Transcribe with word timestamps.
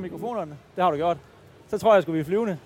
mikrofonerne. 0.00 0.56
Det 0.76 0.84
har 0.84 0.90
du 0.90 0.96
gjort. 0.96 1.16
Så 1.70 1.78
tror 1.78 1.94
jeg, 1.94 1.98
at 2.08 2.14
vi 2.14 2.20
er 2.20 2.24
flyvende. 2.24 2.58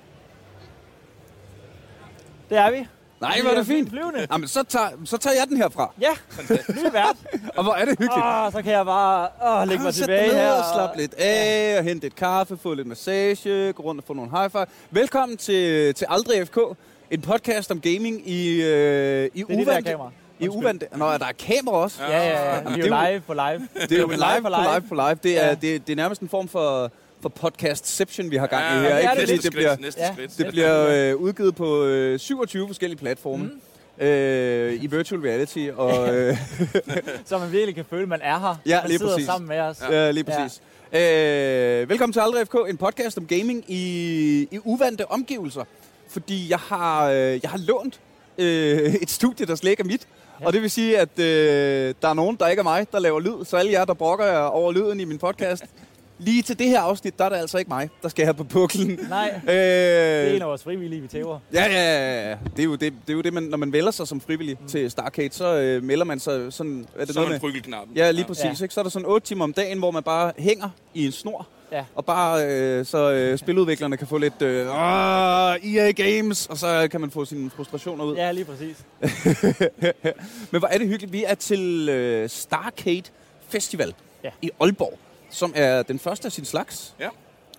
Det 2.51 2.59
er 2.59 2.71
vi. 2.71 2.87
Nej, 3.21 3.39
hvor 3.43 3.51
er 3.51 3.55
det 3.57 3.67
fint. 3.67 3.91
Flyvende. 3.91 4.27
Jamen, 4.33 4.49
så 4.49 4.63
tager, 4.63 4.89
så 5.05 5.17
tager 5.17 5.35
jeg 5.41 5.49
den 5.49 5.57
herfra. 5.57 5.93
Ja, 6.01 6.11
ny 6.69 6.93
vært. 6.93 7.17
Og 7.57 7.63
hvor 7.65 7.73
er 7.73 7.85
det 7.85 7.89
hyggeligt. 7.99 8.25
Åh, 8.25 8.53
så 8.53 8.63
kan 8.63 8.73
jeg 8.73 8.85
bare 8.85 9.29
åh, 9.63 9.69
lægge 9.69 9.83
mig 9.83 9.89
Ah, 9.89 9.95
tilbage 9.95 10.33
her. 10.35 10.51
og 10.53 10.65
slap 10.75 10.91
lidt 10.97 11.15
af, 11.19 11.75
og 11.79 11.85
hente 11.85 12.07
et 12.07 12.15
kaffe, 12.17 12.57
få 12.57 12.75
lidt 12.75 12.87
massage, 12.87 13.73
gå 13.73 13.83
rundt 13.83 14.01
og 14.01 14.07
få 14.07 14.13
nogle 14.13 14.31
high 14.31 14.51
five. 14.51 14.67
Velkommen 14.91 15.37
til, 15.39 15.95
til 15.95 16.07
Aldrig 16.11 16.47
FK, 16.47 16.59
en 17.11 17.21
podcast 17.21 17.71
om 17.71 17.81
gaming 17.81 18.29
i, 18.31 18.63
øh, 18.63 19.31
i 19.35 19.43
Det 19.43 19.69
er 19.69 19.81
det. 19.81 19.97
I 20.39 20.49
uvante... 20.49 20.87
Nå, 20.97 21.05
der 21.13 21.27
er 21.27 21.33
kamera 21.39 21.75
også. 21.77 22.03
Ja, 22.03 22.19
ja, 22.19 22.29
ja. 22.29 22.61
Er 22.61 22.63
det 22.65 22.73
er 22.73 22.77
jo 22.89 22.95
jo- 22.95 23.11
live 23.11 23.21
på 23.21 23.33
live. 23.33 23.69
Det 23.89 23.93
er 23.93 24.01
jo 24.01 24.07
live 24.09 24.43
på 24.43 24.49
live 24.49 24.81
på 24.89 24.95
live. 24.95 25.15
Det 25.23 25.43
er, 25.43 25.47
Ja. 25.47 25.55
det, 25.55 25.87
det 25.87 25.93
er 25.93 25.97
nærmest 25.97 26.21
en 26.21 26.29
form 26.29 26.49
for, 26.49 26.91
for 27.25 27.29
podcastception, 27.29 28.31
vi 28.31 28.37
har 28.37 28.47
gang 28.47 28.63
i 28.63 28.67
Ja, 28.67 28.81
her. 28.83 28.95
det 29.15 29.21
Ikke? 29.21 29.21
det 29.21 29.29
det 29.29 29.39
skridt, 29.39 29.55
bliver, 29.55 29.77
næste 29.81 30.01
Ja. 30.01 30.13
skridt. 30.13 30.39
det 30.39 30.47
bliver 30.47 31.11
øh, 31.13 31.17
udgivet 31.17 31.55
på 31.55 31.85
øh, 31.85 32.19
27 32.19 32.67
forskellige 32.67 32.99
platforme. 32.99 33.45
Mm. 33.99 34.05
Øh, 34.07 34.85
I 34.85 34.87
virtual 34.87 35.21
reality, 35.21 35.69
og 35.77 36.09
øh, 36.15 36.37
Så 37.27 37.39
man 37.39 37.53
virkelig 37.53 37.75
kan 37.75 37.85
føle, 37.91 38.03
at 38.03 38.09
man 38.09 38.21
er 38.23 38.39
her. 38.39 38.55
Ja, 38.67 38.81
man 38.81 38.89
lige 38.91 38.99
sidder 38.99 39.13
præcis. 39.13 39.27
sammen 39.27 39.49
med 39.49 39.59
os. 39.61 39.77
Ja, 39.91 40.11
lige 40.11 40.25
præcis. 40.25 40.61
Ja. 40.93 41.81
Øh, 41.83 41.89
velkommen 41.89 42.13
til 42.13 42.21
Aldrig 42.21 42.47
FK, 42.47 42.55
en 42.69 42.77
podcast 42.77 43.19
om 43.19 43.27
gaming 43.27 43.65
i, 43.69 43.83
i 44.51 44.59
uvante 44.65 45.11
omgivelser. 45.11 45.65
Fordi 46.09 46.51
jeg 46.51 46.59
har, 46.59 47.11
øh, 47.11 47.17
jeg 47.43 47.51
har 47.51 47.59
lånt 47.59 48.01
øh, 48.39 48.95
et 48.95 49.11
studie, 49.11 49.47
der 49.47 49.55
slet 49.55 49.71
ikke 49.71 49.81
er 49.81 49.85
mit. 49.87 50.01
Ja. 50.03 50.41
Ja. 50.41 50.47
Og 50.47 50.53
det 50.53 50.63
vil 50.63 50.71
sige, 50.71 50.99
at 50.99 51.19
øh, 51.19 51.95
der 52.03 52.09
er 52.09 52.15
nogen, 52.15 52.37
der 52.41 52.49
ikke 52.49 52.61
er 52.61 52.65
mig, 52.65 52.87
der 52.93 52.99
laver 52.99 53.21
lyd. 53.21 53.45
Så 53.45 53.57
alle 53.57 53.73
jer, 53.73 53.85
der 53.85 53.95
brokker 53.95 54.25
jer 54.27 54.39
over 54.39 54.73
lyden 54.73 55.01
i 55.01 55.05
min 55.05 55.19
podcast, 55.19 55.65
lige 56.25 56.43
til 56.43 56.59
det 56.59 56.67
her 56.69 56.81
afsnit, 56.81 57.19
der 57.19 57.25
er 57.25 57.29
det 57.29 57.37
altså 57.37 57.59
ikke 57.59 57.69
mig, 57.69 57.91
der 58.03 58.09
skal 58.09 58.25
have 58.25 58.35
på 58.35 58.45
puklen. 58.45 58.99
Nej, 59.09 59.35
Øh, 59.49 59.55
det 59.55 60.31
er 60.31 60.35
en 60.37 60.43
af 60.43 60.49
vores 60.49 60.63
frivillige, 60.63 61.01
vi 61.03 61.09
tæver. 61.09 61.39
Ja, 61.53 61.65
ja, 61.65 61.73
ja, 61.73 62.29
ja. 62.31 62.37
Det 62.57 62.59
er 62.59 62.65
jo 62.65 62.73
det, 62.75 62.81
det, 62.81 62.93
er 63.09 63.13
jo 63.13 63.21
det 63.21 63.33
man, 63.33 63.43
når 63.43 63.57
man 63.59 63.73
vælger 63.73 63.91
sig 63.91 64.09
som 64.09 64.21
frivillig 64.21 64.57
mm. 64.61 64.69
til 64.69 64.91
Starcade, 64.91 65.29
så 65.35 65.57
øh, 65.57 65.83
melder 65.83 66.05
man 66.05 66.21
sig 66.21 66.53
sådan... 66.53 66.87
Er 66.99 67.05
det 67.05 67.17
er 67.17 67.21
noget 67.21 67.43
med. 67.43 67.77
Ja, 67.97 68.11
lige 68.11 68.25
præcis. 68.25 68.45
Ja. 68.45 68.65
Ikke? 68.65 68.75
Så 68.75 68.81
er 68.81 68.83
der 68.83 68.91
sådan 68.91 69.07
8 69.09 69.27
timer 69.27 69.45
om 69.45 69.53
dagen, 69.53 69.79
hvor 69.79 69.91
man 69.91 70.03
bare 70.03 70.33
hænger 70.39 70.69
i 70.95 71.07
en 71.07 71.13
snor. 71.13 71.47
Ja. 71.73 71.85
Og 71.95 72.05
bare 72.05 72.47
øh, 72.47 72.87
så 72.87 73.13
øh, 73.13 73.39
spiludviklerne 73.39 73.97
kan 73.97 74.07
få 74.07 74.19
lidt 74.19 74.43
øh, 74.43 74.67
"Åh, 74.67 75.75
EA 75.75 75.91
Games, 75.91 76.47
og 76.47 76.59
så 76.59 76.89
kan 76.91 77.01
man 77.01 77.11
få 77.11 77.25
sine 77.25 77.51
frustrationer 77.51 78.05
ud. 78.05 78.17
Ja, 78.17 78.33
lige 78.33 78.45
præcis. 78.45 78.77
Men 80.51 80.59
hvor 80.59 80.69
er 80.69 80.79
det 80.79 80.89
hyggeligt. 80.89 81.13
Vi 81.13 81.25
er 81.27 81.35
til 81.35 81.89
øh, 81.89 82.29
Starcade 82.29 83.03
Festival 83.49 83.95
Ja. 84.25 84.31
i 84.43 84.51
Aalborg, 84.61 84.99
som 85.35 85.53
er 85.57 85.83
den 85.83 85.99
første 85.99 86.27
af 86.27 86.33
sin 86.33 86.45
slags. 86.45 86.95
Ja. 87.01 87.09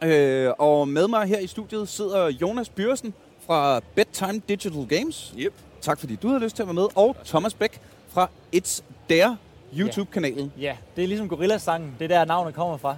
Øh, 0.07 0.53
og 0.57 0.87
med 0.87 1.07
mig 1.07 1.27
her 1.27 1.39
i 1.39 1.47
studiet 1.47 1.89
sidder 1.89 2.27
Jonas 2.27 2.69
Byrsen 2.69 3.13
fra 3.45 3.81
Bedtime 3.95 4.41
Digital 4.49 4.85
Games. 4.85 5.33
Yep. 5.37 5.53
Tak 5.81 5.99
fordi 5.99 6.15
du 6.15 6.27
havde 6.27 6.43
lyst 6.43 6.55
til 6.55 6.63
at 6.63 6.67
være 6.67 6.73
med. 6.73 6.87
Og 6.95 7.15
Thomas 7.25 7.53
Bæk 7.53 7.81
fra 8.09 8.29
It's 8.55 8.83
Dare 9.09 9.37
YouTube-kanalen. 9.77 10.53
Ja, 10.59 10.77
det 10.95 11.03
er 11.03 11.07
ligesom 11.07 11.29
Gorilla-sangen. 11.29 11.95
Det 11.99 12.11
er 12.11 12.17
der, 12.17 12.25
navnet 12.25 12.53
kommer 12.53 12.77
fra. 12.77 12.95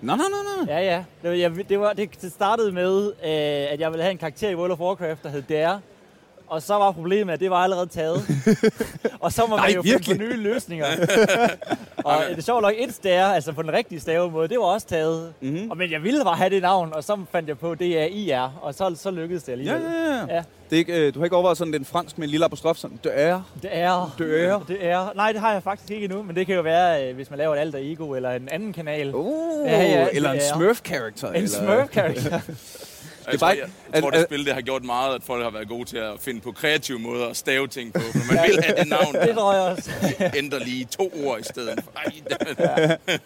Nå, 0.00 0.16
nå, 0.16 0.22
nå, 0.22 0.64
nå. 0.64 0.72
Ja, 0.72 0.80
ja. 0.80 1.04
Det, 1.22 1.30
var, 1.30 1.36
jeg, 1.36 1.68
det, 1.68 1.80
var, 1.80 1.92
det 1.92 2.32
startede 2.32 2.72
med, 2.72 3.06
øh, 3.06 3.72
at 3.72 3.80
jeg 3.80 3.90
ville 3.90 4.02
have 4.02 4.10
en 4.12 4.18
karakter 4.18 4.48
i 4.48 4.54
World 4.54 4.72
of 4.72 4.80
Warcraft, 4.80 5.22
der 5.22 5.28
hed 5.28 5.42
Dare. 5.42 5.80
Og 6.48 6.62
så 6.62 6.74
var 6.74 6.92
problemet, 6.92 7.32
at 7.32 7.40
det 7.40 7.50
var 7.50 7.56
allerede 7.56 7.86
taget. 7.86 8.26
og 9.20 9.32
så 9.32 9.42
må 9.46 9.56
man 9.56 9.58
Nej, 9.58 9.72
jo 9.76 9.82
finde 9.82 9.94
virkelig? 9.94 10.16
på 10.18 10.22
nye 10.22 10.36
løsninger. 10.36 10.86
og 12.04 12.14
det 12.30 12.38
er 12.38 12.42
sjovt 12.42 12.62
nok, 12.62 12.72
et 12.78 12.94
stær, 12.94 13.26
altså 13.26 13.52
på 13.52 13.62
den 13.62 13.72
rigtige 13.72 14.00
stavemåde, 14.00 14.48
det 14.48 14.58
var 14.58 14.64
også 14.64 14.86
taget. 14.86 15.32
Mhm. 15.40 15.70
Og, 15.70 15.76
men 15.76 15.90
jeg 15.90 16.02
ville 16.02 16.24
bare 16.24 16.36
have 16.36 16.50
det 16.50 16.62
navn, 16.62 16.92
og 16.94 17.04
så 17.04 17.18
fandt 17.32 17.48
jeg 17.48 17.58
på, 17.58 17.74
det 17.74 17.98
er 18.00 18.04
IR, 18.04 18.58
og 18.62 18.74
så, 18.74 18.94
så 18.96 19.10
lykkedes 19.10 19.42
det 19.42 19.48
Ja, 19.48 19.52
alligevel. 19.52 19.82
ja, 19.82 20.14
ja. 20.16 20.34
Ja. 20.34 20.42
Det 20.70 20.76
er 20.76 20.80
ikke, 20.80 21.06
øh, 21.06 21.14
du 21.14 21.18
har 21.20 21.24
ikke 21.24 21.36
overvejet 21.36 21.58
sådan 21.58 21.72
den 21.72 21.84
fransk 21.84 22.18
med 22.18 22.26
en 22.26 22.30
lille 22.30 22.44
apostrof, 22.44 22.76
sådan, 22.76 22.98
det 23.04 23.12
er. 23.14 23.42
Det 23.62 23.70
er... 23.72 24.14
Det 24.18 24.44
er. 24.44 24.58
Det 24.68 24.86
er... 24.86 25.12
Nej, 25.16 25.32
det 25.32 25.40
har 25.40 25.52
jeg 25.52 25.62
faktisk 25.62 25.90
ikke 25.90 26.04
endnu, 26.04 26.22
men 26.22 26.36
det 26.36 26.46
kan 26.46 26.54
jo 26.54 26.62
være, 26.62 27.08
øh, 27.08 27.14
hvis 27.14 27.30
man 27.30 27.38
laver 27.38 27.54
et 27.54 27.58
alter 27.58 27.78
ego 27.82 28.12
eller 28.14 28.30
en 28.30 28.48
anden 28.48 28.72
kanal. 28.72 29.14
Uh, 29.14 29.66
Ja, 29.66 29.82
ja, 29.82 30.06
eller 30.12 30.30
en 30.30 30.36
det 30.38 30.44
er. 30.48 30.54
Smurf-karakter. 30.56 32.40
En 33.28 33.28
eller... 33.28 33.38
Smurf-karakter. 33.38 33.38
Jeg, 33.38 33.40
bare 33.40 33.54
tror, 33.54 33.60
jeg, 33.60 33.94
jeg 33.94 34.02
tror, 34.02 34.08
at- 34.08 34.14
det 34.14 34.20
at- 34.20 34.26
spil 34.28 34.44
det 34.46 34.54
har 34.54 34.60
gjort 34.60 34.84
meget, 34.84 35.14
at 35.14 35.22
folk 35.22 35.42
har 35.42 35.50
været 35.50 35.68
gode 35.68 35.84
til 35.84 35.96
at 35.96 36.12
finde 36.20 36.40
på 36.40 36.52
kreative 36.52 36.98
måder 36.98 37.26
at 37.26 37.36
stave 37.36 37.68
ting 37.68 37.92
på. 37.92 38.00
Når 38.14 38.34
man 38.34 38.44
vil 38.48 38.62
have 38.64 38.76
det 38.78 38.88
navn, 38.88 39.14
det 39.14 39.34
tror 39.36 39.52
jeg 39.54 39.62
også. 39.62 39.90
ændrer 40.34 40.58
lige 40.58 40.84
to 40.84 41.12
ord 41.24 41.40
i 41.40 41.44
stedet. 41.44 41.80
for. 41.84 41.92
Ej, 41.96 42.12
det, 43.08 43.18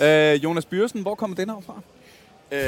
Øh, 0.00 0.44
Jonas 0.44 0.64
Byrsen, 0.64 1.02
hvor 1.02 1.14
kommer 1.14 1.36
det 1.36 1.46
navn 1.46 1.62
fra? 1.66 1.80
øh, 2.52 2.58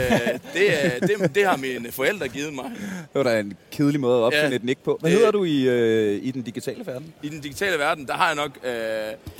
det, 0.54 0.84
er- 0.84 1.00
det, 1.06 1.34
det 1.34 1.46
har 1.46 1.56
mine 1.56 1.92
forældre 1.92 2.28
givet 2.28 2.54
mig. 2.54 2.64
Det 2.64 3.14
var 3.14 3.22
da 3.22 3.40
en 3.40 3.56
kedelig 3.72 4.00
måde 4.00 4.18
at 4.18 4.22
opfinde 4.22 4.48
Ja. 4.48 4.54
et 4.54 4.64
nick 4.64 4.78
på. 4.84 4.96
Hvad 5.00 5.10
Øh. 5.10 5.16
hedder 5.16 5.30
du 5.30 5.44
i, 5.44 5.62
øh, 5.68 6.20
i 6.24 6.30
den 6.30 6.42
digitale 6.42 6.86
verden? 6.86 7.14
I 7.22 7.28
den 7.28 7.40
digitale 7.40 7.78
verden, 7.78 8.06
der 8.06 8.14
har 8.14 8.26
jeg 8.26 8.36
nok... 8.36 8.50
Øh, 8.64 8.70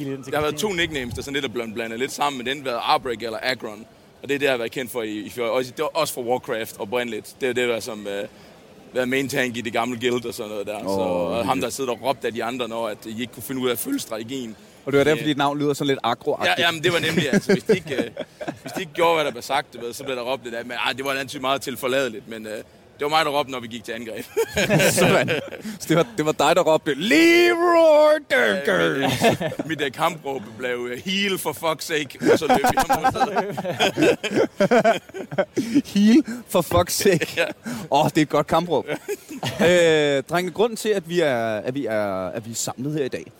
den 0.06 0.24
der 0.30 0.34
har 0.34 0.40
været 0.40 0.56
to 0.56 0.72
nicknames, 0.72 1.14
der 1.14 1.22
sådan 1.22 1.34
lidt 1.34 1.44
er 1.44 1.48
blevet 1.48 1.74
blandet 1.74 1.98
lidt 1.98 2.12
sammen, 2.12 2.38
men 2.38 2.46
den 2.46 2.56
har 2.56 2.64
været 2.64 2.80
Arbreak 2.82 3.22
eller 3.22 3.38
Agron. 3.42 3.86
Og 4.22 4.28
det 4.28 4.34
er 4.34 4.38
det, 4.38 4.46
jeg 4.46 4.52
har 4.52 4.58
været 4.58 4.70
kendt 4.72 4.92
for 4.92 5.02
i, 5.02 5.10
i. 5.10 5.32
Også, 5.40 5.70
det 5.70 5.82
var 5.82 5.90
også 6.00 6.14
for 6.14 6.22
Warcraft 6.22 6.76
oprindeligt. 6.78 7.36
Det 7.40 7.48
er 7.48 7.52
det, 7.52 7.68
der 7.68 7.80
som... 7.80 8.06
Øh, 8.06 8.28
været 8.92 9.08
main 9.08 9.28
tank 9.28 9.56
i 9.56 9.60
det 9.60 9.72
gamle 9.72 10.00
guild 10.00 10.24
og 10.26 10.34
sådan 10.34 10.50
noget 10.50 10.66
der. 10.66 10.76
Oh, 10.76 10.82
så, 10.82 11.00
og 11.38 11.46
ham, 11.46 11.60
der 11.60 11.70
sidder 11.70 11.90
og 11.90 12.02
råbte 12.02 12.26
af 12.26 12.32
de 12.32 12.44
andre, 12.44 12.68
når 12.68 12.88
at 12.88 12.98
I 13.06 13.20
ikke 13.20 13.32
kunne 13.32 13.42
finde 13.42 13.60
ud 13.62 13.68
af 13.68 13.72
at 13.72 13.78
følge 13.78 13.98
strategien. 13.98 14.56
Og 14.84 14.92
det 14.92 14.98
var 14.98 15.04
derfor, 15.04 15.22
Øh. 15.22 15.28
dit 15.28 15.36
navn 15.36 15.58
lyder 15.58 15.74
sådan 15.74 15.86
lidt 15.88 15.98
agro 16.02 16.36
Ja, 16.44 16.54
jamen, 16.58 16.82
det 16.84 16.92
var 16.92 16.98
nemlig, 16.98 17.32
altså, 17.32 17.52
hvis 17.52 17.62
de 17.64 17.74
ikke, 17.74 17.94
øh, 17.96 18.10
hvis 18.62 18.72
de 18.72 18.80
ikke 18.80 18.92
gjorde, 18.92 19.14
hvad 19.14 19.24
der 19.24 19.30
blev 19.30 19.42
sagt, 19.42 19.74
du 19.74 19.80
ved, 19.80 19.92
så 19.92 20.04
blev 20.04 20.16
der 20.16 20.22
råbt 20.22 20.44
lidt 20.44 20.54
af. 20.54 20.64
Men 20.64 20.76
ej, 20.86 20.92
det 20.92 21.04
var 21.04 21.10
altid 21.10 21.40
meget 21.40 21.62
tilforladeligt, 21.62 22.28
men 22.28 22.46
øh, 22.46 22.52
det 22.98 23.04
var 23.04 23.08
mig, 23.08 23.24
der 23.24 23.30
råbte, 23.30 23.52
når 23.52 23.60
vi 23.60 23.66
gik 23.66 23.84
til 23.84 23.92
angreb. 23.92 24.24
Sådan. 24.98 25.30
Så 25.80 25.86
det 25.88 25.96
var, 25.96 26.06
det 26.16 26.26
var 26.26 26.32
dig, 26.32 26.56
der 26.56 26.62
råbte, 26.62 26.94
Leroy 26.94 28.18
Jenkins! 28.32 29.40
Mit 29.66 29.82
uh, 29.82 29.88
kampråb 29.92 30.42
blev 30.58 30.88
heal 31.04 31.38
for 31.38 31.50
fuck's 31.50 31.82
sake, 31.86 32.18
og 32.32 32.38
så 32.38 32.46
løb 32.46 32.58
jeg 32.74 32.84
Heal, 35.94 36.22
for 36.48 36.62
fuck's 36.74 36.90
sake. 36.92 37.34
Ja. 37.36 37.44
Åh, 37.90 38.04
oh, 38.04 38.08
det 38.10 38.18
er 38.18 38.22
et 38.22 38.28
godt 38.28 38.46
kampråb. 38.46 38.86
øh, 39.60 40.22
drenge, 40.22 40.50
grunden 40.50 40.76
til, 40.76 40.88
at 40.88 41.08
vi 41.08 41.20
er, 41.20 41.56
at 41.56 41.74
vi 41.74 41.86
er, 41.86 42.28
at 42.28 42.46
vi 42.46 42.50
er 42.50 42.54
samlet 42.54 42.92
her 42.94 43.04
i 43.04 43.08
dag, 43.08 43.32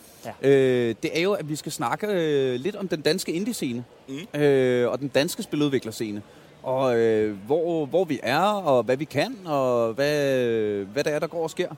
Ja. 0.43 0.49
øh, 0.49 0.95
det 1.03 1.19
er 1.19 1.22
jo, 1.22 1.33
at 1.33 1.49
vi 1.49 1.56
skal 1.56 1.72
snakke 1.72 2.06
øh, 2.06 2.61
lidt 2.61 2.77
om 2.77 2.89
den 2.89 3.00
danske 3.00 3.33
indie-scene. 3.33 3.84
Mm. 4.09 4.41
Øh, 4.41 4.91
og 4.91 4.99
den 4.99 5.09
danske 5.09 5.43
spiludviklerscene. 5.43 6.22
Og 6.66 6.97
øh, 6.99 7.37
hvor, 7.47 7.87
hvor 7.87 8.04
vi 8.04 8.21
er, 8.22 8.41
og 8.43 8.82
hvad 8.82 8.97
vi 8.97 9.04
kan, 9.04 9.37
og 9.44 9.93
hvad, 9.93 10.84
hvad 10.84 11.04
der 11.04 11.10
er, 11.10 11.19
der 11.19 11.27
går 11.27 11.43
og 11.43 11.50
sker. 11.50 11.69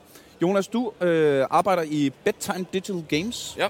Jonas, 0.41 0.67
du 0.67 0.91
øh, 1.01 1.45
arbejder 1.49 1.83
i 1.83 2.11
Bedtime 2.23 2.65
Digital 2.73 3.03
Games. 3.09 3.55
Ja. 3.57 3.67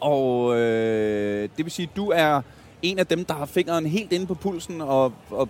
Og 0.00 0.56
øh, 0.58 1.48
det 1.56 1.64
vil 1.64 1.70
sige, 1.70 1.88
at 1.92 1.96
du 1.96 2.10
er 2.10 2.40
en 2.82 2.98
af 2.98 3.06
dem, 3.06 3.24
der 3.24 3.34
har 3.34 3.46
fingeren 3.46 3.86
helt 3.86 4.12
inde 4.12 4.26
på 4.26 4.34
pulsen, 4.34 4.80
og, 4.80 5.12
og 5.30 5.48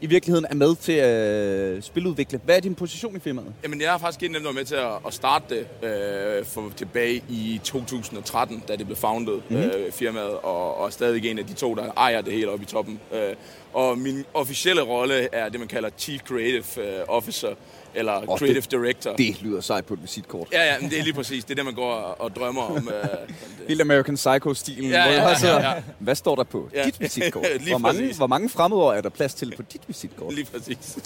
i 0.00 0.06
virkeligheden 0.06 0.46
er 0.50 0.54
med 0.54 0.76
til 0.76 0.92
at 0.92 1.84
spiludvikle. 1.84 2.40
Hvad 2.44 2.56
er 2.56 2.60
din 2.60 2.74
position 2.74 3.16
i 3.16 3.18
firmaet? 3.18 3.52
Jamen, 3.62 3.80
jeg 3.80 3.90
har 3.90 3.98
faktisk 3.98 4.22
en 4.22 4.34
af 4.34 4.40
dem, 4.40 4.44
der 4.44 4.52
var 4.52 4.58
med 4.60 4.64
til 4.64 4.74
at, 4.74 4.92
at 5.06 5.14
starte 5.14 5.44
det 5.54 5.88
øh, 5.88 6.44
for 6.44 6.72
tilbage 6.76 7.22
i 7.28 7.60
2013, 7.64 8.62
da 8.68 8.76
det 8.76 8.86
blev 8.86 8.96
founded, 8.96 9.34
Mhm. 9.48 9.58
mm. 9.60 9.64
øh, 9.66 9.92
firmaet, 9.92 10.30
og, 10.30 10.78
og 10.80 10.86
er 10.86 10.90
stadig 10.90 11.30
en 11.30 11.38
af 11.38 11.46
de 11.46 11.52
to, 11.52 11.74
der 11.74 11.92
ejer 11.96 12.20
det 12.20 12.32
helt 12.32 12.48
oppe 12.48 12.62
i 12.62 12.66
toppen. 12.66 13.00
Øh, 13.12 13.34
og 13.72 13.98
min 13.98 14.24
officielle 14.34 14.82
rolle 14.82 15.28
er 15.34 15.48
det, 15.48 15.60
man 15.60 15.68
kalder 15.68 15.90
Chief 15.98 16.20
Creative 16.20 16.64
øh, 16.98 17.00
Officer, 17.08 17.48
eller 17.94 18.30
Åh, 18.30 18.38
Creative 18.38 18.60
det- 18.60 18.70
Director. 18.70 19.12
Det 19.16 19.42
lyder 19.42 19.60
sejt 19.60 19.86
på 19.86 19.94
et 19.94 20.02
visitkort. 20.02 20.48
Ja, 20.52 20.72
ja, 20.72 20.80
men 20.80 20.90
det 20.90 20.98
er 20.98 21.02
lige 21.02 21.12
præcis. 21.14 21.44
Det 21.44 21.50
er 21.50 21.54
det, 21.54 21.64
man 21.64 21.74
går 21.74 21.92
og, 21.94 22.36
drømmer 22.36 22.62
om. 22.62 22.88
Øh. 22.88 23.04
Helt 23.68 23.80
American 23.80 24.14
Psycho-stilen. 24.14 24.90
Ja, 24.90 25.04
ja, 25.04 25.28
ja, 25.28 25.36
ja, 25.42 25.70
ja. 25.74 25.82
Hvad 25.98 26.14
står 26.14 26.34
der 26.36 26.44
på 26.44 26.68
Ja. 26.74 26.84
dit 26.84 27.00
visitkort? 27.00 27.46
Hvor, 27.68 27.78
mange, 27.78 28.14
hvor 28.16 28.26
mange 28.26 28.48
fremmedord 28.48 28.96
er 28.96 29.00
der 29.00 29.08
plads 29.08 29.34
til 29.34 29.54
på 29.56 29.62
dit 29.62 29.80
visitkort? 29.88 30.34
Lige 30.34 30.44
præcis. 30.44 30.98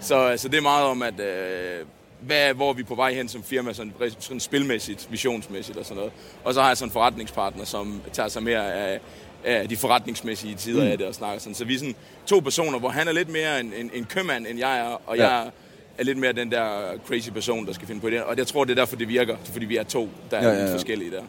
Så, 0.00 0.34
så 0.36 0.48
det 0.48 0.56
er 0.56 0.60
meget 0.62 0.84
om, 0.86 1.02
at 1.02 1.20
øh, 1.20 1.86
hvad, 2.20 2.54
hvor 2.54 2.70
er 2.70 2.74
vi 2.74 2.82
på 2.82 2.94
vej 2.94 3.14
hen 3.14 3.28
som 3.28 3.42
firma, 3.42 3.72
sådan, 3.72 3.92
sådan 4.18 4.40
spilmæssigt, 4.40 5.06
visionsmæssigt 5.10 5.78
og 5.78 5.84
sådan 5.84 5.96
noget. 5.96 6.12
Og 6.44 6.54
så 6.54 6.60
har 6.60 6.68
jeg 6.68 6.76
sådan 6.76 6.88
en 6.88 6.92
forretningspartner, 6.92 7.64
som 7.64 8.00
tager 8.12 8.28
sig 8.28 8.42
mere 8.42 8.74
af, 8.74 9.00
af 9.44 9.68
de 9.68 9.76
forretningsmæssige 9.76 10.54
tider 10.54 10.84
mm. 10.84 10.90
af 10.90 10.98
det 10.98 11.06
og 11.06 11.14
snakker 11.14 11.38
sådan. 11.40 11.54
Så 11.54 11.64
vi 11.64 11.74
er 11.74 11.78
sådan 11.78 11.94
to 12.26 12.40
personer, 12.40 12.78
hvor 12.78 12.88
han 12.88 13.08
er 13.08 13.12
lidt 13.12 13.28
mere 13.28 13.60
en, 13.60 13.72
en, 13.76 13.90
en 13.94 14.04
købmand, 14.04 14.46
end 14.46 14.58
jeg 14.58 14.78
er, 14.78 15.00
og 15.06 15.16
Ja. 15.16 15.28
jeg 15.28 15.50
er 15.98 16.04
lidt 16.04 16.18
mere 16.18 16.32
den 16.32 16.50
der 16.50 16.66
crazy 17.06 17.30
person, 17.30 17.66
der 17.66 17.72
skal 17.72 17.86
finde 17.88 18.00
på 18.00 18.10
det. 18.10 18.22
Og 18.22 18.36
jeg 18.36 18.46
tror, 18.46 18.64
det 18.64 18.70
er 18.70 18.74
derfor, 18.74 18.96
det 18.96 19.08
virker, 19.08 19.36
fordi 19.44 19.64
vi 19.66 19.76
er 19.76 19.82
to, 19.84 20.08
der 20.30 20.36
er 20.36 20.42
Ja, 20.42 20.48
ja, 20.48 20.54
ja, 20.54 20.60
ja, 20.62 20.68
ja. 20.68 20.74
forskellige 20.74 21.10
der. 21.10 21.22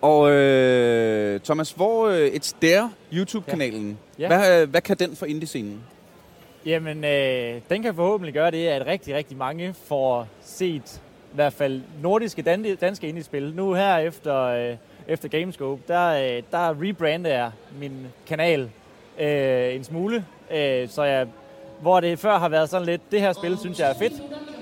Og 0.00 0.30
øh, 0.32 1.40
Thomas, 1.40 1.70
hvor 1.70 2.08
øh, 2.08 2.20
et 2.26 2.54
Dare 2.62 2.90
YouTube-kanalen, 3.12 3.98
Ja. 4.18 4.26
hvad, 4.26 4.66
hvad 4.66 4.80
kan 4.80 4.96
den 4.96 5.16
for 5.16 5.26
indie-scenen? 5.26 5.80
Jamen, 6.66 7.04
øh, 7.04 7.54
den 7.70 7.82
kan 7.82 7.94
forhåbentlig 7.94 8.34
gøre 8.34 8.50
det, 8.50 8.66
at 8.66 8.86
rigtig, 8.86 9.14
rigtig 9.14 9.36
mange 9.36 9.74
får 9.86 10.28
set 10.44 11.00
i 11.32 11.34
hvert 11.34 11.52
fald 11.52 11.80
nordiske 12.02 12.42
dan- 12.42 12.76
danske 12.76 13.08
indie-spil. 13.08 13.52
Nu 13.56 13.72
her 13.74 13.96
efter, 13.98 14.42
øh, 14.42 14.76
efter 15.08 15.28
Gamescope, 15.28 15.82
der, 15.88 16.08
øh, 16.08 16.42
der 16.50 16.82
rebrander 16.82 17.30
jeg 17.30 17.50
min 17.80 18.06
kanal 18.26 18.70
øh, 19.20 19.74
en 19.74 19.84
smule. 19.84 20.24
Øh, 20.54 20.88
så 20.88 21.02
jeg, 21.02 21.26
hvor 21.80 22.00
det 22.00 22.18
før 22.18 22.38
har 22.38 22.48
været 22.48 22.70
sådan 22.70 22.86
lidt, 22.86 23.02
det 23.10 23.20
her 23.20 23.32
spil 23.32 23.58
synes 23.58 23.78
jeg 23.78 23.90
er 23.90 23.94
fedt, 23.98 24.12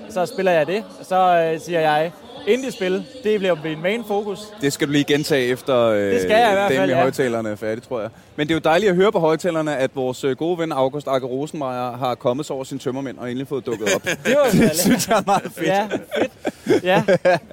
så 0.09 0.25
spiller 0.25 0.51
jeg 0.51 0.67
det. 0.67 0.83
Så 1.01 1.51
øh, 1.53 1.59
siger 1.59 1.79
jeg, 1.79 2.11
indie-spil, 2.47 3.05
det 3.23 3.39
bliver 3.39 3.55
min 3.63 3.81
main 3.81 4.03
fokus. 4.07 4.39
Det 4.61 4.73
skal 4.73 4.87
du 4.87 4.91
lige 4.91 5.03
gentage 5.03 5.45
efter 5.47 5.77
øh, 5.79 5.99
Det 5.99 6.21
skal 6.21 6.31
jeg 6.31 6.49
i 6.49 6.53
hvert 6.53 6.69
den 6.71 6.77
fald, 6.77 6.89
med 6.89 6.95
ja. 6.95 7.01
højtalerne 7.01 7.49
er 7.49 7.55
færdig, 7.55 7.83
tror 7.83 8.01
jeg. 8.01 8.09
Men 8.35 8.47
det 8.47 8.53
er 8.53 8.55
jo 8.55 8.61
dejligt 8.63 8.89
at 8.89 8.95
høre 8.95 9.11
på 9.11 9.19
højtalerne, 9.19 9.77
at 9.77 9.91
vores 9.95 10.23
øh, 10.23 10.35
gode 10.35 10.57
ven 10.57 10.71
August 10.71 11.07
Akke 11.07 11.27
Rosenmeier 11.27 11.97
har 11.97 12.15
kommet 12.15 12.45
sig 12.45 12.53
over 12.55 12.63
sin 12.63 12.79
tømmermænd 12.79 13.17
og 13.17 13.27
endelig 13.27 13.47
fået 13.47 13.65
dukket 13.65 13.87
op. 13.95 14.03
Det 14.25 14.35
var 14.35 14.49
det 14.51 14.75
synes 14.75 15.07
jeg 15.07 15.17
er 15.17 15.23
meget 15.25 15.51
fedt. 15.51 15.67
Ja, 15.67 15.87
fedt. 16.17 16.83
Ja, 16.83 17.03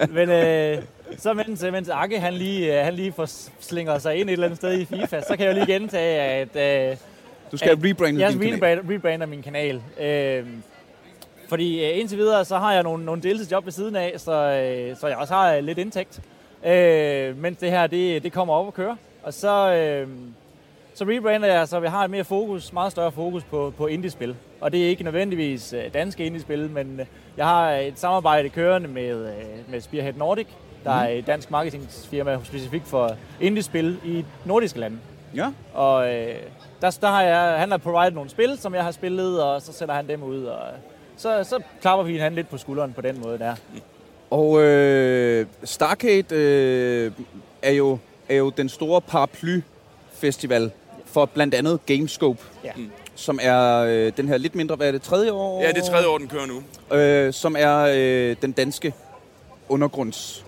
men 0.09 0.29
øh, 0.29 0.77
så 1.17 1.33
mens, 1.33 1.63
mens 1.71 1.89
Akke 1.89 2.19
han 2.19 2.33
lige, 2.33 2.79
øh, 2.79 2.85
han 2.85 2.93
lige 2.93 3.11
får 3.11 3.29
slinger 3.59 3.97
sig 3.97 4.15
ind 4.15 4.29
et 4.29 4.33
eller 4.33 4.45
andet 4.45 4.57
sted 4.57 4.79
i 4.79 4.85
FIFA, 4.85 5.21
så 5.21 5.35
kan 5.37 5.45
jeg 5.45 5.55
jo 5.55 5.63
lige 5.65 5.73
gentage, 5.73 6.21
at 6.21 6.91
øh, 6.91 6.97
Du 7.51 7.57
skal 7.57 7.77
rebrande 7.77 8.21
jeg 8.21 8.31
din 8.33 8.39
kanal. 8.39 8.53
rebrander, 8.55 8.95
rebrander 8.95 9.25
min 9.25 9.41
kanal. 9.41 9.81
Øh, 9.99 10.45
fordi 11.49 11.85
øh, 11.85 11.99
indtil 11.99 12.17
videre, 12.17 12.45
så 12.45 12.57
har 12.57 12.73
jeg 12.73 12.83
nogle, 12.83 13.05
nogle 13.05 13.21
deltidsjob 13.21 13.65
ved 13.65 13.71
siden 13.71 13.95
af, 13.95 14.13
så, 14.17 14.31
øh, 14.31 14.97
så 14.97 15.07
jeg 15.07 15.17
også 15.17 15.33
har 15.33 15.53
øh, 15.53 15.63
lidt 15.63 15.77
indtægt. 15.77 16.21
Øh, 16.65 17.37
mens 17.37 17.57
det 17.57 17.71
her, 17.71 17.87
det, 17.87 18.23
det 18.23 18.33
kommer 18.33 18.53
op 18.53 18.67
at 18.67 18.73
køre. 18.73 18.97
Og 19.23 19.33
så, 19.33 19.73
øh, 19.73 20.07
så 20.93 21.03
rebrander 21.03 21.47
jeg, 21.47 21.67
så 21.67 21.79
vi 21.79 21.87
har 21.87 22.03
et 22.03 22.11
mere 22.11 22.23
fokus, 22.23 22.73
meget 22.73 22.91
større 22.91 23.11
fokus 23.11 23.43
på, 23.43 23.73
på 23.77 23.87
indie-spil. 23.87 24.35
Og 24.61 24.71
det 24.71 24.83
er 24.85 24.87
ikke 24.89 25.03
nødvendigvis 25.03 25.73
øh, 25.73 25.93
danske 25.93 26.25
indie-spil, 26.25 26.69
men 26.69 26.99
øh, 26.99 27.05
jeg 27.37 27.45
har 27.45 27.71
et 27.71 27.99
samarbejde 27.99 28.49
kørende 28.49 28.87
med, 28.87 29.25
øh, 29.27 29.71
med 29.71 29.81
Spearhead 29.81 30.13
Nordic, 30.13 30.47
der 30.85 30.91
er 30.91 31.07
et 31.09 31.27
dansk 31.27 31.51
marketingsfirma 31.51 32.39
specifikt 32.43 32.87
for 32.87 33.15
indie-spil 33.41 33.97
i 34.05 34.25
nordiske 34.45 34.79
lande. 34.79 34.97
Ja. 35.35 35.51
Og 35.73 36.13
øh, 36.13 36.35
der, 36.81 36.97
der 37.01 37.07
har 37.07 37.21
jeg, 37.21 37.59
han 37.59 37.71
har 37.71 37.77
provided 37.77 38.11
nogle 38.11 38.29
spil, 38.29 38.57
som 38.57 38.75
jeg 38.75 38.83
har 38.83 38.91
spillet, 38.91 39.43
og 39.43 39.61
så 39.61 39.73
sætter 39.73 39.95
han 39.95 40.07
dem 40.07 40.23
ud. 40.23 40.43
Og 40.43 40.59
så, 41.17 41.43
så 41.43 41.59
klapper 41.81 42.03
vi 42.05 42.11
hinanden 42.11 42.35
lidt 42.35 42.49
på 42.49 42.57
skulderen 42.57 42.93
på 42.93 43.01
den 43.01 43.21
måde 43.21 43.39
der. 43.39 43.55
Og 44.29 44.61
øh, 44.61 45.45
Starcade 45.63 46.35
øh, 46.35 47.11
er, 47.61 47.71
jo, 47.71 47.97
er 48.29 48.35
jo 48.35 48.49
den 48.49 48.69
store 48.69 49.01
paraply-festival 49.01 50.71
for 51.05 51.25
blandt 51.25 51.53
andet 51.55 51.79
Gamescope, 51.85 52.39
Ja. 52.63 52.71
som 53.15 53.39
er 53.41 53.77
øh, 53.79 54.11
den 54.17 54.27
her 54.27 54.37
lidt 54.37 54.55
mindre, 54.55 54.75
hvad 54.75 54.87
er 54.87 54.91
det, 54.91 55.01
tredje 55.01 55.31
år? 55.31 55.61
Ja, 55.61 55.67
det 55.67 55.77
er 55.77 55.81
tredje 55.91 56.07
år, 56.07 56.17
den 56.17 56.27
kører 56.27 56.45
nu. 56.45 56.63
Øh, 56.97 57.33
som 57.33 57.55
er 57.59 57.77
øh, 57.95 58.35
den 58.41 58.51
danske 58.51 58.93
undergrunds... 59.69 60.44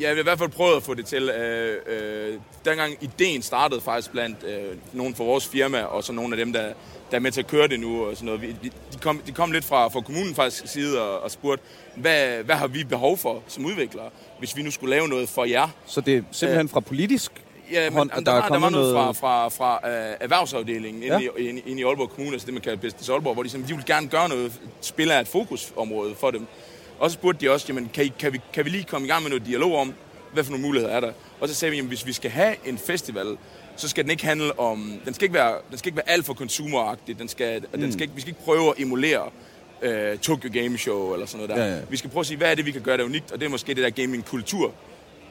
Ja, 0.00 0.10
vi 0.10 0.14
har 0.16 0.20
i 0.20 0.22
hvert 0.22 0.38
fald 0.38 0.50
prøvet 0.50 0.76
at 0.76 0.82
få 0.82 0.94
det 0.94 1.06
til. 1.06 1.28
Øh, 1.28 1.76
øh, 1.86 2.34
dengang 2.64 2.96
ideen 3.00 3.42
startede 3.42 3.80
faktisk 3.80 4.10
blandt 4.12 4.36
øh, 4.44 4.76
nogle 4.92 5.14
fra 5.14 5.24
vores 5.24 5.46
firma, 5.46 5.82
og 5.82 6.04
så 6.04 6.12
nogle 6.12 6.32
af 6.36 6.44
dem, 6.44 6.52
der, 6.52 6.62
der 7.10 7.16
er 7.16 7.18
med 7.18 7.32
til 7.32 7.40
at 7.40 7.46
køre 7.46 7.68
det 7.68 7.80
nu. 7.80 8.04
Og 8.06 8.16
sådan 8.16 8.26
noget. 8.26 8.42
Vi, 8.42 8.52
de, 8.62 8.98
kom, 9.02 9.18
de 9.18 9.32
kom 9.32 9.52
lidt 9.52 9.64
fra, 9.64 9.88
fra 9.88 10.00
kommunen 10.00 10.34
faktisk 10.34 10.72
side 10.72 11.02
og, 11.02 11.20
og 11.20 11.30
spurgte, 11.30 11.64
hvad, 11.96 12.42
hvad 12.42 12.54
har 12.56 12.66
vi 12.66 12.84
behov 12.84 13.18
for 13.18 13.42
som 13.48 13.64
udviklere, 13.64 14.10
hvis 14.38 14.56
vi 14.56 14.62
nu 14.62 14.70
skulle 14.70 14.90
lave 14.90 15.08
noget 15.08 15.28
for 15.28 15.44
jer? 15.44 15.68
Så 15.86 16.00
det 16.00 16.16
er 16.16 16.22
simpelthen 16.32 16.68
fra 16.68 16.80
politisk 16.80 17.32
Ja, 17.72 17.90
men 17.90 17.96
hånd, 17.98 18.10
der, 18.10 18.20
der, 18.20 18.32
er 18.32 18.40
var, 18.40 18.48
der 18.48 18.58
var 18.58 18.70
noget 18.70 18.94
fra, 18.94 19.12
fra, 19.12 19.48
fra 19.48 19.80
uh, 19.84 20.16
erhvervsafdelingen 20.20 21.02
inde, 21.02 21.16
Ja. 21.16 21.30
i, 21.38 21.48
inde, 21.48 21.62
inde 21.66 21.80
i 21.80 21.84
Aalborg 21.84 22.10
Kommune, 22.10 22.32
altså 22.32 22.46
det 22.46 22.54
man 22.54 22.62
kalder 22.62 22.78
Business 22.80 23.08
Aalborg, 23.08 23.34
hvor 23.34 23.42
de, 23.42 23.48
sådan, 23.48 23.66
de 23.66 23.68
ville 23.68 23.84
gerne 23.86 24.08
gøre 24.08 24.28
noget, 24.28 24.52
spil 24.80 25.10
er 25.10 25.20
et 25.20 25.28
fokusområde 25.28 26.14
for 26.14 26.30
dem. 26.30 26.46
Og 26.98 27.10
så 27.10 27.14
spurgte 27.14 27.46
de 27.46 27.50
også, 27.52 27.66
jamen, 27.68 27.90
kan, 27.94 28.04
I, 28.04 28.12
kan, 28.18 28.32
vi, 28.32 28.40
kan 28.52 28.64
vi 28.64 28.70
lige 28.70 28.84
komme 28.84 29.06
i 29.06 29.10
gang 29.10 29.22
med 29.22 29.30
noget 29.30 29.46
dialog 29.46 29.76
om, 29.78 29.94
hvad 30.32 30.44
for 30.44 30.50
nogle 30.50 30.66
muligheder 30.66 30.92
er 30.94 31.00
der? 31.00 31.12
Og 31.40 31.48
så 31.48 31.54
sagde 31.54 31.70
vi, 31.70 31.76
jamen, 31.76 31.88
hvis 31.88 32.06
vi 32.06 32.12
skal 32.12 32.30
have 32.30 32.54
en 32.64 32.78
festival, 32.78 33.36
så 33.76 33.88
skal 33.88 34.04
den 34.04 34.10
ikke 34.10 34.24
handle 34.26 34.60
om, 34.60 34.92
den 35.04 35.14
skal 35.14 35.24
ikke 35.24 35.34
være, 35.34 35.54
den 35.70 35.78
skal 35.78 35.88
ikke 35.88 35.96
være 35.96 36.08
alt 36.10 36.26
for 36.26 36.34
consumeragtig, 36.34 37.18
den 37.18 37.28
skal, 37.28 37.64
mm. 37.74 37.80
den 37.80 37.92
skal 37.92 38.02
ikke, 38.02 38.14
vi 38.14 38.20
skal 38.20 38.30
ikke 38.30 38.44
prøve 38.44 38.68
at 38.68 38.74
emulere 38.78 39.22
øh, 39.82 40.18
Tokyo 40.18 40.50
Game 40.52 40.78
Show 40.78 41.12
eller 41.12 41.26
sådan 41.26 41.46
noget 41.46 41.60
der. 41.62 41.66
Ja, 41.66 41.76
ja. 41.76 41.80
Vi 41.90 41.96
skal 41.96 42.10
prøve 42.10 42.20
at 42.20 42.26
sige, 42.26 42.36
hvad 42.38 42.50
er 42.50 42.54
det, 42.54 42.66
vi 42.66 42.70
kan 42.70 42.80
gøre 42.82 42.96
der 42.96 43.04
unikt, 43.04 43.32
og 43.32 43.40
det 43.40 43.46
er 43.46 43.50
måske 43.50 43.74
det 43.74 43.82
der 43.84 43.90
gaming-kultur, 43.90 44.72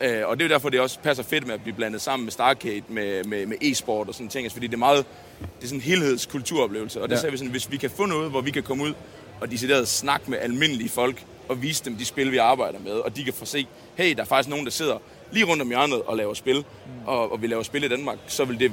Øh, 0.01 0.27
og 0.27 0.37
det 0.37 0.43
er 0.45 0.49
jo 0.49 0.53
derfor, 0.53 0.69
det 0.69 0.79
også 0.79 0.99
passer 0.99 1.23
fedt 1.23 1.47
med 1.47 1.53
at 1.53 1.61
blive 1.61 1.75
blandet 1.75 2.01
sammen 2.01 2.25
med 2.25 2.31
Starcade, 2.31 2.81
med, 2.87 3.23
med, 3.23 3.45
med 3.45 3.57
e-sport 3.61 4.07
og 4.07 4.13
sådan 4.13 4.27
ting. 4.29 4.45
Altså, 4.45 4.55
fordi 4.55 4.67
det 4.67 4.73
er 4.73 4.77
meget, 4.77 5.05
det 5.39 5.63
er 5.63 5.67
sådan 5.67 5.77
en 5.77 5.81
helhedskulturoplevelse. 5.81 7.01
Og 7.01 7.09
det 7.09 7.15
Ja. 7.15 7.19
sagde 7.21 7.31
vi 7.31 7.37
sådan, 7.37 7.51
hvis 7.51 7.71
vi 7.71 7.77
kan 7.77 7.89
få 7.89 8.05
noget, 8.05 8.29
hvor 8.29 8.41
vi 8.41 8.51
kan 8.51 8.63
komme 8.63 8.83
ud 8.83 8.93
og 9.41 9.51
decideret 9.51 9.87
snakke 9.87 10.31
med 10.31 10.37
almindelige 10.39 10.89
folk, 10.89 11.23
og 11.49 11.61
vise 11.61 11.85
dem 11.85 11.95
de 11.95 12.05
spil, 12.05 12.31
vi 12.31 12.37
arbejder 12.37 12.79
med, 12.79 12.91
og 12.91 13.15
de 13.15 13.23
kan 13.23 13.33
få 13.33 13.45
se, 13.45 13.67
hey, 13.95 14.15
der 14.15 14.21
er 14.21 14.25
faktisk 14.25 14.49
nogen, 14.49 14.65
der 14.65 14.71
sidder 14.71 14.97
lige 15.31 15.45
rundt 15.45 15.61
om 15.61 15.67
hjørnet 15.69 16.01
og 16.01 16.17
laver 16.17 16.33
spil, 16.33 16.57
mm. 16.57 17.07
og, 17.07 17.31
og 17.31 17.41
vi 17.41 17.47
laver 17.47 17.63
spil 17.63 17.83
i 17.83 17.87
Danmark, 17.87 18.17
så 18.27 18.45
vil 18.45 18.59
det 18.59 18.71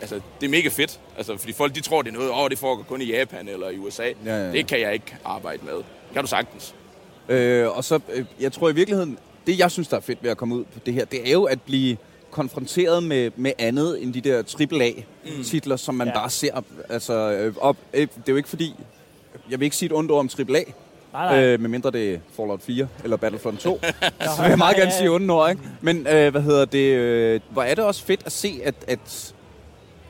Altså, 0.00 0.20
det 0.40 0.46
er 0.46 0.50
mega 0.50 0.68
fedt. 0.68 1.00
Altså, 1.16 1.36
fordi 1.36 1.52
folk, 1.52 1.74
de 1.74 1.80
tror, 1.80 2.02
det 2.02 2.08
er 2.10 2.14
noget, 2.14 2.30
åh, 2.30 2.38
oh, 2.38 2.50
det 2.50 2.58
foregår 2.58 2.82
kun 2.82 3.02
i 3.02 3.04
Japan 3.04 3.48
eller 3.48 3.68
i 3.70 3.78
USA. 3.78 4.02
Ja, 4.02 4.12
ja, 4.24 4.36
ja. 4.36 4.52
Det 4.52 4.66
kan 4.66 4.80
jeg 4.80 4.92
ikke 4.92 5.16
arbejde 5.24 5.64
med. 5.64 5.74
Det 5.74 5.84
kan 6.12 6.22
du 6.22 6.28
sagtens. 6.28 6.74
Øh, 7.28 7.76
og 7.76 7.84
så, 7.84 8.00
øh, 8.12 8.24
jeg 8.40 8.52
tror 8.52 8.68
i 8.68 8.74
virkeligheden, 8.74 9.18
det 9.46 9.58
jeg 9.58 9.70
synes, 9.70 9.88
der 9.88 9.96
er 9.96 10.00
fedt 10.00 10.22
ved 10.22 10.30
at 10.30 10.36
komme 10.36 10.54
ud 10.54 10.64
på 10.64 10.78
det 10.86 10.94
her, 10.94 11.04
det 11.04 11.28
er 11.28 11.32
jo 11.32 11.44
at 11.44 11.62
blive 11.62 11.96
konfronteret 12.30 13.02
med, 13.02 13.30
med 13.36 13.52
andet 13.58 14.02
end 14.02 14.14
de 14.14 14.20
der 14.20 14.42
AAA-titler, 14.60 15.76
som 15.76 15.94
man 15.94 16.06
Ja. 16.08 16.14
bare 16.14 16.30
ser. 16.30 16.62
Altså, 16.88 17.12
øh, 17.32 17.54
op, 17.60 17.76
øh, 17.94 18.00
det 18.00 18.08
er 18.16 18.32
jo 18.32 18.36
ikke 18.36 18.48
fordi, 18.48 18.74
jeg 19.50 19.60
vil 19.60 19.64
ikke 19.64 19.76
sige 19.76 19.86
et 19.86 19.92
ondt 19.92 20.10
ord 20.10 20.20
om 20.20 20.30
AAA, 20.38 20.62
Nej, 21.16 21.34
nej. 21.34 21.44
øh, 21.44 21.60
medmindre 21.60 21.90
det 21.90 22.14
er 22.14 22.18
Fallout 22.36 22.62
4 22.62 22.88
eller 23.04 23.16
Battlefront 23.16 23.60
2. 23.60 23.80
så 24.36 24.42
vil 24.42 24.48
jeg 24.48 24.58
meget 24.58 24.76
gerne 24.76 24.92
sige 24.92 25.10
ord, 25.10 25.50
ikke? 25.50 25.62
Men 25.80 26.06
øh, 26.06 26.30
hvad 26.30 26.42
hedder 26.42 26.64
det, 26.64 26.94
øh, 26.94 27.40
hvor 27.50 27.62
er 27.62 27.74
det 27.74 27.84
også 27.84 28.04
fedt 28.04 28.22
at 28.26 28.32
se, 28.32 28.60
at, 28.64 28.74
at, 28.88 29.34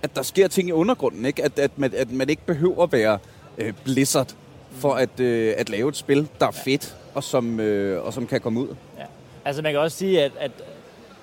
at 0.03 0.17
der 0.17 0.23
sker 0.23 0.49
ting 0.49 0.69
i 0.69 0.73
undergrunden, 0.73 1.25
ikke? 1.25 1.45
At, 1.45 1.59
at, 1.59 1.71
man, 1.77 1.93
at 1.97 2.11
man 2.11 2.29
ikke 2.29 2.43
behøver 2.47 2.83
at 2.83 2.93
være 2.93 3.19
øh, 3.59 3.73
Blizzard 3.85 4.35
for 4.73 4.95
at, 4.95 5.21
øh, 5.21 5.55
at 5.57 5.71
lave 5.71 5.89
et 5.89 5.97
spil, 5.97 6.29
der 6.41 6.47
er 6.47 6.51
fedt, 6.65 6.97
og 7.15 7.25
som, 7.25 7.61
øh, 7.61 8.05
og 8.05 8.13
som 8.13 8.27
kan 8.27 8.41
komme 8.41 8.61
ud. 8.61 8.69
Ja. 8.99 9.05
Altså 9.45 9.63
man 9.63 9.73
kan 9.73 9.81
også 9.81 9.97
sige, 9.97 10.23
at, 10.23 10.33
at 10.41 10.51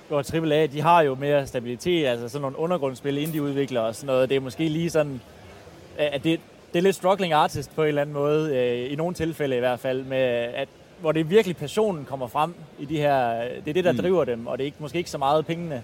hvor 0.07 0.35
AAA, 0.35 0.65
de 0.65 0.81
har 0.81 1.01
jo 1.01 1.15
mere 1.15 1.47
stabilitet, 1.47 2.07
altså 2.07 2.29
sådan 2.29 2.41
nogle 2.41 2.59
undergrundsspil, 2.59 3.17
indie-udviklere 3.17 3.83
og 3.83 3.95
sådan 3.95 4.07
noget. 4.07 4.29
Det 4.29 4.35
er 4.35 4.39
måske 4.39 4.69
lige 4.69 4.89
sådan, 4.89 5.21
at 5.97 6.23
det, 6.23 6.39
det 6.73 6.79
er 6.79 6.83
lidt 6.83 6.95
struggling 6.95 7.33
artist 7.33 7.75
på 7.75 7.81
en 7.81 7.87
eller 7.87 8.01
anden 8.01 8.13
måde, 8.13 8.55
øh, 8.55 8.91
i 8.91 8.95
nogle 8.95 9.15
tilfælde 9.15 9.55
i 9.55 9.59
hvert 9.59 9.79
fald, 9.79 10.03
med 10.03 10.17
at, 10.17 10.67
hvor 11.01 11.11
det 11.11 11.29
virkelig 11.29 11.57
passionen 11.57 12.05
kommer 12.05 12.27
frem 12.27 12.53
i 12.79 12.85
de 12.85 12.97
her, 12.97 13.41
det 13.65 13.67
er 13.67 13.73
det, 13.73 13.83
der 13.83 13.91
mm. 13.91 13.97
driver 13.97 14.25
dem, 14.25 14.47
og 14.47 14.57
det 14.57 14.63
er 14.63 14.65
ikke, 14.65 14.77
måske 14.79 14.97
ikke 14.97 15.09
så 15.09 15.17
meget 15.17 15.45
pengene, 15.45 15.75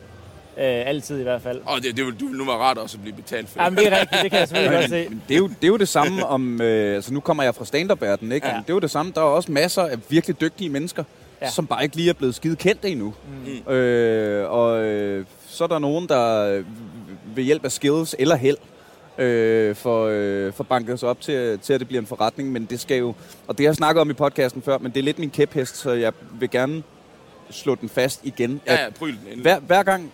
øh, 0.58 0.88
altid 0.88 1.20
i 1.20 1.24
hvert 1.24 1.42
fald. 1.42 1.62
Og 1.66 1.84
det, 1.84 1.98
det, 1.98 2.06
vil, 2.06 2.14
det 2.14 2.22
vil 2.22 2.38
nu 2.38 2.46
være 2.46 2.56
rart 2.56 2.78
også 2.78 2.98
at 2.98 3.02
blive 3.02 3.16
betalt 3.16 3.50
for 3.50 3.60
det. 3.60 3.66
Jamen 3.66 3.80
det 3.80 3.88
er 3.88 4.00
rigtigt, 4.00 4.22
det 4.24 4.32
kan 4.32 4.40
jeg 4.40 4.48
selvfølgelig 4.48 4.80
godt 4.80 4.90
se. 4.90 5.10
Men 5.10 5.22
det, 5.28 5.34
er 5.34 5.38
jo, 5.38 5.48
det 5.48 5.64
er 5.64 5.68
jo 5.68 5.78
det 5.78 5.88
samme 5.88 6.26
om... 6.26 6.62
Øh, 6.62 6.96
altså 6.96 7.14
nu 7.14 7.20
kommer 7.20 7.44
jeg 7.44 7.56
fra 7.56 7.66
stand-up-verdenen, 7.66 8.32
ikke? 8.32 8.48
Ja. 8.48 8.54
Ja. 8.54 8.60
Det 8.60 8.70
er 8.70 8.74
jo 8.74 8.80
det 8.80 8.92
samme. 8.92 9.12
Der 9.16 9.22
er 9.22 9.26
også 9.26 9.52
masser 9.52 9.82
af 9.84 9.98
virkelig 10.10 10.42
dygtige 10.42 10.70
mennesker, 10.70 11.04
Ja. 11.42 11.50
som 11.50 11.68
bare 11.68 11.84
ikke 11.84 11.96
lige 11.96 12.10
er 12.10 12.14
blevet 12.14 12.36
skide 12.36 12.56
kendte 12.56 12.90
endnu. 12.90 13.14
Mm. 13.68 13.74
Øh, 13.74 14.52
og 14.52 14.84
øh, 14.84 15.26
så 15.48 15.64
er 15.64 15.68
der 15.68 15.80
nogen, 15.80 16.08
der 16.08 16.54
øh, 16.56 16.66
ved 17.36 17.44
hjælp 17.44 17.66
af 17.66 17.72
skills 17.72 18.16
eller 18.20 18.36
held 18.36 18.58
øh, 19.20 19.76
får, 19.76 20.08
øh, 20.08 20.54
får 20.54 20.64
banket 20.64 21.00
sig 21.00 21.10
op 21.10 21.22
til, 21.22 21.60
til, 21.60 21.74
at 21.74 21.80
det 21.80 21.88
bliver 21.88 22.02
en 22.02 22.08
forretning. 22.08 22.52
Men 22.52 22.66
det 22.66 22.80
skal 22.80 22.98
jo... 22.98 23.14
Og 23.48 23.58
det 23.58 23.66
har 23.66 23.70
jeg 23.70 23.76
snakket 23.76 24.02
om 24.02 24.10
i 24.10 24.14
podcasten 24.14 24.62
før, 24.62 24.78
men 24.78 24.92
det 24.92 25.00
er 25.00 25.04
lidt 25.04 25.20
min 25.20 25.30
kæphest, 25.30 25.78
så 25.78 25.92
jeg 25.92 26.14
vil 26.40 26.50
gerne 26.50 26.84
slå 27.50 27.76
den 27.76 27.90
fast 27.90 28.20
igen. 28.24 28.62
Ja, 28.68 28.84
ja, 28.84 28.90
pryl 28.90 29.16
den. 29.32 29.40
Hver, 29.40 29.60
hver 29.60 29.84
gang 29.84 30.12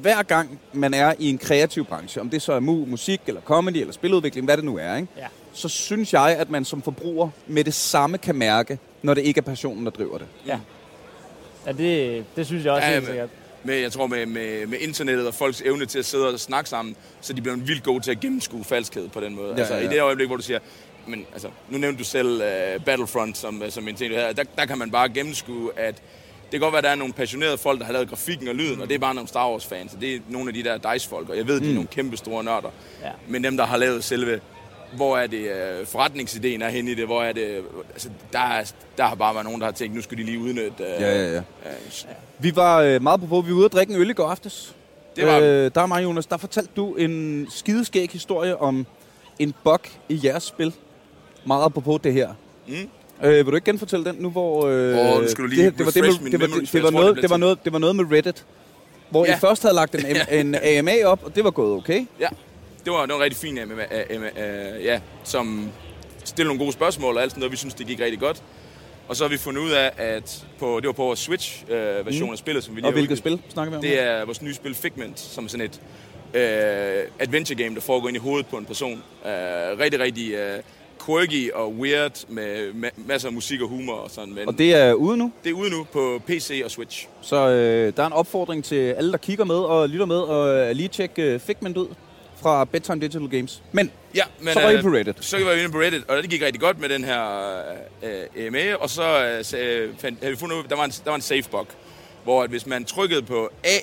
hver 0.00 0.22
gang 0.22 0.60
man 0.72 0.94
er 0.94 1.14
i 1.18 1.30
en 1.30 1.38
kreativ 1.38 1.84
branche, 1.84 2.20
om 2.20 2.30
det 2.30 2.42
så 2.42 2.52
er 2.52 2.60
mu, 2.60 2.84
musik, 2.86 3.20
eller 3.26 3.40
comedy, 3.40 3.76
eller 3.76 3.92
spiludvikling, 3.92 4.44
hvad 4.46 4.56
det 4.56 4.64
nu 4.64 4.78
er, 4.78 4.96
ikke? 4.96 5.08
Ja. 5.16 5.26
så 5.52 5.68
synes 5.68 6.12
jeg, 6.12 6.36
at 6.38 6.50
man 6.50 6.64
som 6.64 6.82
forbruger 6.82 7.28
med 7.46 7.64
det 7.64 7.74
samme 7.74 8.18
kan 8.18 8.34
mærke, 8.34 8.78
når 9.02 9.14
det 9.14 9.22
ikke 9.22 9.38
er 9.38 9.42
passionen, 9.42 9.84
der 9.84 9.90
driver 9.90 10.18
det. 10.18 10.26
Ja, 10.46 10.58
ja 11.66 11.72
det, 11.72 12.24
det 12.36 12.46
synes 12.46 12.64
jeg 12.64 12.72
også 12.72 12.86
Ja, 12.86 12.94
helt 12.94 13.06
sikkert. 13.06 13.28
Med, 13.64 13.76
jeg 13.76 13.92
tror 13.92 14.06
med, 14.06 14.26
med, 14.26 14.66
med 14.66 14.78
internettet 14.78 15.26
og 15.26 15.34
folks 15.34 15.60
evne 15.60 15.86
til 15.86 15.98
at 15.98 16.04
sidde 16.04 16.28
og 16.28 16.40
snakke 16.40 16.70
sammen, 16.70 16.96
så 17.20 17.32
de 17.32 17.42
bliver 17.42 17.56
vildt 17.56 17.82
gode 17.82 18.00
til 18.00 18.10
at 18.10 18.20
gennemskue 18.20 18.64
falskhed 18.64 19.08
på 19.08 19.20
den 19.20 19.34
måde. 19.34 19.52
Ja, 19.52 19.58
altså 19.58 19.74
ja, 19.74 19.80
ja. 19.80 19.90
i 19.90 19.92
det 19.92 20.02
øjeblik, 20.02 20.26
hvor 20.26 20.36
du 20.36 20.42
siger, 20.42 20.58
men 21.06 21.26
altså, 21.32 21.48
nu 21.70 21.78
nævnte 21.78 21.98
du 21.98 22.04
selv 22.04 22.42
uh, 22.42 22.84
Battlefront 22.84 23.38
som, 23.38 23.62
uh, 23.62 23.68
som 23.68 23.88
en 23.88 23.94
ting, 23.94 24.14
her. 24.14 24.32
Der, 24.32 24.44
der 24.58 24.66
kan 24.66 24.78
man 24.78 24.90
bare 24.90 25.08
gennemskue, 25.08 25.70
at 25.76 25.94
det 25.94 26.50
kan 26.52 26.60
godt 26.60 26.72
være, 26.72 26.78
at 26.78 26.84
der 26.84 26.90
er 26.90 26.94
nogle 26.94 27.12
passionerede 27.12 27.58
folk, 27.58 27.78
der 27.78 27.86
har 27.86 27.92
lavet 27.92 28.08
grafikken 28.08 28.48
og 28.48 28.54
lyden, 28.54 28.74
mm. 28.74 28.80
og 28.80 28.88
det 28.88 28.94
er 28.94 28.98
bare 28.98 29.14
nogle 29.14 29.28
Star 29.28 29.50
Wars-fans, 29.50 29.94
og 29.94 30.00
det 30.00 30.14
er 30.14 30.20
nogle 30.28 30.48
af 30.48 30.54
de 30.54 30.64
der 30.64 30.92
DICE-folk, 30.92 31.28
og 31.28 31.36
jeg 31.36 31.46
ved, 31.46 31.60
de 31.60 31.70
er 31.70 31.74
nogle 31.74 31.88
kæmpe 31.88 32.16
store 32.16 32.44
nørder. 32.44 32.70
Ja. 33.02 33.10
Men 33.28 33.44
dem, 33.44 33.56
der 33.56 33.66
har 33.66 33.76
lavet 33.76 34.04
selve, 34.04 34.40
hvor 34.92 35.18
er 35.18 35.26
det 35.26 35.50
uh, 35.80 35.86
forretningsideen 35.86 36.62
er 36.62 36.68
henne 36.68 36.90
i 36.90 36.94
det, 36.94 37.06
hvor 37.06 37.22
er 37.22 37.32
det, 37.32 37.62
altså, 37.92 38.08
der, 38.32 38.38
er, 38.38 38.72
der 38.96 39.04
har 39.04 39.14
bare 39.14 39.34
været 39.34 39.44
nogen, 39.44 39.60
der 39.60 39.66
har 39.66 39.72
tænkt, 39.72 39.94
nu 39.94 40.02
skal 40.02 40.18
de 40.18 40.22
lige 40.22 40.38
udnytte 40.38 40.72
uh, 40.80 41.02
Ja, 41.02 41.22
ja, 41.22 41.32
ja. 41.32 41.38
Uh, 41.38 42.44
Vi 42.44 42.56
var 42.56 42.80
øh, 42.80 43.02
meget 43.02 43.20
på 43.20 43.40
vi 43.40 43.50
var 43.50 43.56
ude 43.56 43.64
og 43.64 43.72
drikke 43.72 43.94
en 43.94 44.00
øl 44.00 44.10
i 44.10 44.12
går 44.12 44.26
aftes. 44.26 44.74
Det 45.16 45.26
var 45.26 45.38
øh, 45.38 45.70
Der 45.74 45.80
er 45.80 45.86
mig, 45.86 46.04
Jonas, 46.04 46.26
der 46.26 46.36
fortalte 46.36 46.70
du 46.76 46.94
en 46.94 47.46
skideskæg 47.50 48.10
historie 48.12 48.56
om 48.56 48.86
en 49.38 49.54
bug 49.64 49.80
i 50.08 50.20
jeres 50.24 50.42
spil. 50.42 50.74
Meget 51.46 51.74
på 51.74 52.00
det 52.04 52.12
her. 52.12 52.28
Mm. 52.68 52.74
Øh, 53.22 53.36
vil 53.36 53.46
du 53.46 53.54
ikke 53.54 53.64
genfortælle 53.64 54.04
den 54.04 54.16
nu, 54.18 54.30
hvor... 54.30 54.66
Øh, 54.66 54.98
Åh, 54.98 55.22
nu 55.22 55.28
skal 55.28 55.44
du 55.44 55.48
lige 55.48 55.64
det, 55.64 55.78
det, 55.78 55.86
var 55.86 55.92
det, 55.92 56.02
med, 56.02 56.30
det, 56.30 56.40
var, 56.40 56.46
det, 56.46 56.72
det, 56.72 56.82
var 56.82 56.90
noget, 56.90 57.16
det 57.22 57.30
var 57.30 57.36
noget, 57.36 57.64
det 57.64 57.72
var 57.72 57.78
noget 57.78 57.96
med 57.96 58.04
Reddit. 58.12 58.44
hvor 59.10 59.26
Ja. 59.26 59.36
I 59.36 59.38
først 59.40 59.62
havde 59.62 59.74
lagt 59.74 59.94
en, 59.94 60.04
en 60.46 60.54
AMA 60.54 61.04
op, 61.04 61.24
og 61.24 61.36
det 61.36 61.44
var 61.44 61.50
gået 61.50 61.72
okay. 61.72 62.06
Ja, 62.20 62.28
det 62.86 62.94
var, 62.94 63.06
det 63.06 63.14
var 63.14 63.20
rigtig 63.20 63.36
fin 63.36 63.58
MMA, 63.66 63.84
uh, 63.84 64.84
ja, 64.84 65.00
som 65.24 65.70
stillede 66.24 66.48
nogle 66.48 66.64
gode 66.64 66.72
spørgsmål 66.72 67.16
og 67.16 67.22
alt 67.22 67.30
sådan 67.30 67.40
noget. 67.40 67.52
Vi 67.52 67.56
synes, 67.56 67.74
det 67.74 67.86
gik 67.86 68.00
rigtig 68.00 68.20
godt. 68.20 68.42
Og 69.08 69.16
så 69.16 69.24
har 69.24 69.28
vi 69.28 69.36
fundet 69.36 69.62
ud 69.62 69.70
af, 69.70 69.90
at 69.96 70.46
på, 70.58 70.80
det 70.80 70.86
var 70.86 70.92
på 70.92 71.02
vores 71.02 71.18
Switch-version 71.20 72.28
uh, 72.28 72.32
af 72.32 72.38
spillet, 72.38 72.64
som 72.64 72.76
vi 72.76 72.80
lige 72.80 72.88
Og 72.88 72.92
hvilket 72.92 73.18
spil 73.18 73.40
snakker 73.48 73.70
vi 73.70 73.76
om? 73.76 73.82
Det 73.82 74.02
er 74.02 74.24
vores 74.24 74.42
nye 74.42 74.54
spil 74.54 74.74
Figment, 74.74 75.20
som 75.20 75.44
er 75.44 75.48
sådan 75.48 75.66
et 75.66 75.80
uh, 76.34 77.12
adventure 77.22 77.62
game, 77.62 77.74
der 77.74 77.80
foregår 77.80 78.08
ind 78.08 78.16
i 78.16 78.20
hovedet 78.20 78.46
på 78.46 78.56
en 78.56 78.64
person. 78.64 79.02
Uh, 79.22 79.28
rigtig, 79.80 80.00
rigtig 80.00 80.34
uh, 80.34 80.62
quirky 81.06 81.52
og 81.52 81.72
weird 81.74 82.24
med 82.28 82.70
ma- 82.70 83.00
masser 83.08 83.28
af 83.28 83.32
musik 83.34 83.60
og 83.60 83.68
humor 83.68 83.94
og 83.94 84.10
sådan. 84.10 84.34
Men 84.34 84.48
Og 84.48 84.58
det 84.58 84.74
er 84.74 84.92
ude 84.92 85.16
nu, 85.16 85.32
det 85.44 85.50
er 85.50 85.54
ude 85.54 85.70
nu 85.70 85.86
på 85.92 86.22
PC 86.26 86.62
og 86.64 86.70
Switch. 86.70 87.08
så 87.20 87.48
øh, 87.48 87.92
der 87.96 88.02
er 88.02 88.06
en 88.06 88.12
opfordring 88.12 88.64
til 88.64 88.76
alle, 88.76 89.12
der 89.12 89.18
kigger 89.18 89.44
med 89.44 89.54
og 89.54 89.88
lytter 89.88 90.06
med, 90.06 90.16
og 90.16 90.68
øh, 90.68 90.76
lige 90.76 90.88
tjekke 90.88 91.22
øh, 91.22 91.40
Figment 91.40 91.76
ud 91.76 91.86
fra 92.46 92.64
Bedtime 92.64 93.00
Digital 93.00 93.28
Games. 93.28 93.62
Men 93.72 93.90
Ja, 94.14 94.24
men, 94.40 94.52
så 94.54 94.60
var 94.60 94.70
I 94.70 94.76
øh, 94.76 94.82
på 94.82 94.88
Reddit. 94.88 95.16
Så 95.20 95.44
var 95.44 95.54
vi 95.54 95.68
på 95.68 95.78
Reddit, 95.78 96.02
og 96.08 96.16
det 96.22 96.30
gik 96.30 96.42
rigtig 96.42 96.60
godt 96.60 96.80
med 96.80 96.88
den 96.88 97.04
her 97.04 97.22
øh, 98.02 98.46
EMA, 98.46 98.74
og 98.74 98.90
så 98.90 99.24
øh, 99.24 99.44
så, 99.44 99.88
fandt, 99.98 100.18
havde 100.20 100.32
vi 100.32 100.38
fundet 100.38 100.56
ud, 100.56 100.62
der 100.62 100.76
var 100.76 100.84
en, 100.84 100.90
der 100.90 101.10
var 101.10 101.14
en 101.14 101.20
safe 101.20 101.42
bug, 101.50 101.66
hvor 102.24 102.42
at 102.42 102.50
hvis 102.50 102.66
man 102.66 102.84
trykkede 102.84 103.22
på 103.22 103.50
A 103.64 103.78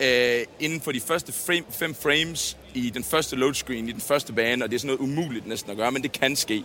øh, 0.00 0.44
inden 0.60 0.80
for 0.80 0.92
de 0.92 1.00
første 1.00 1.32
frame, 1.32 1.64
fem 1.70 1.94
frames 1.94 2.56
i 2.74 2.90
den 2.90 3.04
første 3.04 3.36
load 3.36 3.54
screen, 3.54 3.88
i 3.88 3.92
den 3.92 4.00
første 4.00 4.32
bane, 4.32 4.64
og 4.64 4.70
det 4.70 4.76
er 4.76 4.80
sådan 4.80 4.96
noget 4.96 5.10
umuligt 5.10 5.46
næsten 5.46 5.70
at 5.70 5.76
gøre, 5.76 5.92
men 5.92 6.02
det 6.02 6.12
kan 6.12 6.36
ske, 6.36 6.64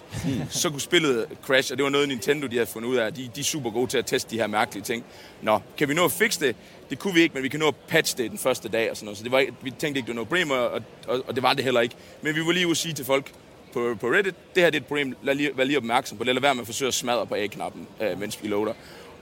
så 0.49 0.69
kunne 0.69 0.81
spillet 0.81 1.25
crash, 1.45 1.71
og 1.71 1.77
det 1.77 1.83
var 1.83 1.89
noget 1.89 2.07
Nintendo, 2.07 2.47
de 2.47 2.55
havde 2.55 2.69
fundet 2.69 2.89
ud 2.89 2.95
af. 2.95 3.13
De, 3.13 3.29
de 3.35 3.39
er 3.39 3.43
super 3.43 3.69
gode 3.71 3.87
til 3.87 3.97
at 3.97 4.05
teste 4.05 4.31
de 4.31 4.37
her 4.37 4.47
mærkelige 4.47 4.83
ting. 4.83 5.03
Nå, 5.41 5.59
kan 5.77 5.89
vi 5.89 5.93
nå 5.93 6.05
at 6.05 6.11
fikse 6.11 6.39
det? 6.39 6.55
Det 6.89 6.99
kunne 6.99 7.13
vi 7.13 7.21
ikke, 7.21 7.33
men 7.33 7.43
vi 7.43 7.49
kan 7.49 7.59
nå 7.59 7.67
at 7.67 7.75
patche 7.87 8.23
det 8.23 8.31
den 8.31 8.39
første 8.39 8.69
dag 8.69 8.91
og 8.91 8.97
sådan 8.97 9.05
noget. 9.05 9.17
Så 9.17 9.23
det 9.23 9.31
var, 9.31 9.45
vi 9.61 9.69
tænkte 9.69 9.87
ikke, 9.87 10.07
det 10.07 10.07
var 10.07 10.13
noget 10.13 10.27
problem, 10.27 10.51
og, 10.51 10.69
og, 11.07 11.23
og 11.27 11.35
det 11.35 11.43
var 11.43 11.53
det 11.53 11.63
heller 11.63 11.81
ikke. 11.81 11.95
Men 12.21 12.35
vi 12.35 12.41
var 12.45 12.51
lige 12.51 12.65
ude 12.65 12.71
at 12.71 12.77
sige 12.77 12.93
til 12.93 13.05
folk, 13.05 13.31
på, 13.75 13.95
på 14.01 14.07
Reddit, 14.07 14.35
det 14.55 14.63
her 14.63 14.69
det 14.69 14.77
er 14.77 14.81
et 14.81 14.85
problem, 14.85 15.15
lad 15.23 15.35
lige, 15.35 15.51
vær 15.57 15.63
lige 15.63 15.77
opmærksom 15.77 16.17
på 16.17 16.23
det, 16.23 16.35
lad 16.35 16.41
være 16.41 16.55
med 16.55 16.61
at 16.61 16.67
forsøge 16.67 16.87
at 16.87 16.93
smadre 16.93 17.27
på 17.27 17.35
A-knappen, 17.35 17.87
øh, 18.01 18.19
mens 18.19 18.43
vi 18.43 18.47
loader. 18.47 18.73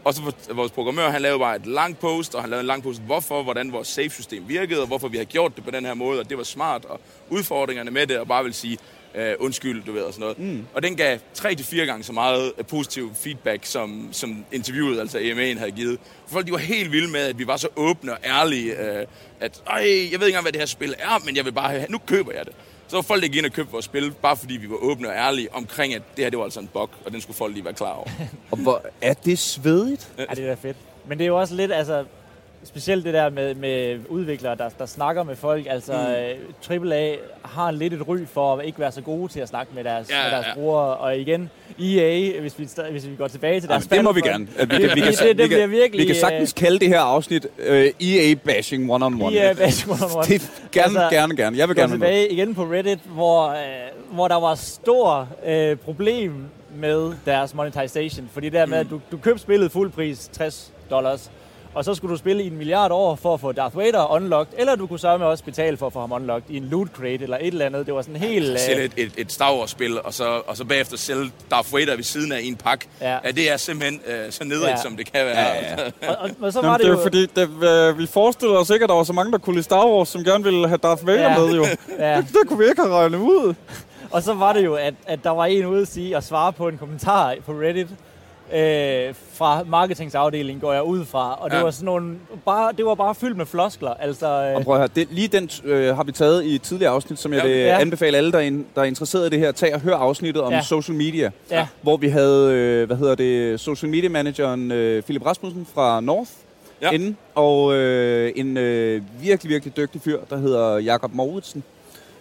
Og 0.03 0.13
så 0.13 0.21
vores 0.49 0.71
programmør, 0.71 1.09
han 1.09 1.21
lavede 1.21 1.39
bare 1.39 1.55
et 1.55 1.65
langt 1.65 1.99
post, 1.99 2.35
og 2.35 2.41
han 2.41 2.49
lavede 2.49 2.61
en 2.61 2.67
lang 2.67 2.83
post, 2.83 3.01
hvorfor, 3.01 3.43
hvordan 3.43 3.71
vores 3.71 3.87
safe-system 3.87 4.43
virkede, 4.47 4.81
og 4.81 4.87
hvorfor 4.87 5.07
vi 5.07 5.17
har 5.17 5.23
gjort 5.23 5.55
det 5.55 5.63
på 5.63 5.71
den 5.71 5.85
her 5.85 5.93
måde, 5.93 6.19
og 6.19 6.29
det 6.29 6.37
var 6.37 6.43
smart, 6.43 6.85
og 6.85 6.99
udfordringerne 7.29 7.91
med 7.91 8.07
det, 8.07 8.19
og 8.19 8.27
bare 8.27 8.43
vil 8.43 8.53
sige, 8.53 8.77
øh, 9.15 9.35
undskyld, 9.39 9.83
du 9.83 9.91
ved, 9.91 10.01
og 10.01 10.13
sådan 10.13 10.21
noget. 10.21 10.39
Mm. 10.39 10.65
Og 10.73 10.83
den 10.83 10.95
gav 10.95 11.19
tre 11.33 11.55
til 11.55 11.65
fire 11.65 11.85
gange 11.85 12.03
så 12.03 12.13
meget 12.13 12.53
øh, 12.57 12.65
positiv 12.65 13.11
feedback, 13.15 13.65
som, 13.65 14.09
som 14.11 14.45
interviewet, 14.51 14.99
altså 14.99 15.17
EMA'en, 15.17 15.59
havde 15.59 15.71
givet. 15.71 15.99
Folk, 16.27 16.45
de 16.47 16.51
var 16.51 16.57
helt 16.57 16.91
vilde 16.91 17.11
med, 17.11 17.21
at 17.21 17.39
vi 17.39 17.47
var 17.47 17.57
så 17.57 17.67
åbne 17.75 18.11
og 18.11 18.17
ærlige, 18.23 18.99
øh, 18.99 19.05
at, 19.39 19.63
ej, 19.67 19.79
jeg 19.81 19.85
ved 19.89 20.01
ikke 20.11 20.25
engang, 20.25 20.43
hvad 20.43 20.51
det 20.51 20.61
her 20.61 20.65
spil 20.65 20.95
er, 20.99 21.25
men 21.25 21.35
jeg 21.35 21.45
vil 21.45 21.51
bare 21.51 21.69
have, 21.69 21.85
nu 21.89 21.97
køber 21.97 22.31
jeg 22.31 22.45
det. 22.45 22.53
Så 22.93 22.97
var 22.97 23.01
folk, 23.01 23.21
gik 23.21 23.35
ind 23.35 23.45
og 23.45 23.51
købte 23.51 23.71
vores 23.71 23.85
spil, 23.85 24.11
bare 24.21 24.37
fordi 24.37 24.57
vi 24.57 24.69
var 24.69 24.75
åbne 24.75 25.07
og 25.07 25.15
ærlige 25.15 25.53
omkring, 25.53 25.93
at 25.93 26.01
det 26.15 26.23
her, 26.23 26.29
det 26.29 26.39
var 26.39 26.45
altså 26.45 26.59
en 26.59 26.69
bug, 26.73 26.89
og 27.05 27.11
den 27.11 27.21
skulle 27.21 27.37
folk 27.37 27.53
lige 27.53 27.65
være 27.65 27.73
klar 27.73 27.91
over. 27.91 28.07
Og 28.51 28.57
hvor 28.57 28.81
er 29.01 29.13
det 29.13 29.39
svedigt? 29.39 30.13
Ja, 30.17 30.23
det 30.23 30.39
er 30.43 30.47
da 30.47 30.53
fedt. 30.53 30.77
Men 31.07 31.17
det 31.17 31.23
er 31.23 31.27
jo 31.27 31.39
også 31.39 31.55
lidt, 31.55 31.71
altså, 31.71 32.05
specielt 32.63 33.05
det 33.05 33.13
der 33.13 33.29
med, 33.29 33.55
med 33.55 33.99
udviklere, 34.09 34.55
der, 34.55 34.69
der 34.79 34.85
snakker 34.85 35.23
med 35.23 35.35
folk. 35.35 35.65
Altså, 35.69 35.93
mm. 36.69 36.87
AAA 36.91 37.15
har 37.45 37.71
lidt 37.71 37.93
et 37.93 38.07
ry 38.07 38.17
for 38.33 38.55
at 38.55 38.65
ikke 38.65 38.79
være 38.79 38.91
så 38.91 39.01
gode 39.01 39.31
til 39.31 39.39
at 39.39 39.47
snakke 39.49 39.71
med 39.75 39.83
deres, 39.83 40.09
Ja, 40.09 40.23
med 40.23 40.31
deres 40.31 40.45
ja. 40.47 40.53
brugere. 40.53 40.97
Og 40.97 41.17
igen, 41.17 41.49
EA, 41.79 42.39
hvis 42.41 42.59
vi, 42.59 42.67
hvis 42.91 43.07
vi 43.07 43.15
går 43.15 43.27
tilbage 43.27 43.59
til 43.59 43.69
deres 43.69 43.87
Jamen, 43.91 43.97
det 43.97 44.03
må 44.03 44.11
vi 44.11 44.21
gerne. 44.21 44.45
Vi, 44.47 44.53
Det- 44.65 44.95
vi, 44.95 45.01
kan, 45.01 45.13
det- 45.13 45.19
det 45.19 45.37
vi, 45.37 45.47
bliver 45.47 45.59
kan, 45.59 45.71
virkelig, 45.71 46.01
vi 46.01 46.05
kan 46.05 46.15
sagtens 46.15 46.53
kalde 46.53 46.79
det 46.79 46.87
her 46.87 46.99
afsnit 46.99 47.45
uh, 47.59 47.75
EA-bashing 47.99 48.91
one-on-one. 48.91 49.35
EA 49.37 49.53
Bash 49.53 49.87
One-on-One. 49.89 50.27
Det 50.27 50.35
er 50.35 50.69
gerne, 50.71 50.85
Altså, 51.03 51.15
gerne, 51.17 51.35
gerne. 51.35 51.57
Jeg 51.57 51.67
vil 51.67 51.75
gerne 51.75 51.89
være 51.91 51.97
med. 51.99 52.07
tilbage 52.07 52.31
igen 52.31 52.55
på 52.55 52.63
Reddit, 52.63 52.99
hvor, 53.05 53.47
øh, 53.49 53.57
hvor 54.11 54.27
der 54.27 54.39
var 54.39 54.55
stor 54.55 55.27
øh, 55.45 55.77
problem 55.77 56.33
med 56.75 57.13
deres 57.25 57.53
monetization. 57.55 58.29
Fordi 58.33 58.45
det 58.47 58.53
der 58.53 58.65
med, 58.65 58.77
at 58.77 58.87
du, 58.89 59.01
du 59.11 59.17
købte 59.17 59.41
spillet 59.41 59.71
fuld 59.71 59.91
pris, 59.91 60.29
60 60.33 60.71
dollars, 60.89 61.31
og 61.73 61.85
så 61.85 61.95
skulle 61.95 62.11
du 62.11 62.17
spille 62.17 62.43
i 62.43 62.47
en 62.47 62.57
milliard 62.57 62.91
år 62.91 63.15
for 63.15 63.33
at 63.33 63.39
få 63.39 63.51
Darth 63.51 63.77
Vader 63.77 64.11
unlocked, 64.11 64.53
eller 64.59 64.75
du 64.75 64.87
kunne 64.87 64.99
sørge 64.99 65.25
også 65.25 65.43
betale 65.43 65.77
for 65.77 65.87
at 65.87 65.93
få 65.93 65.99
ham 65.99 66.11
unlocked 66.11 66.49
i 66.49 66.57
en 66.57 66.63
loot 66.63 66.87
crate 66.93 67.23
eller 67.23 67.37
et 67.37 67.47
eller 67.47 67.65
andet. 67.65 67.85
Det 67.85 67.93
var 67.93 68.01
sådan 68.01 68.15
helt... 68.15 68.59
Sælge 68.59 68.79
Øh, 68.79 68.85
et, 68.85 68.91
et, 68.97 69.11
et 69.17 69.31
Star 69.31 69.53
Wars-spil, 69.57 70.01
og 70.01 70.13
så, 70.13 70.41
og 70.47 70.57
så 70.57 70.65
bagefter 70.65 70.97
sælge 70.97 71.31
Darth 71.51 71.73
Vader 71.73 71.95
ved 71.95 72.03
siden 72.03 72.31
af 72.31 72.41
i 72.41 72.47
en 72.47 72.55
pakke. 72.55 72.87
Ja. 73.01 73.11
Ja. 73.25 73.31
det 73.31 73.51
er 73.51 73.57
simpelthen 73.57 74.01
øh, 74.07 74.31
så 74.31 74.43
nedrigt, 74.43 74.63
Ja. 74.65 74.69
ja. 74.69 74.81
som 74.81 74.97
det 74.97 75.11
kan 75.13 75.25
være. 75.25 75.39
Ja, 75.39 75.81
ja. 75.81 76.09
og, 76.09 76.15
og, 76.19 76.29
og 76.41 76.53
så 76.53 76.59
Jamen, 76.59 76.71
var 76.71 76.77
det 76.77 76.83
det 76.85 76.89
er 76.89 76.93
jo... 76.93 76.97
jo 76.97 77.03
fordi, 77.03 77.25
det, 77.25 77.49
øh, 77.91 77.97
vi 77.99 78.05
forestiller 78.07 78.55
os 78.55 78.69
ikke, 78.69 78.83
at 78.83 78.89
der 78.89 78.95
var 78.95 79.03
så 79.03 79.13
mange, 79.13 79.31
der 79.31 79.37
kunne 79.37 79.53
lide 79.55 79.63
Star 79.63 79.85
Wars, 79.87 80.09
som 80.09 80.23
gerne 80.23 80.43
ville 80.43 80.67
have 80.67 80.77
Darth 80.77 81.07
Vader 81.07 81.21
Ja. 81.31 81.39
med, 81.39 81.55
jo. 81.55 81.65
Ja. 81.99 82.17
Det, 82.17 82.27
det 82.27 82.47
kunne 82.47 82.59
vi 82.59 82.65
ikke 82.69 82.81
have 82.81 82.95
regnet 82.95 83.17
ud. 83.19 83.53
Og 84.11 84.23
så 84.23 84.33
var 84.33 84.53
det 84.53 84.65
jo, 84.65 84.75
at, 84.75 84.93
at 85.07 85.23
der 85.23 85.29
var 85.29 85.45
en 85.45 85.65
ude 85.65 85.81
at 85.81 85.87
sige 85.87 86.17
og 86.17 86.23
svare 86.23 86.53
på 86.53 86.67
en 86.67 86.77
kommentar 86.77 87.35
på 87.45 87.51
Reddit 87.51 87.87
øh, 88.53 89.13
fra 89.33 89.63
marketingsafdelingen, 89.63 90.61
går 90.61 90.73
jeg 90.73 90.83
ud 90.83 91.05
fra. 91.05 91.35
Og 91.43 91.49
det 91.51 91.57
Ja. 91.57 91.63
var 91.63 91.71
sådan 91.71 91.85
nogle, 91.85 92.15
bare, 92.45 92.71
det 92.77 92.85
var 92.85 92.95
bare 92.95 93.15
fyldt 93.15 93.37
med 93.37 93.45
floskler. 93.45 93.93
Altså, 93.93 94.27
øh, 94.27 94.55
Og 94.55 94.63
prøv 94.63 94.75
at 94.75 94.79
høre, 94.79 94.89
det, 94.95 95.07
lige 95.11 95.27
den 95.27 95.49
øh, 95.63 95.95
har 95.95 96.03
vi 96.03 96.11
taget 96.11 96.43
i 96.43 96.55
et 96.55 96.61
tidligere 96.61 96.91
afsnit, 96.93 97.19
som 97.19 97.33
jeg 97.33 97.41
Ja. 97.41 97.47
vil 97.47 97.57
Ja. 97.57 97.79
anbefale 97.81 98.17
alle, 98.17 98.31
der 98.31 98.37
er, 98.37 98.41
in, 98.41 98.65
der 98.75 98.81
er 98.81 98.85
interesseret 98.85 99.27
i 99.27 99.29
det 99.29 99.39
her, 99.39 99.51
tag 99.51 99.73
og 99.75 99.81
hør 99.81 99.95
afsnittet 99.95 100.43
om 100.43 100.51
Ja. 100.53 100.61
social 100.61 100.97
media. 100.97 101.31
ja, 101.51 101.67
Hvor 101.81 101.97
vi 101.97 102.07
havde, 102.09 102.51
øh, 102.53 102.87
hvad 102.87 102.97
hedder 102.97 103.15
det, 103.15 103.59
social 103.59 103.89
media 103.91 104.09
manageren 104.09 104.71
øh, 104.71 105.03
Philip 105.03 105.25
Rasmussen 105.25 105.67
fra 105.73 106.01
North 106.01 106.29
Ja. 106.81 106.91
inde, 106.91 107.15
og 107.35 107.73
øh, 107.75 108.31
en 108.35 108.57
øh, 108.57 109.01
virkelig, 109.21 109.49
virkelig 109.49 109.77
dygtig 109.77 110.01
fyr, 110.01 110.19
der 110.29 110.37
hedder 110.37 110.77
Jakob 110.77 111.13
Mauritsen, 111.15 111.63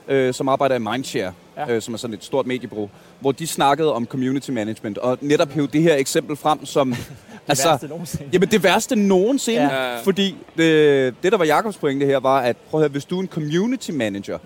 øh, 0.08 0.34
som 0.34 0.48
arbejder 0.48 0.74
i 0.74 0.78
Mindshare, 0.78 1.32
Ja. 1.56 1.74
øh, 1.74 1.82
som 1.82 1.94
er 1.94 1.98
sådan 1.98 2.14
et 2.14 2.24
stort 2.24 2.46
mediebureau, 2.46 2.90
hvor 3.20 3.32
de 3.32 3.46
snakkede 3.46 3.92
om 3.92 4.06
community 4.06 4.50
management, 4.50 4.98
og 4.98 5.18
netop 5.20 5.50
hævde 5.50 5.72
det 5.72 5.82
her 5.82 5.94
eksempel 5.96 6.36
frem 6.36 6.66
som... 6.66 6.90
det 6.94 6.98
altså, 7.48 7.68
værste 7.68 7.88
nogensinde. 7.88 8.24
Jamen 8.32 8.48
det 8.48 8.62
værste 8.62 8.96
nogensinde, 8.96 9.62
Ja. 9.62 9.92
ja. 9.92 10.00
fordi 10.00 10.36
det, 10.56 11.14
det, 11.22 11.32
der 11.32 11.38
var 11.38 11.44
Jakobs 11.44 11.76
pointe 11.76 12.06
her, 12.06 12.16
var, 12.20 12.40
at 12.40 12.56
prøv 12.56 12.80
at 12.80 12.82
høre, 12.82 12.90
hvis 12.90 13.04
du 13.04 13.18
er 13.18 13.22
en 13.22 13.28
community 13.28 13.90
manager, 13.90 14.38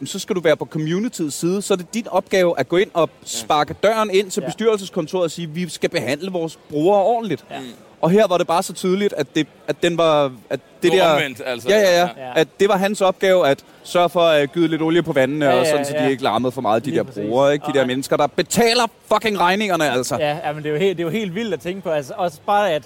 mm. 0.00 0.06
så 0.06 0.18
skal 0.18 0.36
du 0.36 0.40
være 0.40 0.56
på 0.56 0.64
communityets 0.64 1.36
side, 1.36 1.62
så 1.62 1.74
er 1.74 1.78
det 1.78 1.94
din 1.94 2.08
opgave 2.08 2.58
at 2.58 2.68
gå 2.68 2.76
ind 2.76 2.90
og 2.94 3.10
sparke 3.24 3.74
døren 3.82 4.10
ind 4.10 4.30
til 4.30 4.40
Ja. 4.40 4.46
bestyrelseskontoret 4.46 5.24
og 5.24 5.30
sige, 5.30 5.48
vi 5.50 5.68
skal 5.68 5.90
behandle 5.90 6.30
vores 6.32 6.58
brugere 6.70 6.98
ordentligt. 7.02 7.44
Ja. 7.50 7.56
Og 8.04 8.10
her 8.10 8.26
var 8.26 8.38
det 8.38 8.46
bare 8.46 8.62
så 8.62 8.72
tydeligt, 8.72 9.14
at, 9.16 9.26
det, 9.34 9.46
at 9.68 9.76
den 9.82 9.98
var... 9.98 10.24
At 10.50 10.60
det 10.82 10.82
Det 10.82 10.92
der, 10.92 11.06
var 11.06 11.14
omvendt, 11.14 11.40
altså. 11.46 11.68
Ja, 11.68 11.78
ja, 11.78 12.00
ja, 12.00 12.08
Ja. 12.16 12.32
At 12.40 12.48
det 12.60 12.68
var 12.68 12.76
hans 12.76 13.00
opgave 13.00 13.48
at 13.48 13.64
sørge 13.82 14.08
for 14.08 14.20
at 14.20 14.52
gyde 14.52 14.68
lidt 14.68 14.82
olie 14.82 15.02
på 15.02 15.12
vandene, 15.12 15.44
Ja, 15.46 15.60
og 15.60 15.66
sådan, 15.66 15.84
så 15.84 15.94
ja. 15.96 16.04
de 16.04 16.10
ikke 16.10 16.22
larmede 16.22 16.52
for 16.52 16.60
meget, 16.60 16.84
de 16.84 16.90
Lige 16.90 16.98
der 16.98 17.04
præcis. 17.04 17.22
brugere, 17.28 17.52
ikke? 17.52 17.62
De 17.64 17.68
Og- 17.68 17.74
der 17.74 17.86
mennesker, 17.86 18.16
der 18.16 18.26
betaler 18.26 18.82
fucking 19.12 19.40
regningerne, 19.40 19.90
altså. 19.92 20.16
Ja, 20.20 20.38
ja, 20.46 20.52
men 20.52 20.62
det 20.62 20.68
er 20.68 20.72
jo 20.72 20.78
helt, 20.80 20.96
det 20.98 21.02
er 21.04 21.06
jo 21.06 21.10
helt 21.12 21.34
vildt 21.34 21.54
at 21.54 21.60
tænke 21.60 21.80
på. 21.82 21.90
Altså, 21.90 22.12
også 22.16 22.38
bare, 22.46 22.70
at, 22.72 22.82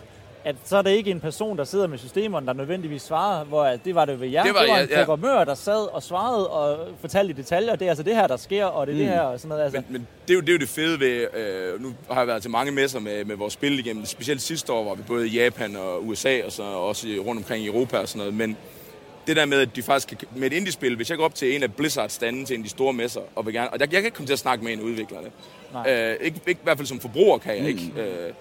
at 0.49 0.57
så 0.65 0.77
er 0.77 0.83
det 0.83 0.91
ikke 0.91 1.11
en 1.11 1.21
person, 1.21 1.59
der 1.59 1.65
sidder 1.65 1.87
med 1.87 1.99
systemerne, 1.99 2.47
der 2.47 2.53
nødvendigvis 2.53 3.03
svarer, 3.03 3.45
hvor 3.45 3.65
at 3.65 3.85
det 3.85 3.95
var 3.95 4.05
det 4.05 4.21
ved 4.21 4.29
jer. 4.29 4.43
Det 4.43 4.55
var- 4.55 4.61
det 4.61 4.69
var 4.71 4.77
ja, 4.77 4.83
en 4.83 5.07
programmør, 5.07 5.45
der 5.45 5.55
sad 5.55 5.95
og 5.95 6.03
svarede 6.03 6.49
og 6.51 6.89
fortalte 7.01 7.31
i 7.31 7.33
detaljer, 7.33 7.77
det 7.77 7.85
er 7.85 7.89
altså 7.91 8.03
det 8.03 8.15
her, 8.15 8.27
der 8.27 8.37
sker, 8.37 8.65
og 8.65 8.87
det 8.87 8.93
er 8.93 8.97
mm. 8.97 9.05
det 9.05 9.09
her, 9.15 9.21
og 9.21 9.39
sådan 9.41 9.49
noget. 9.49 9.63
Altså. 9.65 9.81
Men, 9.89 9.93
men 9.93 10.07
det, 10.29 10.33
er 10.33 10.35
jo, 10.35 10.41
det 10.41 10.49
er 10.49 10.53
jo 10.53 10.59
det 10.59 10.69
fede 10.69 11.01
ved, 11.01 11.27
øh, 11.35 11.83
nu 11.83 11.95
har 12.11 12.21
jeg 12.21 12.27
været 12.27 12.43
til 12.43 12.51
mange 12.51 12.73
messer 12.73 13.01
med, 13.01 13.25
med 13.25 13.37
vores 13.37 13.53
spil 13.53 13.79
igennem, 13.79 14.05
specielt 14.05 14.43
sidste 14.43 14.73
år 14.73 14.85
var 14.85 14.95
vi 14.95 15.03
både 15.03 15.29
i 15.29 15.31
Japan 15.31 15.77
og 15.77 16.07
USA, 16.07 16.41
og 16.47 16.53
så 16.53 16.63
også 16.63 17.07
rundt 17.27 17.39
omkring 17.39 17.65
i 17.65 17.67
Europa 17.67 17.99
og 17.99 18.09
sådan 18.09 18.19
noget, 18.19 18.35
men 18.35 18.57
det 19.27 19.37
der 19.37 19.45
med, 19.45 19.61
at 19.61 19.77
de 19.77 19.83
faktisk 19.83 20.09
kan, 20.09 20.29
med 20.37 20.47
et 20.47 20.57
indie-spil, 20.57 20.97
hvis 20.97 21.11
jeg 21.11 21.19
går 21.19 21.25
op 21.25 21.35
til 21.35 21.57
en 21.57 21.63
af 21.63 21.75
Blizzards 21.75 22.13
stande 22.13 22.45
til 22.45 22.55
en 22.55 22.61
af 22.61 22.65
de 22.65 22.71
store 22.71 22.93
messer, 22.93 23.21
og 23.37 23.47
vil 23.47 23.55
gerne, 23.55 23.71
og 23.71 23.79
jeg, 23.81 23.93
jeg 23.93 24.01
kan 24.01 24.05
ikke 24.05 24.17
komme 24.17 24.27
til 24.27 24.33
at 24.33 24.39
snakke 24.39 24.65
med 24.65 24.73
en 24.73 24.79
af 24.79 24.83
udviklerne. 24.85 25.27
Øh, 25.89 26.17
ikke, 26.21 26.41
ikke, 26.47 26.61
I 26.61 26.65
hvert 26.65 26.77
fald 26.77 26.87
som 26.87 27.01
forbruger 27.01 27.39
kan 27.39 27.57
jeg 27.57 27.67
ikke. 27.69 27.93
Øh, 27.99 28.27
mm, 28.29 28.35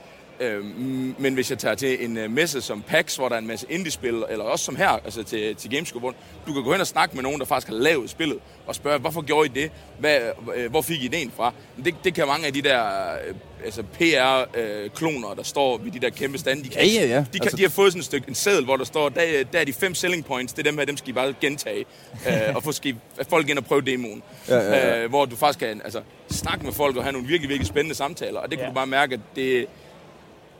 men 1.20 1.34
hvis 1.34 1.50
jeg 1.50 1.58
tager 1.60 1.76
til 1.76 2.06
en 2.06 2.18
uh, 2.18 2.32
messe 2.32 2.62
som 2.62 2.82
PAX, 2.82 3.16
hvor 3.16 3.30
der 3.30 3.36
er 3.36 3.40
en 3.40 3.48
masse 3.48 3.66
indie-spil, 3.70 4.24
eller 4.30 4.46
også 4.46 4.66
som 4.66 4.76
her, 4.76 4.88
altså 4.90 5.24
til, 5.24 5.56
til 5.56 5.70
Gamescom, 5.70 6.00
hvor 6.02 6.14
du 6.48 6.54
kan 6.54 6.64
gå 6.64 6.72
hen 6.72 6.82
og 6.82 6.88
snakke 6.88 7.16
med 7.16 7.24
nogen, 7.24 7.40
der 7.40 7.46
faktisk 7.46 7.68
har 7.68 7.76
lavet 7.76 8.10
spillet, 8.10 8.38
og 8.68 8.76
spørge, 8.76 9.00
hvorfor 9.00 9.22
gjorde 9.22 9.46
I 9.46 9.62
det? 9.62 9.72
Hvad, 10.00 10.20
øh, 10.56 10.70
hvor 10.70 10.82
fik 10.82 11.02
I 11.02 11.06
ideen 11.06 11.32
fra? 11.38 11.54
Det, 11.86 11.96
det 12.04 12.14
kan 12.14 12.28
mange 12.28 12.48
af 12.48 12.54
de 12.54 12.62
der 12.62 12.84
øh, 13.28 13.36
altså 13.66 13.84
PR-kloner, 13.84 15.34
der 15.34 15.44
står 15.44 15.78
ved 15.78 15.92
de 15.92 16.00
der 16.00 16.10
kæmpe 16.10 16.38
stande, 16.38 16.64
de, 16.64 16.70
kan, 16.70 16.82
Ja, 16.86 16.94
ja, 16.94 17.06
ja. 17.08 17.20
De, 17.20 17.26
kan, 17.34 17.42
Altså- 17.42 17.58
de 17.58 17.62
har 17.62 17.70
fået 17.70 17.92
sådan 17.92 18.00
et 18.00 18.06
stykke 18.06 18.30
en 18.30 18.36
seddel, 18.36 18.66
hvor 18.66 18.78
der 18.78 18.84
står, 18.84 19.10
der, 19.10 19.22
er- 19.22 19.44
der 19.44 19.60
er 19.60 19.64
de 19.66 19.74
fem 19.74 19.96
selling 19.96 20.26
points, 20.26 20.54
det 20.54 20.60
er 20.68 20.72
dem 20.72 20.78
her, 20.78 20.86
dem 20.86 20.98
skal 20.98 21.10
I 21.10 21.14
bare 21.14 21.34
gentage, 21.42 21.86
øh, 22.28 22.34
og 22.56 22.64
få 22.64 22.72
skal 22.72 22.92
I, 22.92 22.96
folk 23.30 23.50
ind 23.50 23.58
og 23.58 23.66
prøve 23.66 23.82
demoen. 23.82 24.24
Ja, 24.50 24.56
ja, 24.56 24.76
ja. 24.88 25.04
Øh, 25.04 25.10
hvor 25.10 25.26
du 25.26 25.36
faktisk 25.36 25.60
kan 25.60 25.82
altså, 25.84 26.02
snakke 26.32 26.66
med 26.66 26.74
folk 26.74 26.98
og 26.98 27.04
have 27.04 27.14
nogle 27.14 27.28
virkelig, 27.28 27.50
virkelig 27.50 27.68
spændende 27.68 27.96
samtaler, 27.96 28.40
og 28.40 28.50
det 28.52 28.58
kan 28.58 28.66
Ja. 28.66 28.70
du 28.70 28.76
bare 28.76 28.88
mærke, 28.88 29.14
at 29.14 29.20
det, 29.36 29.66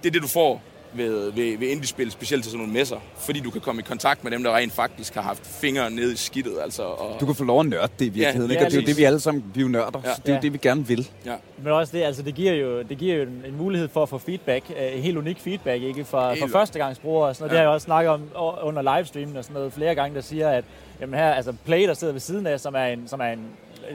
det 0.04 0.10
er 0.10 0.12
det, 0.14 0.22
du 0.22 0.28
får 0.28 0.62
ved, 0.94 1.32
ved, 1.32 1.58
ved 1.58 1.68
indie-spil, 1.68 2.12
specielt 2.12 2.44
til 2.44 2.52
sådan 2.52 2.60
nogle 2.60 2.74
messer, 2.80 2.98
fordi 3.18 3.40
du 3.40 3.50
kan 3.52 3.62
komme 3.62 3.82
i 3.82 3.84
kontakt 3.84 4.24
med 4.24 4.32
dem, 4.32 4.44
der 4.44 4.56
rent 4.56 4.74
faktisk 4.74 5.14
har 5.16 5.22
haft 5.22 5.48
fingre 5.48 5.92
ned 5.92 6.14
i 6.14 6.18
skidtet. 6.18 6.54
Altså, 6.64 6.84
og, 6.84 7.20
Du 7.20 7.26
kan 7.26 7.36
få 7.36 7.44
lov 7.44 7.60
at 7.60 7.66
nørde 7.66 7.92
det 8.00 8.06
i 8.06 8.10
virkeligheden, 8.10 8.52
Ja, 8.52 8.56
ikke? 8.58 8.66
Og 8.66 8.72
det 8.72 8.78
er 8.78 8.82
jo 8.82 8.86
det, 8.88 8.98
vi 8.98 9.04
alle 9.04 9.20
sammen, 9.20 9.44
vi 9.54 9.60
er 9.60 9.64
jo 9.64 9.70
nørder, 9.70 10.02
Ja. 10.06 10.14
så 10.14 10.22
det 10.22 10.30
er 10.30 10.34
jo 10.34 10.36
Ja. 10.36 10.42
det, 10.42 10.54
vi 10.54 10.58
gerne 10.62 10.88
vil. 10.88 11.10
ja. 11.26 11.34
Men 11.58 11.72
også 11.74 11.98
det, 11.98 12.04
altså 12.04 12.22
det 12.22 12.36
giver 12.36 12.54
jo, 12.54 12.82
det 12.82 12.98
giver 12.98 13.16
jo 13.16 13.22
en, 13.24 13.44
en 13.48 13.58
mulighed 13.58 13.88
for 13.88 14.04
at 14.04 14.10
få 14.10 14.18
feedback, 14.18 14.66
øh, 14.70 15.00
helt 15.04 15.18
unik 15.18 15.40
feedback, 15.40 15.84
ikke? 15.84 16.06
Fra, 16.06 16.34
fra 16.34 16.48
førstegangsbrugere 16.48 17.30
og 17.30 17.36
sådan 17.36 17.44
noget. 17.44 17.52
Ja. 17.52 17.56
Det 17.56 17.60
har 17.60 17.64
jeg 17.70 17.74
også 17.74 17.86
snakket 17.86 18.10
om 18.12 18.22
under 18.64 18.96
livestreamen 18.98 19.38
og 19.38 19.44
sådan 19.44 19.54
noget 19.54 19.74
flere 19.74 19.96
gange, 19.96 20.16
der 20.16 20.22
siger, 20.22 20.50
at 20.50 20.64
jamen 21.02 21.20
her, 21.20 21.32
altså 21.34 21.54
Play, 21.66 21.88
der 21.88 21.94
sidder 21.94 22.14
ved 22.14 22.22
siden 22.22 22.48
af, 22.48 22.60
som 22.60 22.76
er 22.76 22.86
en, 22.86 23.08
som 23.08 23.20
er 23.20 23.26
en 23.32 23.46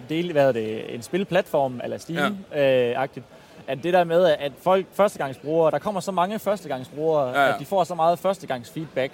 del, 0.08 0.32
hvad 0.32 0.48
er 0.48 0.52
det, 0.52 0.94
en 0.94 1.02
spilplatform, 1.02 1.80
eller 1.84 1.98
Steam-agtigt, 1.98 3.22
at 3.66 3.78
det 3.82 3.92
der 3.92 4.04
med, 4.04 4.24
at 4.24 4.52
folk, 4.62 4.86
førstegangsbrugere, 4.94 5.70
der 5.70 5.78
kommer 5.78 6.00
så 6.00 6.12
mange 6.12 6.38
førstegangsbrugere, 6.38 7.28
Ja, 7.28 7.40
ja. 7.46 7.54
at 7.54 7.60
de 7.60 7.64
får 7.64 7.84
så 7.84 7.94
meget 7.94 8.18
førstegangsfeedback, 8.18 9.12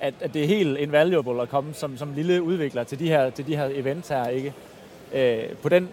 at, 0.00 0.14
at 0.20 0.34
det 0.34 0.42
er 0.42 0.46
helt 0.46 0.78
invaluable 0.78 1.42
at 1.42 1.48
komme 1.48 1.74
som, 1.74 1.96
som 1.98 2.12
lille 2.14 2.42
udvikler 2.42 2.84
til 2.84 2.98
de 2.98 3.08
her, 3.08 3.30
til 3.30 3.46
de 3.46 3.56
her 3.56 3.64
events 3.72 4.08
her, 4.08 4.28
ikke? 4.28 4.52
Øh, 5.14 5.56
på 5.62 5.68
den 5.68 5.88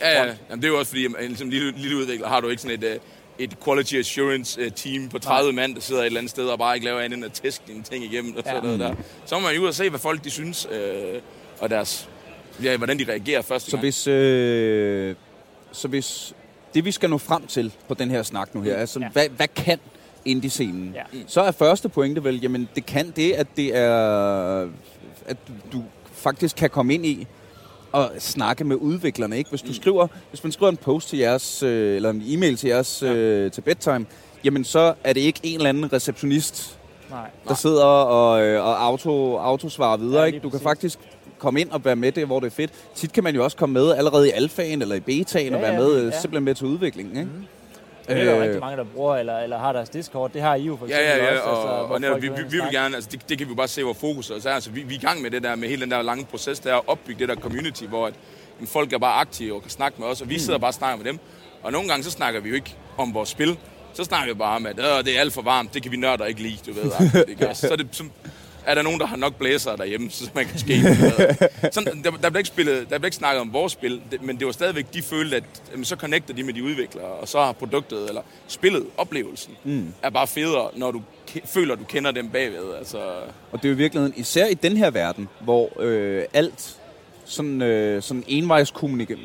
Ja, 0.00 0.22
ja. 0.24 0.34
Jamen, 0.50 0.62
det 0.62 0.68
er 0.68 0.72
jo 0.72 0.78
også 0.78 0.88
fordi, 0.90 1.06
at 1.18 1.38
som 1.38 1.48
lille, 1.50 1.72
lille 1.76 1.96
udvikler 1.96 2.28
har 2.28 2.40
du 2.40 2.48
ikke 2.48 2.62
sådan 2.62 2.78
et, 2.78 2.84
øh, 2.84 2.96
et 3.38 3.56
quality 3.64 3.94
assurance 3.94 4.60
øh, 4.60 4.70
team 4.72 5.08
på 5.08 5.18
30 5.18 5.52
mand, 5.52 5.74
der 5.74 5.80
sidder 5.80 6.00
et 6.02 6.06
eller 6.06 6.18
andet 6.20 6.30
sted 6.30 6.46
og 6.46 6.58
bare 6.58 6.74
ikke 6.74 6.86
laver 6.86 7.00
andet 7.00 7.16
end 7.16 7.24
at 7.24 7.32
teste 7.32 7.64
dine 7.72 7.82
ting 7.82 8.04
igennem 8.04 8.36
og 8.36 8.42
sådan 8.46 8.56
Ja. 8.56 8.62
noget 8.62 8.80
der. 8.80 8.94
Så 9.26 9.34
må 9.34 9.40
man 9.40 9.54
jo 9.54 9.62
ud 9.62 9.66
og 9.68 9.74
se, 9.74 9.90
hvad 9.90 10.00
folk 10.00 10.24
de 10.24 10.30
synes, 10.30 10.68
øh, 10.72 11.20
og 11.60 11.70
deres, 11.70 12.08
ja, 12.62 12.76
hvordan 12.76 12.98
de 12.98 13.04
reagerer 13.08 13.42
første 13.42 13.70
Så 13.70 13.76
gang. 13.76 13.84
hvis, 13.84 14.06
øh, 14.06 15.14
så 15.72 15.88
hvis 15.88 16.34
det, 16.74 16.84
vi 16.84 16.90
skal 16.92 17.10
nå 17.10 17.18
frem 17.18 17.46
til 17.46 17.72
på 17.88 17.94
den 17.94 18.10
her 18.10 18.22
snak 18.22 18.54
nu 18.54 18.60
her, 18.60 18.74
er 18.74 18.86
sådan, 18.86 19.02
Ja. 19.08 19.12
hvad, 19.12 19.28
hvad 19.36 19.48
kan 19.48 19.78
indie-scenen? 20.24 20.92
Ja. 20.94 21.02
Så 21.26 21.40
er 21.40 21.50
første 21.50 21.88
pointe 21.88 22.24
vel, 22.24 22.40
jamen 22.42 22.68
det 22.74 22.86
kan 22.86 23.12
det, 23.16 23.32
at 23.32 23.46
det 23.56 23.76
er, 23.76 24.68
at 25.26 25.36
du 25.72 25.82
faktisk 26.12 26.56
kan 26.56 26.70
komme 26.70 26.94
ind 26.94 27.06
i 27.06 27.26
og 27.92 28.10
snakke 28.18 28.64
med 28.64 28.76
udviklerne, 28.76 29.38
ikke? 29.38 29.50
Hvis 29.50 29.62
du 29.62 29.74
skriver, 29.74 30.06
hvis 30.30 30.42
man 30.44 30.52
skriver 30.52 30.70
en 30.70 30.76
post 30.76 31.08
til 31.08 31.18
jeres, 31.18 31.62
øh, 31.62 31.96
eller 31.96 32.10
en 32.10 32.22
e-mail 32.26 32.56
til 32.56 32.68
jeres, 32.68 33.02
øh, 33.02 33.50
til 33.52 33.60
bedtime, 33.60 34.06
jamen 34.44 34.64
så 34.64 34.94
er 35.04 35.12
det 35.12 35.20
ikke 35.20 35.40
en 35.42 35.56
eller 35.56 35.68
anden 35.68 35.92
receptionist, 35.92 36.78
Nej. 37.10 37.30
der 37.48 37.54
sidder 37.54 37.84
og, 37.84 38.42
øh, 38.42 38.64
og 38.64 38.84
auto, 38.84 39.36
autosvarer 39.36 39.96
videre. 39.96 40.14
Ja, 40.14 40.20
Ja, 40.20 40.26
ikke? 40.26 40.38
Du 40.38 40.50
kan 40.50 40.60
faktisk 40.60 40.98
komme 41.40 41.60
ind 41.60 41.70
og 41.70 41.84
være 41.84 41.96
med 41.96 42.12
det, 42.12 42.26
hvor 42.26 42.40
det 42.40 42.46
er 42.46 42.50
fedt. 42.50 42.70
Tit 42.94 43.12
kan 43.12 43.24
man 43.24 43.34
jo 43.34 43.44
også 43.44 43.56
komme 43.56 43.72
med 43.72 43.94
allerede 43.94 44.28
i 44.28 44.30
alfaen 44.30 44.82
eller 44.82 44.94
i 44.94 45.00
betaen 45.00 45.48
Ja, 45.50 45.56
og 45.56 45.62
være 45.62 45.72
ja, 45.72 45.78
med, 45.78 45.94
øh, 45.94 46.04
ja. 46.06 46.10
simpelthen 46.20 46.44
med 46.44 46.54
til 46.54 46.66
udviklingen. 46.66 47.16
Ikke? 47.16 47.30
Mm. 47.30 47.44
Det 48.08 48.20
er 48.20 48.24
der 48.34 48.42
rigtig 48.42 48.60
mange, 48.60 48.76
der 48.76 48.84
bruger, 48.94 49.16
eller, 49.16 49.38
eller 49.38 49.58
har 49.58 49.72
deres 49.72 49.88
Discord. 49.88 50.30
Det 50.32 50.42
har 50.42 50.54
I 50.54 50.62
jo 50.62 50.76
for 50.76 50.86
Ja, 50.86 50.98
eksempel 50.98 51.24
ja, 51.24 51.32
ja, 51.34 51.38
også. 51.40 51.50
og, 51.50 51.56
altså, 51.56 51.68
og, 51.84 51.90
og 51.90 52.00
netop, 52.00 52.22
vi, 52.22 52.28
vi, 52.28 52.34
vi 52.50 52.56
vil 52.56 52.68
gerne, 52.72 52.94
altså 52.94 53.10
det, 53.12 53.28
det 53.28 53.38
kan 53.38 53.48
vi 53.48 53.54
bare 53.54 53.68
se, 53.68 53.82
hvor 53.84 53.92
fokus 53.92 54.30
er. 54.30 54.50
Altså, 54.50 54.70
vi, 54.70 54.82
vi 54.82 54.94
er 54.94 54.98
i 54.98 55.00
gang 55.00 55.22
med 55.22 55.30
det 55.30 55.42
der, 55.42 55.56
med 55.56 55.68
hele 55.68 55.82
den 55.82 55.90
der 55.90 56.02
lange 56.02 56.24
proces, 56.24 56.60
der 56.60 56.70
er 56.72 56.76
at 56.76 56.82
opbygge 56.86 57.20
det 57.20 57.28
der 57.28 57.34
community, 57.42 57.84
hvor 57.84 58.06
at, 58.06 58.14
jamen, 58.58 58.68
folk 58.68 58.92
er 58.92 58.98
bare 58.98 59.14
aktive 59.20 59.54
og 59.54 59.62
kan 59.62 59.70
snakke 59.70 60.00
med 60.00 60.08
os, 60.08 60.20
og 60.20 60.28
vi 60.28 60.38
sidder 60.38 60.58
bare 60.58 60.70
og 60.70 60.74
snakker 60.74 60.96
med 61.04 61.12
dem. 61.12 61.18
Og 61.62 61.72
nogle 61.72 61.88
gange, 61.88 62.04
så 62.04 62.10
snakker 62.10 62.40
vi 62.40 62.48
jo 62.48 62.54
ikke 62.54 62.76
om 62.98 63.14
vores 63.14 63.28
spil. 63.28 63.58
Så 63.94 64.04
snakker 64.04 64.34
vi 64.34 64.38
bare 64.38 64.56
om, 64.56 64.66
at 64.66 64.78
øh, 64.78 65.04
det 65.04 65.16
er 65.16 65.20
alt 65.20 65.32
for 65.32 65.42
varmt, 65.42 65.74
det 65.74 65.82
kan 65.82 65.92
vi 65.92 65.96
nørder 65.96 66.24
ikke 66.24 66.42
lide, 66.42 66.56
du 66.66 66.72
ved. 66.72 67.24
Ikke? 67.28 67.48
Og 67.48 67.56
Så 67.70 67.76
det, 67.76 67.88
så 67.92 68.04
er 68.66 68.74
der 68.74 68.82
nogen, 68.82 69.00
der 69.00 69.06
har 69.06 69.16
nok 69.16 69.34
blæser 69.34 69.76
derhjemme, 69.76 70.10
så 70.10 70.30
man 70.34 70.46
kan 70.46 70.58
ske. 70.58 70.80
Sådan, 71.72 72.02
der, 72.04 72.10
der, 72.10 72.30
blev 72.30 72.38
ikke 72.40 72.48
spillet, 72.48 72.90
der 72.90 72.98
blev 72.98 73.06
ikke 73.06 73.16
snakket 73.16 73.40
om 73.40 73.52
vores 73.52 73.72
spil, 73.72 74.00
det, 74.10 74.22
men 74.22 74.38
det 74.38 74.46
var 74.46 74.52
stadigvæk, 74.52 74.94
de 74.94 75.02
følte, 75.02 75.36
at 75.36 75.44
jamen, 75.72 75.84
så 75.84 75.96
connecter 75.96 76.34
de 76.34 76.42
med 76.42 76.54
de 76.54 76.64
udviklere, 76.64 77.04
og 77.04 77.28
så 77.28 77.38
har 77.38 77.52
produktet, 77.52 78.08
eller 78.08 78.22
spillet, 78.48 78.86
oplevelsen, 78.96 79.52
mm. 79.64 79.92
er 80.02 80.10
bare 80.10 80.26
federe, 80.26 80.70
når 80.76 80.90
du 80.90 81.02
føler, 81.44 81.74
du 81.74 81.84
kender 81.84 82.10
dem 82.10 82.28
bagved. 82.28 82.74
Altså, 82.78 82.98
Og 83.52 83.62
det 83.62 83.64
er 83.64 83.68
jo 83.68 83.74
i 83.74 83.78
virkeligheden, 83.78 84.14
især 84.16 84.46
i 84.46 84.54
den 84.54 84.76
her 84.76 84.90
verden, 84.90 85.28
hvor 85.40 85.80
øh, 85.80 86.24
alt 86.32 86.76
sådan, 87.24 87.62
øh, 87.62 88.02
sådan 88.02 88.24
envejs 88.26 88.72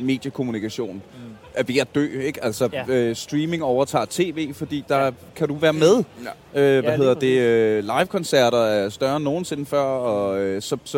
mediekommunikation 0.01 0.95
mm. 0.95 1.34
Er 1.57 1.63
ved 1.63 1.77
at 1.77 1.95
dø. 1.95 2.19
Ikke? 2.21 2.43
Altså 2.43 2.69
Ja. 2.73 2.83
ja. 2.87 2.93
øh, 2.93 3.15
streaming 3.15 3.63
overtager 3.63 4.05
tv, 4.09 4.53
fordi 4.53 4.85
der 4.89 4.97
ja. 5.05 5.11
kan 5.35 5.47
du 5.47 5.55
være 5.55 5.73
med. 5.73 6.03
ja. 6.55 6.59
Øh, 6.61 6.83
hvad 6.83 6.91
lige 6.91 6.97
hedder 6.97 7.13
det? 7.13 7.39
Øh, 7.39 7.83
live-koncerter 7.83 8.57
er 8.57 8.89
større 8.89 9.15
end 9.15 9.23
nogensinde 9.23 9.65
før, 9.65 9.81
og 9.83 10.39
øh, 10.39 10.61
så, 10.61 10.77
så 10.83 10.97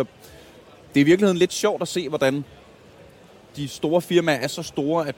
det 0.93 0.99
er 0.99 1.01
i 1.01 1.03
virkeligheden 1.03 1.37
lidt 1.37 1.53
sjovt 1.53 1.81
at 1.81 1.87
se, 1.87 2.09
hvordan 2.09 2.45
de 3.55 3.67
store 3.67 4.01
firmaer 4.01 4.35
er 4.39 4.47
så 4.47 4.63
store, 4.63 5.07
at, 5.07 5.15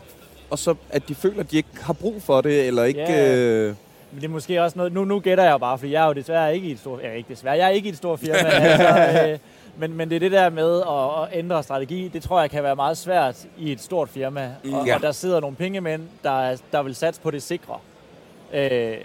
og 0.50 0.60
så 0.60 0.76
at 0.90 1.08
de 1.08 1.16
føler, 1.16 1.40
at 1.40 1.52
de 1.52 1.58
ikke 1.58 1.70
har 1.82 1.94
brug 1.94 2.22
for 2.22 2.42
det, 2.42 2.68
eller 2.68 2.84
ikke... 2.84 3.02
Ja. 3.02 3.36
Øh, 3.36 3.76
Men 4.12 4.22
det 4.22 4.28
er 4.28 4.32
måske 4.32 4.64
også 4.64 4.78
noget, 4.78 4.94
nu, 4.94 5.06
nu 5.06 5.20
gætter 5.20 5.44
jeg 5.44 5.60
bare, 5.60 5.78
fordi 5.78 5.92
jeg 5.92 6.04
er 6.04 6.08
jo 6.08 6.14
desværre 6.14 6.56
ikke 6.56 6.68
i 6.68 6.72
et 6.72 6.80
stort, 6.80 7.00
ja, 7.04 7.12
ikke 7.12 7.30
desværre, 7.30 7.58
jeg 7.58 7.66
er 7.66 7.70
ikke 7.70 7.86
i 7.88 7.92
et 7.92 7.98
stort 7.98 8.20
firma, 8.20 8.38
altså, 8.50 9.28
øh, 9.28 9.38
men, 9.80 9.94
men 9.94 10.10
det 10.10 10.16
er 10.16 10.20
det 10.20 10.32
der 10.32 10.50
med 10.50 10.82
at, 10.82 11.24
at 11.34 11.40
ændre 11.40 11.64
strategi, 11.64 12.08
det 12.08 12.24
tror 12.24 12.40
jeg 12.40 12.50
kan 12.50 12.64
være 12.64 12.76
meget 12.76 12.98
svært 12.98 13.36
i 13.58 13.72
et 13.72 13.82
stort 13.82 14.10
firma, 14.10 14.56
og, 14.74 14.88
Ja. 14.88 14.96
og 14.96 15.02
der 15.02 15.12
sidder 15.12 15.40
nogle 15.40 15.56
pengemænd, 15.56 16.02
der, 16.24 16.42
er- 16.42 16.58
der 16.72 16.84
vil 16.84 16.96
satse 16.96 17.22
på 17.22 17.32
det 17.32 17.44
sikre. 17.44 17.78
Øh, 18.54 18.98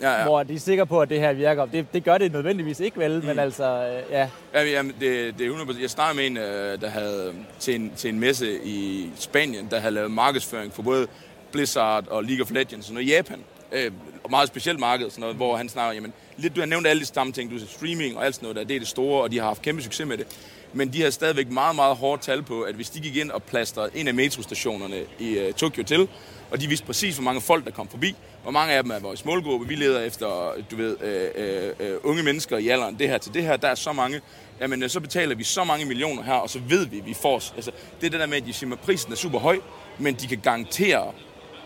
Ja, 0.00 0.18
ja. 0.18 0.24
hvor 0.24 0.42
de 0.42 0.54
er 0.54 0.58
sikre 0.58 0.86
på, 0.86 1.00
at 1.00 1.08
det 1.10 1.20
her 1.20 1.32
virker. 1.32 1.64
Det, 1.66 1.86
det 1.92 2.04
gør 2.04 2.18
det 2.18 2.32
nødvendigvis 2.32 2.80
ikke 2.80 2.98
vel, 2.98 3.20
mm. 3.20 3.26
men 3.26 3.38
altså, 3.38 3.64
øh, 3.64 4.12
ja. 4.12 4.28
Ja, 4.54 4.64
jamen, 4.64 4.92
det, 5.00 5.38
det 5.38 5.46
er 5.46 5.50
100%. 5.50 5.80
Jeg 5.82 5.90
snakkede 5.90 6.16
med 6.16 6.26
en, 6.26 6.36
øh, 6.36 6.80
der 6.80 6.88
havde 6.88 7.32
til 7.58 7.74
en, 7.74 7.92
til 7.96 8.10
en 8.10 8.20
messe 8.20 8.58
i 8.64 9.10
Spanien, 9.16 9.68
der 9.70 9.78
havde 9.78 9.94
lavet 9.94 10.10
markedsføring 10.10 10.72
for 10.72 10.82
både 10.82 11.06
Blizzard 11.52 12.04
og 12.08 12.24
League 12.24 12.42
of 12.42 12.50
Legends, 12.50 12.86
sådan 12.86 12.94
noget 12.94 13.08
Japan. 13.08 13.38
Øh, 13.72 13.90
og 14.24 14.30
meget 14.30 14.48
specielt 14.48 14.80
marked, 14.80 15.10
sådan 15.10 15.20
noget, 15.20 15.36
hvor 15.36 15.56
han 15.56 15.68
snakker, 15.68 15.92
jamen, 15.94 16.12
lidt, 16.38 16.56
du 16.56 16.60
har 16.60 16.66
nævnt 16.66 16.86
alle 16.86 17.00
de 17.00 17.06
samme 17.06 17.32
ting, 17.32 17.50
du 17.50 17.58
siger 17.58 17.70
streaming 17.70 18.16
og 18.16 18.26
alt 18.26 18.34
sådan 18.34 18.44
noget 18.44 18.56
der, 18.56 18.64
det 18.64 18.74
er 18.74 18.78
det 18.78 18.88
store, 18.88 19.22
og 19.22 19.32
de 19.32 19.38
har 19.38 19.44
haft 19.44 19.62
kæmpe 19.62 19.82
succes 19.82 20.06
med 20.06 20.18
det. 20.18 20.26
Men 20.72 20.92
de 20.92 21.02
har 21.02 21.10
stadigvæk 21.10 21.50
meget, 21.50 21.76
meget 21.76 21.96
hårdt 21.96 22.22
tal 22.22 22.42
på, 22.42 22.62
at 22.62 22.74
hvis 22.74 22.90
de 22.90 23.00
gik 23.00 23.16
ind 23.16 23.30
og 23.30 23.42
plastrede 23.42 23.90
en 23.94 24.08
af 24.08 24.14
metrostationerne 24.14 24.96
i 25.18 25.38
uh, 25.38 25.54
Tokyo 25.54 25.82
til, 25.82 26.08
og 26.50 26.60
de 26.60 26.68
vidste 26.68 26.86
præcis, 26.86 27.14
hvor 27.14 27.24
mange 27.24 27.40
folk, 27.40 27.64
der 27.64 27.70
kom 27.70 27.88
forbi, 27.88 28.16
hvor 28.42 28.50
mange 28.50 28.74
af 28.74 28.82
dem 28.82 28.92
er 28.92 28.98
vores 28.98 29.24
målgruppe, 29.24 29.68
vi 29.68 29.74
leder 29.74 30.00
efter, 30.00 30.52
du 30.70 30.76
ved, 30.76 30.96
øh, 31.00 31.30
øh, 31.34 31.92
øh, 31.92 31.96
unge 32.02 32.22
mennesker 32.22 32.58
i 32.58 32.68
alderen, 32.68 32.98
det 32.98 33.08
her 33.08 33.18
til 33.18 33.34
det 33.34 33.42
her, 33.42 33.56
der 33.56 33.68
er 33.68 33.74
så 33.74 33.92
mange, 33.92 34.20
jamen 34.60 34.82
øh, 34.82 34.90
så 34.90 35.00
betaler 35.00 35.34
vi 35.34 35.44
så 35.44 35.64
mange 35.64 35.86
millioner 35.86 36.22
her, 36.22 36.32
og 36.32 36.50
så 36.50 36.58
ved 36.68 36.86
vi, 36.86 36.98
at 36.98 37.06
vi 37.06 37.14
får, 37.14 37.34
altså 37.56 37.70
det 38.00 38.06
er 38.06 38.10
det 38.10 38.20
der 38.20 38.26
med, 38.26 38.36
at 38.36 38.46
de 38.46 38.52
siger, 38.52 38.72
at 38.72 38.78
prisen 38.78 39.12
er 39.12 39.16
super 39.16 39.38
høj, 39.38 39.58
men 39.98 40.14
de 40.14 40.26
kan 40.26 40.38
garantere, 40.38 41.12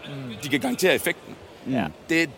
mm. 0.06 0.35
de 0.42 0.48
kan 0.48 0.61
garantere 0.61 0.94
effekten. 0.94 1.35
ja. 1.70 1.87
Det, 2.08 2.30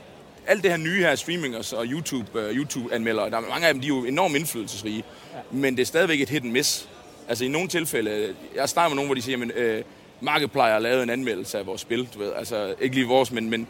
alt 0.46 0.62
det 0.62 0.70
her 0.70 0.78
nye 0.78 1.00
her, 1.00 1.14
streamingers 1.14 1.72
og 1.72 1.85
YouTube, 1.87 2.26
uh, 2.48 2.57
YouTube-anmeldere, 2.57 3.30
der 3.30 3.37
er 3.37 3.40
mange 3.50 3.66
af 3.66 3.74
dem, 3.74 3.80
de 3.83 3.87
er 3.87 3.88
jo 3.88 4.04
enormt 4.04 4.37
indflydelsesrige, 4.37 5.04
ja. 5.35 5.38
men 5.50 5.76
det 5.76 5.83
er 5.83 5.87
stadigvæk 5.87 6.20
et 6.20 6.28
hit 6.28 6.42
and 6.42 6.52
miss. 6.52 6.88
Altså 7.28 7.44
i 7.44 7.48
nogle 7.48 7.68
tilfælde, 7.68 8.35
jeg 8.57 8.68
snakker 8.68 8.88
med 8.88 8.96
nogen, 8.96 9.09
hvor 9.09 9.14
de 9.14 9.22
siger, 9.22 9.38
at 9.42 9.57
øh, 9.57 9.83
Markiplier 10.20 10.64
har 10.72 10.78
lavet 10.78 11.02
en 11.02 11.11
anmeldelse 11.11 11.59
af 11.59 11.66
vores 11.66 11.80
spil, 11.80 12.09
du 12.14 12.18
ved, 12.18 12.33
altså 12.37 12.74
ikke 12.80 12.94
lige 12.94 13.07
vores, 13.07 13.33
men, 13.33 13.50
men, 13.50 13.66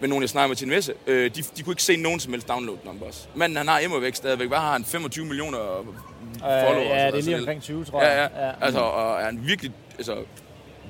men 0.00 0.10
nogen, 0.10 0.22
jeg 0.22 0.28
snakker 0.28 0.48
med 0.48 0.56
til 0.56 0.64
en 0.64 0.70
messe, 0.70 0.94
øh, 1.06 1.30
de, 1.34 1.42
de 1.56 1.62
kunne 1.62 1.72
ikke 1.72 1.82
se 1.82 1.96
nogen 1.96 2.20
som 2.20 2.32
helst 2.32 2.48
download 2.48 2.78
numbers. 2.84 3.28
Manden, 3.34 3.56
han 3.56 3.68
har 3.68 3.78
immer 3.78 3.98
væk 3.98 4.14
stadigvæk, 4.14 4.48
hvad 4.48 4.58
har 4.58 4.72
han, 4.72 4.84
25 4.84 5.26
millioner 5.26 5.58
followers? 5.58 6.84
Øh, 6.84 6.90
ja, 6.90 6.96
det 6.96 7.08
er 7.08 7.10
lige 7.12 7.24
sådan 7.24 7.38
omkring 7.40 7.62
20, 7.62 7.84
tror 7.84 8.02
Ja, 8.02 8.20
jeg. 8.20 8.30
ja. 8.36 8.66
Altså, 8.66 8.80
og 8.80 9.20
er 9.20 9.24
han 9.24 9.40
virkelig, 9.46 9.72
altså, 9.98 10.16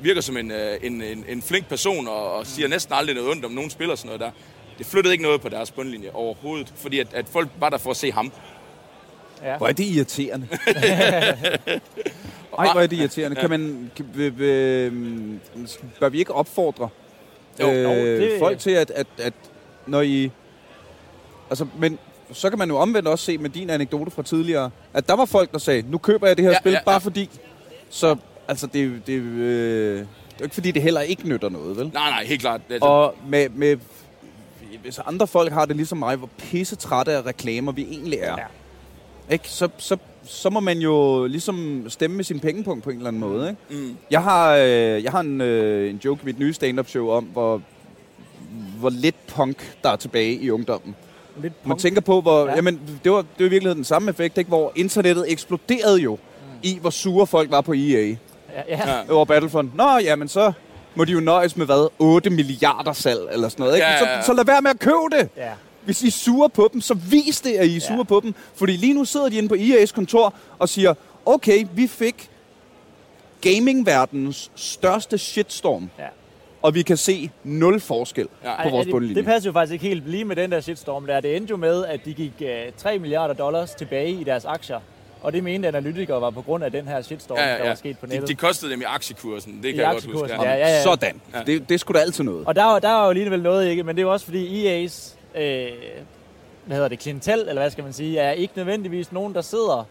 virker 0.02 0.20
som 0.20 0.36
en, 0.36 0.50
øh, 0.50 0.76
en, 0.82 1.02
en, 1.02 1.24
en 1.28 1.42
flink 1.42 1.68
person, 1.68 2.08
og, 2.08 2.32
og 2.32 2.46
siger 2.46 2.68
næsten 2.68 2.94
aldrig 2.94 3.14
noget 3.14 3.30
ondt 3.30 3.44
om 3.44 3.50
nogen 3.52 3.70
spiller 3.70 3.94
sådan 3.94 4.06
noget 4.06 4.20
der. 4.20 4.30
Det 4.78 4.86
flyttede 4.86 5.14
ikke 5.14 5.24
noget 5.24 5.40
på 5.40 5.48
deres 5.48 5.70
bundlinje 5.70 6.10
overhovedet, 6.14 6.72
fordi 6.76 6.98
at, 6.98 7.06
at 7.14 7.26
folk 7.28 7.48
var 7.60 7.70
der 7.70 7.78
for 7.78 7.90
at 7.90 7.96
se 7.96 8.12
ham. 8.12 8.32
ja. 9.42 9.56
Hvor 9.56 9.68
er 9.68 9.72
det 9.72 9.84
irriterende. 9.84 10.48
Ej, 12.58 12.72
hvor 12.72 12.80
er 12.80 12.86
det 12.86 12.96
irriterende. 12.98 13.36
Kan 13.40 13.50
man, 13.50 13.90
kan, 13.96 14.06
vil, 14.14 15.40
bør 16.00 16.08
vi 16.08 16.18
ikke 16.18 16.32
opfordre 16.34 16.88
Jo, 17.60 17.70
øh, 17.72 17.82
jo, 17.84 17.90
det- 17.90 18.38
folk 18.38 18.58
til, 18.58 18.70
at, 18.70 18.90
at, 18.90 19.06
at 19.18 19.32
når 19.86 20.00
I... 20.00 20.30
Altså, 21.50 21.66
men 21.78 21.98
så 22.32 22.50
kan 22.50 22.58
man 22.58 22.68
jo 22.68 22.76
omvendt 22.76 23.08
også 23.08 23.24
se 23.24 23.38
med 23.38 23.50
din 23.50 23.70
anekdote 23.70 24.10
fra 24.10 24.22
tidligere, 24.22 24.70
at 24.94 25.08
der 25.08 25.14
var 25.14 25.24
folk, 25.24 25.52
der 25.52 25.58
sagde, 25.58 25.84
nu 25.90 25.98
køber 25.98 26.26
jeg 26.26 26.36
det 26.36 26.44
her 26.44 26.52
Ja, 26.52 26.58
spil, 26.58 26.72
ja, 26.72 26.78
ja. 26.78 26.84
bare 26.84 27.00
fordi... 27.00 27.30
Så, 27.90 28.16
altså, 28.48 28.66
det, 28.66 29.02
det, 29.06 29.12
øh, 29.12 29.98
det 29.98 30.00
er 30.00 30.06
jo 30.40 30.44
ikke 30.44 30.54
fordi, 30.54 30.70
det 30.70 30.82
heller 30.82 31.00
ikke 31.00 31.28
nytter 31.28 31.48
noget, 31.48 31.76
vel? 31.76 31.90
Nej, 31.94 32.10
nej, 32.10 32.24
helt 32.24 32.40
klart. 32.40 32.60
Altså, 32.70 32.84
Og 32.86 33.14
med, 33.28 33.48
med, 33.48 33.76
hvis 34.82 34.98
andre 35.06 35.26
folk 35.26 35.52
har 35.52 35.64
det 35.66 35.76
ligesom 35.76 35.98
mig, 35.98 36.16
hvor 36.16 36.28
pisse 36.38 36.76
trætte 36.76 37.12
af 37.12 37.26
reklamer 37.26 37.72
vi 37.72 37.82
egentlig 37.90 38.18
er, 38.18 38.36
Ja. 38.38 38.44
ikke? 39.34 39.48
Så, 39.48 39.68
så, 39.78 39.96
så 40.24 40.50
må 40.50 40.60
man 40.60 40.78
jo 40.78 41.24
ligesom 41.26 41.84
stemme 41.88 42.16
med 42.16 42.24
sin 42.24 42.40
pengepunkt 42.40 42.84
på 42.84 42.90
en 42.90 42.96
eller 42.96 43.08
anden 43.08 43.20
måde. 43.20 43.48
Ikke? 43.70 43.82
mm, 43.84 43.96
Jeg 44.10 44.22
har, 44.22 44.54
øh, 44.56 45.04
jeg 45.04 45.12
har 45.12 45.20
en, 45.20 45.40
øh, 45.40 45.90
en 45.90 46.00
joke 46.04 46.20
i 46.22 46.24
mit 46.26 46.38
nye 46.38 46.52
stand-up 46.52 46.88
show 46.88 47.08
om, 47.10 47.24
hvor, 47.24 47.62
hvor 48.78 48.90
lidt 48.90 49.26
punk 49.26 49.76
der 49.82 49.88
er 49.90 49.96
tilbage 49.96 50.34
i 50.34 50.50
ungdommen. 50.50 50.94
Lidt 51.42 51.52
Man 51.64 51.70
punk. 51.70 51.80
tænker 51.80 52.00
på, 52.00 52.20
hvor, 52.20 52.40
Ja. 52.44 52.50
ja. 52.50 52.56
jamen, 52.56 52.80
det 53.04 53.12
var, 53.12 53.18
det 53.18 53.26
var 53.38 53.46
i 53.46 53.48
virkeligheden 53.48 53.76
den 53.76 53.84
samme 53.84 54.10
effekt, 54.10 54.38
ikke? 54.38 54.48
hvor 54.48 54.72
internettet 54.76 55.32
eksploderede 55.32 56.00
jo 56.00 56.18
i, 56.62 56.78
hvor 56.80 56.90
sure 56.90 57.26
folk 57.26 57.50
var 57.50 57.60
på 57.60 57.72
EA 57.72 57.76
Ja, 58.56 58.62
ja. 58.68 58.96
ja. 58.98 59.12
over 59.12 59.24
Battlefront. 59.24 59.76
Nå, 59.76 59.98
jamen 59.98 60.28
så 60.28 60.52
må 60.94 61.04
de 61.04 61.12
jo 61.12 61.20
nøjes 61.20 61.56
med 61.56 61.66
hvad? 61.66 61.88
8 61.98 62.30
milliarder 62.30 62.92
salg 62.92 63.20
eller 63.32 63.48
sådan 63.48 63.62
noget. 63.62 63.74
Ikke? 63.76 63.86
Ja, 63.86 63.92
ja, 63.92 64.10
ja. 64.16 64.20
Så, 64.22 64.26
så 64.26 64.32
lad 64.32 64.44
være 64.44 64.62
med 64.62 64.70
at 64.70 64.78
købe 64.78 65.08
det. 65.18 65.28
ja. 65.36 65.50
hvis 65.84 66.02
I 66.02 66.06
er 66.06 66.10
sure 66.10 66.50
på 66.50 66.70
dem, 66.72 66.80
så 66.80 66.94
vis 66.94 67.40
det, 67.40 67.52
at 67.52 67.66
I 67.66 67.76
er 67.76 67.80
sure 67.80 67.96
Ja. 67.98 68.02
på 68.02 68.20
dem. 68.20 68.34
Fordi 68.54 68.72
lige 68.72 68.94
nu 68.94 69.04
sidder 69.04 69.28
de 69.28 69.36
inde 69.38 69.48
på 69.48 69.54
EA's 69.54 69.92
kontor 69.94 70.34
og 70.58 70.68
siger, 70.68 70.94
okay, 71.26 71.66
vi 71.74 71.86
fik 71.86 72.30
gamingverdenens 73.40 74.50
største 74.54 75.18
shitstorm, 75.18 75.90
Ja. 75.98 76.04
og 76.62 76.74
vi 76.74 76.82
kan 76.82 76.96
se 76.96 77.30
nul 77.44 77.80
forskel 77.80 78.28
Ja. 78.44 78.62
på 78.62 78.68
vores 78.68 78.84
det, 78.84 78.92
bundlinje. 78.92 79.14
det 79.16 79.24
passer 79.24 79.48
jo 79.50 79.52
faktisk 79.52 79.72
ikke 79.72 79.86
helt 79.86 80.08
lige 80.08 80.24
med 80.24 80.36
den 80.36 80.52
der 80.52 80.60
shitstorm 80.60 81.06
der. 81.06 81.20
Det 81.20 81.36
endte 81.36 81.50
jo 81.50 81.56
med, 81.56 81.84
at 81.84 82.04
de 82.04 82.14
gik 82.14 82.32
øh, 82.40 82.48
3 82.76 82.98
milliarder 82.98 83.34
dollars 83.34 83.70
tilbage 83.70 84.10
i 84.10 84.24
deres 84.24 84.44
aktier. 84.44 84.80
Og 85.22 85.32
det 85.32 85.44
mente 85.44 85.68
analytikere 85.68 86.20
var 86.20 86.30
på 86.30 86.42
grund 86.42 86.64
af 86.64 86.72
den 86.72 86.88
her 86.88 87.02
shitstorm, 87.02 87.38
Ja, 87.38 87.44
der 87.44 87.56
ja, 87.56 87.68
var 87.68 87.74
sket 87.74 87.98
på 87.98 88.06
De, 88.06 88.10
nettet. 88.10 88.28
de 88.28 88.34
kostede 88.34 88.72
dem 88.72 88.80
i 88.80 88.84
aktiekursen, 88.84 89.52
det 89.62 89.62
kan 89.62 89.74
I 89.74 89.78
jeg 89.78 89.92
godt 89.92 90.04
huske. 90.04 90.08
aktiekursen, 90.18 90.40
Ja. 90.46 90.52
ja, 90.52 90.68
ja, 90.68 90.76
ja. 90.76 90.82
Sådan. 90.82 91.20
Ja. 91.34 91.42
Det, 91.46 91.68
det 91.68 91.80
skulle 91.80 91.98
da 91.98 92.04
altid 92.04 92.24
noget. 92.24 92.46
Og 92.46 92.56
der, 92.56 92.64
var- 92.64 92.78
der 92.78 92.90
var 92.92 93.04
jo 93.04 93.10
alligevel 93.10 93.42
noget, 93.42 93.68
ikke? 93.70 93.82
men 93.82 93.96
det 93.96 94.02
er 94.02 94.06
jo 94.06 94.12
også 94.12 94.24
fordi 94.26 94.84
EA's, 94.86 95.14
øh, 95.40 95.68
hvad 96.64 96.76
hedder 96.76 96.88
det, 96.88 96.98
klientel, 96.98 97.38
eller 97.40 97.54
hvad 97.62 97.70
skal 97.70 97.84
man 97.84 97.92
sige, 97.92 98.18
er 98.18 98.30
ikke 98.32 98.52
nødvendigvis 98.56 99.12
nogen, 99.12 99.34
der 99.34 99.40
sidder 99.40 99.86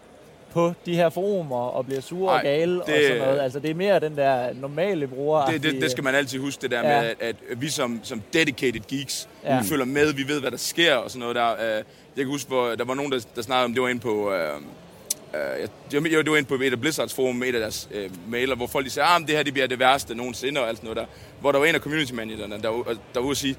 på 0.52 0.72
de 0.86 0.96
her 0.96 1.08
forumer 1.10 1.56
og 1.56 1.86
bliver 1.86 2.00
sure 2.00 2.30
Ej, 2.32 2.36
og 2.38 2.42
gale 2.44 2.80
og 2.82 2.86
det- 2.86 3.06
sådan 3.06 3.22
noget. 3.22 3.40
Altså 3.40 3.58
det 3.60 3.70
er 3.70 3.74
mere 3.74 4.00
den 4.00 4.16
der 4.16 4.52
normale 4.54 5.06
bruger. 5.06 5.46
Det, 5.46 5.62
det, 5.62 5.82
det 5.82 5.90
skal 5.90 6.04
man 6.04 6.14
altid 6.14 6.38
huske, 6.38 6.62
det 6.62 6.70
der 6.70 6.90
Ja. 6.94 7.00
med, 7.02 7.10
at, 7.20 7.36
at 7.50 7.60
vi 7.60 7.68
som, 7.68 8.00
som 8.02 8.22
dedicated 8.32 8.80
geeks, 8.88 9.28
Ja. 9.44 9.54
ja. 9.54 9.60
vi 9.62 9.66
følger 9.68 9.84
med, 9.84 10.12
vi 10.12 10.28
ved, 10.28 10.40
hvad 10.40 10.50
der 10.50 10.56
sker 10.56 10.94
og 10.94 11.10
sådan 11.10 11.20
noget 11.20 11.36
der. 11.36 11.52
Øh, 11.52 11.82
Jeg 12.16 12.24
kan 12.24 12.26
huske, 12.26 12.48
hvor 12.48 12.66
der 12.74 12.84
var 12.84 12.94
nogen, 12.94 13.12
der, 13.12 13.20
der 13.36 13.42
snakkede 13.42 13.64
om, 13.64 13.74
det 13.74 13.82
var 13.82 13.88
inde 13.88 14.00
på... 14.00 14.32
Øh, 14.32 14.50
jeg, 15.38 15.68
jeg, 15.92 16.12
jeg 16.12 16.26
var 16.26 16.36
inde 16.36 16.48
på 16.48 16.54
et 16.54 16.72
af 16.72 16.80
Blizzards 16.80 17.14
forum 17.14 17.36
med 17.36 17.48
et 17.48 17.54
af 17.54 17.60
deres 17.60 17.88
øh, 17.90 18.10
mailer, 18.30 18.56
hvor 18.56 18.66
folk 18.66 18.84
de 18.84 18.90
sagde, 18.90 19.08
at 19.16 19.22
det 19.26 19.36
her 19.36 19.42
det 19.42 19.52
bliver 19.52 19.66
det 19.66 19.78
værste 19.78 20.14
nogensinde 20.14 20.60
og 20.60 20.68
alt 20.68 20.78
sådan 20.78 20.86
noget 20.94 20.96
der. 20.96 21.06
Hvor 21.40 21.52
der 21.52 21.58
var 21.58 21.66
en 21.66 21.74
af 21.74 21.80
community 21.80 22.12
managerne, 22.12 22.62
der, 22.62 22.68
var- 22.68 22.82
der 22.84 22.96
var 23.14 23.20
ude 23.20 23.30
at 23.30 23.36
sige, 23.36 23.56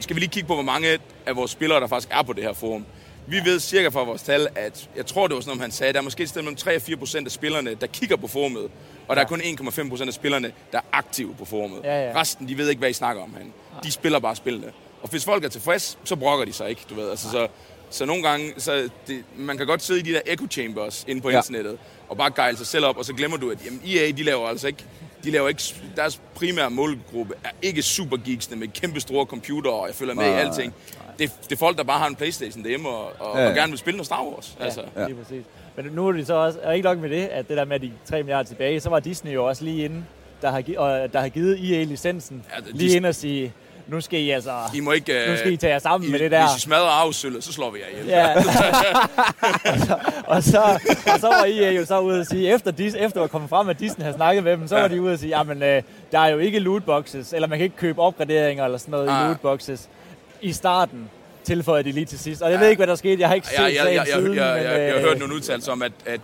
"Skal- 0.00 0.16
vi 0.16 0.20
lige 0.20 0.30
kigge 0.30 0.46
på, 0.46 0.54
hvor 0.54 0.62
mange 0.62 0.98
af 1.26 1.36
vores 1.36 1.50
spillere, 1.50 1.80
der 1.80 1.86
faktisk 1.86 2.08
er 2.12 2.22
på 2.22 2.32
det 2.32 2.42
her 2.44 2.52
forum. 2.52 2.84
Vi 3.28 3.36
ved 3.44 3.60
cirka 3.60 3.88
fra 3.88 4.02
vores 4.04 4.22
tal, 4.22 4.48
at 4.56 4.88
jeg 4.96 5.06
tror, 5.06 5.26
det 5.26 5.34
var 5.34 5.40
sådan 5.40 5.50
noget, 5.50 5.60
han 5.62 5.70
sagde, 5.70 5.92
der 5.92 5.98
er 5.98 6.02
måske 6.02 6.22
et 6.22 6.28
sted 6.28 6.42
mellem 6.42 6.56
3 6.56 6.76
og 6.76 6.82
4 6.82 6.96
procent 6.96 7.26
af 7.26 7.32
spillerne, 7.32 7.74
der 7.74 7.86
kigger 7.86 8.16
på 8.16 8.26
forumet, 8.26 8.70
og 9.08 9.16
der 9.16 9.22
er 9.22 9.26
kun 9.26 9.40
1,5 9.40 9.88
procent 9.88 10.08
af 10.08 10.14
spillerne, 10.14 10.52
der 10.72 10.78
er 10.78 10.82
aktive 10.92 11.34
på 11.38 11.44
forumet. 11.44 11.80
Ja, 11.84 12.08
ja. 12.10 12.20
Resten, 12.20 12.48
de 12.48 12.58
ved 12.58 12.68
ikke, 12.68 12.78
hvad 12.78 12.90
I 12.90 12.92
snakker 12.92 13.22
om 13.22 13.32
herinde. 13.34 13.52
De 13.84 13.92
spiller 13.92 14.18
bare 14.18 14.36
spillene. 14.36 14.66
Og 15.02 15.08
hvis 15.08 15.24
folk 15.24 15.44
er 15.44 15.48
tilfreds, 15.48 15.98
så 16.04 16.16
brokker 16.16 16.44
de 16.44 16.52
sig 16.52 16.68
ikke, 16.70 16.82
du 16.90 16.94
ved. 16.94 17.10
Altså, 17.10 17.30
så, 17.30 17.48
så 17.90 18.04
nogle 18.04 18.22
gange, 18.22 18.52
så 18.58 18.88
det, 19.06 19.24
man 19.36 19.56
kan 19.58 19.66
godt 19.66 19.82
sidde 19.82 20.00
i 20.00 20.02
de 20.02 20.12
der 20.12 20.20
echo 20.26 20.46
chambers 20.50 21.04
inde 21.08 21.20
på 21.20 21.30
Ja. 21.30 21.36
internettet, 21.36 21.78
og 22.08 22.16
bare 22.16 22.30
gejle 22.36 22.56
sig 22.56 22.66
selv 22.66 22.84
op, 22.84 22.96
og 22.96 23.04
så 23.04 23.12
glemmer 23.14 23.36
du, 23.36 23.50
at 23.50 23.58
jamen, 23.66 23.80
EA, 23.86 24.10
de 24.10 24.22
laver 24.22 24.48
altså 24.48 24.66
ikke, 24.66 24.84
de 25.24 25.30
laver 25.30 25.48
ikke, 25.48 25.62
deres 25.96 26.20
primære 26.34 26.70
målgruppe 26.70 27.34
er 27.44 27.48
ikke 27.62 27.82
supergeeksene 27.82 28.56
med 28.56 28.68
kæmpe 28.68 29.00
store 29.00 29.26
computere, 29.26 29.72
og 29.72 29.86
jeg 29.86 29.94
følger 29.94 30.14
med 30.14 30.24
i 30.24 30.28
Nej, 30.28 30.40
alting. 30.40 30.74
Det, 31.18 31.32
det 31.44 31.52
er 31.52 31.56
folk, 31.56 31.76
der 31.78 31.84
bare 31.84 31.98
har 31.98 32.06
en 32.06 32.14
Playstation 32.16 32.62
derhjemme, 32.62 32.88
og, 32.88 33.12
og, 33.18 33.36
Ja, 33.38 33.42
ja. 33.42 33.48
og 33.48 33.54
gerne 33.54 33.70
vil 33.72 33.78
spille 33.78 33.96
noget 33.96 34.06
Star 34.06 34.24
Wars. 34.24 34.56
Ja, 34.60 34.64
Altså. 34.64 34.82
ja. 34.96 35.06
lige 35.06 35.16
præcis. 35.16 35.44
Men 35.76 35.84
nu 35.84 36.08
er 36.08 36.12
det 36.12 36.26
så 36.26 36.34
også, 36.34 36.58
og 36.64 36.76
ikke 36.76 36.84
nok 36.88 36.98
med 36.98 37.10
det, 37.10 37.24
at 37.26 37.48
det 37.48 37.56
der 37.56 37.64
med 37.64 37.74
at 37.76 37.82
de 37.82 37.92
3 38.08 38.16
milliarder 38.22 38.48
tilbage, 38.48 38.80
så 38.80 38.90
var 38.90 39.00
Disney 39.00 39.34
jo 39.34 39.44
også 39.44 39.64
lige 39.64 39.84
inde, 39.84 40.04
der 40.42 40.50
har, 40.50 40.60
der 41.06 41.20
har 41.20 41.28
givet 41.28 41.72
EA 41.72 41.84
licensen, 41.84 42.44
Ja, 42.56 42.60
det- 42.60 42.74
lige 42.76 42.90
Dis- 42.92 42.96
ind 42.96 43.06
og 43.06 43.14
sige, 43.14 43.52
nu 43.88 44.00
skal 44.00 44.20
I 44.20 44.30
altså, 44.30 44.50
I 44.74 44.80
må 44.80 44.92
ikke... 44.92 45.12
nu 45.28 45.36
skal 45.36 45.50
I 45.50 45.52
øh, 45.52 45.58
tage 45.58 45.72
jer 45.72 45.78
sammen 45.78 46.08
I, 46.08 46.12
med 46.12 46.18
det 46.18 46.30
der. 46.30 46.46
Hvis 46.48 46.56
I 46.56 46.60
smadrer 46.66 46.88
arvesølvet, 46.88 47.44
så 47.44 47.52
slår 47.52 47.70
vi 47.70 47.78
jer 47.78 47.86
ihjel. 47.92 48.06
Ja. 48.06 48.34
og, 50.34 50.42
så, 50.42 50.62
og 51.12 51.20
så 51.20 51.26
var 51.28 51.44
EA 51.48 51.70
jo 51.72 51.84
så 51.86 52.00
ude 52.00 52.20
at 52.20 52.26
sige, 52.26 52.54
efter, 52.54 52.70
Dis, 52.70 52.94
efter 52.94 53.22
at 53.22 53.30
komme 53.30 53.48
frem, 53.48 53.68
at 53.68 53.78
Disney 53.80 54.02
havde 54.02 54.16
snakket 54.16 54.44
med 54.44 54.52
dem, 54.52 54.68
så 54.68 54.74
var 54.80 54.88
de 54.88 55.02
ude 55.02 55.12
at 55.12 55.20
sige, 55.20 55.38
jamen, 55.38 55.62
øh, 55.62 55.82
der 56.12 56.18
er 56.18 56.28
jo 56.28 56.38
ikke 56.38 56.58
lootboxes, 56.58 57.32
eller 57.32 57.48
man 57.48 57.58
kan 57.58 57.64
ikke 57.64 57.76
købe 57.76 58.00
opgraderinger 58.02 58.64
eller 58.64 58.78
sådan 58.78 58.92
noget 58.92 59.06
i 59.06 59.10
Ah. 59.10 59.26
lootboxes 59.26 59.88
i 60.40 60.52
starten, 60.52 61.10
tilføjer 61.44 61.82
de 61.82 61.92
lige 61.92 62.06
til 62.06 62.18
sidst. 62.18 62.42
Og 62.42 62.50
jeg 62.52 62.60
ved 62.60 62.68
ikke, 62.68 62.78
hvad 62.78 62.86
der 62.86 62.94
skete, 62.94 63.20
jeg 63.20 63.28
har 63.28 63.34
ikke 63.34 63.46
set 63.46 63.58
jeg, 63.58 63.64
jeg, 63.74 63.76
sagen 63.76 63.94
jeg, 63.96 64.06
jeg, 64.06 64.14
siden, 64.14 64.34
jeg, 64.36 64.44
jeg, 64.46 64.54
men, 64.56 64.64
jeg, 64.72 64.80
jeg 64.82 64.92
har 64.92 65.00
øh, 65.00 65.04
hørt 65.08 65.18
nogle 65.18 65.34
udtalelser 65.34 65.72
om, 65.72 65.82
at, 65.82 65.92
at 66.06 66.20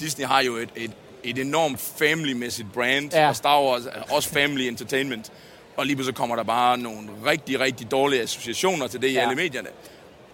Disney 0.00 0.26
har 0.26 0.42
jo 0.42 0.56
et, 0.56 0.68
et, 0.76 0.90
et 1.24 1.38
enormt 1.38 1.80
family-mæssigt 1.98 2.72
brand, 2.74 3.12
Ja. 3.12 3.22
ja. 3.22 3.28
og 3.28 3.36
Star 3.36 3.60
Wars 3.62 3.82
er 3.86 4.14
også 4.14 4.28
family 4.28 4.62
entertainment. 4.62 5.32
Og 5.76 5.86
lige 5.86 5.96
pludselig 5.96 6.16
kommer 6.16 6.36
der 6.36 6.42
bare 6.42 6.78
nogle 6.78 7.08
rigtig, 7.26 7.60
rigtig 7.60 7.90
dårlige 7.90 8.22
associationer 8.22 8.86
til 8.86 9.02
det 9.02 9.08
i 9.08 9.12
Ja. 9.12 9.20
alle 9.20 9.34
medierne. 9.34 9.68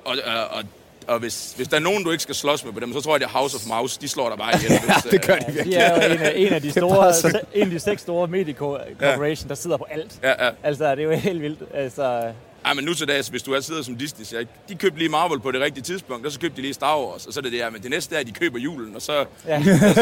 Og, 0.04 0.16
og, 0.26 0.56
og, 0.56 0.62
og 1.06 1.18
hvis, 1.18 1.52
hvis 1.56 1.68
der 1.68 1.76
er 1.76 1.80
nogen, 1.80 2.04
du 2.04 2.10
ikke 2.10 2.22
skal 2.22 2.34
slås 2.34 2.64
med 2.64 2.72
på 2.72 2.80
dem, 2.80 2.92
så 2.92 3.00
tror 3.00 3.12
jeg, 3.12 3.20
det 3.20 3.26
er 3.26 3.30
House 3.30 3.56
of 3.56 3.66
Mouse. 3.66 4.00
De 4.00 4.08
slår 4.08 4.28
dig 4.28 4.38
bare 4.38 4.52
ihjel. 4.56 4.80
Hvis, 4.86 5.10
det 5.12 5.26
gør 5.26 5.34
øh, 5.34 5.40
de 5.40 5.46
Ja, 5.46 5.52
virkelig. 5.54 5.72
de 5.72 5.76
er 5.76 6.06
jo 6.08 6.12
en 6.14 6.20
af, 6.20 6.32
en 6.36 6.52
af 6.52 6.62
de 6.62 6.70
store, 6.70 7.14
så- 7.14 7.40
en 7.54 7.62
af 7.62 7.70
de 7.70 7.80
seks 7.80 8.02
store 8.02 8.28
mediecorporation, 8.28 9.48
der 9.48 9.54
sidder 9.54 9.76
på 9.76 9.86
alt. 9.90 10.18
Ja, 10.22 10.44
ja. 10.46 10.50
Altså, 10.62 10.90
det 10.90 10.98
er 10.98 11.04
jo 11.04 11.10
helt 11.10 11.42
vildt. 11.42 11.58
Altså, 11.74 12.32
Ej, 12.64 12.74
men 12.74 12.84
nu 12.84 12.94
til 12.94 13.08
dags, 13.08 13.28
hvis 13.28 13.42
du 13.42 13.52
er 13.52 13.60
sidder 13.60 13.82
som 13.82 13.96
Disney, 13.96 14.24
så 14.24 14.44
de 14.68 14.74
købte 14.74 14.98
lige 14.98 15.08
Marvel 15.08 15.40
på 15.40 15.50
det 15.50 15.60
rigtige 15.60 15.82
tidspunkt, 15.84 16.26
og 16.26 16.32
så 16.32 16.40
købte 16.40 16.56
de 16.56 16.62
lige 16.62 16.74
Star 16.74 16.98
Wars, 16.98 17.26
og 17.26 17.32
så 17.32 17.40
er 17.40 17.42
det 17.42 17.52
det 17.52 17.60
her, 17.60 17.70
men 17.70 17.82
det 17.82 17.90
næste 17.90 18.14
er, 18.16 18.20
at 18.20 18.26
de 18.26 18.32
køber 18.32 18.58
julen, 18.58 18.96
og 18.96 19.02
så, 19.02 19.24
ja. 19.46 19.56
og 19.58 19.62
så, 19.64 19.94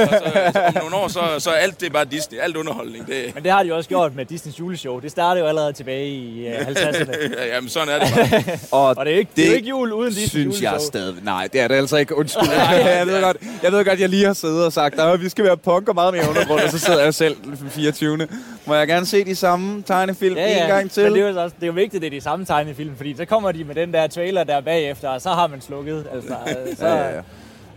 så 0.53 0.63
om 0.67 0.75
nogle 0.83 0.97
år, 0.97 1.09
så, 1.09 1.21
så 1.39 1.51
er 1.51 1.55
alt 1.55 1.81
det 1.81 1.87
er 1.87 1.91
bare 1.91 2.05
Disney, 2.05 2.39
alt 2.39 2.57
underholdning, 2.57 3.07
det, 3.07 3.35
Men 3.35 3.43
det 3.45 3.53
har 3.53 3.63
de 3.63 3.75
også 3.75 3.89
gjort 3.89 4.15
med 4.17 4.25
Disneys 4.25 4.59
juleshow. 4.61 5.01
Det 5.01 5.11
startede 5.11 5.43
jo 5.45 5.49
allerede 5.49 5.73
tilbage 5.73 6.09
i 6.09 6.47
øh, 6.47 6.55
50'erne. 6.69 7.35
ja, 7.41 7.55
jamen 7.55 7.71
sådan 7.71 7.89
er 7.89 8.05
det 8.05 8.15
bare. 8.15 8.59
Og 8.71 8.89
Og 8.99 9.07
det 9.07 9.15
er 9.15 9.19
ikke, 9.19 9.31
det 9.37 9.45
er 9.45 9.49
jo 9.49 9.55
ikke 9.55 9.69
jul 9.69 9.93
uden 9.93 10.09
Disneys 10.13 10.31
synes 10.31 10.45
juleshow. 10.45 10.73
jeg 10.73 10.81
stadig. 10.81 11.15
Nej, 11.23 11.49
det 11.53 11.61
er 11.61 11.69
det 11.69 11.75
altså 11.75 11.97
ikke. 11.97 12.17
Undskyld. 12.17 12.49
jeg, 12.51 13.07
ved 13.07 13.23
godt, 13.23 13.37
jeg 13.63 13.73
ved 13.73 13.85
godt, 13.85 14.01
jeg 14.01 14.09
lige 14.09 14.25
har 14.27 14.33
siddet 14.33 14.65
og 14.65 14.73
sagt, 14.73 15.01
at 15.01 15.21
vi 15.21 15.29
skal 15.29 15.45
være 15.45 15.57
punk 15.57 15.89
og 15.89 15.95
meget 15.95 16.15
mere 16.15 16.29
undergrund, 16.29 16.61
og 16.61 16.71
så 16.71 16.79
sidder 16.79 17.03
jeg 17.05 17.15
selv 17.15 17.37
den 17.45 17.71
24. 17.71 18.27
Må 18.67 18.75
jeg 18.75 18.89
gerne 18.89 19.07
se 19.07 19.25
de 19.25 19.37
samme 19.37 19.83
tegnefilm 19.83 20.37
Ja, 20.37 20.43
ja. 20.51 20.63
en 20.63 20.69
gang 20.69 20.91
til? 20.91 21.03
Men 21.03 21.13
det 21.13 21.23
er, 21.23 21.29
jo 21.31 21.43
også, 21.43 21.55
det 21.57 21.63
er 21.63 21.67
jo 21.67 21.73
vigtigt, 21.73 21.95
at 21.95 22.01
det 22.11 22.17
er 22.17 22.21
de 22.21 22.25
samme 22.25 22.45
tegnefilm, 22.55 22.97
fordi 22.97 23.17
så 23.17 23.25
kommer 23.25 23.53
de 23.53 23.65
med 23.65 23.75
den 23.75 23.93
der 23.93 24.07
trailer 24.07 24.45
der 24.45 24.61
bagefter, 24.61 25.09
og 25.09 25.23
så 25.23 25.31
har 25.31 25.47
man 25.47 25.61
slukket. 25.61 26.07
Altså, 26.13 26.35
så, 26.79 26.87
Ja, 26.87 26.95
ja, 26.97 27.15
ja. 27.17 27.21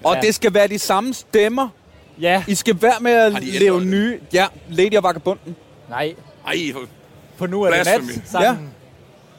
Og 0.03 0.15
Ja. 0.15 0.21
det 0.21 0.35
skal 0.35 0.53
være 0.53 0.67
de 0.67 0.79
samme 0.79 1.13
stemmer. 1.13 1.69
ja. 2.21 2.43
I 2.47 2.55
skal 2.55 2.81
være 2.81 2.99
med 3.01 3.11
at 3.11 3.33
det? 3.41 3.85
nye... 3.87 4.19
Ja, 4.33 4.45
Lady 4.69 4.95
og 4.97 5.03
Vagabunden. 5.03 5.55
Nej, 5.89 6.15
Ej, 6.47 6.55
for- 6.73 6.87
på 7.37 7.45
nu 7.45 7.61
er 7.63 7.69
det 7.73 7.85
nat. 7.85 8.21
Sammen. 8.25 8.69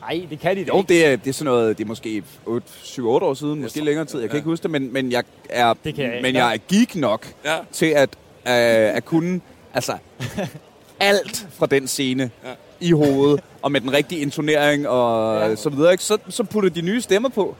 Nej, 0.00 0.26
det 0.30 0.40
kan 0.40 0.56
de 0.56 0.60
da 0.64 0.68
Jo, 0.68 0.78
ikke. 0.78 0.88
det 0.88 1.06
er, 1.06 1.16
det 1.16 1.28
er 1.28 1.32
sådan 1.32 1.44
noget, 1.44 1.78
det 1.78 1.84
er 1.84 1.88
måske 1.88 2.22
7-8 2.46 3.00
år 3.02 3.34
siden, 3.34 3.62
måske 3.62 3.78
tror- 3.78 3.84
længere 3.84 4.04
tid, 4.04 4.20
jeg 4.20 4.28
kan 4.30 4.34
ja. 4.36 4.38
ikke 4.38 4.48
huske 4.50 4.62
det, 4.62 4.70
men, 4.70 4.92
men, 4.92 5.12
jeg, 5.12 5.22
er, 5.50 5.74
Det 5.84 5.94
kan 5.94 6.04
jeg 6.04 6.12
ikke. 6.14 6.22
men 6.22 6.34
jeg 6.34 6.54
er 6.54 6.58
geek 6.68 6.96
nok 6.96 7.26
ja. 7.44 7.56
til 7.72 7.86
at, 7.86 8.08
øh, 8.46 8.96
at 8.96 9.04
kunne 9.04 9.40
altså, 9.74 9.92
alt 11.00 11.46
fra 11.50 11.66
den 11.66 11.88
scene 11.88 12.30
Ja. 12.44 12.50
i 12.80 12.90
hovedet, 12.92 13.40
og 13.62 13.72
med 13.72 13.80
den 13.80 13.92
rigtige 13.92 14.20
intonering 14.20 14.88
og 14.88 15.38
Ja. 15.50 15.56
så 15.56 15.68
videre, 15.70 15.92
ikke? 15.92 16.04
Så, 16.04 16.18
så 16.28 16.44
putter 16.44 16.70
de 16.70 16.80
nye 16.82 17.00
stemmer 17.00 17.28
på. 17.28 17.56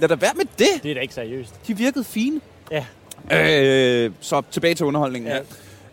Lad 0.00 0.08
da 0.08 0.14
være 0.14 0.32
med 0.36 0.44
det. 0.58 0.82
Det 0.82 0.90
er 0.90 0.94
da 0.94 1.00
ikke 1.00 1.14
seriøst. 1.14 1.54
De 1.66 1.76
virkede 1.76 2.04
fine. 2.04 2.40
Ja. 2.70 2.84
Øh, 4.04 4.10
så 4.20 4.42
tilbage 4.50 4.74
til 4.74 4.86
underholdningen. 4.86 5.32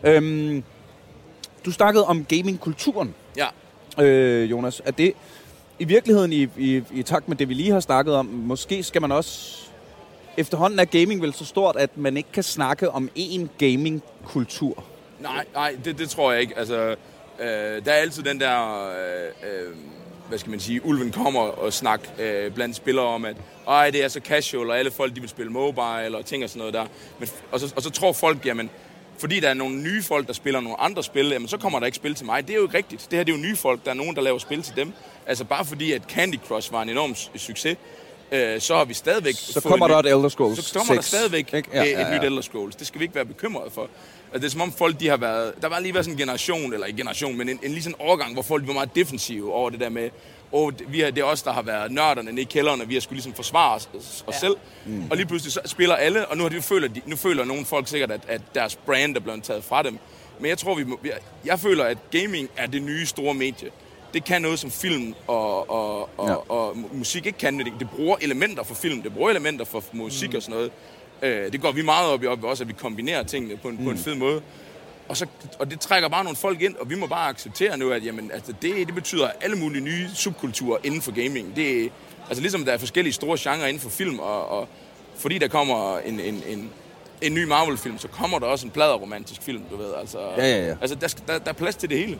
Ja. 0.04 0.10
Øhm, 0.16 0.62
du 1.64 1.70
snakkede 1.72 2.04
om 2.04 2.24
gamingkulturen, 2.24 3.14
ja. 3.36 3.46
øh, 4.04 4.50
Jonas. 4.50 4.82
Er 4.84 4.90
det 4.90 5.12
i 5.78 5.84
virkeligheden 5.84 6.32
i, 6.32 6.48
i, 6.58 6.82
i 6.92 7.02
takt 7.02 7.28
med 7.28 7.36
det, 7.36 7.48
vi 7.48 7.54
lige 7.54 7.70
har 7.72 7.80
snakket 7.80 8.14
om, 8.14 8.26
måske 8.26 8.82
skal 8.82 9.00
man 9.00 9.12
også... 9.12 9.58
Efterhånden 10.36 10.78
er 10.78 10.84
gaming 10.84 11.22
vel 11.22 11.32
så 11.34 11.44
stort, 11.44 11.76
at 11.76 11.90
man 11.96 12.16
ikke 12.16 12.28
kan 12.32 12.42
snakke 12.42 12.90
om 12.90 13.10
én 13.18 13.46
gamingkultur. 13.58 14.84
Nej, 15.22 15.44
nej, 15.54 15.76
det, 15.84 15.98
det 15.98 16.10
tror 16.10 16.32
jeg 16.32 16.40
ikke. 16.40 16.58
Altså, 16.58 16.96
øh, 17.40 17.84
der 17.84 17.92
er 17.92 17.96
altid 17.96 18.22
den 18.22 18.40
der, 18.40 18.86
øh, 18.90 19.50
øh, 19.50 19.74
hvad 20.28 20.38
skal 20.38 20.50
man 20.50 20.60
sige, 20.60 20.86
ulven 20.86 21.12
kommer 21.12 21.40
og 21.40 21.72
snak 21.72 22.00
øh, 22.18 22.52
blandt 22.52 22.76
spillere 22.76 23.06
om, 23.06 23.24
at 23.24 23.36
Ej, 23.68 23.90
det 23.90 24.04
er 24.04 24.08
så 24.08 24.20
casual, 24.20 24.70
og 24.70 24.78
alle 24.78 24.90
folk 24.90 25.14
de 25.16 25.20
vil 25.20 25.28
spille 25.28 25.52
mobile 25.52 26.16
og 26.18 26.24
ting 26.24 26.44
og 26.44 26.50
sådan 26.50 26.58
noget 26.58 26.74
der. 26.74 26.86
Men, 27.18 27.28
og, 27.52 27.60
så, 27.60 27.72
og 27.76 27.82
så 27.82 27.90
tror 27.90 28.12
folk, 28.12 28.46
jamen, 28.46 28.70
fordi 29.18 29.40
der 29.40 29.48
er 29.48 29.54
nogle 29.54 29.76
nye 29.76 30.02
folk, 30.02 30.26
der 30.26 30.32
spiller 30.32 30.60
nogle 30.60 30.80
andre 30.80 31.02
spil, 31.02 31.26
jamen, 31.28 31.48
så 31.48 31.56
kommer 31.56 31.78
der 31.78 31.86
ikke 31.86 31.96
spil 31.96 32.14
til 32.14 32.26
mig. 32.26 32.46
Det 32.46 32.52
er 32.52 32.56
jo 32.56 32.62
ikke 32.62 32.76
rigtigt. 32.76 33.06
Det 33.10 33.18
her 33.18 33.24
det 33.24 33.32
er 33.32 33.36
jo 33.36 33.42
nye 33.42 33.56
folk. 33.56 33.84
Der 33.84 33.90
er 33.90 33.94
nogen, 33.94 34.16
der 34.16 34.22
laver 34.22 34.38
spil 34.38 34.62
til 34.62 34.76
dem. 34.76 34.92
Altså 35.26 35.44
bare 35.44 35.64
fordi, 35.64 35.92
at 35.92 36.02
Candy 36.08 36.38
Crush 36.48 36.72
var 36.72 36.82
en 36.82 36.88
enorm 36.88 37.10
su- 37.12 37.38
succes, 37.38 37.76
øh, 38.32 38.60
så 38.60 38.76
har 38.76 38.84
vi 38.84 38.94
stadigvæk... 38.94 39.34
Så 39.34 39.60
kommer 39.60 39.88
ny- 39.88 39.92
der 39.92 39.98
et 39.98 40.06
Elder 40.06 40.28
Scrolls 40.28 40.64
så 40.64 40.78
kommer 40.78 40.94
der 40.94 41.02
6, 41.02 41.06
stadigvæk 41.06 41.54
ikke? 41.54 41.68
ja, 41.74 41.82
ja, 41.84 41.90
ja. 42.00 42.14
et 42.14 42.20
nyt 42.20 42.26
Elder 42.26 42.42
Scrolls. 42.42 42.76
Det 42.76 42.86
skal 42.86 42.98
vi 42.98 43.04
ikke 43.04 43.14
være 43.14 43.24
bekymrede 43.24 43.70
for. 43.70 43.88
Altså, 44.34 44.38
det 44.40 44.46
er 44.46 44.50
som 44.50 44.60
om 44.60 44.72
folk, 44.72 45.00
de 45.00 45.08
har 45.08 45.16
været... 45.16 45.54
Der 45.62 45.68
var 45.68 45.78
lige 45.80 45.94
været 45.94 46.04
sådan 46.04 46.14
en 46.14 46.18
generation, 46.18 46.72
eller 46.72 46.86
ikke 46.86 46.96
generation, 46.96 47.36
men 47.38 47.48
en, 47.48 47.58
en 47.62 47.70
lige 47.70 47.82
sådan 47.82 47.96
overgang, 47.98 48.32
hvor 48.32 48.42
folk 48.42 48.66
var 48.66 48.72
meget 48.72 48.94
defensive 48.94 49.52
over 49.54 49.70
det 49.70 49.80
der 49.80 49.88
med, 49.88 50.10
oh, 50.52 50.72
vi 50.88 51.00
har, 51.00 51.10
det 51.10 51.20
er 51.20 51.24
os, 51.24 51.42
der 51.42 51.52
har 51.52 51.62
været 51.62 51.92
nørderne 51.92 52.30
nede 52.30 52.40
i 52.42 52.44
kælderen, 52.44 52.80
og 52.80 52.88
vi 52.88 52.94
har 52.94 53.00
skulle 53.00 53.16
ligesom 53.16 53.34
forsvare 53.34 53.74
os, 53.74 53.88
os 53.94 54.24
Ja. 54.28 54.38
selv. 54.38 54.56
Mm. 54.86 55.04
Og 55.10 55.16
lige 55.16 55.26
pludselig 55.26 55.52
så 55.52 55.60
spiller 55.64 55.94
alle, 55.96 56.26
og 56.28 56.36
nu, 56.36 56.42
har 56.42 56.50
de, 56.50 56.62
føler, 56.62 56.88
de, 56.88 57.00
nu 57.06 57.16
føler 57.16 57.44
nogle 57.44 57.64
folk 57.64 57.88
sikkert, 57.88 58.10
at, 58.10 58.20
at 58.28 58.40
deres 58.54 58.76
brand 58.76 59.16
er 59.16 59.20
blevet 59.20 59.42
taget 59.42 59.64
fra 59.64 59.82
dem. 59.82 59.98
Men 60.40 60.48
jeg 60.48 60.58
tror, 60.58 60.74
vi 60.74 60.84
må, 60.84 60.98
jeg, 61.04 61.12
jeg 61.44 61.60
føler, 61.60 61.84
at 61.84 61.98
gaming 62.10 62.48
er 62.56 62.66
det 62.66 62.82
nye 62.82 63.06
store 63.06 63.34
medie. 63.34 63.70
Det 64.14 64.24
kan 64.24 64.42
noget, 64.42 64.58
som 64.58 64.70
film 64.70 65.14
og, 65.26 65.70
og, 65.70 66.10
og, 66.18 66.28
Ja. 66.28 66.34
og 66.52 66.70
mu- 66.72 66.96
musik 66.96 67.26
ikke 67.26 67.38
kan. 67.38 67.58
Det, 67.58 67.72
det 67.78 67.90
bruger 67.90 68.16
elementer 68.20 68.62
for 68.62 68.74
film, 68.74 69.02
det 69.02 69.12
bruger 69.14 69.30
elementer 69.30 69.64
for 69.64 69.84
musik 69.92 70.30
mm. 70.30 70.36
og 70.36 70.42
sådan 70.42 70.54
noget. 70.54 70.70
Øh, 71.22 71.52
det 71.52 71.60
går 71.60 71.72
vi 71.72 71.82
meget 71.82 72.10
op 72.10 72.22
i, 72.22 72.26
op 72.26 72.44
også, 72.44 72.64
at 72.64 72.68
vi 72.68 72.72
kombinerer 72.72 73.22
tingene 73.22 73.56
på 73.56 73.68
en, 73.68 73.76
mm. 73.78 73.84
på 73.84 73.90
en 73.90 73.98
fed 73.98 74.14
måde. 74.14 74.40
Og, 75.08 75.16
så, 75.16 75.26
og 75.58 75.70
det 75.70 75.80
trækker 75.80 76.08
bare 76.08 76.24
nogle 76.24 76.36
folk 76.36 76.62
ind, 76.62 76.76
og 76.76 76.90
vi 76.90 76.94
må 76.94 77.06
bare 77.06 77.28
acceptere 77.28 77.78
nu, 77.78 77.90
at 77.90 78.04
jamen, 78.06 78.30
altså, 78.34 78.52
det, 78.62 78.86
det 78.86 78.94
betyder 78.94 79.28
alle 79.40 79.56
mulige 79.56 79.84
nye 79.84 80.08
subkulturer 80.14 80.78
inden 80.84 81.02
for 81.02 81.12
gaming. 81.12 81.56
Det, 81.56 81.84
er- 81.84 81.88
altså 82.28 82.40
ligesom 82.42 82.64
der 82.64 82.72
er 82.72 82.78
forskellige 82.78 83.12
store 83.12 83.38
genrer 83.40 83.66
inden 83.66 83.80
for 83.82 83.90
film, 83.90 84.18
og, 84.18 84.48
og 84.48 84.68
fordi 85.16 85.38
der 85.38 85.48
kommer 85.48 85.98
en, 85.98 86.20
en, 86.20 86.42
en, 86.48 86.70
en 87.22 87.34
ny 87.34 87.44
Marvel-film, 87.44 87.98
så 87.98 88.08
kommer 88.08 88.38
der 88.38 88.46
også 88.46 88.66
en 88.66 88.70
pladeromantisk 88.70 89.42
film, 89.42 89.62
du 89.70 89.76
ved. 89.76 89.94
Altså, 90.00 90.18
Ja, 90.36 90.46
ja, 90.58 90.66
ja. 90.66 90.74
Altså, 90.80 90.94
der, 90.96 91.08
skal- 91.08 91.24
der, 91.26 91.38
der 91.38 91.48
er 91.48 91.52
plads 91.54 91.76
til 91.76 91.90
det 91.90 91.98
hele. 91.98 92.18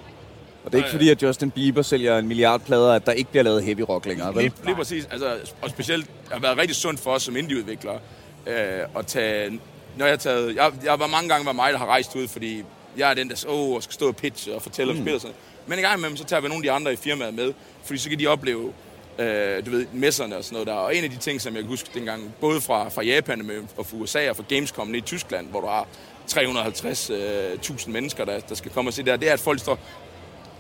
Og 0.65 0.73
det 0.73 0.79
er 0.79 0.83
ikke 0.85 0.91
fordi, 0.91 1.09
at 1.11 1.23
Justin 1.23 1.51
Bieber 1.51 1.83
sælger 1.83 2.19
en 2.19 2.29
milliard 2.29 2.61
plader, 2.61 2.93
at 2.93 3.07
der 3.07 3.13
ikke 3.13 3.31
bliver 3.31 3.43
lavet 3.43 3.65
heavy 3.65 3.81
rock 3.81 4.07
længere, 4.07 4.35
vel? 4.35 4.43
Lige, 4.43 4.55
lige 4.65 4.75
præcis. 4.77 5.09
Altså, 5.11 5.37
og 5.63 5.71
specielt 5.71 6.07
har 6.33 6.39
været 6.41 6.59
rigtig 6.59 6.77
sundt 6.77 7.01
for 7.01 7.11
os 7.11 7.23
som 7.23 7.37
indieudviklere 7.37 7.99
øh, 8.47 8.99
at 8.99 9.07
tage... 9.07 9.61
Når 9.97 10.07
jeg, 10.07 10.21
taget, 10.21 10.57
jeg, 10.57 10.73
jeg 10.85 10.99
var 11.01 11.07
mange 11.07 11.29
gange 11.29 11.47
var 11.47 11.53
mig, 11.53 11.73
der 11.73 11.79
har 11.79 11.87
rejst 11.87 12.17
ud, 12.17 12.29
fordi 12.29 12.65
jeg 12.97 13.11
er 13.11 13.15
den, 13.15 13.31
der 13.31 13.45
åh, 13.49 13.75
og 13.75 13.83
skal 13.83 13.95
stå 13.95 14.09
og 14.09 14.17
pitche 14.17 14.55
og 14.55 14.63
fortælle 14.63 14.93
om 14.93 14.99
spil 14.99 15.15
og 15.15 15.21
sådan. 15.21 15.37
Men 15.67 15.79
en 15.79 15.83
gang 15.83 15.99
imellem, 15.99 16.17
så 16.17 16.25
tager 16.25 16.41
vi 16.41 16.49
nogle 16.49 16.61
af 16.61 16.63
de 16.63 16.71
andre 16.71 16.93
i 16.93 16.97
firmaet 16.97 17.35
med, 17.35 17.53
fordi 17.85 17.99
så 17.99 18.09
kan 18.09 18.19
de 18.19 18.27
opleve 18.27 18.73
øh, 19.19 19.67
du 19.67 19.71
ved, 19.71 19.87
messerne 19.93 20.37
og 20.37 20.45
sådan 20.45 20.55
noget 20.55 20.67
der. 20.67 20.75
Og 20.75 20.97
en 20.97 21.05
af 21.05 21.11
de 21.11 21.17
ting, 21.17 21.41
som 21.41 21.55
jeg 21.55 21.63
kan 21.63 21.69
huske 21.69 21.91
dengang, 21.95 22.35
både 22.41 22.61
fra, 22.61 22.89
fra 22.89 23.03
Japan 23.03 23.47
med, 23.47 23.63
og 23.77 23.87
fra 23.87 23.97
USA 23.97 24.31
og 24.31 24.37
fra 24.37 24.45
Gamescom 24.49 24.87
nede 24.87 24.99
i 24.99 25.01
Tyskland, 25.01 25.49
hvor 25.49 25.61
du 25.61 25.67
har 25.67 25.87
350.000 26.31 27.91
mennesker, 27.91 28.25
der, 28.25 28.41
der 28.41 28.55
skal 28.55 28.71
komme 28.71 28.89
og 28.89 28.95
se 28.95 29.03
der, 29.03 29.17
det 29.17 29.29
er, 29.29 29.33
at 29.33 29.41
folk 29.41 29.61
står, 29.61 29.79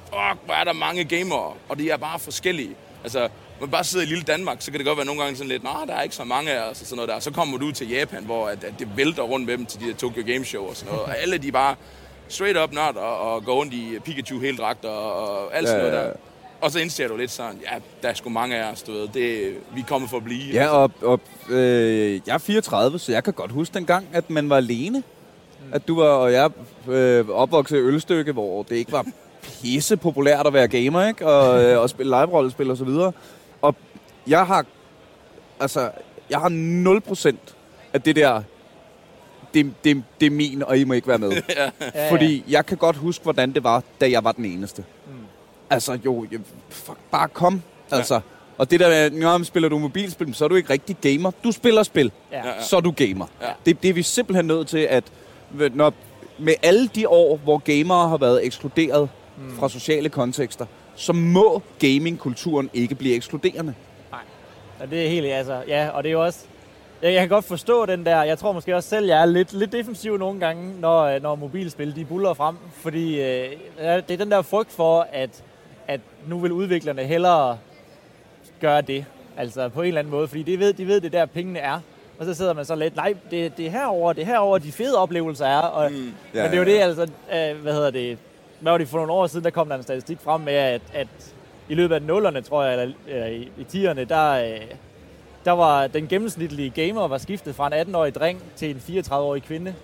fuck, 0.05 0.45
hvor 0.45 0.55
er 0.55 0.64
der 0.64 0.73
mange 0.73 1.05
gamere, 1.05 1.53
og 1.68 1.79
de 1.79 1.90
er 1.90 1.97
bare 1.97 2.18
forskellige. 2.18 2.75
Altså, 3.03 3.29
man 3.62 3.70
bare 3.70 3.85
sidder 3.85 4.05
i 4.05 4.09
lille 4.09 4.25
Danmark, 4.25 4.57
så 4.61 4.70
kan 4.70 4.79
det 4.79 4.87
godt 4.87 4.96
være 4.96 5.07
nogle 5.07 5.22
gange 5.22 5.37
sådan 5.37 5.48
lidt, 5.48 5.62
nej, 5.62 5.85
der 5.87 5.94
er 5.94 6.03
ikke 6.03 6.14
så 6.14 6.25
mange 6.25 6.51
af 6.51 6.70
os, 6.70 6.81
og 6.81 6.87
sådan 6.87 6.96
noget 6.96 7.09
der. 7.09 7.20
Så 7.20 7.31
kommer 7.31 7.59
du 7.59 7.66
ud 7.66 7.72
til 7.72 7.88
Japan, 7.90 8.25
hvor 8.25 8.46
at, 8.48 8.64
at 8.64 8.75
det 8.79 8.88
vælter 8.96 9.22
rundt 9.22 9.46
med 9.46 9.59
dem 9.59 9.66
til 9.66 9.81
de 9.81 9.87
der 9.87 9.94
Tokyo 9.94 10.22
Game 10.27 10.44
Show 10.44 10.68
og 10.68 10.77
sådan 10.77 10.92
noget. 10.92 11.07
Og 11.09 11.18
alle 11.18 11.38
de 11.38 11.53
bare 11.53 11.75
straight 12.29 12.59
up 12.59 12.72
nørd 12.72 12.96
og, 12.96 13.18
og 13.18 13.44
går 13.44 13.55
rundt 13.55 13.75
i 13.75 13.98
Pikachu 14.05 14.38
helt 14.40 14.59
dragt 14.59 14.85
og, 14.85 15.12
og 15.14 15.57
alt 15.57 15.68
sådan 15.68 15.85
Ja, 15.85 15.90
noget 15.90 16.07
der. 16.07 16.12
Og 16.61 16.70
så 16.70 16.79
indser 16.79 17.09
du 17.09 17.16
lidt 17.16 17.31
sådan, 17.31 17.61
ja, 17.72 17.79
der 18.03 18.09
er 18.09 18.14
sgu 18.14 18.31
mange 18.31 18.57
af 18.57 18.72
os, 18.72 18.83
du 18.83 18.92
ved. 18.92 19.09
Det, 19.14 19.57
vi 19.75 19.81
er 19.81 19.85
kommet 19.88 20.11
for 20.11 20.16
at 20.16 20.25
blive. 20.25 20.53
Ja, 20.55 20.68
og, 20.68 20.90
og 21.03 21.20
øh, 21.51 22.20
jeg 22.27 22.35
er 22.35 22.38
34, 22.38 22.98
så 22.98 23.12
jeg 23.12 23.25
kan 23.25 23.33
godt 23.33 23.53
huske 23.53 23.75
dengang, 23.75 24.07
at 24.12 24.31
man 24.31 24.51
var 24.51 24.57
alene. 24.57 25.03
At 25.72 25.88
du 25.88 26.01
var, 26.01 26.09
og 26.09 26.33
jeg 26.33 26.51
øh, 26.88 27.29
opvokset 27.29 27.77
i 27.77 27.81
Ølstykke, 27.81 28.33
hvor 28.33 28.62
det 28.62 28.77
ikke 28.77 28.92
var 28.92 29.07
pisse 29.42 29.96
populært 29.96 30.46
at 30.46 30.53
være 30.53 30.68
gamer, 30.68 31.07
ikke? 31.09 31.27
Og, 31.27 31.64
øh, 31.64 31.81
og 31.81 31.90
spille 31.90 32.11
live-rollespil 32.11 32.70
og 32.70 32.77
så 32.77 32.85
videre. 32.85 33.12
Jeg 34.26 34.46
har, 34.46 34.66
altså, 35.61 35.90
jeg 36.30 36.38
har 36.38 36.48
0% 37.28 37.37
af 37.92 38.02
det 38.02 38.16
der, 38.16 38.42
det, 39.54 39.72
det, 39.85 40.02
det 40.20 40.26
er 40.26 40.30
min, 40.30 40.62
og 40.62 40.78
I 40.78 40.85
må 40.85 40.92
ikke 40.94 41.08
være 41.08 41.18
med. 41.18 41.32
Ja, 41.56 41.70
ja. 41.94 42.11
Fordi 42.11 42.44
jeg 42.48 42.66
kan 42.66 42.76
godt 42.76 42.96
huske, 42.96 43.22
hvordan 43.22 43.52
det 43.52 43.64
var, 43.64 43.82
da 44.00 44.11
jeg 44.11 44.24
var 44.24 44.32
den 44.32 44.44
eneste. 44.44 44.85
Mm. 45.06 45.12
Altså, 45.70 45.98
jo, 46.04 46.26
jeg- 46.32 46.40
fuck, 46.70 46.98
bare 47.11 47.28
kom. 47.28 47.62
Altså, 47.90 48.20
og 48.58 48.70
det 48.70 48.80
der 48.80 48.88
med, 48.88 49.11
når 49.20 49.38
man 49.38 49.44
spiller 49.44 49.68
du 49.68 49.78
mobilspil, 49.78 50.35
så 50.35 50.44
er 50.44 50.48
du 50.48 50.54
ikke 50.54 50.70
rigtig 50.72 50.96
gamer. 51.00 51.30
Du 51.44 51.52
spiller 51.52 51.82
spil, 51.82 52.12
Ja. 52.32 52.46
Ja. 52.48 52.62
så 52.62 52.76
er 52.76 52.80
du 52.80 52.90
gamer. 52.90 53.26
Ja. 53.42 53.46
Det, 53.66 53.82
det 53.82 53.88
er 53.88 53.94
vi 53.94 54.02
simpelthen 54.02 54.46
nødt 54.46 54.68
til, 54.68 54.78
at 54.78 55.04
når, 55.74 55.92
med 56.38 56.54
alle 56.62 56.88
de 56.88 57.08
år, 57.08 57.37
hvor 57.37 57.58
gamere 57.58 58.08
har 58.08 58.16
været 58.16 58.46
ekskluderet 58.46 59.08
mm. 59.38 59.56
fra 59.56 59.68
sociale 59.68 60.08
kontekster, 60.08 60.66
så 60.96 61.12
må 61.12 61.62
gamingkulturen 61.78 62.70
ikke 62.74 62.94
blive 62.94 63.14
ekskluderende. 63.14 63.74
Og 64.83 64.90
det 64.90 65.05
er 65.05 65.09
helt, 65.09 65.27
altså, 65.27 65.62
ja, 65.68 65.88
og 65.88 66.03
det 66.03 66.09
er 66.09 66.12
jo 66.12 66.25
også, 66.25 66.45
jeg, 67.03 67.12
jeg 67.12 67.21
kan 67.21 67.29
godt 67.29 67.45
forstå 67.45 67.87
den 67.87 68.07
der, 68.07 68.23
jeg 68.23 68.38
tror 68.38 68.53
måske 68.53 68.77
også 68.77 68.88
selv, 68.88 69.07
jeg 69.07 69.23
er 69.23 69.27
lidt, 69.27 69.53
lidt 69.53 69.73
defensiv 69.73 70.16
nogle 70.16 70.40
gange, 70.40 70.81
når, 70.81 71.03
øh, 71.03 71.23
når 71.23 71.35
mobilspil, 71.35 71.97
de 71.97 72.05
buller 72.05 72.35
frem, 72.35 72.57
fordi 72.75 73.21
øh, 73.21 73.51
det 73.79 74.11
er 74.11 74.16
den 74.16 74.31
der 74.31 74.42
frygt 74.42 74.73
for, 74.73 75.07
at, 75.12 75.42
at 75.88 76.01
nu 76.27 76.38
vil 76.38 76.53
udviklerne 76.53 77.03
hellere 77.03 77.59
gøre 78.61 78.81
det, 78.81 79.05
altså 79.37 79.68
på 79.68 79.83
en 79.83 79.88
eller 79.88 79.99
anden 79.99 80.11
måde, 80.11 80.29
fordi 80.29 80.42
de 80.42 80.59
ved, 80.59 80.73
de 80.73 80.87
ved 80.87 81.01
det 81.01 81.14
er 81.14 81.18
der 81.18 81.27
pengene 81.27 81.59
er, 81.59 81.81
og 82.18 82.27
så 82.27 82.35
sidder 82.35 82.53
man 82.53 82.64
så 82.64 82.75
lidt, 82.75 82.97
nej, 82.97 83.14
det, 83.31 83.57
det 83.57 83.66
er 83.66 83.71
herover, 83.71 84.12
det 84.12 84.23
er 84.23 84.27
herover 84.27 84.59
de 84.59 84.73
fede 84.73 84.99
oplevelser 84.99 85.47
er, 85.47 85.61
og, 85.61 85.90
mm. 85.90 85.97
men 85.97 86.14
Ja, 86.35 86.45
det 86.45 86.53
er 86.53 86.57
jo 86.57 86.62
ja, 86.62 86.71
det, 86.71 86.79
ja. 86.79 86.85
altså, 86.85 87.03
øh, 87.03 87.62
hvad 87.62 87.73
hedder 87.73 87.90
det, 87.90 88.18
hvad 88.61 88.73
var 88.73 88.79
det 88.79 88.88
for 88.88 88.99
nogle 88.99 89.12
år 89.12 89.27
siden, 89.27 89.45
der 89.45 89.51
kom 89.51 89.68
der 89.68 89.77
en 89.77 89.83
statistik 89.83 90.18
frem 90.21 90.40
med, 90.40 90.53
at, 90.53 90.83
at 90.95 91.09
i 91.68 91.75
løbet 91.75 91.94
af 91.94 92.03
nullerne, 92.03 92.40
tror 92.40 92.62
jeg, 92.64 92.83
eller, 92.83 92.94
eller 93.09 93.27
i, 93.27 93.48
i 93.59 93.66
10'erne, 93.87 94.05
der, 94.05 94.31
øh, 94.33 94.61
der 95.44 95.51
var 95.53 95.87
den 95.87 96.09
gennemsnitlige 96.09 96.70
gamer 96.70 97.09
var 97.09 97.18
skiftet 97.18 97.55
fra 97.55 97.66
en 97.66 97.72
18-årig 97.72 98.14
dreng 98.14 98.42
til 98.57 98.70
en 98.70 99.05
34-årig 99.07 99.42
kvinde 99.42 99.75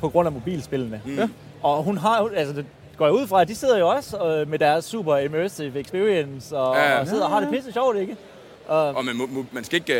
på 0.00 0.08
grund 0.08 0.26
af 0.26 0.32
mobilspillene. 0.32 1.00
Mm. 1.04 1.16
Ja. 1.18 1.28
Og 1.62 1.82
hun 1.82 1.98
har, 1.98 2.30
altså 2.36 2.54
det 2.54 2.64
går 2.96 3.04
jeg 3.06 3.12
ud 3.14 3.26
fra, 3.26 3.40
at 3.40 3.48
de 3.48 3.54
sidder 3.54 3.78
jo 3.78 3.88
også 3.88 4.24
øh, 4.26 4.50
med 4.50 4.58
deres 4.58 4.84
super 4.84 5.16
immersive 5.16 5.80
experience 5.80 6.56
og, 6.56 6.76
Ja. 6.76 6.92
ja. 6.92 7.00
og 7.00 7.06
sidder 7.08 7.24
og 7.24 7.30
har 7.30 7.40
det 7.40 7.48
pisse 7.50 7.72
sjovt, 7.72 7.96
ikke? 7.98 8.16
Og, 8.68 8.88
Og 8.94 9.04
man, 9.04 9.16
må, 9.16 9.26
må- 9.26 9.44
man 9.52 9.64
skal 9.64 9.76
ikke 9.76 9.92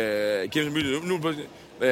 uh, 0.43 0.49
give 0.49 0.63
dem 0.65 0.71
mulighed. 0.73 0.95
Nu, 1.03 1.17
nu, 1.17 1.27
uh, 1.27 1.87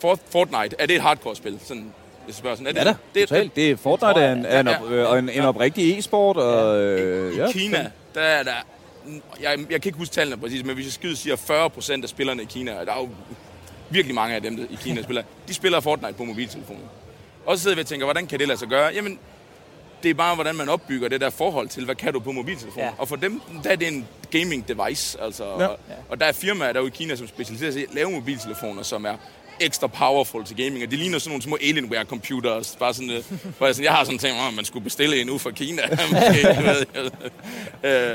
For- 0.00 0.18
Fortnite, 0.30 0.76
er 0.78 0.86
det 0.86 0.96
et 0.96 1.02
hardcore-spil? 1.02 1.58
Sådan, 1.64 1.92
jeg 2.26 2.34
spørger 2.34 2.56
sådan, 2.56 2.66
er 2.66 2.72
det, 2.72 2.80
Ja 2.80 2.84
da, 2.90 2.94
det, 3.14 3.22
er- 3.22 3.26
totalt. 3.26 3.56
Det 3.56 3.70
er 3.70 3.76
Fortnite 3.76 4.20
er 4.20 4.32
en, 4.32 4.44
er 4.46 4.60
en, 4.60 4.68
op, 4.68 4.90
øh, 4.90 5.10
og 5.10 5.18
en, 5.18 5.28
en 5.28 5.42
oprigtig 5.42 5.98
e-sport, 5.98 6.36
og 6.36 6.78
øh, 6.80 7.36
ja, 7.38 7.46
I 7.48 7.52
Kina, 7.52 7.90
der 8.14 8.20
er 8.20 8.42
der... 8.42 8.50
Jeg, 9.40 9.58
jeg 9.58 9.82
kan 9.82 9.88
ikke 9.88 9.98
huske 9.98 10.14
tallene 10.14 10.36
præcis, 10.40 10.64
men 10.64 10.74
hvis 10.74 10.86
jeg 10.86 10.92
skyder 10.92 11.16
siger 11.16 11.36
40 11.36 11.70
procent 11.70 12.04
af 12.04 12.08
spillerne 12.08 12.42
i 12.42 12.46
Kina, 12.46 12.80
og 12.80 12.86
der 12.86 12.92
er 12.92 13.00
jo 13.00 13.08
virkelig 13.90 14.14
mange 14.14 14.34
af 14.34 14.42
dem, 14.42 14.56
der 14.56 14.64
i 14.70 14.78
Kina 14.82 15.02
spiller, 15.02 15.22
de 15.48 15.54
spiller 15.54 15.80
Fortnite 15.80 16.14
på 16.14 16.24
mobiltelefonen. 16.24 16.84
Og 17.46 17.56
så 17.56 17.62
sidder 17.62 17.76
vi 17.76 17.80
og 17.80 17.86
tænker, 17.86 18.06
hvordan 18.06 18.26
kan 18.26 18.38
det 18.38 18.48
lade 18.48 18.58
sig 18.58 18.68
gøre? 18.68 18.92
Jamen, 18.94 19.18
det 20.02 20.10
er 20.10 20.14
bare, 20.14 20.34
hvordan 20.34 20.54
man 20.54 20.68
opbygger 20.68 21.08
det 21.08 21.20
der 21.20 21.30
forhold 21.30 21.68
til, 21.68 21.84
hvad 21.84 21.94
kan 21.94 22.12
du 22.12 22.20
på 22.20 22.32
mobiltelefonen. 22.32 22.88
Ja. 22.88 22.92
Og 22.98 23.08
for 23.08 23.16
dem, 23.16 23.40
der 23.64 23.70
er 23.70 23.76
det 23.76 23.88
en 23.88 24.08
gaming 24.30 24.68
device. 24.68 25.20
Altså, 25.20 25.44
ja. 25.44 25.66
og, 25.66 25.78
og 26.08 26.20
der 26.20 26.26
er 26.26 26.32
firmaer 26.32 26.72
derude 26.72 26.88
i 26.88 26.96
Kina, 26.96 27.16
som 27.16 27.26
specialiserer 27.26 27.72
sig 27.72 27.82
i 27.82 27.84
at 27.84 27.94
lave 27.94 28.10
mobiltelefoner, 28.10 28.82
som 28.82 29.04
er 29.04 29.16
ekstra 29.60 29.86
powerful 29.86 30.44
til 30.44 30.56
gaming, 30.56 30.84
og 30.84 30.90
det 30.90 30.98
ligner 30.98 31.18
sådan 31.18 31.30
nogle 31.30 31.42
små 31.42 31.58
Alienware 31.68 32.04
computers, 32.04 32.76
bare 32.80 32.94
sådan, 32.94 33.10
øh, 33.10 33.22
hvor 33.58 33.66
jeg, 33.66 33.74
sådan, 33.74 33.84
jeg 33.84 33.92
har 33.92 34.04
sådan 34.04 34.18
tænkt, 34.18 34.36
at 34.48 34.54
man 34.56 34.64
skulle 34.64 34.84
bestille 34.84 35.20
en 35.20 35.30
ude 35.30 35.38
fra 35.38 35.50
Kina. 35.50 35.82
Måske, 36.12 36.48
du 36.58 36.62
ved. 36.62 37.10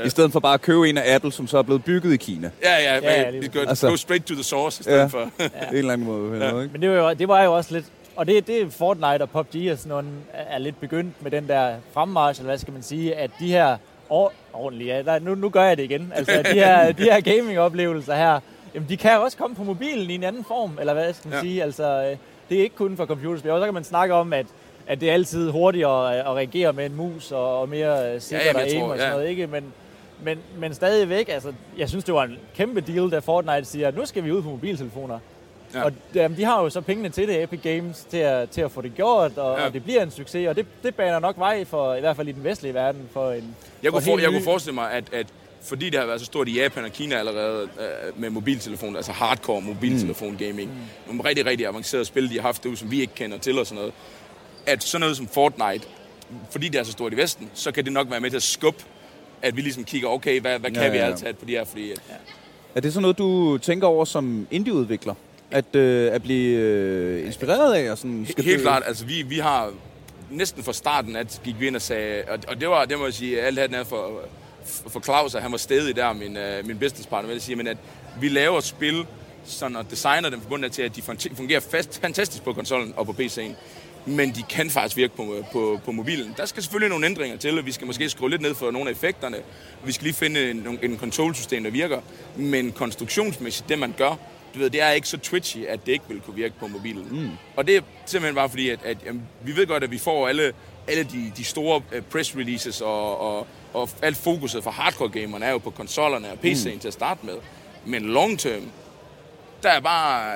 Øh, 0.00 0.06
i 0.06 0.10
stedet 0.10 0.32
for 0.32 0.40
bare 0.40 0.54
at 0.54 0.62
købe 0.62 0.88
en 0.88 0.98
af 0.98 1.14
Apple, 1.14 1.32
som 1.32 1.46
så 1.46 1.58
er 1.58 1.62
blevet 1.62 1.84
bygget 1.84 2.12
i 2.12 2.16
Kina. 2.16 2.50
Ja, 2.62 2.76
ja, 2.78 2.94
Ja, 3.02 3.30
ja 3.30 3.42
skal 3.42 3.68
Altså- 3.68 3.88
go 3.88 3.96
straight 3.96 4.26
to 4.26 4.34
the 4.34 4.44
source 4.44 4.80
i 4.80 4.82
stedet 4.82 4.98
Ja. 4.98 5.04
for. 5.06 5.18
Ja. 5.40 5.46
En 5.70 5.76
eller 5.76 5.92
anden 5.92 6.06
måde. 6.06 6.44
Ja. 6.46 6.60
Ikke? 6.60 6.72
Men 6.72 6.82
det 6.82 6.90
var, 6.90 6.96
jo, 6.96 7.14
det 7.14 7.28
var 7.28 7.42
jo 7.44 7.56
også 7.56 7.74
lidt... 7.74 7.84
Og 8.16 8.26
det, 8.26 8.46
det 8.46 8.62
er 8.62 8.70
Fortnite 8.70 9.22
og 9.22 9.30
PUBG 9.30 9.70
og 9.72 9.78
sådan 9.78 9.88
nogle, 9.88 10.08
er 10.32 10.58
lidt 10.58 10.80
begyndt 10.80 11.22
med 11.22 11.30
den 11.30 11.48
der 11.48 11.74
fremmarch, 11.94 12.40
eller 12.40 12.50
hvad 12.50 12.58
skal 12.58 12.72
man 12.72 12.82
sige, 12.82 13.14
at 13.14 13.30
de 13.40 13.46
her 13.48 13.76
or, 14.08 14.32
ordentlige, 14.52 14.96
ja, 14.96 15.02
der, 15.02 15.18
nu, 15.18 15.34
nu 15.34 15.48
gør 15.48 15.64
jeg 15.64 15.76
det 15.76 15.82
igen, 15.82 16.12
altså 16.16 16.42
de 16.42 16.52
her, 16.54 16.92
de 16.92 17.02
her 17.02 17.20
gaming-oplevelser 17.20 18.14
her, 18.14 18.40
jamen 18.74 18.88
de 18.88 18.96
kan 18.96 19.20
også 19.20 19.36
komme 19.36 19.56
på 19.56 19.64
mobilen 19.64 20.10
i 20.10 20.14
en 20.14 20.24
anden 20.24 20.44
form, 20.44 20.78
eller 20.80 20.92
hvad 20.92 21.12
skal 21.12 21.28
man 21.28 21.38
ja. 21.38 21.42
Sige, 21.42 21.62
altså 21.62 21.84
øh, 21.84 22.16
det 22.48 22.58
er 22.58 22.62
ikke 22.62 22.76
kun 22.76 22.96
for 22.96 23.06
computerspil, 23.06 23.50
og 23.50 23.60
så 23.60 23.64
kan 23.64 23.74
man 23.74 23.84
snakke 23.84 24.14
om, 24.14 24.32
at, 24.32 24.46
at 24.86 25.00
det 25.00 25.08
er 25.08 25.12
altid 25.12 25.50
hurtigere 25.50 26.16
at, 26.18 26.26
reagere 26.26 26.72
med 26.72 26.86
en 26.86 26.96
mus 26.96 27.32
og, 27.32 27.60
og 27.60 27.68
mere 27.68 28.14
øh, 28.14 28.20
sikkert 28.20 28.46
jamen, 28.46 28.62
ja, 28.62 28.66
jeg 28.66 28.74
aim 28.74 28.90
og 28.90 28.96
sådan 28.96 29.10
ja. 29.10 29.16
noget, 29.16 29.28
ikke? 29.30 29.46
Men, 29.46 29.64
men, 30.22 30.38
men 30.58 30.74
stadigvæk, 30.74 31.28
altså, 31.28 31.52
jeg 31.78 31.88
synes, 31.88 32.04
det 32.04 32.14
var 32.14 32.24
en 32.24 32.38
kæmpe 32.54 32.80
deal, 32.80 33.10
da 33.10 33.18
Fortnite 33.18 33.64
siger, 33.64 33.88
at 33.88 33.96
nu 33.96 34.06
skal 34.06 34.24
vi 34.24 34.32
ud 34.32 34.42
på 34.42 34.48
mobiltelefoner. 34.48 35.18
Ja. 35.74 35.84
Og 35.84 35.92
jamen, 36.14 36.38
de 36.38 36.44
har 36.44 36.62
jo 36.62 36.70
så 36.70 36.80
pengene 36.80 37.08
til 37.08 37.28
det, 37.28 37.42
Epic 37.42 37.62
Games, 37.62 38.06
til 38.10 38.16
at, 38.16 38.50
til 38.50 38.60
at 38.60 38.70
få 38.70 38.80
det 38.80 38.94
gjort, 38.94 39.38
og, 39.38 39.58
ja. 39.58 39.66
Og 39.66 39.72
det 39.72 39.84
bliver 39.84 40.02
en 40.02 40.10
succes, 40.10 40.48
og 40.48 40.56
det, 40.56 40.66
det 40.82 40.94
baner 40.94 41.18
nok 41.18 41.38
vej 41.38 41.64
for, 41.64 41.94
i 41.94 42.00
hvert 42.00 42.16
fald 42.16 42.28
i 42.28 42.32
den 42.32 42.44
vestlige 42.44 42.74
verden, 42.74 43.08
for 43.12 43.30
en 43.30 43.56
Jeg 43.82 43.92
for 43.92 43.98
kunne, 43.98 44.04
for, 44.04 44.18
jeg 44.18 44.30
ny- 44.30 44.34
kunne 44.34 44.44
forestille 44.44 44.74
mig, 44.74 44.92
at, 44.92 45.04
at 45.12 45.26
fordi 45.62 45.90
det 45.90 45.98
har 46.00 46.06
været 46.06 46.20
så 46.20 46.26
stort 46.26 46.48
i 46.48 46.60
Japan 46.60 46.84
og 46.84 46.92
Kina 46.92 47.14
allerede 47.16 47.62
øh, 47.80 48.20
med 48.20 48.30
mobiltelefon, 48.30 48.96
altså 48.96 49.12
hardcore 49.12 49.60
mobiltelefon 49.60 50.36
gaming, 50.36 50.70
mm. 50.70 50.76
nogle 51.06 51.28
rigtig, 51.28 51.46
rigtig 51.46 51.66
avancerede 51.66 52.04
spil, 52.04 52.30
de 52.30 52.34
har 52.34 52.42
haft 52.42 52.62
derude, 52.62 52.76
som 52.76 52.90
vi 52.90 53.00
ikke 53.00 53.14
kender 53.14 53.38
til 53.38 53.58
og 53.58 53.66
sådan 53.66 53.76
noget, 53.78 53.92
at 54.66 54.82
sådan 54.82 55.00
noget 55.00 55.16
som 55.16 55.28
Fortnite, 55.28 55.86
fordi 56.50 56.68
det 56.68 56.78
er 56.80 56.84
så 56.84 56.92
stort 56.92 57.12
i 57.12 57.16
Vesten, 57.16 57.50
så 57.54 57.72
kan 57.72 57.84
det 57.84 57.92
nok 57.92 58.10
være 58.10 58.20
med 58.20 58.30
til 58.30 58.36
at 58.36 58.42
skubbe, 58.42 58.82
at 59.42 59.56
vi 59.56 59.60
ligesom 59.62 59.84
kigger, 59.84 60.08
okay, 60.08 60.40
hvad, 60.40 60.58
hvad 60.58 60.70
kan 60.70 60.82
Ja, 60.82 60.88
vi 60.90 60.96
ja, 60.96 61.04
ja. 61.04 61.10
altid 61.10 61.32
på 61.32 61.44
de 61.44 61.52
her, 61.52 61.64
fordi 61.64 61.90
at, 61.92 61.98
Er 62.74 62.80
det 62.80 62.92
sådan 62.92 63.02
noget, 63.02 63.18
du 63.18 63.58
tænker 63.58 63.86
over 63.86 64.04
som 64.04 64.46
indieudvikler? 64.50 65.14
At, 65.50 65.76
øh, 65.76 66.12
at 66.14 66.22
blive 66.22 66.58
øh, 66.58 67.26
inspireret 67.26 67.74
af? 67.74 67.90
Og 67.90 67.98
sådan, 67.98 68.26
Skal 68.30 68.44
Helt 68.44 68.58
du- 68.58 68.62
klart, 68.62 68.82
altså 68.86 69.04
vi, 69.04 69.22
vi 69.22 69.38
har 69.38 69.70
næsten 70.30 70.62
fra 70.62 70.72
starten, 70.72 71.16
at 71.16 71.40
gik 71.44 71.60
vi 71.60 71.66
ind 71.66 71.76
og 71.76 71.82
sagde, 71.82 72.22
og, 72.28 72.38
og 72.48 72.60
det 72.60 72.68
var, 72.68 72.84
det 72.84 72.98
må 72.98 73.04
jeg 73.04 73.14
sige, 73.14 73.40
alt 73.42 73.56
det 73.58 73.70
her 73.70 73.84
for, 73.84 74.10
for 74.64 75.00
Claus, 75.00 75.34
at 75.34 75.42
han 75.42 75.52
var 75.52 75.58
stedig 75.58 75.96
der, 75.96 76.12
min, 76.12 76.36
uh, 76.36 76.66
min 76.66 76.78
businesspartner, 76.78 77.32
vil 77.32 77.40
sige, 77.40 77.56
men 77.56 77.66
at 77.66 77.76
vi 78.20 78.28
laver 78.28 78.60
spil, 78.60 79.06
sådan 79.44 79.76
og 79.76 79.90
designer 79.90 80.30
dem 80.30 80.40
forbundet 80.40 80.72
til, 80.72 80.82
at 80.82 80.96
de 80.96 81.00
fun- 81.00 81.36
fungerer 81.36 81.60
fast, 81.60 82.00
fantastisk 82.00 82.44
på 82.44 82.52
konsollen 82.52 82.94
og 82.96 83.06
på 83.06 83.12
PC'en. 83.12 83.52
Men 84.06 84.30
de 84.34 84.42
kan 84.42 84.70
faktisk 84.70 84.96
virke 84.96 85.16
på, 85.16 85.44
på, 85.52 85.80
på 85.84 85.92
mobilen. 85.92 86.34
Der 86.36 86.46
skal 86.46 86.62
selvfølgelig 86.62 86.90
nogle 86.90 87.06
ændringer 87.06 87.38
til, 87.38 87.58
og 87.58 87.66
vi 87.66 87.72
skal 87.72 87.86
måske 87.86 88.08
skrue 88.08 88.30
lidt 88.30 88.42
ned 88.42 88.54
for 88.54 88.70
nogle 88.70 88.90
af 88.90 88.92
effekterne. 88.92 89.36
Vi 89.84 89.92
skal 89.92 90.04
lige 90.04 90.14
finde 90.14 90.50
en, 90.50 90.78
en 90.82 90.96
kontrolsystem, 90.96 91.64
der 91.64 91.70
virker. 91.70 92.00
Men 92.36 92.72
konstruktionsmæssigt, 92.72 93.68
det 93.68 93.78
man 93.78 93.94
gør, 93.98 94.16
du 94.54 94.58
ved, 94.58 94.70
det 94.70 94.82
er 94.82 94.90
ikke 94.90 95.08
så 95.08 95.18
twitchy, 95.18 95.66
at 95.66 95.86
det 95.86 95.92
ikke 95.92 96.04
vil 96.08 96.20
kunne 96.20 96.36
virke 96.36 96.54
på 96.60 96.66
mobilen. 96.66 97.08
Mm. 97.10 97.30
Og 97.56 97.66
det 97.66 97.76
er 97.76 97.80
simpelthen 98.06 98.34
bare 98.34 98.48
fordi, 98.48 98.70
at, 98.70 98.78
at 98.84 98.96
jamen, 99.06 99.22
vi 99.44 99.56
ved 99.56 99.66
godt, 99.66 99.84
at 99.84 99.90
vi 99.90 99.98
får 99.98 100.28
alle 100.28 100.52
alle 100.88 101.04
de, 101.04 101.32
de 101.36 101.44
store 101.44 101.82
øh, 101.92 102.02
press 102.02 102.36
releases 102.36 102.80
og, 102.80 103.20
og, 103.20 103.46
og 103.74 103.88
alt 104.02 104.16
fokuset 104.16 104.64
for 104.64 104.70
hardcore 104.70 105.08
gamerne 105.08 105.44
er 105.44 105.50
jo 105.50 105.58
på 105.58 105.70
konsollerne 105.70 106.30
og 106.32 106.38
PC'en 106.44 106.74
mm. 106.74 106.78
til 106.78 106.88
at 106.88 106.94
starte 106.94 107.26
med. 107.26 107.34
Men 107.84 108.02
long 108.02 108.38
term, 108.38 108.70
der 109.62 109.70
er 109.70 109.80
bare 109.80 110.32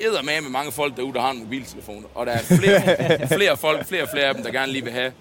øh, 0.00 0.24
med 0.24 0.40
med 0.40 0.50
mange 0.50 0.72
folk 0.72 0.96
derude, 0.96 1.14
der 1.14 1.20
har 1.20 1.30
en 1.30 1.38
mobiltelefon. 1.38 2.06
Og 2.14 2.26
der 2.26 2.32
er 2.32 2.42
flere, 2.42 3.26
flere 3.36 3.56
folk, 3.56 3.86
flere 3.86 4.02
og 4.02 4.08
flere 4.12 4.24
af 4.24 4.34
dem, 4.34 4.42
der 4.42 4.50
gerne 4.50 4.72
lige 4.72 4.84
vil 4.84 4.92
have 4.92 5.12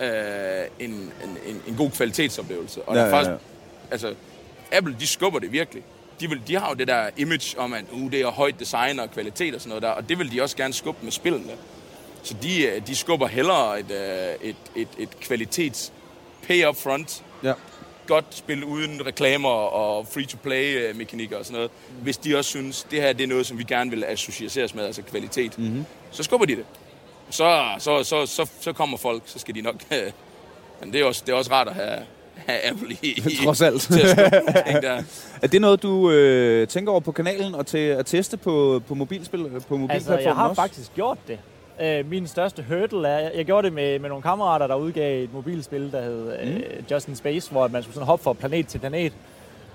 øh, 0.00 0.64
en, 0.78 0.90
en, 0.90 1.38
en, 1.46 1.62
en 1.66 1.76
god 1.76 1.90
kvalitetsoplevelse. 1.90 2.82
Og 2.82 2.94
ja, 2.94 3.00
der 3.00 3.06
er 3.06 3.10
faktisk, 3.10 3.30
ja, 3.30 3.32
ja. 3.32 3.38
altså, 3.90 4.14
Apple, 4.72 4.96
de 5.00 5.06
skubber 5.06 5.38
det 5.38 5.52
virkelig. 5.52 5.82
De, 6.20 6.28
vil, 6.28 6.40
de 6.48 6.58
har 6.58 6.68
jo 6.68 6.74
det 6.74 6.88
der 6.88 7.10
image 7.16 7.58
om, 7.58 7.72
at 7.72 7.84
uh, 7.92 8.12
det 8.12 8.20
er 8.20 8.30
højt 8.30 8.60
design 8.60 9.00
og 9.00 9.10
kvalitet 9.10 9.54
og 9.54 9.60
sådan 9.60 9.68
noget 9.68 9.82
der, 9.82 9.88
og 9.88 10.08
det 10.08 10.18
vil 10.18 10.32
de 10.32 10.42
også 10.42 10.56
gerne 10.56 10.74
skubbe 10.74 10.98
med 11.02 11.12
spillene. 11.12 11.52
Så 12.22 12.34
de, 12.42 12.62
øh, 12.62 12.86
de 12.86 12.96
skubber 12.96 13.26
hellere 13.26 13.80
et, 13.80 13.90
øh, 13.90 14.48
et, 14.48 14.56
et, 14.76 14.88
et 14.98 15.20
kvalitets 15.20 15.92
pay 16.46 16.68
up 16.68 16.76
front, 16.76 17.24
ja. 17.42 17.52
godt 18.06 18.24
spil 18.30 18.64
uden 18.64 19.06
reklamer 19.06 19.48
og 19.48 20.06
free-to-play 20.06 20.92
mekanikker 20.94 21.38
og 21.38 21.44
sådan 21.44 21.54
noget, 21.54 21.70
mm. 21.90 22.02
hvis 22.02 22.16
de 22.16 22.36
også 22.38 22.50
synes, 22.50 22.86
det 22.90 23.02
her 23.02 23.12
det 23.12 23.24
er 23.24 23.28
noget, 23.28 23.46
som 23.46 23.58
vi 23.58 23.64
gerne 23.64 23.90
vil 23.90 24.04
associeres 24.04 24.74
med, 24.74 24.84
altså 24.84 25.02
kvalitet, 25.02 25.58
mm-hmm. 25.58 25.84
så 26.10 26.22
skubber 26.22 26.46
de 26.46 26.56
det. 26.56 26.64
Så, 27.30 27.64
så, 27.78 28.04
så, 28.04 28.26
så, 28.26 28.50
så 28.60 28.72
kommer 28.72 28.96
folk, 28.96 29.22
så 29.26 29.38
skal 29.38 29.54
de 29.54 29.60
nok... 29.60 29.74
Men 30.80 30.92
det 30.92 31.00
er 31.00 31.04
også, 31.04 31.22
det 31.26 31.32
er 31.32 31.36
også 31.36 31.52
rart 31.52 31.68
at 31.68 31.74
have, 31.74 31.98
have 32.46 32.70
Apple 32.70 32.96
i, 33.02 33.08
i 33.08 33.36
Trods 33.44 33.62
alt. 33.62 33.80
til 33.80 34.00
at 34.00 34.42
ting 34.66 34.82
der. 34.82 35.02
Er 35.42 35.46
det 35.46 35.60
noget, 35.60 35.82
du 35.82 36.10
øh, 36.10 36.68
tænker 36.68 36.92
over 36.92 37.00
på 37.00 37.12
kanalen 37.12 37.54
og 37.54 37.66
til 37.66 37.78
at 37.78 38.06
teste 38.06 38.36
på, 38.36 38.82
på 38.88 38.94
mobilspil 38.94 39.38
på 39.38 39.46
mobilplatformen 39.46 39.90
Altså, 39.90 40.18
jeg 40.18 40.34
har 40.34 40.48
også? 40.48 40.62
faktisk 40.62 40.94
gjort 40.94 41.18
det. 41.28 41.38
Øh, 41.80 42.10
min 42.10 42.26
største 42.26 42.64
hurdle 42.68 43.08
er, 43.08 43.30
jeg 43.34 43.44
gjorde 43.44 43.64
det 43.64 43.72
med, 43.72 43.98
med 43.98 44.08
nogle 44.08 44.22
kammerater, 44.22 44.66
der 44.66 44.74
udgav 44.74 45.24
et 45.24 45.32
mobilspil, 45.32 45.92
der 45.92 46.02
hed 46.02 46.38
øh, 46.40 46.54
mm. 46.54 46.62
Just 46.90 47.08
in 47.08 47.16
Space, 47.16 47.50
hvor 47.50 47.68
man 47.68 47.82
skulle 47.82 47.94
sådan 47.94 48.06
hoppe 48.06 48.22
fra 48.22 48.32
planet 48.32 48.68
til 48.68 48.78
planet. 48.78 49.12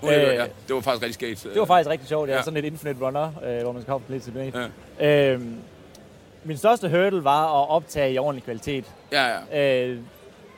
Uh, 0.01 0.09
øh, 0.09 0.15
ja, 0.15 0.43
det 0.67 0.75
var 0.75 0.81
faktisk 0.81 1.03
rigtig 1.03 1.37
skægt. 1.37 1.53
Det 1.53 1.59
var 1.59 1.65
faktisk 1.65 1.89
rigtig 1.89 2.07
sjovt. 2.07 2.27
Det 2.27 2.33
ja. 2.33 2.39
er 2.39 2.43
sådan 2.43 2.57
et 2.57 2.65
infinite 2.65 3.05
runner, 3.05 3.31
øh, 3.43 3.61
hvor 3.61 3.71
man 3.71 3.81
skal 3.81 3.91
hoppe 3.91 4.05
fra 4.05 4.07
planet 4.07 4.23
til 4.23 4.31
planet. 4.31 4.71
Ja. 4.99 5.33
Øh, 5.33 5.41
min 6.43 6.57
største 6.57 6.89
hurdle 6.89 7.23
var 7.23 7.61
at 7.61 7.69
optage 7.69 8.13
i 8.13 8.17
ordentlig 8.17 8.43
kvalitet. 8.43 8.85
Ja, 9.11 9.27
ja. 9.51 9.85
Øh, 9.87 9.99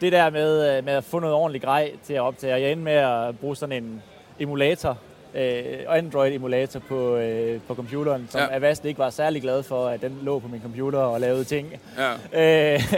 det 0.01 0.11
der 0.11 0.29
med, 0.29 0.77
øh, 0.77 0.85
med 0.85 0.93
at 0.93 1.03
få 1.03 1.19
noget 1.19 1.35
ordentligt 1.35 1.63
grej 1.63 1.91
til 2.03 2.13
at 2.13 2.21
optage. 2.21 2.61
Jeg 2.61 2.71
endte 2.71 2.83
med 2.83 2.93
at 2.93 3.39
bruge 3.39 3.55
sådan 3.55 3.83
en 3.83 4.01
emulator, 4.39 4.97
øh, 5.35 5.63
Android-emulator 5.87 6.79
på, 6.79 7.15
øh, 7.15 7.61
på 7.67 7.75
computeren, 7.75 8.27
som 8.29 8.41
ja. 8.41 8.55
Avast 8.55 8.85
ikke 8.85 8.99
var 8.99 9.09
særlig 9.09 9.41
glad 9.41 9.63
for, 9.63 9.87
at 9.87 10.01
den 10.01 10.19
lå 10.21 10.39
på 10.39 10.47
min 10.47 10.61
computer 10.61 10.99
og 10.99 11.19
lavede 11.19 11.43
ting. 11.43 11.73
Ja. 11.97 12.13
Øh, 12.73 12.93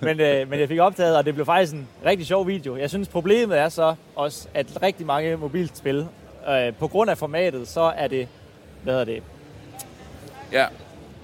men, 0.00 0.20
øh, 0.20 0.50
men 0.50 0.60
jeg 0.60 0.68
fik 0.68 0.78
optaget, 0.78 1.16
og 1.16 1.24
det 1.24 1.34
blev 1.34 1.46
faktisk 1.46 1.72
en 1.72 1.88
rigtig 2.04 2.26
sjov 2.26 2.46
video. 2.46 2.76
Jeg 2.76 2.90
synes, 2.90 3.08
problemet 3.08 3.58
er 3.58 3.68
så 3.68 3.94
også, 4.16 4.48
at 4.54 4.82
rigtig 4.82 5.06
mange 5.06 5.36
mobilspil, 5.36 6.06
øh, 6.48 6.74
på 6.74 6.88
grund 6.88 7.10
af 7.10 7.18
formatet, 7.18 7.68
så 7.68 7.80
er 7.80 8.08
det, 8.08 8.28
hvad 8.82 8.92
hedder 8.92 9.04
det? 9.04 9.22
Ja 10.52 10.66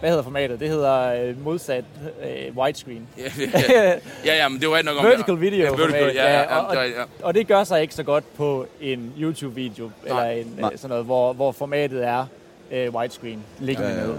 hvad 0.03 0.11
hedder 0.11 0.25
formatet? 0.25 0.61
Det 0.61 0.69
hedder 0.69 1.25
øh, 1.29 1.45
modsat 1.45 1.85
øh, 2.23 2.57
widescreen. 2.57 3.09
ja, 3.19 3.23
ja, 3.39 3.89
ja, 4.27 4.37
ja, 4.37 4.49
men 4.49 4.61
det 4.61 4.69
var 4.69 4.77
ikke 4.77 4.91
nok 4.91 4.99
om... 4.99 5.05
Vertical 5.05 5.41
video 5.41 5.65
ja, 5.65 5.71
vertical, 5.71 6.13
ja, 6.15 6.41
ja, 6.41 6.57
og, 6.59 6.67
og, 6.67 6.75
ja. 6.75 7.03
og 7.23 7.35
det 7.35 7.47
gør 7.47 7.65
sig 7.65 7.83
ikke 7.83 7.95
så 7.95 8.03
godt 8.03 8.25
på 8.37 8.67
en 8.81 9.13
YouTube-video, 9.19 9.91
eller 10.05 10.23
en, 10.23 10.59
øh, 10.59 10.71
sådan 10.77 10.89
noget, 10.89 11.05
hvor, 11.05 11.33
hvor 11.33 11.53
formatet 11.53 12.07
er 12.07 12.27
øh, 12.71 12.95
widescreen, 12.95 13.45
ligger 13.59 13.89
ja, 13.89 13.95
ja, 13.95 14.11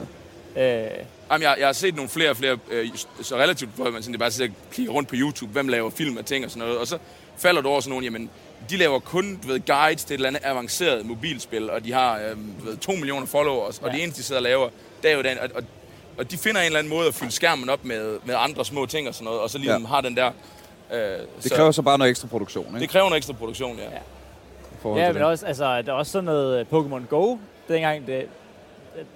ja. 0.56 0.86
Øh, 0.86 1.06
Jamen, 1.32 1.44
jeg, 1.44 1.56
jeg 1.60 1.68
har 1.68 1.74
set 1.74 1.96
nogle 1.96 2.10
flere 2.10 2.30
og 2.30 2.38
flere, 2.38 2.58
øh, 2.72 2.90
så 3.22 3.36
relativt, 3.36 3.72
hvor 3.76 3.90
man 3.90 4.02
sådan, 4.04 4.14
det 4.14 4.20
bare 4.20 4.32
sidder 4.32 4.52
og 4.52 4.72
klikker 4.72 4.94
rundt 4.94 5.10
på 5.10 5.16
YouTube, 5.18 5.52
hvem 5.52 5.68
laver 5.68 5.90
film 5.90 6.18
og 6.18 6.26
ting 6.26 6.46
og 6.46 6.52
sådan 6.52 6.68
noget, 6.68 6.80
og 6.80 6.88
så 6.88 6.98
falder 7.38 7.62
du 7.62 7.70
over 7.70 7.80
sådan 7.80 7.90
nogle, 7.90 8.06
jamen, 8.06 8.30
de 8.70 8.78
laver 8.78 9.00
kun 9.00 9.40
du 9.44 9.48
ved, 9.48 9.60
guides 9.66 10.04
til 10.04 10.14
et 10.14 10.18
eller 10.18 10.30
andet 10.30 10.42
avanceret 10.44 11.06
mobilspil, 11.06 11.70
og 11.70 11.86
de 11.86 11.94
har 11.94 12.18
øh, 12.18 12.32
du 12.32 12.66
ved, 12.66 12.78
2 12.78 12.92
millioner 12.92 13.26
followers, 13.26 13.80
ja. 13.82 13.86
og 13.88 13.94
det 13.94 14.04
eneste, 14.04 14.22
de 14.22 14.26
sidder 14.26 14.40
og 14.40 14.44
laver, 14.44 14.70
det 15.04 15.12
er 15.12 15.16
jo 15.16 15.22
den, 15.22 15.40
og, 15.40 15.50
og, 15.56 15.64
og 16.18 16.32
de 16.32 16.38
finder 16.38 16.62
en 16.62 16.66
eller 16.66 16.80
anden 16.80 16.94
måde 16.94 17.08
at 17.08 17.14
fylde 17.14 17.32
skærmen 17.32 17.70
op 17.70 17.86
med, 17.86 18.20
med 18.26 18.36
andre 18.38 18.66
små 18.66 18.86
ting 18.86 19.08
og 19.08 19.14
sådan 19.14 19.26
noget, 19.26 19.40
og 19.42 19.50
så 19.50 19.58
ligesom 19.58 19.82
ja. 19.82 19.88
har 19.88 20.02
den 20.02 20.18
der... 20.18 20.32
Øh, 20.94 21.00
det 21.44 21.52
kræver 21.52 21.72
så, 21.72 21.76
så 21.76 21.82
bare 21.82 21.98
noget 21.98 22.10
ekstra 22.10 22.28
produktion, 22.28 22.68
ikke? 22.68 22.80
Det 22.80 22.90
kræver 22.90 23.06
noget 23.06 23.18
ekstra 23.18 23.34
produktion, 23.34 23.78
ja. 23.78 23.84
Ja, 24.86 25.06
ja 25.06 25.14
men 25.14 25.22
også, 25.22 25.46
altså, 25.46 25.82
der 25.82 25.92
er 25.92 25.98
også 25.98 26.12
sådan 26.12 26.26
noget 26.26 26.60
øh, 26.60 26.66
Pokémon 26.72 27.08
Go, 27.08 27.38
dengang 27.68 28.08
det, 28.08 28.28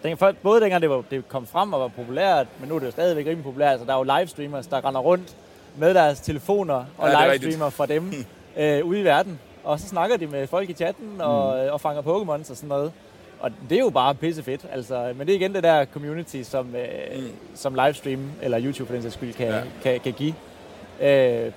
den, 0.04 0.18
både 0.44 0.62
dengang 0.62 0.82
det, 0.82 0.90
var, 0.90 1.04
det 1.12 1.28
kom 1.28 1.48
frem 1.48 1.74
og 1.74 1.80
var 1.80 1.88
populært, 1.88 2.48
men 2.60 2.70
nu 2.70 2.76
er 2.76 2.80
det 2.80 2.86
jo 2.86 2.92
stadigvæk 2.92 3.26
rimelig 3.26 3.44
populært. 3.44 3.72
Altså, 3.72 3.86
der 3.86 3.94
er 3.94 3.98
jo 3.98 4.20
livestreamers, 4.20 4.68
der 4.68 4.86
render 4.86 5.02
rundt 5.02 5.36
med 5.78 5.94
deres 5.94 6.20
telefoner 6.20 6.86
og 6.98 7.10
ja, 7.10 7.34
livestreamer 7.34 7.70
fra 7.70 7.86
dem 7.86 8.14
øh, 8.58 8.86
ude 8.86 9.00
i 9.00 9.04
verden. 9.04 9.40
Og 9.64 9.80
så 9.80 9.88
snakker 9.88 10.18
de 10.18 10.28
med 10.28 10.48
folk 10.48 10.70
i 10.70 10.74
chatten 10.74 11.22
og, 11.22 11.66
mm. 11.66 11.72
og 11.72 11.82
fanger 11.82 12.02
Pokémon 12.02 12.40
og 12.40 12.46
sådan 12.46 12.70
noget. 12.70 12.92
Og 13.40 13.52
det 13.70 13.76
er 13.76 13.80
jo 13.80 13.90
bare 13.90 14.16
pisse 14.16 14.44
fedt. 14.44 14.66
Altså, 14.72 15.14
men 15.16 15.28
det 15.28 15.34
er 15.34 15.40
igen 15.40 15.56
det 15.56 15.64
der 15.64 15.86
community, 15.86 16.42
som, 16.44 16.76
øh, 16.76 17.20
mm. 17.20 17.32
som 17.56 17.76
livestream 17.76 18.32
eller 18.42 18.62
YouTube 18.62 18.86
for 18.86 18.94
den 18.94 19.02
sags 19.02 19.14
skyld 19.14 19.34
kan, 19.34 19.48
ja. 19.48 19.62
kan, 19.84 20.00
kan 20.00 20.14
give. 20.14 20.34
Øh, 21.02 21.52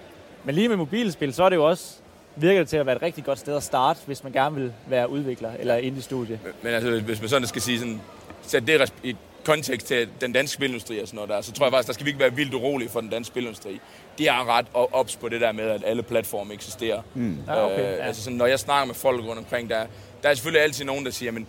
men 0.44 0.54
lige 0.54 0.68
med 0.68 0.76
mobilspil, 0.76 1.34
så 1.34 1.44
er 1.44 1.48
det 1.48 1.56
jo 1.56 1.68
også 1.68 1.94
virker 2.36 2.60
det 2.60 2.68
til 2.68 2.76
at 2.76 2.86
være 2.86 2.96
et 2.96 3.02
rigtig 3.02 3.24
godt 3.24 3.38
sted 3.38 3.56
at 3.56 3.62
starte, 3.62 4.00
hvis 4.06 4.24
man 4.24 4.32
gerne 4.32 4.56
vil 4.56 4.72
være 4.86 5.10
udvikler 5.10 5.50
eller 5.58 5.76
indie-studie. 5.76 6.40
Men, 6.44 6.52
men 6.62 6.74
altså, 6.74 7.00
hvis 7.00 7.20
man 7.20 7.28
sådan 7.28 7.48
skal 7.48 7.62
sige 7.62 7.78
sådan, 7.78 8.00
sæt 8.42 8.66
det 8.66 8.92
i 9.02 9.16
kontekst 9.44 9.86
til 9.86 10.08
den 10.20 10.32
danske 10.32 10.54
spilindustri 10.54 11.00
og 11.00 11.06
sådan 11.08 11.16
noget 11.16 11.30
der, 11.30 11.40
så 11.40 11.52
tror 11.52 11.66
jeg 11.66 11.72
faktisk, 11.72 11.86
der 11.86 11.92
skal 11.92 12.06
vi 12.06 12.10
ikke 12.10 12.20
være 12.20 12.34
vildt 12.34 12.54
urolige 12.54 12.88
for 12.88 13.00
den 13.00 13.10
danske 13.10 13.32
spilindustri. 13.32 13.80
De 14.18 14.26
er 14.26 14.56
ret 14.56 14.66
ops 14.74 15.16
på 15.16 15.28
det 15.28 15.40
der 15.40 15.52
med, 15.52 15.64
at 15.64 15.82
alle 15.86 16.02
platforme 16.02 16.54
eksisterer. 16.54 17.02
Mm. 17.14 17.38
Ja, 17.46 17.64
okay, 17.64 17.82
ja. 17.82 18.06
altså 18.06 18.22
sådan, 18.22 18.36
når 18.36 18.46
jeg 18.46 18.58
snakker 18.58 18.86
med 18.86 18.94
folk 18.94 19.24
rundt 19.24 19.38
omkring, 19.38 19.70
der, 19.70 19.86
der 20.22 20.28
er 20.28 20.34
selvfølgelig 20.34 20.62
altid 20.62 20.84
nogen, 20.84 21.04
der 21.04 21.10
siger, 21.10 21.32
men 21.32 21.46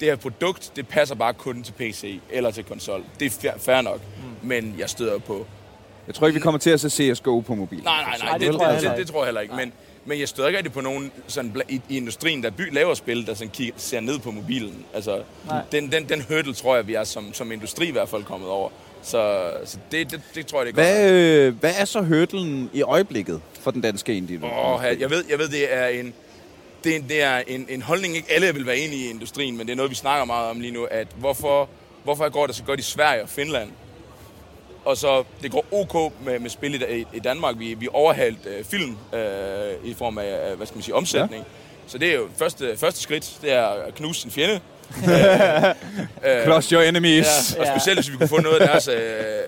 det 0.00 0.08
her 0.08 0.16
produkt, 0.16 0.72
det 0.76 0.88
passer 0.88 1.14
bare 1.14 1.34
kun 1.34 1.62
til 1.62 1.72
PC 1.72 2.20
eller 2.30 2.50
til 2.50 2.64
konsol. 2.64 3.04
Det 3.20 3.44
er 3.44 3.58
fair 3.58 3.80
nok, 3.80 4.00
mm. 4.00 4.48
men 4.48 4.74
jeg 4.78 4.90
støder 4.90 5.18
på... 5.18 5.46
Jeg 6.06 6.14
tror 6.14 6.26
ikke, 6.26 6.34
vi 6.34 6.42
kommer 6.42 6.58
til 6.58 6.70
at 6.70 6.80
se 6.80 7.14
CSGO 7.14 7.40
på 7.40 7.54
mobil. 7.54 7.82
Nej, 7.84 8.02
nej, 8.02 8.16
nej, 8.18 8.38
det, 8.38 8.52
det, 8.52 8.60
det, 8.60 8.90
det, 8.90 8.98
det 8.98 9.06
tror 9.06 9.20
jeg 9.20 9.26
heller 9.26 9.40
ikke. 9.40 9.54
Men, 9.56 9.72
men 10.04 10.20
jeg 10.20 10.28
støder 10.28 10.48
ikke 10.48 10.58
rigtig 10.58 10.72
på 10.72 10.80
nogen 10.80 11.12
sådan, 11.26 11.62
i, 11.68 11.80
i 11.88 11.96
industrien, 11.96 12.42
der 12.42 12.50
by, 12.50 12.74
laver 12.74 12.94
spil, 12.94 13.26
der 13.26 13.34
sådan, 13.34 13.50
kigger, 13.50 13.74
ser 13.76 14.00
ned 14.00 14.18
på 14.18 14.30
mobilen. 14.30 14.84
Altså, 14.94 15.22
den, 15.72 15.92
den, 15.92 16.08
den 16.08 16.24
hurdle 16.28 16.54
tror 16.54 16.76
jeg, 16.76 16.86
vi 16.86 16.94
er 16.94 17.04
som, 17.04 17.34
som 17.34 17.52
industri 17.52 17.88
i 17.88 17.92
hvert 17.92 18.08
fald 18.08 18.24
kommet 18.24 18.48
over. 18.48 18.70
Så, 19.02 19.52
så 19.64 19.78
det, 19.90 20.10
det, 20.10 20.20
det 20.34 20.46
tror 20.46 20.58
jeg, 20.58 20.66
det 20.66 20.72
er 20.72 20.74
hvad, 20.74 21.10
godt. 21.10 21.12
Øh, 21.12 21.60
hvad 21.60 21.72
er 21.78 21.84
så 21.84 22.02
hurdlen 22.02 22.70
i 22.72 22.82
øjeblikket 22.82 23.40
for 23.60 23.70
den 23.70 23.80
danske 23.80 24.14
indie? 24.14 24.40
Oh, 24.42 24.84
jeg, 25.00 25.10
ved, 25.10 25.24
jeg 25.30 25.38
ved, 25.38 25.48
det 25.48 25.74
er 25.74 25.86
en 25.86 26.14
det, 26.84 27.04
det 27.08 27.22
er 27.22 27.42
en, 27.46 27.66
en 27.68 27.82
holdning, 27.82 28.16
ikke 28.16 28.32
alle 28.32 28.54
vil 28.54 28.66
være 28.66 28.78
enige 28.78 29.06
i 29.06 29.10
industrien, 29.10 29.56
men 29.56 29.66
det 29.66 29.72
er 29.72 29.76
noget, 29.76 29.90
vi 29.90 29.96
snakker 29.96 30.24
meget 30.24 30.50
om 30.50 30.60
lige 30.60 30.72
nu, 30.72 30.84
at 30.84 31.06
hvorfor, 31.16 31.68
hvorfor 32.04 32.28
går 32.28 32.46
det 32.46 32.56
så 32.56 32.62
godt 32.64 32.80
i 32.80 32.82
Sverige 32.82 33.22
og 33.22 33.28
Finland? 33.28 33.70
Og 34.84 34.96
så, 34.96 35.24
det 35.42 35.50
går 35.50 35.64
ok 35.72 36.12
med, 36.24 36.38
med 36.38 36.50
spil 36.50 36.82
i, 36.82 37.04
i 37.14 37.20
Danmark. 37.20 37.58
Vi, 37.58 37.74
vi 37.74 37.88
overhalt 37.92 38.46
øh, 38.46 38.64
film 38.64 38.96
øh, 39.14 39.20
i 39.84 39.94
form 39.94 40.18
af, 40.18 40.56
hvad 40.56 40.66
skal 40.66 40.76
man 40.76 40.82
sige, 40.82 40.94
omsætning. 40.94 41.42
Ja. 41.42 41.50
Så 41.86 41.98
det 41.98 42.08
er 42.08 42.14
jo 42.14 42.28
første, 42.36 42.76
første 42.76 43.00
skridt, 43.00 43.38
det 43.42 43.52
er 43.52 43.66
at 43.66 43.94
knuse 43.94 44.20
sin 44.20 44.30
fjende. 44.30 44.60
Øh, 46.26 46.46
Crush 46.46 46.72
your 46.72 46.82
enemies. 46.82 47.56
Ja, 47.56 47.60
og 47.60 47.66
specielt 47.66 47.98
hvis 47.98 48.12
vi 48.12 48.16
kunne 48.16 48.28
få 48.28 48.40
noget 48.40 48.56
af 48.60 48.68
deres 48.68 48.88
øh, 48.88 48.94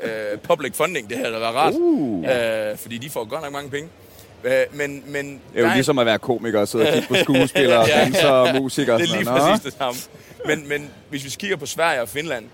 øh, 0.02 0.38
public 0.38 0.76
funding, 0.76 1.08
det 1.08 1.16
havde 1.16 1.32
da 1.32 1.38
været 1.38 1.54
rart. 1.54 1.72
Uh. 1.74 2.24
Øh, 2.24 2.78
fordi 2.78 2.98
de 2.98 3.10
får 3.10 3.24
godt 3.24 3.42
nok 3.42 3.52
mange 3.52 3.70
penge. 3.70 3.88
Øh, 4.44 4.52
men, 4.72 5.02
men 5.06 5.40
det 5.54 5.62
er 5.62 5.68
jo 5.68 5.74
ligesom 5.74 5.98
at 5.98 6.06
være 6.06 6.18
komiker 6.18 6.60
og 6.60 6.68
sidde 6.68 6.86
og 6.86 6.92
kigge 6.92 7.08
på 7.08 7.14
skuespillere, 7.14 7.86
ja, 7.88 8.00
danser 8.00 8.28
og 8.28 8.62
musikere. 8.62 8.98
Det 8.98 9.10
er 9.10 9.16
lige 9.16 9.24
præcis 9.24 9.64
det 9.64 9.74
samme. 9.78 10.00
Men, 10.46 10.68
men 10.68 10.90
hvis 11.10 11.24
vi 11.24 11.30
kigger 11.38 11.56
på 11.56 11.66
Sverige 11.66 12.02
og 12.02 12.08
Finland, 12.08 12.44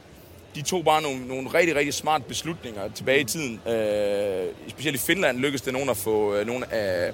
de 0.54 0.62
tog 0.62 0.84
bare 0.84 1.02
nogle, 1.02 1.28
nogle 1.28 1.48
rigtig, 1.54 1.76
rigtig 1.76 1.94
smart 1.94 2.24
beslutninger 2.24 2.82
tilbage 2.94 3.20
i 3.20 3.24
tiden. 3.24 3.60
Øh, 3.68 4.44
specielt 4.68 4.96
i 4.96 5.06
Finland 5.06 5.38
lykkedes 5.38 5.62
det 5.62 5.72
nogen 5.72 5.88
at 5.88 5.96
få 5.96 6.34
øh, 6.34 6.46
nogle 6.46 6.72
af, 6.72 7.12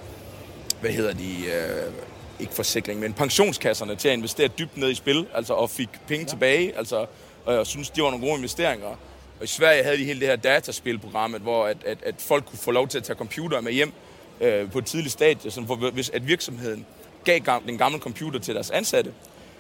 hvad 0.81 0.91
hedder 0.91 1.13
de, 1.13 1.47
øh, 1.47 1.93
ikke 2.41 2.55
forsikring, 2.55 3.01
men 3.01 3.13
pensionskasserne 3.13 3.97
til 3.97 4.09
at 4.09 4.15
investere 4.15 4.49
dybt 4.49 4.77
ned 4.77 4.91
i 4.91 4.95
spil, 4.95 5.27
altså 5.35 5.55
og 5.55 5.71
fik 5.71 5.89
penge 6.09 6.25
ja. 6.25 6.29
tilbage, 6.29 6.77
altså, 6.79 7.07
og 7.45 7.55
jeg 7.55 7.67
synes, 7.67 7.91
de 7.91 8.03
var 8.03 8.11
nogle 8.11 8.27
gode 8.27 8.37
investeringer. 8.37 8.87
Og 9.39 9.45
i 9.45 9.47
Sverige 9.47 9.83
havde 9.83 9.99
de 9.99 10.05
hele 10.05 10.21
det 10.21 10.29
her 10.29 10.37
dataspilprogrammet, 10.37 11.41
hvor 11.41 11.67
at, 11.67 11.77
at, 11.87 11.99
at 12.03 12.15
folk 12.19 12.45
kunne 12.45 12.59
få 12.59 12.71
lov 12.71 12.89
til 12.89 12.99
at 12.99 13.05
tage 13.05 13.17
computer 13.17 13.61
med 13.61 13.73
hjem, 13.73 13.93
øh, 14.41 14.71
på 14.71 14.79
et 14.79 14.87
tidligt 14.87 15.13
stadie, 15.13 15.51
sådan, 15.51 15.67
hvor, 15.67 15.91
hvis 15.91 16.11
at 16.11 16.29
virksomheden 16.29 16.87
gav 17.25 17.41
den 17.67 17.79
gamle 17.79 17.99
computer 17.99 18.41
til 18.41 18.55
deres 18.55 18.71
ansatte, 18.71 19.13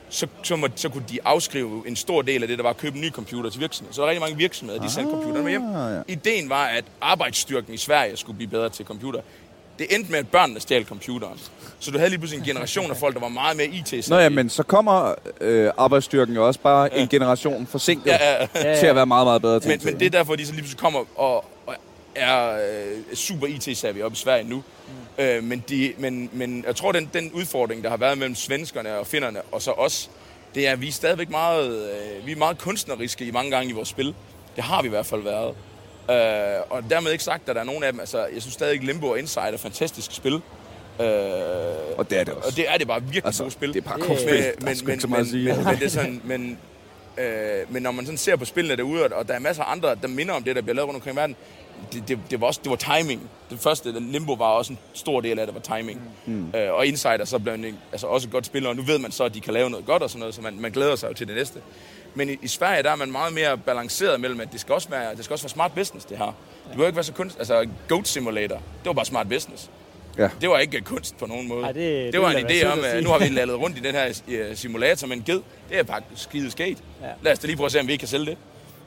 så, 0.09 0.27
så, 0.43 0.57
må, 0.57 0.69
så 0.77 0.89
kunne 0.89 1.05
de 1.11 1.19
afskrive 1.25 1.89
en 1.89 1.97
stor 1.97 2.23
del 2.23 2.43
af 2.43 2.49
det, 2.49 2.59
der 2.59 2.63
var 2.63 2.71
at 2.71 2.77
købe 2.77 2.97
en 2.97 3.03
ny 3.03 3.11
computer 3.11 3.51
til 3.51 3.61
virksomheden. 3.61 3.95
Så 3.95 4.01
der 4.01 4.07
er 4.07 4.11
rigtig 4.11 4.21
mange 4.21 4.37
virksomheder, 4.37 4.83
de 4.83 4.91
sendte 4.91 5.11
computeren 5.11 5.45
med 5.45 5.51
hjem. 5.51 5.75
Ah, 5.75 5.95
ja. 5.95 6.03
Ideen 6.13 6.49
var, 6.49 6.67
at 6.67 6.85
arbejdsstyrken 7.01 7.75
i 7.75 7.77
Sverige 7.77 8.17
skulle 8.17 8.37
blive 8.37 8.51
bedre 8.51 8.69
til 8.69 8.85
computer. 8.85 9.21
Det 9.79 9.95
endte 9.95 10.11
med, 10.11 10.19
at 10.19 10.29
børnene 10.29 10.61
stjal 10.61 10.85
computeren. 10.85 11.39
Så 11.79 11.91
du 11.91 11.99
havde 11.99 12.11
lige 12.11 12.19
pludselig 12.19 12.41
en 12.41 12.47
generation 12.47 12.91
af 12.91 12.97
folk, 12.97 13.15
der 13.15 13.21
var 13.21 13.29
meget 13.29 13.57
mere 13.57 13.67
it 13.67 14.09
Nå 14.09 14.19
ja, 14.19 14.29
men 14.29 14.51
så 14.51 14.63
kommer 14.63 15.15
øh, 15.41 15.71
arbejdsstyrken 15.79 16.35
jo 16.35 16.47
også 16.47 16.61
bare 16.61 16.89
ja. 16.93 17.03
en 17.03 17.09
generation 17.09 17.67
forsinket 17.67 18.07
ja, 18.07 18.35
ja, 18.35 18.47
ja. 18.55 18.77
til 18.81 18.87
at 18.87 18.97
være 18.97 19.07
meget, 19.07 19.27
meget 19.27 19.43
bedre 19.43 19.61
til 19.61 19.71
men, 19.71 19.81
men 19.85 20.01
det 20.01 20.07
er 20.07 20.11
derfor, 20.11 20.37
de 20.37 20.47
så 20.47 20.53
lige 20.53 20.63
pludselig 20.63 20.81
kommer 20.81 21.05
og, 21.17 21.45
og 21.67 21.75
er 22.15 22.51
øh, 22.51 23.15
super 23.15 23.47
IT-savvy 23.47 24.03
oppe 24.03 24.15
i 24.15 24.19
Sverige 24.19 24.49
nu. 24.49 24.57
Mm. 25.17 25.25
Øh, 25.25 25.45
men, 25.45 25.65
de, 25.69 25.93
men, 25.99 26.31
men 26.33 26.65
jeg 26.67 26.77
tror, 26.77 26.93
den, 26.93 27.11
den 27.15 27.33
udfordring, 27.33 27.85
der 27.85 27.91
har 27.91 27.97
været 27.97 28.19
mellem 28.19 28.35
svenskerne 28.35 28.99
og 28.99 29.07
finnerne, 29.07 29.43
og 29.53 29.63
så 29.63 29.71
os, 29.71 30.11
det 30.55 30.69
er, 30.69 30.73
at 30.73 30.81
vi 30.81 30.89
er 30.89 30.93
stadigvæk 30.93 31.31
meget, 31.31 31.91
øh, 31.91 32.27
vi 32.27 32.33
er 32.33 32.37
meget 32.37 32.59
kunstneriske 32.59 33.25
i 33.25 33.31
mange 33.31 33.51
gange 33.51 33.71
i 33.71 33.73
vores 33.73 33.89
spil. 33.89 34.15
Det 34.57 34.65
har 34.65 34.83
vi 34.83 34.87
i 34.87 34.91
hvert 34.91 35.07
fald 35.07 35.23
været. 35.23 35.55
Øh, 36.11 36.17
og 36.71 36.83
dermed 36.91 37.13
ikke 37.13 37.25
sagt, 37.25 37.49
at 37.49 37.55
der 37.55 37.61
er 37.61 37.65
nogen 37.65 37.85
af 37.85 37.93
dem, 37.93 38.01
altså 38.01 38.19
jeg 38.35 38.43
synes 38.43 38.55
stadig, 38.55 38.85
Limbo 38.85 39.07
og 39.09 39.19
Inside 39.19 39.47
er 39.53 39.57
fantastiske 39.57 40.15
spil. 40.15 40.35
Øh, 40.35 40.41
Og 41.99 42.11
det 42.11 42.19
er 42.21 42.25
det 42.25 42.35
også. 42.35 42.49
og 42.49 42.57
det 42.57 42.65
er 42.73 42.77
det 42.79 42.87
bare 42.87 43.03
virkelig 43.03 43.27
Altså, 43.27 43.43
gode 43.43 43.51
spil. 43.53 43.69
det 43.75 43.77
er 43.77 43.89
bare. 43.89 43.99
Men, 43.99 44.09
Der 44.09 44.15
er 44.15 44.53
men, 44.61 44.77
men, 44.85 45.11
men, 45.11 45.27
sige. 45.27 45.55
men, 45.55 45.65
men, 45.65 45.75
det 45.77 45.83
er 45.83 45.89
sådan, 45.89 46.21
men, 46.25 46.59
øh, 47.19 47.73
men 47.73 47.83
når 47.83 47.91
man 47.91 48.05
sådan 48.05 48.19
ser 48.19 48.37
på 48.37 48.45
spillene 48.45 48.77
derude, 48.77 49.05
og 49.05 49.29
der 49.29 49.35
er 49.35 49.39
masser 49.39 49.63
af 49.63 49.73
andre, 49.73 49.95
der 50.03 50.09
minder 50.09 50.35
om 50.35 50.43
det, 50.43 50.57
der 50.57 50.63
bliver 50.63 50.75
lavet 50.75 50.89
rundt 50.89 50.97
omkring 50.97 51.17
i 51.17 51.21
verden, 51.21 51.37
det, 51.93 52.09
det, 52.09 52.19
det, 52.31 52.41
var 52.41 52.47
også 52.47 52.61
det 52.65 52.71
var 52.71 52.77
timing. 52.77 53.31
Det 53.51 53.61
første, 53.61 53.93
Limbo 54.01 54.33
var 54.33 54.47
også 54.47 54.73
en 54.73 54.79
stor 54.95 55.21
del 55.21 55.39
af 55.39 55.47
det, 55.47 55.55
var 55.55 55.77
timing. 55.77 56.01
Mm. 56.27 56.53
Øh, 56.57 56.73
og 56.75 56.87
Insider 56.87 57.25
så 57.25 57.39
blev 57.39 57.55
en, 57.55 57.79
altså 57.93 58.07
også 58.07 58.29
et 58.29 58.33
godt 58.33 58.47
spiller, 58.47 58.69
og 58.69 58.77
nu 58.77 58.83
ved 58.83 58.99
man 58.99 59.11
så, 59.13 59.25
at 59.25 59.35
de 59.35 59.41
kan 59.41 59.55
lave 59.55 59.71
noget 59.71 59.87
godt 59.87 60.03
og 60.03 60.11
sådan 60.11 60.19
noget, 60.21 60.35
så 60.35 60.43
man, 60.43 60.61
man 60.61 60.71
glæder 60.73 60.97
sig 60.97 61.09
jo 61.09 61.15
til 61.15 61.27
det 61.29 61.37
næste. 61.37 61.59
Men 62.17 62.29
i, 62.31 62.39
i 62.43 62.49
Sverige, 62.49 62.83
der 62.83 62.91
er 62.91 62.97
man 62.97 63.13
meget 63.13 63.33
mere 63.35 63.59
balanceret 63.59 64.21
mellem, 64.21 64.41
at 64.41 64.49
det 64.53 64.61
skal 64.61 64.75
også 64.75 64.89
være, 64.89 65.15
det 65.17 65.25
skal 65.25 65.35
også 65.35 65.45
være 65.45 65.51
smart 65.51 65.73
business, 65.75 66.07
det 66.07 66.19
her. 66.19 66.25
Det 66.25 66.35
behøver 66.71 66.87
ikke 66.87 66.97
være 66.97 67.05
så 67.05 67.13
kunst. 67.13 67.39
Altså, 67.39 67.67
Goat 67.89 68.09
Simulator, 68.09 68.55
det 68.57 68.87
var 68.87 68.93
bare 68.93 69.05
smart 69.05 69.29
business. 69.29 69.71
Ja. 70.19 70.29
Det 70.41 70.49
var 70.51 70.59
ikke 70.59 70.81
kunst 70.81 71.19
på 71.19 71.27
nogen 71.27 71.49
måde. 71.49 71.65
Ej, 71.65 71.73
det- 71.73 72.05
det, 72.05 72.13
det 72.13 72.21
var 72.23 72.31
en 72.31 72.47
idé 72.47 72.67
om, 72.73 72.79
at 72.85 73.05
nu 73.05 73.11
har 73.11 73.19
vi 73.19 73.29
lallet 73.39 73.59
rundt 73.61 73.79
i 73.79 73.81
den 73.81 73.95
her 73.95 74.13
simulator 74.55 75.07
med 75.07 75.17
en 75.17 75.23
ged. 75.27 75.41
Det 75.71 75.79
er 75.79 75.85
faktisk 75.85 76.23
skide 76.23 76.51
skate. 76.51 76.77
Ja. 77.03 77.07
Lad 77.23 77.33
os 77.33 77.39
da 77.39 77.47
lige 77.47 77.57
prøve 77.57 77.67
at 77.67 77.73
se, 77.73 77.81
om 77.81 77.87
vi 77.87 77.93
ikke 77.93 78.03
kan 78.03 78.09
sælge 78.09 78.27
det. 78.27 78.37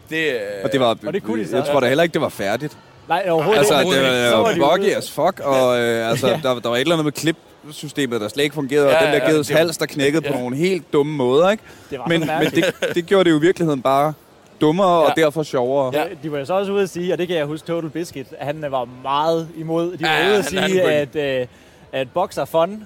Det, 0.10 0.34
øh, 0.34 0.40
Og 0.64 0.72
det 0.72 0.80
var, 0.80 0.98
Og 1.08 1.14
det 1.14 1.24
kunne 1.24 1.44
de 1.44 1.50
så. 1.50 1.56
jeg 1.58 1.66
tror 1.66 1.80
da 1.80 1.88
heller 1.88 2.04
ikke, 2.04 2.14
det 2.14 2.22
var 2.22 2.30
færdigt. 2.30 2.78
Nej, 3.10 3.26
overhovedet 3.30 3.60
Altså, 3.60 3.80
ikke. 3.80 3.92
det 3.96 4.30
Så 4.32 4.38
var 4.38 4.52
de 4.54 4.60
buggy 4.60 4.96
as 4.96 5.12
fuck, 5.12 5.40
og 5.40 5.80
øh, 5.80 6.10
altså, 6.10 6.28
Ja. 6.28 6.40
der, 6.44 6.60
der 6.60 6.70
var 6.70 6.76
et 6.76 6.82
eller 6.82 6.96
andet 6.96 7.06
med 7.06 7.12
klipsystemet, 7.70 8.22
der 8.22 8.28
slet 8.28 8.44
ikke 8.44 8.54
fungerede, 8.56 8.86
og 8.88 8.92
Ja, 8.94 9.06
den 9.06 9.14
der 9.14 9.26
ja, 9.26 9.32
gedes 9.32 9.48
det- 9.48 9.56
hals, 9.58 9.78
der 9.78 9.86
knækkede 9.86 10.22
på 10.22 10.34
ja. 10.34 10.40
nogle 10.40 10.56
helt 10.56 10.94
dumme 10.94 11.14
måder, 11.14 11.50
ikke? 11.50 11.64
Det 11.90 12.00
var 12.00 12.06
Men, 12.08 12.20
men 12.20 12.52
det, 12.52 12.74
det 12.96 13.06
gjorde 13.06 13.24
det 13.24 13.32
jo 13.32 13.38
i 13.38 13.42
virkeligheden 13.42 13.82
bare 13.82 14.14
dummere, 14.62 14.88
og 14.88 15.14
Ja. 15.18 15.22
derfor 15.22 15.44
sjovere. 15.44 15.92
Ja. 15.94 16.04
De 16.24 16.32
var 16.32 16.40
jo 16.40 16.46
så 16.46 16.54
også 16.54 16.72
ude 16.72 16.84
at 16.84 16.90
sige, 16.90 17.14
og 17.14 17.18
det 17.18 17.28
kan 17.28 17.38
jeg 17.38 17.46
huske 17.46 17.68
Total 17.68 17.90
Biscuit, 17.90 18.28
han 18.40 18.66
var 18.70 18.88
meget 19.04 19.48
imod. 19.58 19.98
De 19.98 20.02
var 20.04 20.18
Ja, 20.18 20.28
ude 20.28 20.38
at 20.38 20.46
sige, 20.46 20.82
at, 20.84 21.16
øh, 21.16 21.48
at 21.92 22.08
box 22.14 22.38
er 22.38 22.46
fun, 22.46 22.84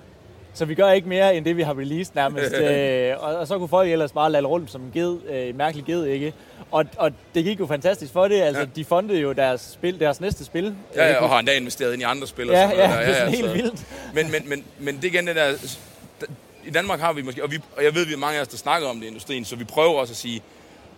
så 0.53 0.65
vi 0.65 0.75
gør 0.75 0.91
ikke 0.91 1.09
mere 1.09 1.35
end 1.35 1.45
det, 1.45 1.57
vi 1.57 1.61
har 1.61 1.77
released 1.79 2.15
nærmest. 2.15 2.53
øh, 2.61 3.13
og, 3.23 3.35
og, 3.35 3.47
så 3.47 3.57
kunne 3.57 3.67
folk 3.69 3.89
ellers 3.91 4.11
bare 4.11 4.31
lade 4.31 4.45
rundt 4.45 4.71
som 4.71 4.81
en 4.81 4.91
ged, 4.93 5.17
øh, 5.29 5.55
mærkelig 5.57 5.85
ged, 5.85 6.05
ikke? 6.05 6.33
Og, 6.71 6.85
og 6.97 7.11
det 7.35 7.43
gik 7.43 7.59
jo 7.59 7.67
fantastisk 7.67 8.13
for 8.13 8.27
det. 8.27 8.41
Altså, 8.41 8.61
Ja. 8.61 8.67
de 8.75 8.85
fundede 8.85 9.19
jo 9.19 9.31
deres, 9.31 9.69
spil, 9.73 9.99
deres 9.99 10.21
næste 10.21 10.45
spil. 10.45 10.75
Ja, 10.95 11.05
ja, 11.05 11.15
Øh, 11.17 11.23
og 11.23 11.29
har 11.29 11.39
endda 11.39 11.53
investeret 11.57 11.93
ind 11.93 12.01
i 12.01 12.05
andre 12.05 12.27
spil. 12.27 12.49
og 12.49 12.55
ja, 12.55 12.69
sådan 12.69 12.77
ja, 12.77 12.87
noget 12.87 12.99
det 13.07 13.07
er 13.07 13.11
der. 13.11 13.19
sådan 13.19 13.33
helt 13.33 13.45
så- 13.47 13.53
vildt. 13.53 13.85
Men, 14.13 14.31
men, 14.31 14.49
men, 14.49 14.63
men 14.79 14.95
det 14.95 15.03
igen 15.03 15.27
det 15.27 15.35
der... 15.35 15.53
I 16.65 16.69
Danmark 16.69 16.99
har 16.99 17.13
vi 17.13 17.21
måske... 17.21 17.43
Og, 17.43 17.51
vi, 17.51 17.59
og 17.77 17.83
jeg 17.83 17.95
ved, 17.95 18.05
vi 18.05 18.13
er 18.13 18.17
mange 18.17 18.37
af 18.37 18.41
os, 18.41 18.47
der 18.47 18.57
snakker 18.57 18.87
om 18.87 18.95
det 18.97 19.03
i 19.03 19.07
industrien, 19.07 19.45
så 19.45 19.55
vi 19.55 19.63
prøver 19.63 19.99
også 19.99 20.11
at 20.13 20.17
sige, 20.17 20.41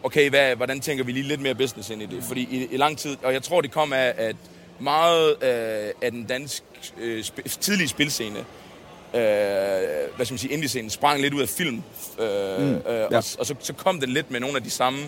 okay, 0.04 0.30
hvad, 0.30 0.56
hvordan 0.56 0.80
tænker 0.80 1.04
vi 1.04 1.12
lige 1.12 1.24
lidt 1.28 1.42
mere 1.42 1.56
business 1.56 1.90
ind 1.90 2.02
i 2.02 2.06
det? 2.06 2.24
Fordi 2.24 2.42
i, 2.52 2.68
i 2.74 2.78
lang 2.78 2.98
tid... 2.98 3.18
Og 3.24 3.34
jeg 3.34 3.44
tror, 3.44 3.62
det 3.62 3.72
kom 3.72 3.94
af, 3.94 4.14
at 4.18 4.36
meget 4.80 5.30
øh, 5.44 5.90
af 6.02 6.12
den 6.12 6.24
danske 6.26 6.66
øh, 7.02 7.20
sp- 7.20 7.58
tidlige 7.60 7.88
spilscene, 7.88 8.40
øh, 9.16 9.22
hvad 10.16 10.26
skal 10.26 10.34
man 10.34 10.38
sige, 10.38 10.54
indie-scenen, 10.54 10.90
sprang 10.90 11.22
lidt 11.22 11.34
ud 11.34 11.42
af 11.42 11.50
film. 11.50 11.84
Øh, 12.20 12.60
mm, 12.62 12.66
øh, 12.74 12.82
ja. 12.88 13.04
og, 13.06 13.24
og 13.40 13.46
så, 13.46 13.56
så 13.60 13.74
kom 13.74 14.00
den 14.00 14.10
lidt 14.10 14.32
med 14.32 14.40
nogle 14.40 14.58
af 14.58 14.64
de 14.64 14.70
samme 14.70 15.00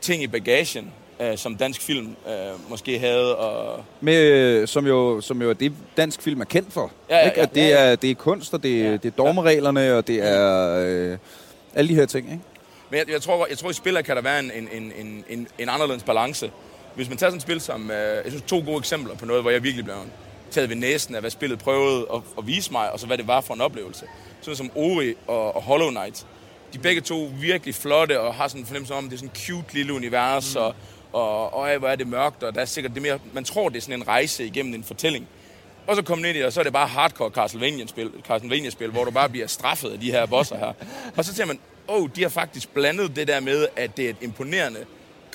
ting 0.00 0.22
i 0.22 0.26
bagagen, 0.26 0.92
øh, 1.20 1.38
som 1.38 1.56
dansk 1.56 1.82
film 1.82 2.16
øh, 2.28 2.70
måske 2.70 2.98
havde. 2.98 3.36
Og, 3.36 3.84
Med, 4.00 4.66
som, 4.66 4.86
jo, 4.86 5.20
som 5.20 5.42
jo 5.42 5.50
er 5.50 5.54
det, 5.54 5.72
dansk 5.96 6.22
film 6.22 6.40
er 6.40 6.44
kendt 6.44 6.72
for. 6.72 6.92
Ja, 7.10 7.16
ja, 7.16 7.24
ikke? 7.24 7.36
ja. 7.36 7.42
At 7.42 7.54
det, 7.54 7.60
Ja, 7.60 7.68
ja. 7.84 7.90
er, 7.92 7.96
det 7.96 8.10
er 8.10 8.14
kunst, 8.14 8.54
og 8.54 8.62
det, 8.62 8.80
Ja. 8.80 8.84
ja. 8.84 8.92
det 8.92 9.04
er 9.04 9.10
dogmereglerne, 9.10 9.94
og 9.94 10.06
det 10.06 10.16
er 10.22 10.76
øh, 11.12 11.18
alle 11.74 11.88
de 11.88 11.94
her 11.94 12.06
ting. 12.06 12.26
Ikke? 12.32 12.42
Men 12.90 12.98
jeg, 12.98 13.10
jeg, 13.10 13.22
tror, 13.22 13.46
jeg 13.50 13.58
tror, 13.58 13.70
i 13.70 13.72
spiller 13.72 14.02
kan 14.02 14.16
der 14.16 14.22
være 14.22 14.38
en, 14.38 14.50
en, 14.54 14.68
en, 14.72 14.92
en, 14.98 15.24
en, 15.28 15.48
en 15.58 15.68
anderledes 15.68 16.02
balance. 16.02 16.50
Hvis 16.94 17.08
man 17.08 17.18
tager 17.18 17.30
sådan 17.30 17.36
et 17.36 17.42
spil 17.42 17.60
som... 17.60 17.90
Øh, 17.90 17.96
jeg 17.96 18.22
synes, 18.28 18.42
to 18.46 18.62
gode 18.66 18.78
eksempler 18.78 19.14
på 19.16 19.26
noget, 19.26 19.42
hvor 19.42 19.50
jeg 19.50 19.62
virkelig 19.62 19.84
blev 19.84 19.96
taget 20.50 20.68
ved 20.68 20.76
næsen 20.76 21.14
af, 21.14 21.20
hvad 21.20 21.30
spillet 21.30 21.58
prøvede 21.58 22.06
at, 22.14 22.20
at 22.38 22.46
vise 22.46 22.72
mig, 22.72 22.92
og 22.92 23.00
så 23.00 23.06
hvad 23.06 23.18
det 23.18 23.26
var 23.26 23.40
for 23.40 23.54
en 23.54 23.60
oplevelse. 23.60 24.04
Sådan 24.40 24.56
som 24.56 24.70
Ori 24.74 25.14
og, 25.26 25.56
og 25.56 25.62
Hollow 25.62 25.90
Knight. 25.90 26.26
De 26.72 26.78
er 26.78 26.82
begge 26.82 27.00
to 27.00 27.30
virkelig 27.40 27.74
flotte, 27.74 28.20
og 28.20 28.34
har 28.34 28.48
sådan 28.48 28.60
en 28.60 28.66
fornemmelse 28.66 28.94
om, 28.94 29.04
at 29.04 29.10
det 29.10 29.16
er 29.16 29.18
sådan 29.18 29.30
et 29.34 29.38
cute 29.46 29.74
lille 29.74 29.92
univers, 29.92 30.54
mm. 30.54 30.60
og, 30.60 30.74
og, 31.12 31.54
og 31.54 31.78
hvor 31.78 31.88
er 31.88 31.96
det 31.96 32.06
mørkt, 32.06 32.42
og 32.42 32.54
der 32.54 32.60
er 32.60 32.64
sikkert 32.64 32.94
det 32.94 33.02
mere... 33.02 33.18
Man 33.32 33.44
tror, 33.44 33.68
det 33.68 33.76
er 33.76 33.80
sådan 33.80 34.00
en 34.00 34.08
rejse 34.08 34.44
igennem 34.44 34.74
en 34.74 34.84
fortælling. 34.84 35.28
Og 35.86 35.96
så 35.96 36.02
kommer 36.02 36.26
ind 36.26 36.36
i 36.36 36.38
det, 36.38 36.46
og 36.46 36.52
så 36.52 36.60
er 36.60 36.64
det 36.64 36.72
bare 36.72 36.86
hardcore 36.86 37.30
Castlevania-spil, 37.30 38.10
Castlevania-spil, 38.26 38.90
hvor 38.90 39.04
du 39.04 39.10
bare 39.10 39.28
bliver 39.28 39.46
straffet 39.46 39.90
af 39.90 40.00
de 40.00 40.10
her 40.10 40.26
bosser 40.26 40.56
her. 40.56 40.72
Og 41.16 41.24
så 41.24 41.34
siger 41.34 41.46
man, 41.46 41.58
åh, 41.88 42.02
oh, 42.02 42.08
de 42.16 42.22
har 42.22 42.28
faktisk 42.28 42.68
blandet 42.68 43.16
det 43.16 43.28
der 43.28 43.40
med, 43.40 43.66
at 43.76 43.96
det 43.96 44.06
er 44.06 44.10
et 44.10 44.16
imponerende, 44.20 44.78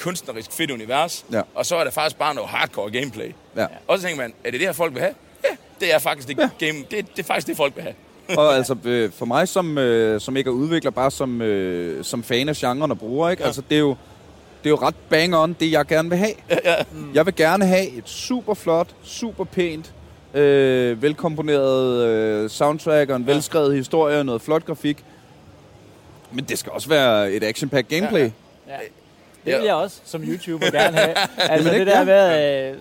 kunstnerisk 0.02 0.52
fedt 0.52 0.72
univers, 0.72 1.26
Ja. 1.32 1.42
og 1.56 1.66
så 1.66 1.76
er 1.76 1.84
der 1.84 1.92
faktisk 1.92 2.18
bare 2.20 2.36
noget 2.36 2.50
hardcore 2.50 2.92
gameplay. 2.92 3.32
Ja. 3.58 3.66
Og 3.88 3.98
så 3.98 4.04
tænker 4.04 4.22
man, 4.22 4.34
er 4.44 4.52
det 4.52 4.60
det 4.60 4.68
her, 4.68 4.74
folk 4.74 4.94
vil 4.94 5.02
have? 5.02 5.14
Ja, 5.44 5.56
det 5.80 5.94
er 5.94 6.00
faktisk 6.00 6.28
det, 6.28 6.38
ja. 6.38 6.50
game, 6.68 6.80
det, 6.92 6.92
det 7.16 7.20
er 7.20 7.24
faktisk 7.24 7.48
det, 7.48 7.58
folk 7.58 7.76
vil 7.76 7.84
have. 7.84 7.96
og 8.40 8.56
altså 8.56 8.76
øh, 8.86 9.12
for 9.12 9.26
mig 9.26 9.48
som, 9.48 9.78
øh, 9.78 10.22
som 10.22 10.38
ikke 10.38 10.48
er 10.48 10.52
udvikler, 10.52 10.92
bare 10.92 11.12
som, 11.12 11.42
øh, 11.42 12.04
som 12.04 12.24
fan 12.24 12.50
af 12.50 12.56
genren 12.56 12.92
og 12.92 13.00
bruger, 13.00 13.30
ikke? 13.30 13.44
Ja. 13.44 13.48
Altså, 13.48 13.62
det 13.70 13.76
er 13.76 13.80
jo 13.80 13.96
det 14.64 14.70
er 14.70 14.72
jo 14.72 14.76
ret 14.88 14.96
bang 15.10 15.36
on, 15.36 15.54
det 15.60 15.72
jeg 15.72 15.86
gerne 15.86 16.10
vil 16.10 16.18
have. 16.18 16.34
Mm. 16.92 17.14
Jeg 17.14 17.26
vil 17.26 17.36
gerne 17.36 17.66
have 17.66 17.88
et 17.90 18.10
super 18.10 18.54
flot, 18.54 18.88
super 19.04 19.44
pænt, 19.44 19.94
øh, 20.34 21.02
velkomponeret 21.02 22.06
øh, 22.08 22.50
soundtrack 22.50 23.10
og 23.10 23.16
en 23.16 23.24
Ja. 23.28 23.34
velskrevet 23.34 23.76
historie 23.76 24.20
og 24.20 24.26
noget 24.26 24.42
flot 24.42 24.66
grafik. 24.66 25.04
Men 26.32 26.46
det 26.46 26.60
skal 26.60 26.72
også 26.72 26.90
være 26.90 27.32
et 27.32 27.44
action-packed 27.44 27.88
gameplay. 28.00 28.22
Ja, 28.22 28.30
Ja, 28.68 28.74
Ja. 28.74 28.80
Det 29.46 29.54
vil 29.54 29.60
Ja. 29.62 29.66
jeg 29.66 29.74
også 29.76 30.00
som 30.06 30.24
YouTuber 30.24 30.72
gerne 30.72 30.98
have. 30.98 31.16
Altså 31.52 31.70
det 31.70 31.80
ikke? 31.80 31.92
der 31.92 32.04
med... 32.04 32.70
Øh, 32.72 32.78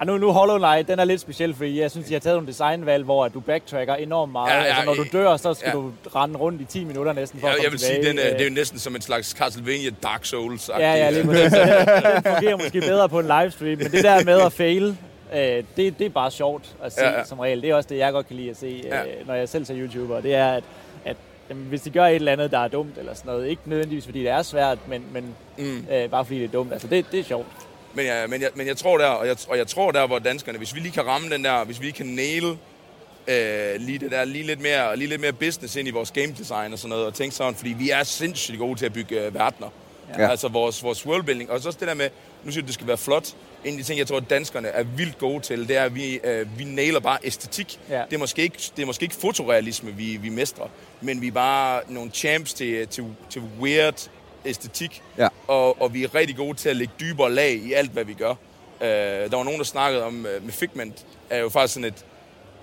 ah, 0.00 0.06
nu, 0.06 0.18
nu 0.18 0.32
Hollow 0.32 0.58
Knight, 0.58 0.88
den 0.88 0.98
er 0.98 1.04
lidt 1.04 1.20
speciel, 1.20 1.54
fordi 1.54 1.80
jeg 1.80 1.90
synes, 1.90 2.06
de 2.06 2.12
har 2.12 2.20
taget 2.20 2.36
nogle 2.36 2.48
designvalg, 2.48 3.04
hvor 3.04 3.28
du 3.28 3.40
backtracker 3.40 3.94
enormt 3.94 4.32
meget. 4.32 4.50
Ja, 4.50 4.58
ja, 4.58 4.64
altså, 4.64 4.84
når 4.84 4.94
du 4.94 5.04
ja. 5.12 5.18
dør, 5.18 5.36
så 5.36 5.54
skal 5.54 5.68
Ja. 5.68 5.72
du 5.72 5.92
rende 6.16 6.38
rundt 6.38 6.60
i 6.60 6.64
10 6.64 6.84
minutter 6.84 7.12
næsten 7.12 7.40
for 7.40 7.46
Jeg, 7.46 7.56
at 7.56 7.62
jeg 7.62 7.66
komme 7.66 7.72
vil 7.72 7.80
sige, 7.80 7.94
tilbage. 7.94 8.10
den 8.10 8.18
er, 8.18 8.22
det 8.32 8.40
er 8.40 8.44
jo 8.44 8.50
Øh, 8.50 8.54
næsten 8.56 8.78
som 8.78 8.94
en 8.96 9.00
slags 9.02 9.28
Castlevania 9.30 9.90
Dark 10.02 10.24
souls 10.24 10.70
Ja, 10.78 10.94
ja, 10.94 11.10
lige 11.10 11.24
præcis. 11.24 11.52
Den 11.52 12.22
fungerer 12.32 12.56
måske 12.56 12.80
bedre 12.80 13.08
på 13.08 13.18
en 13.20 13.26
livestream, 13.26 13.78
men 13.78 13.90
det 13.90 14.04
der 14.04 14.24
med 14.24 14.40
at 14.40 14.52
fail, 14.52 14.96
øh, 15.34 15.38
det, 15.40 15.64
det 15.98 16.00
er 16.00 16.08
bare 16.10 16.30
sjovt 16.30 16.64
at 16.84 16.92
se 16.92 17.00
Ja, 17.00 17.06
ja, 17.06 17.12
ja. 17.12 17.18
ja. 17.18 17.24
som 17.24 17.38
regel. 17.38 17.62
Det 17.62 17.70
er 17.70 17.74
også 17.74 17.88
det, 17.88 17.98
jeg 17.98 18.12
godt 18.12 18.26
kan 18.26 18.36
lide 18.36 18.50
at 18.50 18.56
se, 18.56 18.66
øh, 18.66 18.84
Ja. 18.84 19.00
når 19.26 19.34
jeg 19.34 19.48
selv 19.48 19.64
ser 19.64 19.74
YouTuber. 19.76 20.20
Det 20.20 20.34
er, 20.34 20.48
at, 20.48 20.56
at 20.56 20.62
jamen, 21.50 21.64
hvis 21.64 21.80
de 21.82 21.90
gør 21.90 22.04
et 22.06 22.14
eller 22.14 22.32
andet, 22.32 22.50
der 22.50 22.58
er 22.58 22.68
dumt 22.68 22.98
eller 22.98 23.14
sådan 23.14 23.32
noget, 23.32 23.48
ikke 23.48 23.62
nødvendigvis 23.64 24.04
fordi 24.04 24.18
det 24.20 24.28
er 24.28 24.42
svært, 24.42 24.78
men, 24.88 25.04
men 25.12 25.34
Mm. 25.58 25.86
øh, 25.92 26.10
bare 26.10 26.24
fordi 26.24 26.38
det 26.38 26.44
er 26.44 26.52
dumt. 26.52 26.72
Altså, 26.72 26.88
det, 26.88 27.06
det 27.12 27.20
er 27.20 27.24
sjovt. 27.24 27.46
Men, 27.94 28.06
jeg, 28.06 28.26
men, 28.28 28.40
jeg, 28.42 28.50
men 28.54 28.66
jeg 28.66 28.76
tror 28.76 28.98
der, 28.98 29.06
og 29.06 29.26
jeg, 29.26 29.36
og 29.48 29.58
jeg 29.58 29.66
tror 29.66 29.90
der, 29.90 30.06
hvor 30.06 30.18
danskerne, 30.18 30.58
hvis 30.58 30.74
vi 30.74 30.80
lige 30.80 30.92
kan 30.92 31.06
ramme 31.06 31.30
den 31.30 31.44
der, 31.44 31.64
hvis 31.64 31.80
vi 31.80 31.90
kan 31.90 32.06
nail 32.06 32.44
øh, 33.28 33.80
lige 33.80 33.98
det 33.98 34.10
der, 34.10 34.24
lige 34.24 34.44
lidt, 34.46 34.60
mere, 34.62 34.96
lige 34.96 35.08
lidt 35.08 35.20
mere 35.20 35.32
business 35.32 35.76
ind 35.76 35.88
i 35.88 35.90
vores 35.90 36.10
game 36.10 36.34
design 36.38 36.72
og 36.72 36.78
sådan 36.78 36.88
noget, 36.90 37.06
og 37.06 37.14
tænke 37.14 37.34
sådan, 37.36 37.54
fordi 37.54 37.70
vi 37.78 37.90
er 37.90 38.02
sindssygt 38.02 38.58
gode 38.58 38.78
til 38.78 38.86
at 38.86 38.92
bygge 38.92 39.26
øh, 39.26 39.34
verdener. 39.34 39.68
Ja. 40.18 40.30
Altså 40.30 40.48
vores, 40.48 40.82
vores 40.82 41.06
worldbuilding. 41.06 41.50
Og 41.50 41.60
så 41.60 41.68
også 41.68 41.78
det 41.80 41.88
der 41.88 41.94
med, 41.94 42.10
nu 42.44 42.50
siger 42.50 42.62
du, 42.62 42.66
det 42.66 42.74
skal 42.74 42.86
være 42.86 42.98
flot. 42.98 43.34
En 43.64 43.72
af 43.72 43.78
de 43.78 43.82
ting, 43.82 43.98
jeg 43.98 44.06
tror, 44.06 44.16
at 44.16 44.30
danskerne 44.30 44.68
er 44.68 44.82
vildt 44.82 45.18
gode 45.18 45.40
til, 45.40 45.68
det 45.68 45.76
er, 45.76 45.84
at 45.84 45.94
vi, 45.94 46.20
øh, 46.24 46.58
vi 46.58 46.64
nailer 46.64 47.00
bare 47.00 47.18
æstetik. 47.24 47.80
Ja. 47.90 48.02
Det, 48.10 48.14
er 48.14 48.18
måske 48.18 48.42
ikke, 48.42 48.58
det 48.76 48.82
er 48.82 48.86
måske 48.86 49.02
ikke 49.02 49.14
fotorealisme, 49.14 49.90
vi, 49.90 50.16
vi 50.16 50.28
mestrer, 50.28 50.66
men 51.00 51.20
vi 51.20 51.26
er 51.26 51.32
bare 51.32 51.80
nogle 51.88 52.10
champs 52.10 52.54
til, 52.54 52.88
til, 52.88 53.04
til 53.30 53.42
weird 53.60 54.10
æstetik. 54.44 55.02
Ja. 55.18 55.28
Og, 55.46 55.82
og 55.82 55.94
vi 55.94 56.04
er 56.04 56.14
rigtig 56.14 56.36
gode 56.36 56.56
til 56.56 56.68
at 56.68 56.76
lægge 56.76 56.92
dybere 57.00 57.32
lag 57.32 57.52
i 57.52 57.72
alt, 57.72 57.90
hvad 57.90 58.04
vi 58.04 58.14
gør. 58.14 58.34
Øh, 58.80 58.88
der 59.30 59.36
var 59.36 59.44
nogen, 59.44 59.58
der 59.58 59.64
snakkede 59.64 60.04
om, 60.04 60.26
øh, 60.26 60.44
med 60.44 60.52
Figment 60.52 61.06
er 61.30 61.38
jo 61.38 61.48
faktisk 61.48 61.74
sådan 61.74 61.84
et, 61.84 62.04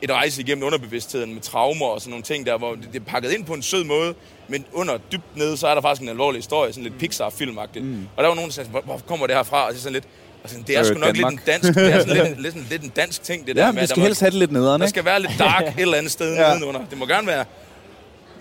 et 0.01 0.11
rejse 0.11 0.41
igennem 0.41 0.63
underbevidstheden 0.63 1.33
med 1.33 1.41
traumer 1.41 1.85
og 1.85 2.01
sådan 2.01 2.09
nogle 2.09 2.23
ting 2.23 2.45
der, 2.45 2.57
hvor 2.57 2.75
det, 2.75 2.89
det 2.93 3.01
er 3.01 3.05
pakket 3.05 3.31
ind 3.31 3.45
på 3.45 3.53
en 3.53 3.61
sød 3.61 3.83
måde, 3.83 4.13
men 4.47 4.65
under 4.73 4.97
dybt 5.11 5.37
nede, 5.37 5.57
så 5.57 5.67
er 5.67 5.73
der 5.75 5.81
faktisk 5.81 6.01
en 6.01 6.09
alvorlig 6.09 6.37
historie, 6.39 6.73
sådan 6.73 6.83
lidt 6.83 6.97
Pixar-filmagtigt. 6.97 7.85
Mm. 7.85 8.07
Og 8.15 8.23
der 8.23 8.27
var 8.27 8.35
nogen, 8.35 8.49
der 8.49 8.53
sagde, 8.53 8.69
hvor, 8.69 9.01
kommer 9.07 9.27
det 9.27 9.35
her 9.35 9.43
fra? 9.43 9.67
Og 9.67 9.73
så 9.73 9.79
sådan 9.79 9.93
lidt, 9.93 10.03
og 10.43 10.49
sådan, 10.49 10.63
det 10.67 10.77
er 10.77 10.83
sgu 10.83 10.97
nok 10.99 11.15
lidt 11.15 11.27
en 11.27 11.39
dansk, 11.47 11.73
det 11.73 11.93
er 11.93 11.99
sådan 11.99 12.27
lidt, 12.27 12.41
lidt, 12.41 12.53
sådan, 12.53 12.67
lidt 12.69 12.83
en 12.83 12.89
dansk 12.95 13.23
ting, 13.23 13.47
det 13.47 13.55
der 13.55 13.65
ja 13.65 13.71
med, 13.71 13.81
vi 13.81 13.87
skal 13.87 13.95
der, 13.95 14.01
må, 14.01 14.05
helst 14.05 14.21
have 14.21 14.31
det 14.31 14.39
lidt 14.39 14.51
nederen, 14.51 14.81
der 14.81 14.87
skal 14.87 15.05
være 15.05 15.19
lidt 15.19 15.31
dark 15.39 15.63
et 15.77 15.81
eller 15.81 15.97
andet 15.97 16.11
sted 16.11 16.35
Ja. 16.35 16.41
ja. 16.41 16.53
nedenunder. 16.53 16.81
Det 16.89 16.97
må 16.97 17.05
gerne 17.05 17.27
være 17.27 17.45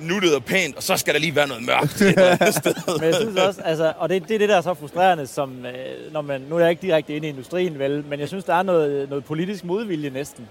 nuttet 0.01 0.35
og 0.35 0.45
pænt, 0.45 0.77
og 0.77 0.83
så 0.83 0.97
skal 0.97 1.15
der 1.15 1.21
lige 1.21 1.37
være 1.37 1.49
noget 1.49 1.63
mørkt 1.63 2.01
et 2.01 2.09
eller 2.09 2.37
andet 2.41 2.55
sted. 2.63 2.75
Men 2.99 3.05
jeg 3.05 3.15
synes 3.15 3.39
også, 3.39 3.61
altså, 3.65 3.93
og 3.99 4.09
det, 4.09 4.29
det 4.29 4.35
er 4.35 4.39
det, 4.39 4.49
der 4.49 4.57
er 4.57 4.61
så 4.61 4.75
frustrerende, 4.75 5.27
som, 5.27 5.67
øh, 5.67 6.13
når 6.13 6.23
man, 6.23 6.41
nu 6.41 6.57
er 6.57 6.61
jeg 6.61 6.71
ikke 6.71 6.83
direkte 6.83 7.17
inde 7.17 7.27
i 7.27 7.31
industrien, 7.31 7.79
vel, 7.79 8.05
men 8.09 8.21
jeg 8.21 8.29
synes, 8.29 8.45
der 8.45 8.55
er 8.55 8.63
noget, 8.63 9.09
noget 9.09 9.25
politisk 9.25 9.65
modvilje 9.65 10.11
næsten 10.11 10.49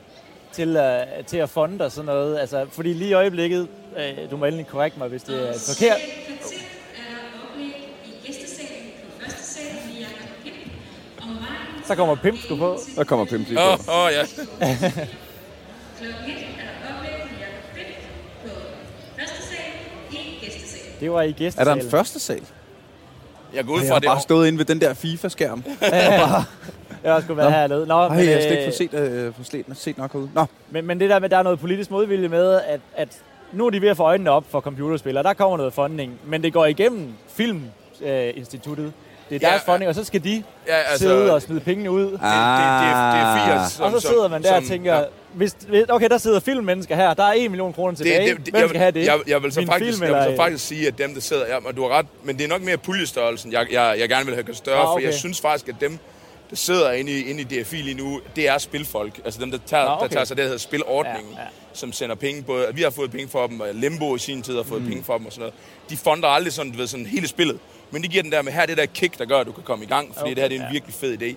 til, 0.53 0.77
uh, 0.77 1.25
til 1.25 1.37
at 1.37 1.49
fonde 1.49 1.85
og 1.85 1.91
sådan 1.91 2.05
noget. 2.05 2.39
Altså, 2.39 2.65
fordi 2.71 2.93
lige 2.93 3.09
i 3.09 3.13
øjeblikket, 3.13 3.67
øh, 3.97 4.31
du 4.31 4.37
må 4.37 4.45
endelig 4.45 4.67
korrekt 4.67 4.97
mig, 4.97 5.07
hvis 5.07 5.23
det 5.23 5.49
er 5.49 5.53
forkert, 5.67 5.97
er 5.97 6.35
Så 11.87 11.95
kommer 11.95 12.15
Pimp 12.15 12.39
sgu 12.43 12.55
på. 12.57 12.77
Der 12.95 13.03
kommer 13.03 13.25
Pimp 13.25 13.47
lige 13.47 13.59
Åh, 13.59 13.77
på. 13.85 13.91
oh, 13.91 14.05
oh, 14.05 14.11
ja. 14.13 14.25
Det 20.99 21.11
var 21.11 21.21
i 21.21 21.29
Er 21.29 21.33
gæstesalen. 21.33 21.77
der 21.77 21.83
en 21.85 21.91
første 21.91 22.19
sal? 22.19 22.41
Jeg 23.53 23.65
går 23.65 23.73
ud 23.73 23.79
Jeg 23.79 23.87
fra 23.87 23.93
har 23.95 23.99
det. 23.99 24.07
bare 24.07 24.21
stået 24.21 24.47
inde 24.47 24.57
ved 24.57 24.65
den 24.65 24.81
der 24.81 24.93
FIFA-skærm. 24.93 25.63
Jeg 27.03 27.13
har 27.13 27.21
sgu 27.21 27.33
været 27.33 27.51
Nå. 27.51 27.57
hernede. 27.57 27.85
Nå, 27.87 27.93
Ej, 27.93 28.09
men, 28.15 28.25
jeg 28.25 28.33
har 28.33 28.41
slet 28.41 28.51
ikke 28.51 28.57
øh, 28.61 28.65
fået 28.65 28.75
set, 28.75 28.93
øh, 28.93 29.33
fået 29.35 29.47
set, 29.47 29.65
set 29.77 29.97
nok 29.97 30.13
herude. 30.13 30.29
Nå, 30.33 30.45
Men, 30.71 30.85
men 30.85 30.99
det 30.99 31.09
der 31.09 31.19
med, 31.19 31.29
der 31.29 31.37
er 31.37 31.43
noget 31.43 31.59
politisk 31.59 31.91
modvilje 31.91 32.27
med, 32.27 32.59
at, 32.67 32.79
at 32.95 33.07
nu 33.51 33.65
er 33.65 33.69
de 33.69 33.81
ved 33.81 33.89
at 33.89 33.97
få 33.97 34.03
øjnene 34.03 34.31
op 34.31 34.43
for 34.49 34.61
computerspil, 34.61 35.17
og 35.17 35.23
der 35.23 35.33
kommer 35.33 35.57
noget 35.57 35.73
funding, 35.73 36.13
men 36.25 36.43
det 36.43 36.53
går 36.53 36.65
igennem 36.65 37.13
Filminstituttet. 37.27 38.93
Det 39.29 39.35
er 39.35 39.47
Ja, 39.47 39.51
deres 39.51 39.63
ja. 39.67 39.73
funding, 39.73 39.89
og 39.89 39.95
så 39.95 40.03
skal 40.03 40.23
de 40.23 40.43
Ja, 40.67 40.75
altså, 40.75 40.97
sidde 40.97 41.33
og 41.33 41.41
smide 41.41 41.59
pengene 41.59 41.91
ud. 41.91 42.01
det, 42.03 42.11
det, 42.11 42.19
det, 42.19 42.27
er, 42.27 43.11
det 43.11 43.19
er 43.21 43.45
fire, 43.45 43.69
som, 43.69 43.85
og 43.85 44.01
så 44.01 44.07
sidder 44.07 44.27
man 44.27 44.41
der 44.43 44.47
som, 44.47 44.57
og 44.57 44.63
tænker, 44.63 45.05
hvis, 45.33 45.55
hvis, 45.67 45.83
okay, 45.89 46.09
der 46.09 46.17
sidder 46.17 46.39
filmmennesker 46.39 46.95
her, 46.95 47.13
der 47.13 47.23
er 47.23 47.33
1 47.35 47.51
million 47.51 47.73
kroner 47.73 47.95
tilbage. 47.95 48.29
det, 48.35 48.45
det, 48.45 48.53
Hvem 48.53 48.61
jeg, 48.61 48.69
skal 48.69 48.79
have 48.81 48.91
det? 48.91 49.05
Jeg, 49.05 49.19
jeg, 49.27 49.43
vil 49.43 49.51
så 49.51 49.59
Min 49.59 49.67
faktisk, 49.67 49.99
film, 49.99 50.11
jeg 50.13 50.27
vil 50.27 50.31
så 50.37 50.43
faktisk 50.43 50.67
sige, 50.67 50.87
at 50.87 50.97
dem, 50.97 51.13
der 51.13 51.21
sidder... 51.21 51.47
Ja, 51.47 51.57
og 51.65 51.75
du 51.77 51.81
har 51.81 51.89
ret, 51.97 52.05
men 52.23 52.37
det 52.37 52.43
er 52.43 52.47
nok 52.49 52.61
mere 52.61 52.77
puljestørrelsen, 52.77 53.51
jeg, 53.51 53.67
jeg, 53.71 53.95
jeg 53.99 54.09
gerne 54.09 54.25
vil 54.25 54.33
have 54.33 54.43
gjort 54.43 54.57
større, 54.57 54.77
Ah, 54.79 54.85
for 54.85 54.91
okay. 54.93 55.05
jeg 55.05 55.13
synes 55.13 55.41
faktisk, 55.41 55.69
at 55.69 55.75
dem, 55.81 55.99
der 56.53 56.57
sidder 56.57 56.91
inde 56.91 57.11
i, 57.11 57.29
inde 57.29 57.41
i 57.41 57.43
DFI 57.63 57.75
lige 57.75 57.93
nu, 57.97 58.21
det 58.35 58.47
er 58.47 58.57
spilfolk. 58.57 59.19
Altså 59.25 59.39
dem, 59.41 59.51
der 59.51 59.59
tager, 59.65 59.83
Ah, 59.85 59.97
okay. 59.97 60.07
der 60.07 60.13
tager 60.13 60.25
sig 60.25 60.37
det, 60.37 60.41
der 60.43 60.47
hedder 60.47 60.59
spilordningen, 60.59 61.33
Ja, 61.33 61.41
ja. 61.41 61.47
som 61.73 61.93
sender 61.93 62.15
penge. 62.15 62.41
Både, 62.43 62.67
vi 62.73 62.81
har 62.81 62.89
fået 62.89 63.11
penge 63.11 63.27
for 63.27 63.47
dem, 63.47 63.59
og 63.59 63.67
Limbo 63.73 64.15
i 64.15 64.19
sin 64.19 64.41
tid 64.41 64.55
har 64.55 64.63
fået 64.63 64.81
Mm. 64.81 64.87
penge 64.87 65.03
for 65.03 65.17
dem 65.17 65.25
og 65.25 65.31
sådan 65.31 65.39
noget. 65.41 65.53
De 65.89 65.97
fonder 65.97 66.27
aldrig 66.27 66.53
sådan, 66.53 66.71
du 66.71 66.77
ved, 66.77 66.87
sådan 66.87 67.05
hele 67.05 67.27
spillet. 67.27 67.59
Men 67.91 68.03
de 68.03 68.07
giver 68.07 68.23
den 68.23 68.31
der 68.31 68.41
med, 68.41 68.51
her 68.51 68.61
er 68.61 68.65
det 68.65 68.77
der 68.77 68.85
kick, 68.85 69.17
der 69.17 69.25
gør, 69.25 69.39
at 69.39 69.47
du 69.47 69.51
kan 69.51 69.63
komme 69.63 69.85
i 69.85 69.87
gang, 69.87 70.07
fordi 70.07 70.21
Okay, 70.21 70.29
det 70.35 70.41
her 70.41 70.47
det 70.47 70.55
er 70.55 70.59
en 70.59 70.65
ja. 70.67 70.71
virkelig 70.71 70.95
fed 70.95 71.21
idé. 71.21 71.35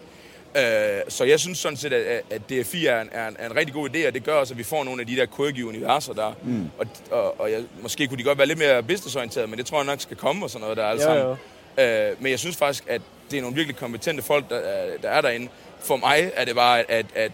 Øh, 0.61 1.01
så 1.09 1.25
jeg 1.25 1.41
synes 1.41 1.59
sådan 1.59 1.77
set, 1.77 1.93
at, 1.93 2.23
at 2.31 2.51
DFI 2.51 2.87
er 2.87 3.01
en, 3.01 3.09
er, 3.13 3.29
en, 3.29 3.37
er 3.39 3.47
en 3.51 3.57
rigtig 3.57 3.75
god 3.75 3.89
idé, 3.91 4.07
og 4.07 4.15
det 4.15 4.25
gør 4.25 4.35
også, 4.35 4.55
at 4.55 4.59
vi 4.59 4.63
får 4.63 4.85
nogle 4.85 5.01
af 5.01 5.07
de 5.07 5.17
der 5.17 5.27
quirky 5.37 5.63
universer 5.63 6.13
der. 6.13 6.33
Mm. 6.45 6.65
Og, 6.79 6.87
og, 7.11 7.41
og 7.41 7.51
jeg, 7.53 7.63
måske 7.83 8.07
kunne 8.07 8.19
de 8.19 8.23
godt 8.23 8.39
være 8.39 8.47
lidt 8.47 8.59
mere 8.59 8.83
businessorienterede, 8.83 9.47
men 9.49 9.59
det 9.59 9.67
tror 9.67 9.79
jeg 9.79 9.87
nok 9.87 10.01
skal 10.01 10.17
komme 10.17 10.45
og 10.47 10.51
sådan 10.51 10.61
noget 10.61 10.77
der 10.77 10.85
alle 10.87 11.03
Jo, 11.03 11.09
sammen. 11.09 11.37
jo. 11.79 11.83
Øh, 11.83 12.23
men 12.23 12.31
jeg 12.31 12.39
synes 12.39 12.57
faktisk, 12.57 12.85
at 12.89 13.03
det 13.31 13.37
er 13.37 13.41
nogle 13.43 13.57
virkelig 13.57 13.77
kompetente 13.77 14.23
folk, 14.23 14.51
der, 14.51 14.57
er- 14.57 14.97
der 15.03 15.09
er 15.09 15.21
derinde. 15.21 15.49
For 15.81 15.97
mig 15.97 16.31
er 16.37 16.45
det 16.45 16.55
bare, 16.55 16.91
at, 16.91 17.07
at, 17.15 17.33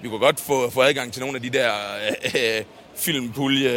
vi 0.00 0.08
kunne 0.08 0.20
godt 0.20 0.40
få, 0.40 0.70
få 0.70 0.80
adgang 0.82 1.12
til 1.12 1.22
nogle 1.22 1.36
af 1.36 1.42
de 1.42 1.50
der 1.50 1.70
øh, 2.24 2.64
filmpulje 2.94 3.70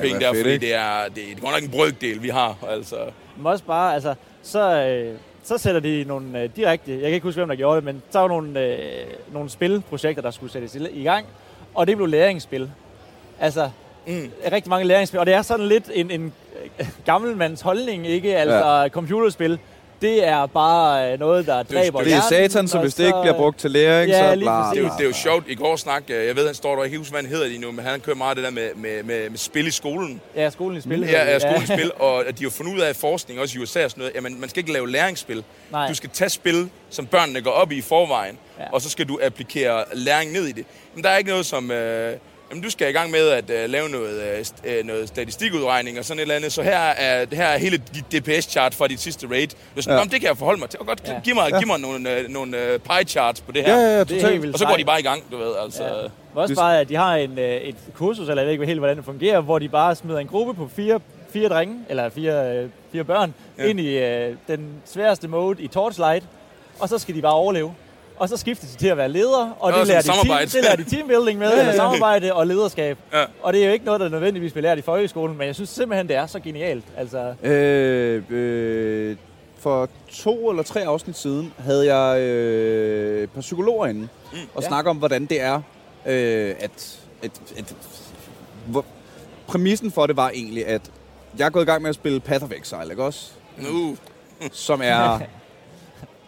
penge 0.00 0.18
hvor 0.18 0.26
der, 0.26 0.34
fordi 0.42 0.56
det 0.58 0.74
er, 0.74 1.04
det, 1.04 1.16
det 1.16 1.24
er 1.36 1.40
godt 1.40 1.54
nok 1.54 1.62
en 1.62 1.70
brøkdel, 1.70 2.22
vi 2.22 2.28
har. 2.28 2.56
Altså. 2.68 2.96
Men 3.36 3.46
også 3.46 3.64
bare, 3.64 3.94
altså, 3.94 4.14
så, 4.42 4.86
øh, 4.86 5.14
så 5.44 5.58
sætter 5.58 5.80
de 5.80 6.04
nogle 6.08 6.40
øh, 6.40 6.50
direkte, 6.56 6.92
jeg 6.92 7.00
kan 7.00 7.10
ikke 7.10 7.24
huske, 7.24 7.38
hvem 7.38 7.48
der 7.48 7.56
gjorde 7.56 7.76
det, 7.76 7.84
men 7.84 8.02
så 8.10 8.18
var 8.18 8.28
nogle, 8.28 8.60
øh, 8.60 9.06
nogle 9.32 9.50
spilprojekter, 9.50 10.22
der 10.22 10.30
skulle 10.30 10.52
sættes 10.52 10.74
i, 10.74 10.88
i 10.90 11.02
gang, 11.02 11.26
og 11.74 11.86
det 11.86 11.96
blev 11.96 12.08
læringsspil. 12.08 12.70
Altså, 13.40 13.70
mm. 14.06 14.30
rigtig 14.52 14.70
mange 14.70 14.86
læringsspil, 14.86 15.20
og 15.20 15.26
det 15.26 15.34
er 15.34 15.42
sådan 15.42 15.66
lidt 15.66 15.90
en, 15.94 16.10
en 16.10 16.32
øh, 16.80 16.86
gammelmands 17.04 17.60
holdning, 17.60 18.06
ikke? 18.06 18.36
Altså, 18.36 18.66
ja. 18.66 18.88
computerspil, 18.88 19.58
det 20.02 20.24
er 20.24 20.46
bare 20.46 21.12
øh, 21.12 21.18
noget, 21.18 21.46
der 21.46 21.62
dræber 21.62 21.98
det 21.98 22.06
er 22.06 22.08
hjernen, 22.08 22.28
satan, 22.50 22.68
så 22.68 22.78
hvis 22.78 22.94
det 22.94 23.06
ikke 23.06 23.18
bliver 23.22 23.36
brugt 23.36 23.58
til 23.58 23.70
læring, 23.70 24.10
Ja, 24.10 24.32
så 24.32 24.38
bla. 24.38 24.50
Det 24.52 24.78
er, 24.78 24.82
jo, 24.82 24.84
det 24.98 25.04
er 25.04 25.08
jo 25.08 25.12
sjovt. 25.12 25.44
I 25.48 25.54
går 25.54 25.76
snak, 25.76 26.02
øh, 26.08 26.26
jeg 26.26 26.36
ved, 26.36 26.46
han 26.46 26.54
står 26.54 26.76
der, 26.76 26.84
ikke 26.84 26.98
huske, 26.98 27.10
hvad 27.12 27.22
han 27.22 27.30
hedder 27.30 27.46
lige 27.46 27.60
nu, 27.60 27.72
men 27.72 27.84
han 27.84 28.00
kører 28.00 28.16
meget 28.16 28.36
det 28.36 28.44
der 28.44 28.50
med, 28.50 28.68
med, 28.74 29.02
med, 29.02 29.30
med 29.30 29.38
spil 29.38 29.66
i 29.66 29.70
skolen. 29.70 30.20
Ja, 30.36 30.50
skolen 30.50 30.78
i 30.78 30.80
spil. 30.80 31.00
Ja, 31.00 31.24
ja, 31.24 31.34
det. 31.34 31.42
skolens 31.42 31.68
spil, 31.68 31.92
og 32.08 32.28
at 32.28 32.38
de 32.38 32.44
har 32.44 32.50
fundet 32.50 32.74
ud 32.74 32.80
af 32.80 32.90
i 32.90 32.94
forskning, 32.94 33.40
også 33.40 33.58
i 33.58 33.62
USA 33.62 33.84
og 33.84 33.90
sådan 33.90 34.00
noget, 34.00 34.14
jamen 34.14 34.40
man 34.40 34.48
skal 34.48 34.60
ikke 34.60 34.72
lave 34.72 34.90
læringsspil. 34.90 35.44
Nej. 35.70 35.88
Du 35.88 35.94
skal 35.94 36.10
tage 36.10 36.30
spil, 36.30 36.70
som 36.90 37.06
børnene 37.06 37.40
går 37.40 37.50
op 37.50 37.72
i 37.72 37.76
i 37.76 37.82
forvejen, 37.82 38.38
ja. 38.58 38.64
og 38.72 38.80
så 38.82 38.90
skal 38.90 39.08
du 39.08 39.18
applikere 39.22 39.84
læring 39.92 40.32
ned 40.32 40.46
i 40.46 40.52
det. 40.52 40.64
Men 40.94 41.04
der 41.04 41.10
er 41.10 41.16
ikke 41.16 41.30
noget 41.30 41.46
som... 41.46 41.70
Øh, 41.70 42.16
Jamen, 42.52 42.62
du 42.64 42.70
skal 42.70 42.88
i 42.88 42.92
gang 42.92 43.10
med 43.10 43.28
at 43.28 43.50
øh, 43.50 43.70
lave 43.70 43.88
noget, 43.88 44.22
øh, 44.22 44.40
st- 44.40 44.68
øh, 44.70 44.84
noget 44.86 45.08
statistikudregning 45.08 45.98
og 45.98 46.04
sådan 46.04 46.18
et 46.18 46.22
eller 46.22 46.34
andet. 46.34 46.52
Så 46.52 46.62
her 46.62 46.78
er, 46.78 47.26
her 47.32 47.44
er 47.46 47.58
hele 47.58 47.76
dit 47.94 48.04
DPS-chart 48.28 48.74
fra 48.74 48.86
dit 48.88 49.00
sidste 49.00 49.26
raid. 49.30 49.48
Du 49.76 49.82
sådan, 49.82 49.98
Ja. 49.98 50.04
det 50.04 50.20
kan 50.20 50.28
jeg 50.28 50.36
forholde 50.36 50.60
mig 50.60 50.70
til. 50.70 50.80
Og 50.80 50.86
godt, 50.86 51.02
Ja. 51.08 51.20
giv 51.24 51.34
mig, 51.34 51.50
ja. 51.50 51.58
giv 51.58 51.66
mig 51.66 51.80
nogle, 51.80 52.18
øh, 52.18 52.28
nogle 52.28 52.58
øh, 52.58 52.78
pie 52.78 53.04
charts 53.06 53.40
på 53.40 53.52
det 53.52 53.64
her. 53.64 53.76
Ja, 53.76 53.80
ja, 53.82 53.92
ja, 53.98 54.04
Det 54.04 54.16
er 54.16 54.20
totalt. 54.22 54.52
Og 54.52 54.58
så 54.58 54.66
går 54.66 54.76
de 54.76 54.84
bare 54.84 55.00
i 55.00 55.02
gang, 55.02 55.22
du 55.32 55.36
ved. 55.36 55.52
Altså, 55.64 55.84
Ja. 55.84 56.40
også 56.40 56.54
bare, 56.54 56.80
at 56.80 56.88
de 56.88 56.94
har 56.96 57.16
en, 57.16 57.38
øh, 57.38 57.44
et 57.56 57.76
kursus, 57.94 58.28
eller 58.28 58.42
jeg 58.42 58.46
ved 58.46 58.52
ikke 58.52 58.66
helt, 58.66 58.78
hvordan 58.78 58.96
det 58.96 59.04
fungerer, 59.04 59.40
hvor 59.40 59.58
de 59.58 59.68
bare 59.68 59.94
smider 59.94 60.18
en 60.18 60.26
gruppe 60.26 60.54
på 60.54 60.68
fire, 60.76 61.00
fire 61.32 61.48
drenge, 61.48 61.76
eller 61.88 62.08
fire, 62.08 62.68
fire 62.92 63.04
børn, 63.04 63.34
ja. 63.58 63.62
Ja. 63.62 63.68
ind 63.70 63.80
i 63.80 63.98
øh, 63.98 64.34
den 64.48 64.68
sværeste 64.84 65.28
mode 65.28 65.62
i 65.62 65.66
Torchlight, 65.66 66.24
og 66.80 66.88
så 66.88 66.98
skal 66.98 67.14
de 67.14 67.22
bare 67.22 67.32
overleve. 67.32 67.74
Og 68.22 68.28
så 68.28 68.36
skifter 68.36 68.66
de 68.66 68.76
til 68.76 68.86
at 68.88 68.96
være 68.96 69.08
ledere, 69.08 69.54
og 69.60 69.70
Nå, 69.70 69.78
det, 69.78 69.86
lærer 69.88 70.00
de 70.00 70.06
team, 70.06 70.16
samarbejde. 70.16 70.50
det 70.50 70.62
lærer 70.64 70.76
de 70.76 70.84
teambuilding 70.84 71.38
med, 71.38 71.52
eller 71.60 71.74
samarbejde 71.74 72.32
og 72.32 72.46
lederskab. 72.46 72.98
Ja. 73.12 73.24
Og 73.42 73.52
det 73.52 73.62
er 73.62 73.66
jo 73.66 73.72
ikke 73.72 73.84
noget, 73.84 74.00
der 74.00 74.08
nødvendigvis 74.08 74.52
bliver 74.52 74.62
lært 74.62 74.78
i 74.78 74.82
folkeskolen, 74.82 75.38
men 75.38 75.46
jeg 75.46 75.54
synes 75.54 75.70
simpelthen, 75.70 76.08
det 76.08 76.16
er 76.16 76.26
så 76.26 76.40
genialt. 76.40 76.84
Altså, 76.96 77.34
Øh, 77.42 78.22
øh, 78.30 79.16
for 79.58 79.88
to 80.12 80.50
eller 80.50 80.62
tre 80.62 80.84
afsnit 80.86 81.16
siden 81.18 81.52
havde 81.58 81.94
jeg 81.94 82.20
øh, 82.20 83.22
et 83.22 83.30
par 83.30 83.40
psykologer 83.40 83.86
inde 83.86 84.00
mm, 84.00 84.38
og 84.54 84.62
Ja. 84.62 84.68
snakke 84.68 84.90
om, 84.90 84.96
hvordan 84.96 85.26
det 85.26 85.40
er, 85.40 85.54
øh, 86.06 86.54
at, 86.60 86.98
at, 87.22 87.30
at 87.58 87.74
hvor, 88.66 88.84
præmissen 89.46 89.90
for 89.92 90.06
det 90.06 90.16
var 90.16 90.30
egentlig, 90.30 90.66
at 90.66 90.82
jeg 91.38 91.46
er 91.46 91.50
gået 91.50 91.62
i 91.62 91.66
gang 91.66 91.82
med 91.82 91.88
at 91.88 91.94
spille 91.94 92.20
Path 92.20 92.44
of 92.44 92.50
Exile, 92.50 92.90
ikke 92.90 93.04
også? 93.04 93.30
Nu. 93.58 93.96
Som 94.52 94.80
er 94.84 95.18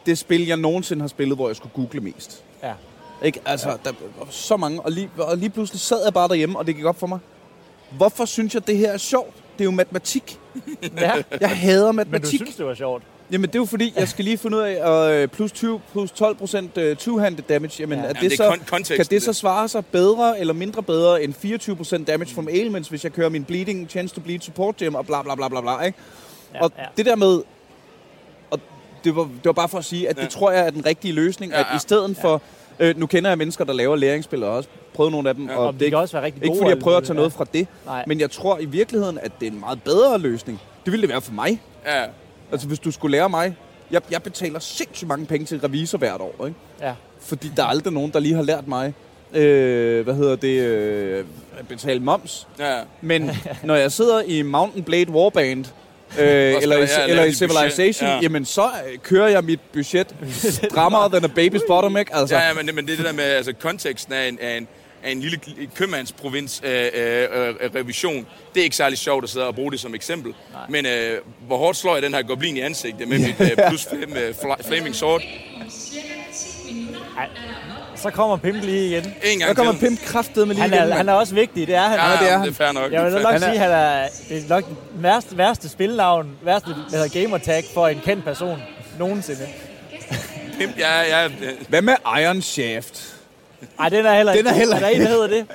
det 0.07 0.19
spil, 0.19 0.47
jeg 0.47 0.57
nogensinde 0.57 1.01
har 1.03 1.09
spillet, 1.09 1.37
hvor 1.37 1.49
jeg 1.49 1.57
skulle 1.57 1.73
google 1.75 2.01
mest. 2.01 2.43
ja. 2.63 2.73
Ikke? 3.23 3.41
Altså, 3.47 3.69
ja. 3.69 3.75
der 3.85 3.93
var 4.19 4.27
så 4.31 4.57
mange, 4.57 4.81
og 4.81 4.93
lige, 4.93 5.11
og 5.19 5.37
lige 5.39 5.51
pludselig 5.51 5.81
sad 5.81 6.05
jeg 6.05 6.15
bare 6.15 6.29
derhjemme, 6.29 6.59
og 6.59 6.67
det 6.67 6.77
gik 6.77 6.85
op 6.85 6.99
for 7.01 7.07
mig. 7.07 7.19
Hvorfor 7.91 8.25
synes 8.25 8.55
jeg, 8.55 8.67
det 8.67 8.77
her 8.77 8.93
er 8.93 8.97
sjovt? 8.99 9.35
Det 9.59 9.61
er 9.61 9.65
jo 9.65 9.71
matematik. 9.71 10.41
ja. 10.97 11.13
Jeg 11.41 11.51
hader 11.59 11.93
Men 11.93 12.05
du 12.07 12.11
matematik. 12.11 12.39
synes, 12.41 12.57
det 12.57 12.67
var 12.67 12.75
sjovt. 12.75 13.03
Jamen, 13.31 13.49
det 13.51 13.55
er 13.55 13.59
jo 13.59 13.65
fordi, 13.65 13.93
jeg 13.97 14.09
skal 14.09 14.25
lige 14.25 14.39
finde 14.39 14.57
ud 14.57 14.63
af, 14.63 14.73
at 15.11 15.15
øh, 15.23 15.29
plus, 15.29 15.53
20, 15.53 15.81
plus 15.93 16.11
12 16.11 16.37
procent 16.37 16.77
uh, 16.79 16.83
two-handed 16.83 17.43
damage, 17.49 17.73
jamen, 17.81 17.99
Ja. 17.99 18.05
er 18.05 18.09
Jamen, 18.09 18.23
det 18.23 18.31
det 18.31 18.37
så, 18.39 18.45
er 18.45 18.51
kon- 18.53 18.65
konteksten, 18.69 18.97
kan 18.97 19.07
det 19.11 19.23
så 19.23 19.31
det. 19.31 19.37
svare 19.37 19.69
sig 19.69 19.87
bedre 19.87 20.41
eller 20.41 20.55
mindre 20.55 20.83
bedre 20.83 21.23
end 21.23 21.35
24 21.35 21.77
procent 21.77 22.07
damage 22.09 22.35
from 22.35 22.49
ailments, 22.49 22.89
hvis 22.89 23.05
jeg 23.05 23.13
kører 23.13 23.29
min 23.29 23.45
bleeding, 23.45 23.91
chance 23.91 24.15
to 24.15 24.21
bleed 24.21 24.41
support 24.41 24.77
gem 24.77 24.95
og 24.95 25.07
bla 25.07 25.23
bla 25.23 25.35
bla 25.35 25.49
bla 25.49 25.61
bla, 25.61 25.81
ikke? 25.81 25.99
Ja, 26.55 26.63
og 26.63 26.73
ja. 26.79 26.85
det 26.97 27.07
der 27.07 27.17
med, 27.17 27.43
det 29.05 29.17
var, 29.17 29.23
det 29.23 29.45
var 29.45 29.53
bare 29.53 29.69
for 29.69 29.79
at 29.79 29.85
sige, 29.85 30.09
at 30.09 30.17
ja. 30.19 30.23
Det 30.23 30.31
tror 30.31 30.51
jeg 30.51 30.67
er 30.67 30.71
den 30.71 30.87
rigtige 30.87 31.13
løsning, 31.15 31.53
Ja, 31.53 31.61
at 31.61 31.67
ja. 31.71 31.77
i 31.77 31.79
stedet 31.79 32.17
for, 32.17 32.43
øh, 32.79 32.99
nu 32.99 33.07
kender 33.07 33.31
jeg 33.31 33.39
mennesker, 33.39 33.65
der 33.65 33.73
laver 33.73 33.97
læringsspil, 33.97 34.43
og 34.43 34.51
også 34.57 34.69
prøvet 34.95 35.13
nogle 35.13 35.29
af 35.29 35.35
dem, 35.35 35.49
Ja. 35.49 35.57
og 35.57 35.67
Og 35.67 35.73
det 35.73 35.81
de 35.81 35.87
er 35.87 35.91
kan 35.91 35.99
også 35.99 36.17
være 36.17 36.25
rigtig 36.25 36.45
ikke 36.45 36.57
fordi 36.57 36.71
jeg 36.71 36.79
prøver 36.79 36.97
at 36.97 37.05
tage 37.05 37.17
noget 37.17 37.33
fra 37.33 37.45
det, 37.55 37.67
Nej. 37.87 38.05
men 38.07 38.21
jeg 38.21 38.31
tror 38.31 38.59
i 38.59 38.65
virkeligheden, 38.65 39.19
at 39.23 39.33
det 39.41 39.49
er 39.49 39.53
en 39.53 39.61
meget 39.61 39.83
bedre 39.83 40.19
løsning. 40.19 40.61
Det 40.85 40.93
ville 40.93 41.03
det 41.03 41.11
være 41.11 41.21
for 41.21 41.33
mig. 41.33 41.63
Ja. 41.87 42.05
Altså, 42.53 42.67
hvis 42.69 42.79
du 42.79 42.91
skulle 42.91 43.17
lære 43.17 43.29
mig... 43.29 43.57
Jeg, 43.91 44.01
jeg 44.11 44.23
betaler 44.23 44.59
sindssygt 44.59 45.09
mange 45.09 45.27
penge 45.27 45.47
til 45.47 45.61
revisor 45.61 45.99
hvert 45.99 46.21
år, 46.21 46.47
ikke? 46.47 46.59
Ja. 46.81 46.95
Fordi 47.21 47.51
der 47.57 47.63
er 47.63 47.67
aldrig 47.67 47.93
nogen, 47.93 48.11
der 48.13 48.19
lige 48.21 48.35
har 48.35 48.43
lært 48.43 48.69
mig, 48.69 48.95
øh, 49.33 50.05
hvad 50.05 50.15
hedder 50.15 50.37
det, 50.37 50.61
øh, 50.61 51.25
at 51.59 51.69
betale 51.69 52.01
moms. 52.01 52.49
Ja. 52.59 52.79
Men 53.01 53.31
når 53.65 53.75
jeg 53.75 53.93
sidder 53.93 54.23
i 54.23 54.43
Mountain 54.43 54.85
Blade 54.85 55.11
Warband, 55.11 55.65
øh, 56.19 56.27
eller, 56.63 56.77
i, 56.77 57.11
eller 57.11 57.25
i 57.25 57.33
Civilization, 57.33 58.09
ja. 58.09 58.19
jamen 58.23 58.45
så 58.45 58.63
øh, 58.65 58.99
kører 58.99 59.29
jeg 59.29 59.45
mit 59.45 59.61
budget 59.73 60.15
strammere 60.71 61.09
than 61.09 61.25
a 61.25 61.29
baby's 61.29 61.67
bottom, 61.69 61.97
ikke? 61.97 62.15
Altså, 62.17 62.37
Ja, 62.37 62.47
ja 62.47 62.53
men, 62.55 62.67
det- 62.67 62.75
men 62.75 62.87
det 62.87 62.93
er 62.93 62.97
det 62.97 63.07
der 63.07 63.13
med, 63.13 63.25
altså 63.25 63.53
konteksten 63.53 64.13
af 64.15 64.29
en, 64.29 64.39
af 64.41 64.57
en, 64.57 64.69
af 65.05 65.11
en 65.11 65.21
lille 65.21 65.41
købmandsprovins 65.75 66.63
øh, 66.65 66.71
øh, 66.73 66.89
øh, 67.33 67.55
revision. 67.75 68.27
Det 68.55 68.61
er 68.61 68.65
ikke 68.65 68.77
særlig 68.77 68.99
sjovt 68.99 69.25
at 69.25 69.31
sidde 69.31 69.47
og 69.47 69.55
bruge 69.55 69.73
det 69.73 69.81
som 69.81 69.95
eksempel. 69.95 70.35
Nej. 70.53 70.61
Men 70.69 70.87
øh, 70.87 71.19
hvor 71.47 71.57
hårdt 71.57 71.77
slår 71.77 71.95
jeg 71.95 72.03
den 72.03 72.15
her 72.15 72.23
goblin 72.23 72.57
i 72.57 72.61
ansigtet 72.61 73.09
med 73.09 73.19
mit 73.27 73.41
øh, 73.41 73.69
plus 73.69 73.87
flame, 73.91 74.21
øh, 74.21 74.35
fla- 74.43 74.69
flaming 74.69 74.95
sword? 74.95 75.23
Ej. 77.19 77.29
Så 78.05 78.11
kommer 78.11 78.37
Pimp 78.37 78.63
lige 78.65 78.87
igen. 78.89 79.15
En 79.25 79.39
gang 79.39 79.49
der 79.49 79.55
kommer 79.55 79.73
til. 79.73 79.81
Pimp 79.81 80.01
kraftet 80.05 80.49
med 80.49 80.55
lige 80.55 80.63
Han 80.63 80.71
igen, 80.73 80.83
er, 80.83 80.87
mand. 80.87 80.97
han 80.97 81.09
er 81.09 81.13
også 81.13 81.35
vigtig, 81.35 81.67
det 81.67 81.75
er 81.75 81.81
han. 81.89 81.99
Ja, 81.99 82.05
det 82.13 82.21
er 82.21 82.25
ja, 82.25 82.39
han. 82.39 82.41
det 82.43 82.49
er 82.49 82.55
fair 82.65 82.73
nok. 82.73 82.93
Jeg 82.93 83.05
vil 83.05 83.13
nok 83.13 83.33
Han 83.33 83.35
er- 83.35 83.39
sige, 83.39 83.53
at 83.53 83.59
han 83.59 83.71
er, 83.71 84.09
det 84.29 84.39
er 84.45 84.49
nok 84.49 84.65
den 84.69 84.77
værste, 85.03 85.39
værste 85.39 85.69
spilnavn, 85.69 86.31
værste 86.43 86.69
hvad 86.91 87.01
hedder, 87.01 87.21
gamertag 87.21 87.65
for 87.75 87.89
en 87.89 88.01
kendt 88.05 88.25
person 88.25 88.59
nogensinde. 88.99 89.47
Pimp, 90.59 90.79
ja, 90.79 91.23
ja, 91.23 91.29
Hvad 91.69 91.83
med 91.83 91.95
Iron 92.23 92.43
Shaft? 92.43 93.15
Ej, 93.81 93.89
den 93.89 94.07
er 94.07 94.15
heller 94.15 94.33
Den 94.33 94.47
er 94.47 94.53
heller 94.53 94.77
Er 94.77 94.81
der 94.81 94.89
en, 94.89 95.01
der 95.01 95.09
hedder 95.09 95.27
det? 95.27 95.47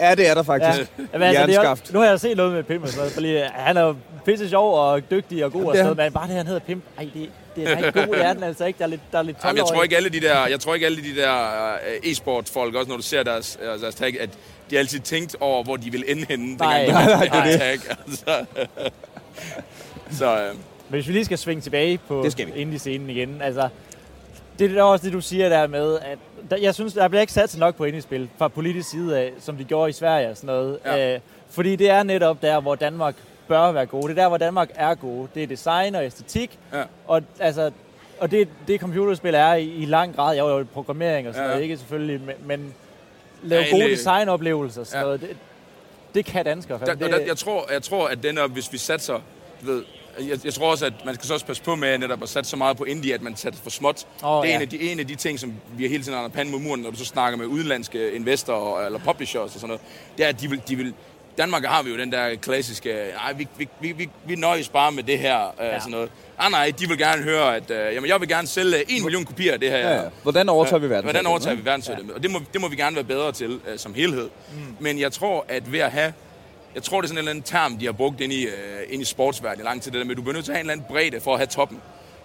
Ja, 0.00 0.14
det 0.14 0.28
er 0.28 0.34
der 0.34 0.42
faktisk. 0.42 0.90
Ja. 0.98 1.04
Men 1.12 1.22
altså, 1.22 1.46
det 1.46 1.54
er, 1.54 1.92
nu 1.92 1.98
har 1.98 2.06
jeg 2.06 2.20
set 2.20 2.36
noget 2.36 2.52
med 2.52 2.62
Pimp 2.62 2.82
og 2.82 2.88
sådan 2.88 3.10
fordi 3.10 3.36
han 3.54 3.76
er 3.76 3.94
pisse 4.24 4.48
sjov 4.48 4.78
og 4.78 5.10
dygtig 5.10 5.44
og 5.44 5.52
god 5.52 5.64
og 5.64 5.72
det 5.72 5.80
er 5.80 5.84
sådan 5.84 6.04
men 6.04 6.12
bare 6.12 6.26
det, 6.28 6.36
han 6.36 6.46
hedder 6.46 6.60
Pimp, 6.60 6.84
ej, 6.98 7.08
det, 7.14 7.30
det 7.56 7.70
er 7.70 7.76
rigtig 7.76 7.94
god, 7.94 8.14
det 8.14 8.24
er 8.24 8.32
den 8.32 8.42
altså 8.42 8.64
ikke. 8.64 8.78
Der 8.78 8.84
er 8.84 8.88
lidt, 8.88 9.00
der 9.12 9.18
er 9.18 9.22
lidt 9.22 9.36
12 9.36 9.46
Jamen, 9.48 9.58
jeg 9.58 9.66
tror 9.66 9.82
ikke 9.82 9.96
alle 9.96 10.08
de 10.08 10.20
der, 10.20 10.46
jeg 10.46 10.60
tror 10.60 10.74
ikke 10.74 10.86
alle 10.86 11.02
de 11.02 11.16
der 11.16 11.34
øh, 11.72 12.10
e-sport 12.10 12.48
folk 12.48 12.74
også 12.74 12.88
når 12.88 12.96
du 12.96 13.02
ser 13.02 13.22
deres, 13.22 13.58
øh, 13.62 13.80
deres 13.80 13.94
tag, 13.94 14.20
at 14.20 14.30
de 14.70 14.74
har 14.74 14.78
altid 14.80 15.00
tænkt 15.00 15.36
over 15.40 15.64
hvor 15.64 15.76
de 15.76 15.92
vil 15.92 16.04
ende 16.08 16.26
henne. 16.28 16.56
Nej, 16.56 16.86
nej, 16.86 17.28
nej, 17.28 17.44
det 17.44 17.52
det 17.52 17.60
tag. 17.60 17.78
Altså. 18.06 18.44
så 20.18 20.36
øh, 20.36 20.48
Men 20.48 20.56
hvis 20.88 21.08
vi 21.08 21.12
lige 21.12 21.24
skal 21.24 21.38
svinge 21.38 21.60
tilbage 21.60 21.98
på 22.08 22.22
Det 22.24 22.32
skal 22.32 22.46
vi. 22.46 22.52
indie-scenen 22.52 23.10
igen, 23.10 23.42
altså, 23.42 23.68
det 24.58 24.76
er 24.76 24.82
også 24.82 25.04
det, 25.04 25.12
du 25.12 25.20
siger 25.20 25.48
der 25.48 25.66
med, 25.66 25.98
at 25.98 26.18
der, 26.50 26.56
jeg 26.56 26.74
synes, 26.74 26.92
der 26.94 27.08
bliver 27.08 27.20
ikke 27.20 27.32
sat 27.32 27.56
nok 27.58 27.76
på 27.76 27.84
indie-spil 27.84 28.28
fra 28.38 28.48
politisk 28.48 28.90
side 28.90 29.18
af, 29.18 29.32
som 29.40 29.56
de 29.56 29.64
gjorde 29.64 29.90
i 29.90 29.92
Sverige 29.92 30.28
og 30.30 30.36
sådan 30.36 30.46
noget. 30.46 30.78
Ja. 30.84 31.14
Øh, 31.14 31.20
fordi 31.50 31.76
det 31.76 31.90
er 31.90 32.02
netop 32.02 32.42
der, 32.42 32.60
hvor 32.60 32.74
Danmark 32.74 33.14
bør 33.48 33.72
være 33.72 33.86
gode. 33.86 34.02
Det 34.08 34.10
er 34.18 34.22
der, 34.22 34.28
hvor 34.28 34.38
Danmark 34.38 34.70
er 34.74 34.94
gode. 34.94 35.28
Det 35.34 35.42
er 35.42 35.46
design 35.46 35.94
og 35.94 36.04
æstetik. 36.04 36.58
Ja. 36.72 36.82
Og, 37.06 37.22
altså, 37.40 37.70
og 38.20 38.30
det, 38.30 38.48
det 38.68 38.80
computerspil 38.80 39.34
er 39.34 39.54
i, 39.54 39.64
i 39.68 39.84
lang 39.84 40.14
grad. 40.16 40.34
Jeg 40.36 40.42
jo 40.42 40.66
programmering 40.74 41.28
og 41.28 41.34
sådan 41.34 41.46
Ja. 41.46 41.50
noget, 41.52 41.62
ikke 41.62 41.76
selvfølgelig, 41.76 42.20
men, 42.20 42.34
men 42.44 42.74
lave 43.42 43.62
Ja, 43.62 43.70
gode 43.70 43.80
egentlig- 43.82 43.98
designoplevelser 43.98 44.80
og 44.80 44.86
sådan 44.86 44.98
Ja. 45.00 45.04
noget. 45.04 45.20
Det, 45.20 45.36
det 46.14 46.24
kan 46.24 46.44
danskere. 46.44 46.78
Der, 46.78 46.86
fandme. 46.86 47.08
der, 47.08 47.18
det, 47.18 47.26
jeg, 47.26 47.36
tror, 47.36 47.72
jeg 47.72 47.82
tror, 47.82 48.08
at 48.08 48.22
den 48.22 48.38
er, 48.38 48.46
hvis 48.46 48.72
vi 48.72 48.78
satser, 48.78 49.14
du 49.60 49.66
ved, 49.66 49.82
jeg, 50.20 50.44
jeg 50.44 50.54
tror 50.54 50.70
også, 50.70 50.86
at 50.86 50.92
man 51.04 51.14
skal 51.14 51.26
så 51.26 51.34
også 51.34 51.46
passe 51.46 51.62
på 51.62 51.74
med 51.74 51.98
netop 51.98 52.22
at 52.22 52.28
satse 52.28 52.50
så 52.50 52.56
meget 52.56 52.76
på 52.76 52.84
indie, 52.84 53.14
at 53.14 53.22
man 53.22 53.36
satser 53.36 53.62
for 53.62 53.70
småt. 53.70 54.06
Åh, 54.24 54.42
det 54.42 54.50
er 54.50 54.52
ja. 54.52 54.56
en, 54.56 54.62
af 54.62 54.68
de, 54.68 54.80
en 54.80 55.00
af 55.00 55.06
de 55.06 55.14
ting, 55.14 55.40
som 55.40 55.54
vi 55.76 55.88
hele 55.88 56.02
tiden 56.02 56.18
har 56.18 56.28
panden 56.28 56.52
mod 56.52 56.60
muren, 56.60 56.80
når 56.80 56.90
du 56.90 56.96
så 56.96 57.04
snakker 57.04 57.38
med 57.38 57.46
udenlandske 57.46 58.12
investorer 58.12 58.86
eller 58.86 58.98
publishers 58.98 59.54
og 59.54 59.60
sådan 59.60 59.68
noget. 59.68 59.80
Det 60.16 60.24
er, 60.24 60.28
at 60.28 60.40
de 60.40 60.50
vil, 60.50 60.62
de 60.68 60.76
vil 60.76 60.94
Danmark 61.38 61.64
har 61.64 61.82
vi 61.82 61.90
jo 61.90 61.98
den 61.98 62.12
der 62.12 62.34
klassiske, 62.34 62.88
nej, 63.14 63.32
vi, 63.32 63.48
vi, 63.58 63.68
vi, 63.80 63.92
vi, 63.92 64.10
vi 64.26 64.34
nøjes 64.34 64.68
bare 64.68 64.92
med 64.92 65.02
det 65.02 65.18
her, 65.18 65.54
ja. 65.58 65.66
Ja. 65.66 65.78
sådan 65.78 65.90
noget. 65.90 66.10
Ah, 66.38 66.50
nej, 66.50 66.72
de 66.78 66.88
vil 66.88 66.98
gerne 66.98 67.22
høre, 67.22 67.56
at 67.56 67.70
øh, 67.70 67.94
jamen, 67.94 68.10
jeg 68.10 68.20
vil 68.20 68.28
gerne 68.28 68.48
sælge 68.48 68.90
en 68.90 69.02
million 69.02 69.24
kopier 69.24 69.52
af 69.52 69.60
det 69.60 69.70
her. 69.70 69.78
Ja, 69.78 69.94
ja. 69.94 70.02
Hvordan 70.22 70.48
overtager 70.48 70.80
vi 70.80 70.90
verden? 70.90 71.04
Hvordan 71.04 71.26
overtager 71.26 71.56
vi 71.56 71.64
verdensøjne? 71.64 72.14
Og 72.14 72.22
det 72.22 72.30
må, 72.30 72.40
det 72.52 72.60
må 72.60 72.68
vi 72.68 72.76
gerne 72.76 72.96
være 72.96 73.04
bedre 73.04 73.32
til 73.32 73.60
øh, 73.68 73.78
som 73.78 73.94
helhed. 73.94 74.30
Mm. 74.52 74.76
Men 74.80 74.98
jeg 74.98 75.12
tror, 75.12 75.44
at 75.48 75.72
ved 75.72 75.80
at 75.80 75.90
have... 75.90 76.12
Jeg 76.74 76.82
tror, 76.82 77.00
det 77.00 77.06
er 77.06 77.08
sådan 77.08 77.14
en 77.14 77.18
eller 77.18 77.30
anden 77.30 77.42
term, 77.44 77.78
de 77.78 77.84
har 77.84 77.92
brugt 77.92 78.20
ind 78.20 78.32
i, 78.32 78.44
øh, 78.46 78.52
ind 78.90 79.02
i 79.02 79.04
sportsverdenen 79.04 79.64
i 79.66 79.68
lang 79.68 79.82
tid. 79.82 79.90
Det 79.92 79.98
der 79.98 80.04
med, 80.04 80.10
at 80.12 80.16
du 80.16 80.22
bliver 80.22 80.34
nødt 80.34 80.44
til 80.44 80.52
at 80.52 80.56
have 80.56 80.60
en 80.64 80.70
eller 80.70 80.82
anden 80.82 80.86
bredde 80.94 81.20
for 81.20 81.32
at 81.32 81.38
have 81.38 81.46
toppen. 81.46 81.78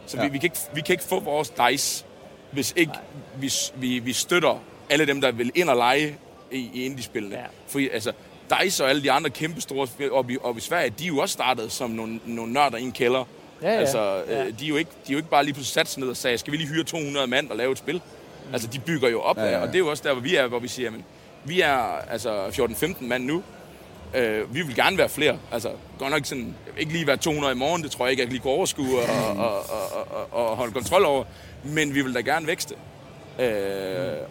Så 0.05 0.17
ja. 0.17 0.23
Ja. 0.23 0.27
vi, 0.29 0.33
vi, 0.33 0.37
kan 0.37 0.45
ikke, 0.45 0.57
vi 0.73 0.81
kan 0.81 0.93
ikke 0.93 1.03
få 1.03 1.19
vores 1.19 1.49
dice, 1.69 2.05
hvis 2.51 2.73
ikke 2.75 2.93
vi, 3.39 3.51
vi, 3.75 3.99
vi 3.99 4.13
støtter 4.13 4.63
alle 4.89 5.05
dem, 5.05 5.21
der 5.21 5.31
vil 5.31 5.51
ind 5.55 5.69
og 5.69 5.75
lege 5.77 6.17
i, 6.51 6.69
i 6.73 6.85
indie-spillene. 6.85 7.35
Ja. 7.35 7.43
Fordi 7.67 7.89
altså, 7.89 8.11
DICE 8.61 8.83
og 8.83 8.89
alle 8.89 9.03
de 9.03 9.11
andre 9.11 9.29
kæmpe 9.29 9.61
store 9.61 9.87
oppe 10.11 10.33
i, 10.33 10.37
oppe 10.43 10.57
i 10.59 10.61
Sverige, 10.61 10.89
de 10.99 11.03
er 11.03 11.07
jo 11.07 11.17
også 11.17 11.33
startet 11.33 11.71
som 11.71 11.89
nogle, 11.89 12.19
nogle 12.25 12.53
nørder 12.53 12.77
i 12.77 12.83
en 12.83 12.91
kælder. 12.91 13.23
Ja, 13.61 13.71
ja. 13.73 13.79
Altså, 13.79 14.23
Ja. 14.29 14.45
øh, 14.45 14.59
de, 14.59 14.65
er 14.65 14.69
jo 14.69 14.75
ikke, 14.75 14.91
de 15.07 15.11
er 15.11 15.13
jo 15.13 15.17
ikke 15.17 15.29
bare 15.29 15.43
lige 15.43 15.53
pludselig 15.53 15.73
sat 15.73 15.87
sig 15.87 15.99
ned 16.01 16.09
og 16.09 16.17
sagde, 16.17 16.37
skal 16.37 16.51
vi 16.51 16.57
lige 16.57 16.67
hyre 16.69 16.83
200 16.83 17.27
mand 17.27 17.49
og 17.49 17.57
lave 17.57 17.71
et 17.71 17.77
spil? 17.77 18.01
Altså, 18.53 18.67
de 18.67 18.79
bygger 18.79 19.09
jo 19.09 19.21
op 19.21 19.37
Ja, 19.37 19.41
ja, 19.43 19.47
ja, 19.47 19.53
ja, 19.53 19.59
ja. 19.59 19.65
og 19.65 19.67
det 19.67 19.75
er 19.75 19.79
jo 19.79 19.89
også 19.89 20.03
der, 20.05 20.13
hvor 20.13 20.21
vi 20.21 20.35
er, 20.35 20.47
hvor 20.47 20.59
vi 20.59 20.67
siger, 20.67 20.85
jamen, 20.87 21.05
vi 21.45 21.61
er 21.61 21.77
altså 22.09 22.45
14-15 22.47 23.03
mand 23.05 23.25
nu. 23.25 23.43
Øh, 24.15 24.55
vi 24.55 24.61
vil 24.61 24.75
gerne 24.75 24.97
være 24.97 25.09
flere. 25.09 25.37
Altså, 25.51 25.69
godt 25.99 26.11
nok 26.11 26.25
sådan, 26.25 26.55
ikke 26.77 26.93
lige 26.93 27.07
være 27.07 27.17
200 27.17 27.53
i 27.53 27.57
morgen, 27.57 27.83
det 27.83 27.91
tror 27.91 28.05
jeg 28.05 28.11
ikke, 28.11 28.23
jeg 28.23 28.29
lige 28.29 28.39
kunne 28.39 28.53
overskue 28.53 28.99
og, 28.99 29.37
og, 29.37 29.55
og, 29.69 30.07
og, 30.31 30.49
og, 30.49 30.55
holde 30.55 30.73
kontrol 30.73 31.05
over. 31.05 31.23
Men 31.63 31.95
vi 31.95 32.01
vil 32.01 32.13
da 32.13 32.19
gerne 32.19 32.47
vækste. 32.47 32.75
Øh, 33.39 33.47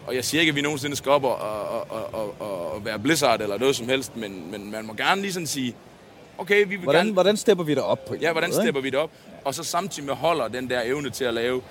og 0.07 0.15
jeg 0.15 0.25
siger 0.25 0.41
ikke, 0.41 0.49
at 0.49 0.55
vi 0.55 0.61
nogensinde 0.61 0.95
skal 0.95 1.11
op 1.11 1.23
og, 1.23 1.35
og, 1.35 1.91
og, 1.91 2.13
og, 2.13 2.41
og, 2.73 2.85
være 2.85 2.99
Blizzard 2.99 3.41
eller 3.41 3.57
noget 3.57 3.75
som 3.75 3.89
helst, 3.89 4.15
men, 4.15 4.51
men 4.51 4.71
man 4.71 4.85
må 4.85 4.93
gerne 4.93 5.21
lige 5.21 5.33
sådan 5.33 5.47
sige, 5.47 5.75
okay, 6.37 6.63
vi 6.63 6.69
vil 6.69 6.79
Hvordan, 6.79 6.99
gerne... 6.99 7.13
hvordan 7.13 7.37
stepper 7.37 7.63
vi 7.63 7.75
det 7.75 7.83
op 7.83 8.05
på 8.05 8.15
Ja, 8.21 8.31
hvordan 8.31 8.49
måde, 8.49 8.61
stepper 8.61 8.81
vi 8.81 8.89
det 8.89 8.99
op? 8.99 9.09
Og 9.45 9.53
så 9.55 9.63
samtidig 9.63 10.07
med 10.07 10.15
holder 10.15 10.47
den 10.47 10.69
der 10.69 10.81
evne 10.85 11.09
til 11.09 11.25
at 11.25 11.33
lave 11.33 11.61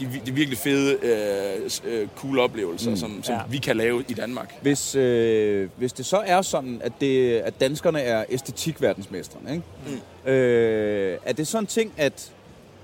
de, 0.00 0.20
de 0.26 0.32
virkelig 0.32 0.58
fede, 0.58 0.98
øh, 1.02 1.70
øh, 1.84 2.08
cool 2.16 2.38
oplevelser, 2.38 2.90
mm. 2.90 2.96
som, 2.96 3.22
som 3.22 3.34
Ja. 3.34 3.40
vi 3.50 3.58
kan 3.58 3.76
lave 3.76 4.04
i 4.08 4.12
Danmark. 4.14 4.54
Hvis, 4.62 4.94
øh, 4.94 5.68
hvis 5.76 5.92
det 5.92 6.06
så 6.06 6.16
er 6.26 6.42
sådan, 6.42 6.80
at, 6.84 6.92
det, 7.00 7.38
at 7.38 7.60
danskerne 7.60 8.00
er 8.00 8.24
æstetikverdensmestrene, 8.30 9.50
ikke? 9.52 9.62
Mm. 10.26 10.30
Øh, 10.30 11.18
er 11.24 11.32
det 11.32 11.46
sådan 11.46 11.62
en 11.62 11.66
ting, 11.66 11.92
at 11.96 12.32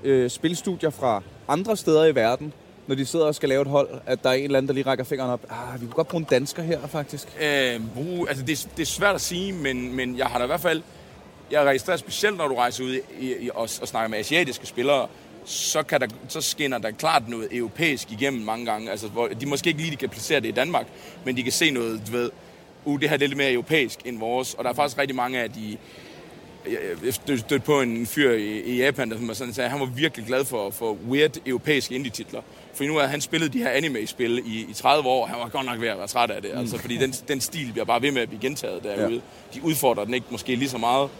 øh, 0.05 0.31
spilstudier 0.31 0.91
fra 0.91 1.23
andre 1.49 1.77
steder 1.77 2.05
i 2.05 2.15
verden, 2.15 2.53
når 2.87 2.95
de 2.95 3.07
sidder 3.07 3.27
og 3.27 3.35
skal 3.35 3.49
lave 3.49 3.63
et 3.63 3.69
hold, 3.69 3.89
at 4.07 4.23
der 4.23 4.31
er 4.31 4.35
en 4.35 4.45
eller 4.45 4.59
anden, 4.59 4.69
der 4.69 4.75
lige 4.75 4.87
rækker 4.87 5.05
fingeren 5.05 5.31
op, 5.31 5.41
ah, 5.51 5.81
vi 5.81 5.87
kunne 5.87 5.95
godt 5.95 6.09
bruge 6.09 6.21
en 6.21 6.27
dansker 6.31 6.63
her, 6.63 6.87
faktisk. 6.87 7.29
Øh, 7.43 7.81
bruge, 7.95 8.29
altså 8.29 8.45
det, 8.45 8.65
er- 8.65 8.69
det 8.77 8.83
er 8.83 8.87
svært 8.87 9.15
at 9.15 9.21
sige, 9.21 9.53
men, 9.53 9.97
men 9.97 10.19
jeg 10.19 10.27
har 10.27 10.39
da 10.39 10.45
i 10.45 10.47
hvert 10.47 10.61
fald... 10.61 10.83
Jeg 11.51 11.65
registrerer 11.65 11.97
specielt, 11.97 12.37
når 12.37 12.49
du 12.49 12.55
rejser 12.55 12.85
ud 12.85 12.93
i, 13.21 13.33
i, 13.41 13.51
og, 13.55 13.61
og 13.63 13.69
snakker 13.89 14.09
med 14.09 14.19
asiatiske 14.19 14.67
spillere, 14.67 15.07
så, 15.47 15.83
kan 15.83 16.01
der, 16.01 16.07
så 16.29 16.41
skinner 16.41 16.79
der 16.79 16.91
klart 16.91 17.29
noget 17.29 17.49
europæisk 17.53 18.13
igennem 18.13 18.43
mange 18.43 18.67
gange. 18.67 18.91
Altså, 18.91 19.09
hvor 19.09 19.29
de 19.29 19.47
måske 19.47 19.69
ikke 19.69 19.83
lige 19.83 19.97
kan 19.97 20.09
placere 20.09 20.41
det 20.41 20.49
i 20.49 20.53
Danmark, 20.53 20.87
men 21.25 21.37
de 21.37 21.43
kan 21.43 21.53
se 21.53 21.71
noget, 21.71 22.03
du 22.07 22.13
ved, 22.13 22.31
uh, 22.85 23.01
det 23.01 23.09
her 23.09 23.15
er 23.15 23.19
lidt 23.19 23.37
mere 23.37 23.53
europæisk 23.53 23.99
end 24.05 24.19
vores. 24.19 24.55
Og 24.55 24.65
der 24.65 24.71
er 24.71 24.75
faktisk 24.75 24.99
rigtig 24.99 25.17
mange 25.17 25.39
af 25.41 25.51
de... 25.51 25.77
Jeg 27.05 27.15
stødte 27.15 27.59
på 27.59 27.81
en 27.81 28.07
fyr 28.07 28.33
i, 28.33 28.61
i 28.61 28.77
Japan, 28.77 29.11
der 29.11 29.35
sådan, 29.35 29.55
sagde, 29.55 29.65
at 29.65 29.71
han 29.71 29.81
var 29.81 29.87
virkelig 29.87 30.27
glad 30.27 30.45
for, 30.45 30.71
for 30.71 30.97
weird 31.09 31.37
europæiske 31.47 31.95
indie-titler. 31.95 32.43
For 32.75 32.85
nu 32.85 32.97
har 32.97 33.07
han 33.07 33.21
spillet 33.21 33.53
de 33.53 33.59
her 33.59 33.71
anime-spil 33.71 34.39
i, 34.39 34.67
i 34.71 34.73
30 34.75 35.09
år, 35.09 35.23
og 35.23 35.29
han 35.29 35.39
var 35.39 35.49
godt 35.49 35.67
nok 35.67 35.81
ved 35.81 35.89
at 35.89 35.99
være 35.99 36.07
træt 36.07 36.31
af 36.31 36.43
det. 36.43 36.51
Altså, 36.55 36.79
fordi 36.79 36.97
den, 36.97 37.13
den 37.29 37.41
stil 37.41 37.73
bliver 37.73 37.85
bare 37.85 38.03
ved 38.03 38.13
med 38.13 38.23
at 38.23 38.29
blive 38.29 38.41
gentaget 38.41 38.83
derude. 38.83 39.15
Ja. 39.15 39.59
De 39.59 39.65
udfordrer 39.65 40.05
den 40.05 40.15
ikke 40.15 40.27
måske 40.31 40.55
lige 40.55 40.69
så 40.69 40.79
meget. 40.79 41.11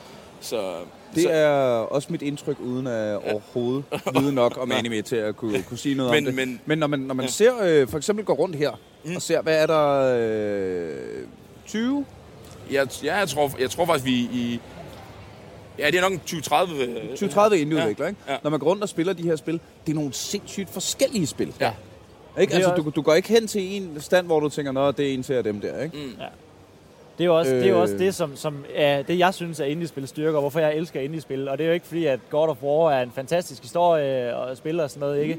Så, 0.41 0.73
Det 1.15 1.23
så, 1.23 1.31
er 1.31 1.49
også 1.79 2.09
mit 2.11 2.23
indtryk, 2.23 2.57
uden 2.61 2.87
at 2.87 3.17
overhovedet 3.17 3.85
vide 4.21 4.33
nok 4.35 4.59
om 4.61 4.73
anime 4.79 5.03
til 5.03 5.17
at 5.17 5.37
kunne, 5.37 5.63
kunne 5.63 5.79
sige 5.79 5.95
noget 5.95 6.11
Men- 6.13 6.19
om 6.29 6.35
det. 6.37 6.47
men- 6.49 6.61
men 6.67 6.79
når 6.79 6.87
man, 6.87 6.99
når 7.01 7.15
man 7.15 7.29
ser, 7.29 7.53
øh, 7.63 7.89
for 7.89 7.97
eksempel 7.97 8.25
går 8.25 8.35
rundt 8.35 8.57
her, 8.57 8.71
mm. 9.05 9.17
og 9.17 9.23
ser, 9.23 9.43
hvad 9.43 9.63
er 9.63 9.67
der, 9.67 10.17
øh, 10.19 11.27
20? 11.67 12.05
jeg, 12.73 12.89
ja, 13.05 13.17
jeg, 13.17 13.29
tror, 13.29 13.51
jeg 13.61 13.71
tror 13.71 13.87
faktisk, 13.87 14.05
vi 14.05 14.13
i... 14.13 14.61
Ja, 15.79 15.87
det 15.87 15.95
er 15.95 16.01
nok 16.01 16.13
en 16.13 16.21
20-30... 16.27 16.83
øh, 16.83 17.13
20-30 17.13 17.55
indieudviklere, 17.55 18.09
ikke? 18.09 18.21
Ja. 18.29 18.37
Når 18.43 18.51
man 18.51 18.61
går 18.61 18.67
rundt 18.67 18.83
og 18.83 18.89
spiller 18.89 19.13
de 19.13 19.23
her 19.23 19.37
spil, 19.37 19.61
det 19.87 19.93
er 19.93 19.97
nogle 19.97 20.13
sindssygt 20.13 20.71
forskellige 20.71 21.27
spil. 21.27 21.53
Ja. 21.61 21.71
Ikke? 22.41 22.55
Altså, 22.55 22.75
du, 22.77 22.91
du 22.97 23.03
går 23.03 23.15
ikke 23.15 23.29
hen 23.29 23.47
til 23.47 23.77
en 23.77 24.01
stand, 24.01 24.27
hvor 24.27 24.41
du 24.41 24.49
tænker, 24.49 24.73
nå, 24.73 24.91
det 24.91 25.09
er 25.11 25.15
en 25.15 25.23
til 25.23 25.33
af 25.33 25.45
dem 25.45 25.61
der, 25.61 25.83
ikke? 25.83 25.97
Mm. 25.97 26.13
Det 27.19 27.25
er 27.25 27.27
jo 27.27 27.39
også, 27.39 27.55
øh... 27.55 27.61
det, 27.61 27.67
er 27.67 27.71
jo 27.71 27.81
også 27.81 27.95
Øh. 27.95 28.01
det, 28.01 28.15
som, 28.15 28.37
som 28.37 28.65
er 28.75 29.03
det, 29.03 29.19
jeg 29.19 29.35
synes 29.35 29.61
er 29.61 29.65
indie-spil 29.65 30.09
styrker, 30.09 30.37
og 30.37 30.41
hvorfor 30.41 30.61
jeg 30.61 30.75
elsker 30.75 31.01
indie-spil. 31.01 31.49
Og 31.49 31.59
det 31.59 31.65
er 31.65 31.69
jo 31.69 31.75
ikke 31.75 31.87
fordi, 31.87 32.07
at 32.07 32.21
God 32.31 32.49
of 32.49 32.63
War 32.63 32.93
er 32.93 33.03
en 33.03 33.13
fantastisk 33.15 33.63
historie 33.63 34.37
og 34.37 34.57
spil 34.57 34.81
og 34.81 34.91
sådan 34.91 35.01
noget, 35.01 35.23
ikke? 35.23 35.39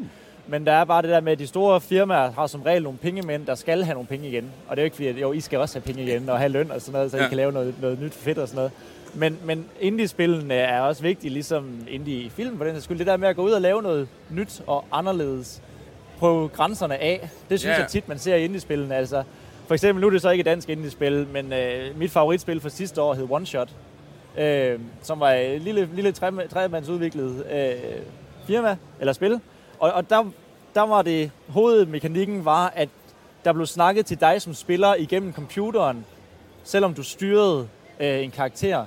Men 0.50 0.66
der 0.66 0.72
er 0.72 0.84
bare 0.86 1.02
det 1.02 1.10
der 1.10 1.20
med, 1.22 1.32
at 1.32 1.40
de 1.40 1.48
store 1.48 1.82
firmaer 1.82 2.32
har 2.32 2.48
som 2.48 2.62
regel 2.62 2.84
nogle 2.84 2.98
pengemænd, 2.98 3.46
der 3.46 3.56
skal 3.56 3.84
have 3.84 3.94
nogle 3.94 4.08
penge 4.08 4.28
igen. 4.28 4.52
Og 4.68 4.76
det 4.78 4.82
er 4.82 4.84
jo 4.84 4.86
ikke 4.86 4.96
fordi, 4.96 5.08
at 5.08 5.18
jo, 5.22 5.32
I 5.32 5.40
skal 5.40 5.60
også 5.60 5.76
have 5.80 5.94
penge 5.94 6.04
igen 6.12 6.30
og 6.30 6.38
have 6.40 6.50
løn 6.50 6.72
og 6.72 6.82
sådan 6.82 6.94
noget, 6.94 7.12
så 7.12 7.18
ja. 7.18 7.26
I 7.26 7.28
kan 7.28 7.38
lave 7.38 7.52
noget, 7.52 7.74
noget 7.82 8.02
nyt 8.02 8.14
fedt 8.14 8.38
og 8.38 8.48
sådan 8.48 8.56
noget. 8.58 8.72
Men, 9.14 9.38
men 9.44 9.66
indie-spillene 9.80 10.54
er 10.54 10.82
også 10.82 11.02
vigtige, 11.02 11.32
ligesom 11.34 11.70
indie-film 11.90 12.58
på 12.58 12.64
den 12.64 12.74
her 12.74 12.80
skyld. 12.82 12.98
Det 12.98 13.08
der 13.08 13.18
med 13.18 13.28
at 13.30 13.36
gå 13.36 13.42
ud 13.42 13.52
og 13.52 13.62
lave 13.62 13.82
noget 13.82 14.08
nyt 14.30 14.62
og 14.68 14.86
anderledes. 14.92 15.62
Prøve 16.20 16.48
grænserne 16.48 16.98
af. 16.98 17.30
Det 17.50 17.60
synes 17.60 17.76
Ja. 17.76 17.80
jeg 17.82 17.88
tit, 17.90 18.08
man 18.08 18.20
ser 18.20 18.36
i 18.36 18.44
indie-spillene. 18.46 18.96
Altså, 18.96 19.24
for 19.68 19.74
eksempel, 19.74 20.02
nu 20.02 20.08
er 20.08 20.12
det 20.12 20.22
så 20.22 20.30
ikke 20.30 20.42
et 20.42 20.46
dansk 20.46 20.70
indie-spil, 20.70 21.28
men 21.34 21.54
øh, 21.54 21.98
mit 22.00 22.12
favoritspil 22.12 22.62
fra 22.62 22.70
sidste 22.70 23.02
år 23.02 23.14
hed 23.14 23.28
One 23.30 23.46
Shot. 23.46 23.70
Øh, 24.38 24.80
som 25.02 25.20
var 25.20 25.32
et 25.32 25.62
lille, 25.62 25.90
lille 25.94 26.12
tre- 26.12 26.48
tremandsudviklet 26.48 27.46
øh, 27.52 27.72
firma, 28.48 28.78
eller 29.00 29.14
spil. 29.14 29.40
Og, 29.80 29.92
og 29.92 30.10
der, 30.10 30.24
der 30.76 30.82
var 30.82 31.02
det, 31.02 31.32
hovedmekanikken 31.48 32.46
var, 32.46 32.74
at 32.76 32.90
der 33.46 33.54
blev 33.54 33.66
snakket 33.66 34.06
til 34.06 34.20
dig 34.22 34.42
som 34.42 34.54
spiller 34.54 34.96
igennem 34.96 35.34
computeren, 35.34 36.06
selvom 36.64 36.94
du 36.94 37.04
styrede 37.04 37.68
øh, 38.00 38.24
en 38.24 38.32
karakter. 38.32 38.86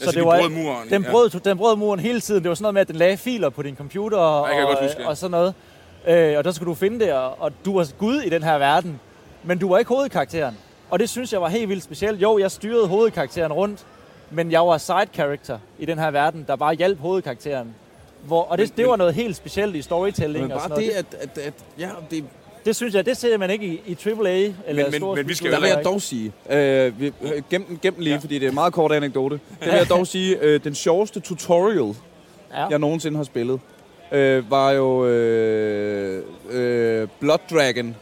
Altså, 0.00 0.18
de 0.20 0.24
brød 0.24 0.48
muren, 0.48 0.88
Den 0.90 1.02
ja. 1.02 1.10
brød, 1.10 1.30
den 1.40 1.58
brød 1.58 1.76
muren 1.76 2.00
hele 2.00 2.20
tiden. 2.20 2.42
Det 2.42 2.48
var 2.48 2.54
sådan 2.54 2.62
noget 2.62 2.74
med, 2.74 2.80
at 2.80 2.88
den 2.88 2.96
lagde 2.96 3.16
filer 3.16 3.48
på 3.48 3.62
din 3.62 3.76
computer 3.76 4.18
og, 4.18 4.42
og, 4.42 4.82
huske 4.82 4.98
det. 4.98 5.06
og 5.06 5.16
sådan 5.16 5.30
noget. 5.30 5.54
Øh, 6.08 6.38
og 6.38 6.44
der 6.44 6.50
skulle 6.50 6.68
du 6.68 6.74
finde 6.74 7.04
det, 7.04 7.12
og, 7.12 7.42
og 7.42 7.52
du 7.64 7.76
var 7.76 7.88
gud 7.98 8.20
i 8.20 8.28
den 8.28 8.42
her 8.42 8.58
verden. 8.58 9.00
Men 9.44 9.58
du 9.58 9.68
var 9.68 9.78
ikke 9.78 9.88
hovedkarakteren. 9.88 10.54
Og 10.90 10.98
det 10.98 11.08
synes 11.08 11.32
jeg 11.32 11.40
var 11.42 11.48
helt 11.48 11.68
vildt 11.68 11.82
specielt. 11.84 12.22
Jo, 12.22 12.38
jeg 12.38 12.50
styrede 12.50 12.86
hovedkarakteren 12.88 13.52
rundt, 13.52 13.86
men 14.30 14.52
jeg 14.52 14.60
var 14.60 14.78
side 14.78 15.06
character 15.14 15.58
i 15.78 15.84
den 15.86 15.98
her 15.98 16.10
verden, 16.10 16.44
der 16.48 16.56
bare 16.56 16.74
hjalp 16.74 16.98
hovedkarakteren. 17.00 17.74
Hvor, 18.26 18.42
og 18.42 18.58
det, 18.58 18.62
Men- 18.64 18.68
det 18.68 18.76
men- 18.78 18.88
var 18.90 18.96
noget 18.96 19.14
helt 19.14 19.36
specielt 19.36 19.76
i 19.76 19.82
storytelling 19.82 20.42
Men 20.44 20.52
og 20.52 20.58
bare 20.58 20.68
sådan 20.68 20.84
noget. 20.84 21.06
det, 21.10 21.16
at, 21.18 21.28
at, 21.36 21.44
at 21.46 21.54
ja, 21.78 21.88
det, 22.10 22.24
Det 22.64 22.76
synes 22.76 22.94
jeg, 22.94 23.06
det 23.06 23.16
ser 23.16 23.38
man 23.38 23.50
ikke 23.50 23.66
i, 23.66 23.80
i 23.86 23.96
AAA 24.06 24.12
eller 24.36 24.52
Men- 24.66 24.76
men- 24.76 24.92
store 24.92 25.16
men 25.16 25.28
vi 25.28 25.34
skal 25.34 25.52
Der 25.52 25.60
vil 25.60 25.68
jeg 25.68 25.84
dog 25.84 26.02
sige, 26.02 26.32
øh, 26.50 27.00
vi, 27.00 27.06
øh, 27.22 27.42
gem, 27.50 27.64
den- 27.64 27.78
gem 27.82 27.94
den 27.94 28.02
lige, 28.02 28.12
ja. 28.12 28.16
Ja. 28.16 28.20
fordi 28.22 28.34
det 28.38 28.44
er 28.44 28.48
en 28.48 28.54
meget 28.54 28.72
kort 28.72 28.92
anekdote. 28.92 29.34
Det 29.60 29.66
vil 29.66 29.74
jeg 29.76 29.88
dog 29.88 30.06
sige, 30.06 30.38
øh, 30.40 30.64
den 30.64 30.74
sjoveste 30.74 31.20
tutorial, 31.20 31.94
Ja. 32.54 32.66
jeg 32.66 32.78
nogensinde 32.78 33.16
har 33.16 33.24
spillet, 33.24 33.60
øh, 34.12 34.50
var 34.50 34.70
jo 34.70 35.06
øh, 35.06 36.22
øh, 36.50 37.08
Blood 37.20 37.38
Dragon 37.50 37.96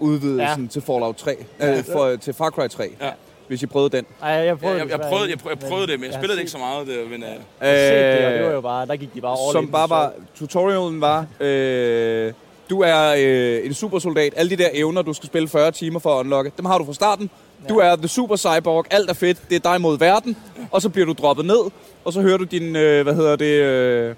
udvidelsen 0.00 0.62
ja. 0.62 0.68
til 0.70 0.82
Fallout 0.82 1.16
3, 1.16 1.36
øh, 1.62 1.84
for, 1.92 2.16
til 2.16 2.34
Far 2.34 2.50
Cry 2.50 2.68
3, 2.68 2.84
ja. 3.00 3.06
Ja. 3.06 3.12
hvis 3.48 3.62
I 3.62 3.66
prøvede 3.66 3.96
den. 3.96 4.06
Ej, 4.22 4.28
jeg, 4.30 4.46
Jeg, 4.46 4.58
prøvede 4.58 4.78
jeg, 4.78 4.88
jeg, 4.90 4.98
desværre 4.98 5.10
prøvede, 5.10 5.30
jeg, 5.30 5.38
prøvede, 5.38 5.58
jeg 5.62 5.68
prøvede 5.70 5.86
det, 5.86 6.00
men 6.00 6.06
jeg 6.06 6.14
spillede 6.14 6.32
set- 6.36 6.40
ikke 6.40 6.50
så 6.50 6.58
meget. 6.58 6.86
Det, 6.86 6.96
men, 7.10 7.22
uh, 7.22 7.28
Jeg 7.60 8.18
det, 8.18 8.26
og 8.26 8.32
det 8.32 8.44
var 8.46 8.52
jo 8.52 8.60
bare, 8.60 8.86
der 8.86 8.96
gik 8.96 9.14
de 9.14 9.20
bare 9.20 9.36
all 9.46 9.52
som 9.52 9.68
bare 9.68 9.90
var, 9.90 10.12
tutorialen 10.34 11.00
var, 11.00 11.26
øh, 11.40 12.32
du 12.70 12.80
er 12.82 13.14
øh, 13.18 13.66
en 13.66 13.74
supersoldat, 13.74 14.32
alle 14.36 14.50
de 14.50 14.56
der 14.56 14.68
evner, 14.72 15.02
du 15.02 15.12
skal 15.12 15.26
spille 15.26 15.48
40 15.48 15.70
timer 15.72 15.98
for 16.00 16.14
at 16.14 16.20
unlocke, 16.24 16.52
dem 16.56 16.64
har 16.64 16.78
du 16.78 16.84
fra 16.84 16.92
starten. 16.94 17.30
Du 17.68 17.78
er 17.78 17.96
the 17.96 18.08
super 18.08 18.36
cyborg, 18.36 18.84
alt 18.90 19.10
er 19.10 19.14
fedt, 19.14 19.38
det 19.50 19.56
er 19.64 19.70
dig 19.72 19.80
mod 19.80 19.98
verden, 19.98 20.36
og 20.70 20.82
så 20.82 20.88
bliver 20.88 21.06
du 21.06 21.12
droppet 21.12 21.44
ned, 21.46 21.70
og 22.04 22.12
så 22.12 22.20
hører 22.20 22.36
du 22.38 22.44
din, 22.44 22.76
øh, 22.76 23.02
hvad 23.02 23.14
hedder 23.14 23.36
det, 23.36 23.44
øh, 23.46 24.14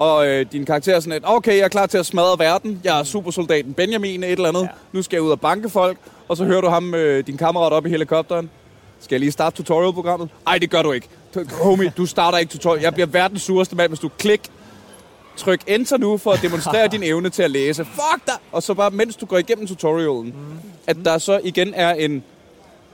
og 0.00 0.26
øh, 0.26 0.46
din 0.52 0.64
karakter 0.64 0.96
er 0.96 1.00
sådan 1.00 1.12
et, 1.16 1.22
okay, 1.26 1.56
jeg 1.56 1.64
er 1.64 1.68
klar 1.68 1.86
til 1.86 1.98
at 1.98 2.06
smadre 2.06 2.38
verden, 2.38 2.80
jeg 2.84 2.98
er 3.00 3.04
supersoldaten 3.04 3.74
Benjamin, 3.74 4.22
et 4.24 4.30
eller 4.30 4.48
andet, 4.48 4.62
ja. 4.62 4.68
Nu 4.92 5.02
skal 5.02 5.16
jeg 5.16 5.22
ud 5.22 5.30
og 5.30 5.40
banke 5.40 5.68
folk, 5.70 5.98
og 6.28 6.36
så 6.36 6.44
hører 6.44 6.60
du 6.60 6.68
ham, 6.68 6.94
øh, 6.94 7.26
din 7.26 7.36
kammerat 7.36 7.72
op 7.72 7.86
i 7.86 7.90
helikopteren. 7.90 8.50
Skal 9.00 9.14
jeg 9.14 9.20
lige 9.20 9.32
starte 9.32 9.56
tutorial-programmet? 9.56 10.28
Ej, 10.46 10.58
det 10.58 10.70
gør 10.70 10.82
du 10.82 10.92
ikke. 10.92 11.08
Homie, 11.62 11.92
du 11.96 12.06
starter 12.06 12.38
ikke 12.38 12.50
tutorial. 12.52 12.82
Jeg 12.82 12.94
bliver 12.94 13.06
verdens 13.06 13.42
sureste 13.42 13.76
mand, 13.76 13.90
hvis 13.90 14.00
du 14.00 14.08
klik. 14.18 14.40
Tryk 15.36 15.60
enter 15.66 15.96
nu 15.96 16.16
for 16.16 16.30
at 16.32 16.42
demonstrere 16.42 16.88
din 16.92 17.02
evne 17.02 17.30
til 17.30 17.42
at 17.42 17.50
læse. 17.50 17.84
Fuck 17.84 18.26
dig! 18.26 18.34
Og 18.52 18.62
så 18.62 18.74
bare, 18.74 18.90
mens 18.90 19.16
du 19.16 19.26
går 19.26 19.38
igennem 19.38 19.66
tutorialen, 19.66 20.24
mm. 20.26 20.58
at 20.86 20.96
der 21.04 21.18
så 21.18 21.40
igen 21.44 21.74
er 21.74 21.94
en, 21.94 22.24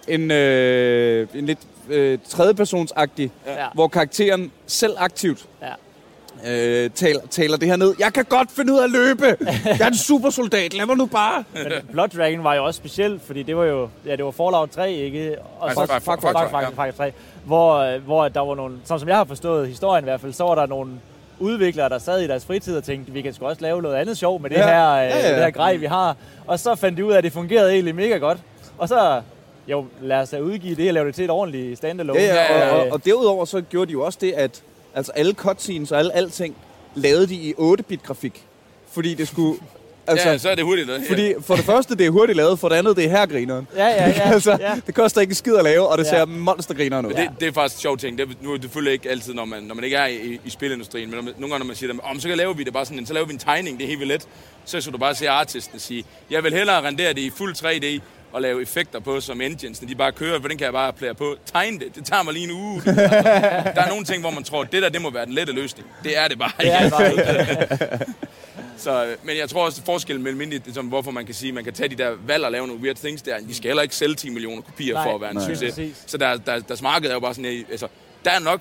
en, 0.09 0.31
øh, 0.31 1.29
en 1.35 1.47
lidt 1.47 1.59
øh, 1.89 2.19
tredjepersonsagtig, 2.29 3.31
Ja. 3.47 3.67
hvor 3.75 3.89
karakteren 3.89 4.53
selv 4.67 4.95
aktivt 4.99 5.47
Ja. 5.63 5.69
Øh, 6.47 6.91
taler, 6.91 7.21
taler 7.31 7.57
det 7.57 7.69
her 7.69 7.77
ned. 7.77 7.95
Jeg 7.99 8.13
kan 8.13 8.25
godt 8.25 8.51
finde 8.53 8.73
ud 8.73 8.79
af 8.79 8.85
at 8.85 8.91
løbe. 8.91 9.25
Jeg 9.65 9.81
er 9.81 9.87
en 9.87 9.97
supersoldat. 9.97 10.75
Lad 10.75 10.87
mig 10.87 10.97
nu 10.97 11.07
bare. 11.07 11.45
Men 11.55 11.73
Blood 11.93 12.09
Dragon 12.09 12.45
var 12.45 12.55
jo 12.55 12.65
også 12.65 12.79
specielt, 12.79 13.23
fordi 13.23 13.43
det 13.43 13.57
var 13.57 13.65
jo, 13.65 13.89
ja, 14.07 14.17
det 14.17 14.25
var 14.25 14.31
Fallout 14.31 14.71
3, 14.71 14.93
ikke? 14.93 15.37
Og 15.59 15.69
Altså, 15.69 15.87
så- 15.87 15.93
fuck, 15.93 16.05
fuck, 16.05 16.21
fuck, 16.21 16.51
fuck, 16.51 16.83
fuck 16.87 16.97
3, 16.97 17.13
hvor, 17.45 17.99
hvor 17.99 18.29
der 18.29 18.41
var 18.41 18.55
nogle, 18.55 18.77
sådan 18.85 19.01
som 19.01 19.09
jeg 19.09 19.17
har 19.17 19.25
forstået 19.25 19.69
historien 19.69 20.05
i 20.05 20.09
hvert 20.09 20.21
fald, 20.21 20.33
så 20.33 20.45
var 20.45 20.55
der 20.55 20.67
nogle 20.67 20.91
udviklere, 21.39 21.89
der 21.89 21.99
sad 21.99 22.21
i 22.21 22.27
deres 22.27 22.45
fritid 22.45 22.77
og 22.77 22.85
tænkte, 22.85 23.13
vi 23.13 23.23
kan 23.23 23.33
sgu 23.35 23.47
også 23.47 23.63
lave 23.63 23.83
noget 23.83 23.97
andet 23.97 24.19
sjov 24.19 24.41
med 24.43 24.51
det 24.51 24.57
Ja. 24.57 24.67
her, 24.67 24.91
øh, 24.93 24.99
Ja, 24.99 25.17
ja, 25.19 25.29
ja. 25.29 25.35
det 25.35 25.43
her 25.45 25.51
grej, 25.51 25.77
vi 25.77 25.87
har. 25.87 26.17
Og 26.47 26.59
så 26.61 26.75
fandt 26.75 26.99
de 26.99 27.05
ud 27.05 27.13
af, 27.13 27.19
at 27.19 27.25
det 27.25 27.33
fungerede 27.33 27.73
egentlig 27.73 27.95
mega 27.95 28.17
godt. 28.17 28.39
Og 28.79 28.89
så, 28.89 29.21
jo, 29.69 29.85
lad 30.01 30.17
os 30.21 30.29
da 30.31 30.41
udgive 30.41 30.75
det 30.75 30.89
og 30.89 30.95
lave 30.95 31.07
det 31.07 31.15
til 31.15 31.25
et 31.25 31.31
ordentligt 31.31 31.79
standalone. 31.79 32.21
Ja, 32.21 32.35
ja, 32.35 32.71
og, 32.75 32.81
og, 32.81 32.87
og 32.93 33.05
derudover 33.05 33.45
så 33.45 33.61
gjorde 33.61 33.87
de 33.87 33.93
jo 33.93 34.03
også 34.05 34.19
det, 34.21 34.33
at 34.33 34.63
altså 34.97 35.13
alle 35.15 35.33
cutscenes 35.35 35.93
og 35.93 35.99
alle 35.99 36.13
alting 36.15 36.57
lavede 36.95 37.27
de 37.27 37.35
i 37.35 37.55
8-bit 37.59 38.03
grafik. 38.03 38.43
Fordi 38.93 39.15
det 39.15 39.29
skulle... 39.29 39.59
Altså, 40.09 40.29
ja, 40.31 40.39
så 40.39 40.49
er 40.49 40.55
det 40.55 40.65
hurtigt. 40.65 40.89
Ja. 40.89 40.99
Fordi 41.09 41.35
for 41.41 41.57
det 41.57 41.65
første, 41.65 41.95
det 41.97 42.07
er 42.07 42.11
hurtigt 42.11 42.37
lavet, 42.37 42.59
for 42.59 42.69
det 42.69 42.77
andet, 42.77 42.97
det 42.97 43.05
er 43.05 43.09
hergrineren. 43.09 43.69
ja, 43.77 43.87
ja. 43.87 44.09
ja, 44.09 44.31
altså, 44.35 44.57
ja. 44.61 44.75
det 44.87 44.95
koster 44.95 45.21
ikke 45.21 45.31
en 45.31 45.35
skid 45.35 45.57
at 45.57 45.65
lave, 45.65 45.89
og 45.89 45.99
det 45.99 46.05
Ja. 46.05 46.11
ser 46.11 46.25
monstergrineren 46.25 47.07
ud. 47.07 47.13
Det, 47.15 47.31
det 47.41 47.49
er 47.49 47.53
faktisk 47.53 47.77
en 47.77 47.81
sjov 47.81 47.99
ting. 47.99 48.19
Det 48.19 48.29
er, 48.31 48.35
nu 48.43 48.51
er 48.51 48.55
det 48.55 48.63
selvfølgelig 48.63 48.93
ikke 48.93 49.11
altid, 49.11 49.35
når 49.35 49.45
man, 49.45 49.63
når 49.63 49.75
man 49.75 49.85
ikke 49.85 49.97
er 49.97 50.07
i, 50.07 50.41
i 50.45 50.51
spilindustrien, 50.51 51.09
men 51.11 51.17
når 51.17 51.23
man, 51.23 51.35
nogle 51.39 51.51
gange, 51.53 51.59
når 51.59 51.67
man 51.67 51.77
siger, 51.77 51.93
dem, 51.93 52.01
om 52.05 52.21
så 52.21 52.29
kan 52.29 52.37
laver 52.37 52.55
vi 52.55 52.65
det 52.65 52.73
bare 52.73 52.85
sådan, 52.85 52.99
en- 52.99 53.07
så 53.07 53.15
laver 53.15 53.27
vi 53.27 53.33
en 53.33 53.39
tegning, 53.39 53.79
det 53.79 53.85
er 53.85 53.89
helt 53.89 54.01
vildt 54.01 54.13
let. 54.13 54.27
Så 54.65 54.81
skal 54.81 54.93
du 54.93 54.99
bare 54.99 55.15
se 55.15 55.29
artisten 55.29 55.75
og 55.75 55.81
sige, 55.81 56.05
jeg 56.31 56.45
vil 56.45 56.53
hellere 56.55 56.83
rendere 56.87 57.09
det 57.13 57.21
i 57.21 57.31
fuld 57.31 57.55
3D, 57.57 58.01
og 58.33 58.43
lave 58.43 58.63
effekter 58.63 59.01
på 59.01 59.21
som 59.21 59.41
engines, 59.41 59.83
når 59.83 59.89
de 59.89 59.95
bare 59.95 60.13
kører, 60.13 60.41
for 60.41 60.49
den 60.49 60.59
kan 60.59 60.65
jeg 60.65 60.73
bare 60.73 60.93
plære 60.93 61.15
på. 61.15 61.37
Tegne 61.53 61.79
det, 61.79 61.95
det 61.95 62.05
tager 62.05 62.23
mig 62.23 62.33
lige 62.33 62.45
en 62.45 62.51
uge. 62.51 62.83
Altså, 62.87 62.93
der 63.77 63.83
er 63.83 63.89
nogle 63.89 64.05
ting, 64.05 64.21
hvor 64.21 64.31
man 64.31 64.45
tror, 64.45 64.65
det 64.65 64.83
der, 64.83 64.89
det 64.89 65.03
må 65.03 65.11
være 65.11 65.27
den 65.27 65.33
lette 65.35 65.53
løsning. 65.53 65.89
Det 66.05 66.19
er 66.19 66.29
det 66.29 66.39
bare 66.39 66.53
Det 66.61 66.73
er 66.73 66.83
det 66.83 66.93
bare. 66.93 67.99
Så, 68.79 69.17
men 69.23 69.37
jeg 69.37 69.49
tror 69.49 69.65
også, 69.65 69.81
at 69.81 69.85
forskellen 69.87 70.23
mellem 70.23 70.41
indie, 70.41 70.61
som, 70.75 70.87
hvorfor 70.87 71.11
man 71.11 71.27
kan 71.27 71.35
sige, 71.35 71.53
man 71.53 71.65
kan 71.65 71.73
tage 71.73 71.89
de 71.89 71.95
der 71.95 72.11
valg 72.27 72.45
og 72.45 72.53
lave 72.53 72.67
nogle 72.67 72.83
weird 72.83 72.97
things 72.97 73.23
der. 73.23 73.39
De 73.39 73.55
skal 73.55 73.69
heller 73.69 73.83
ikke 73.83 73.97
sælge 73.97 74.15
10 74.15 74.31
millioner 74.31 74.63
kopier 74.63 74.95
Nej, 74.95 75.05
for 75.05 75.15
at 75.15 75.21
være 75.21 75.31
en 75.31 75.37
nej. 75.37 75.47
succes. 75.47 75.75
Præcis. 75.75 76.05
Så 76.07 76.19
der, 76.19 76.37
der, 76.37 76.59
deres 76.59 76.83
marked 76.83 77.11
er 77.11 77.15
jo 77.15 77.21
bare 77.21 77.35
sådan, 77.35 77.51
at, 77.51 77.65
altså, 77.71 77.89
der 78.25 78.31
er 78.31 78.39
nok 78.39 78.61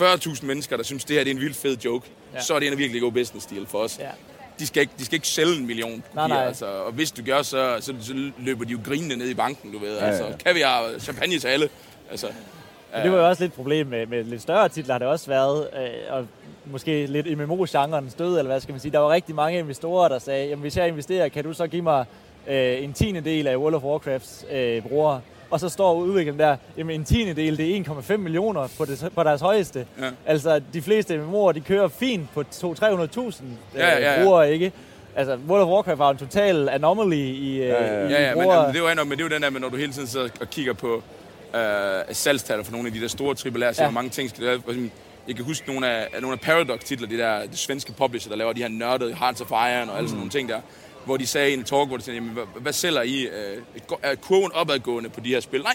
40.000 0.00 0.46
mennesker, 0.46 0.76
der 0.76 0.84
synes, 0.84 1.04
det 1.04 1.16
her 1.16 1.24
det 1.24 1.30
er 1.30 1.34
en 1.34 1.40
vild 1.40 1.54
fed 1.54 1.76
joke. 1.84 2.06
Ja. 2.32 2.38
Ja. 2.38 2.42
Så 2.44 2.54
er 2.54 2.58
det 2.58 2.72
en 2.72 2.78
virkelig 2.78 3.02
god 3.02 3.12
business 3.12 3.46
deal 3.46 3.66
for 3.66 3.78
os. 3.78 3.98
Ja. 3.98 4.10
De, 4.58 4.66
skal 4.66 4.80
ikke, 4.80 4.92
de 4.98 5.04
skal 5.04 5.14
ikke 5.16 5.28
sælge 5.28 5.56
en 5.56 5.66
million 5.66 5.90
kopier. 5.90 6.14
Nej, 6.14 6.28
nej. 6.28 6.46
Altså, 6.46 6.66
og 6.66 6.92
hvis 6.92 7.10
du 7.10 7.22
gør, 7.24 7.42
så, 7.42 7.76
så, 7.80 7.94
så 8.00 8.30
løber 8.38 8.64
de 8.64 8.72
jo 8.72 8.78
grinende 8.84 9.16
ned 9.16 9.28
i 9.28 9.34
banken, 9.34 9.72
du 9.72 9.78
ved. 9.78 9.96
Ja, 9.98 10.04
ja. 10.04 10.10
Altså, 10.10 10.24
kaviar 10.44 10.80
og 10.80 11.00
champagne 11.00 11.38
til 11.38 11.48
alle. 11.48 11.68
Altså, 12.10 12.26
Men 12.94 13.02
det 13.02 13.12
var 13.12 13.18
jo 13.18 13.28
også 13.28 13.42
lidt 13.42 13.52
et 13.52 13.56
problem 13.56 13.86
med, 13.86 14.06
med 14.06 14.24
lidt 14.24 14.42
større 14.42 14.68
titler, 14.68 14.94
har 14.94 14.98
det 14.98 15.08
også 15.08 15.26
været, 15.26 15.68
øh, 15.76 16.14
og 16.14 16.26
måske 16.64 17.06
lidt 17.06 17.38
MMO-genren 17.38 18.10
stød, 18.10 18.38
eller 18.38 18.50
hvad 18.50 18.60
skal 18.60 18.72
man 18.72 18.80
sige. 18.80 18.92
Der 18.92 18.98
var 18.98 19.10
rigtig 19.10 19.34
mange 19.34 19.58
investorer, 19.58 20.08
der 20.08 20.18
sagde, 20.18 20.48
jamen 20.48 20.60
hvis 20.62 20.76
jeg 20.76 20.88
investerer, 20.88 21.28
kan 21.28 21.44
du 21.44 21.52
så 21.52 21.66
give 21.66 21.82
mig 21.82 22.04
øh, 22.46 22.82
en 22.84 22.92
tiende 22.92 23.20
del 23.20 23.46
af 23.46 23.56
World 23.56 23.74
of 23.74 23.82
Warcrafts 23.82 24.44
øh, 24.50 24.82
brugere? 24.82 25.20
Og 25.50 25.60
så 25.60 25.68
står 25.68 25.94
udvikleren 25.94 26.38
der, 26.38 26.56
jamen 26.78 27.00
en 27.00 27.04
tiende 27.04 27.34
del, 27.42 27.56
det 27.58 27.76
er 27.76 27.84
1,5 27.84 28.16
millioner 28.16 28.68
på, 28.78 28.84
det, 28.84 29.08
på 29.14 29.22
deres 29.22 29.40
højeste. 29.40 29.86
Ja. 30.00 30.10
Altså 30.26 30.60
de 30.72 30.82
fleste 30.82 31.14
MMO'er, 31.14 31.52
de 31.52 31.60
kører 31.60 31.88
fint 31.88 32.28
på 32.34 32.40
200-300.000 32.40 32.64
øh, 32.64 32.70
Ja, 33.74 33.88
ja, 33.98 34.14
ja. 34.18 34.22
brugere, 34.24 34.52
ikke? 34.52 34.72
Altså 35.16 35.38
World 35.48 35.62
of 35.62 35.68
Warcraft 35.68 35.98
var 35.98 36.10
en 36.10 36.16
total 36.16 36.68
anomaly 36.68 37.14
i, 37.16 37.52
øh, 37.62 37.68
Ja, 37.68 37.84
ja, 37.84 38.00
ja. 38.02 38.08
i 38.08 38.12
Ja, 38.12 38.22
ja, 38.22 38.34
men, 38.34 38.42
brugere. 38.42 38.62
men 38.66 38.74
det 38.74 38.80
er 38.82 38.98
jo 38.98 39.04
men 39.04 39.10
det 39.10 39.20
er 39.20 39.24
jo 39.24 39.34
den 39.34 39.42
der 39.42 39.50
med, 39.50 39.60
når 39.60 39.68
du 39.68 39.76
hele 39.76 39.92
tiden 39.92 40.08
sidder 40.08 40.28
og 40.40 40.50
kigger 40.50 40.72
på 40.72 41.02
øh, 41.56 41.60
salgstal 42.12 42.64
for 42.64 42.72
nogle 42.72 42.86
af 42.88 42.92
de 42.94 43.00
der 43.00 43.08
store 43.08 43.62
AAA, 43.62 43.72
så 43.72 43.82
Ja. 43.84 43.90
mange 43.90 44.10
ting 44.10 44.30
skal 44.30 44.44
eksempel, 44.48 44.90
Jeg 45.28 45.36
kan 45.36 45.44
huske 45.44 45.68
nogle 45.68 45.88
af, 45.88 46.08
nogle 46.20 46.32
af 46.32 46.40
Paradox-titler, 46.40 47.08
de 47.08 47.18
der 47.18 47.46
de 47.46 47.56
svenske 47.56 47.92
publisher, 47.92 48.30
der 48.30 48.36
laver 48.36 48.52
de 48.52 48.60
her 48.62 48.68
nørdede 48.68 49.14
Hearts 49.14 49.40
of 49.40 49.50
Iron 49.50 49.88
og 49.88 49.96
alle 49.96 50.08
sådan 50.08 50.16
nogle 50.18 50.30
ting 50.30 50.48
der, 50.48 50.60
hvor 51.06 51.16
de 51.16 51.26
sagde 51.26 51.50
i 51.50 51.54
en 51.54 51.64
talk, 51.64 51.88
hvor 51.88 51.96
de 51.96 52.02
sagde, 52.02 52.16
jamen, 52.18 52.38
hvad, 52.60 52.72
sælger 52.72 53.02
I? 53.02 53.22
Øh, 53.22 53.62
er 54.02 54.14
kurven 54.14 54.52
opadgående 54.52 55.10
på 55.10 55.20
de 55.20 55.28
her 55.28 55.40
spil? 55.40 55.62
Nej, 55.62 55.74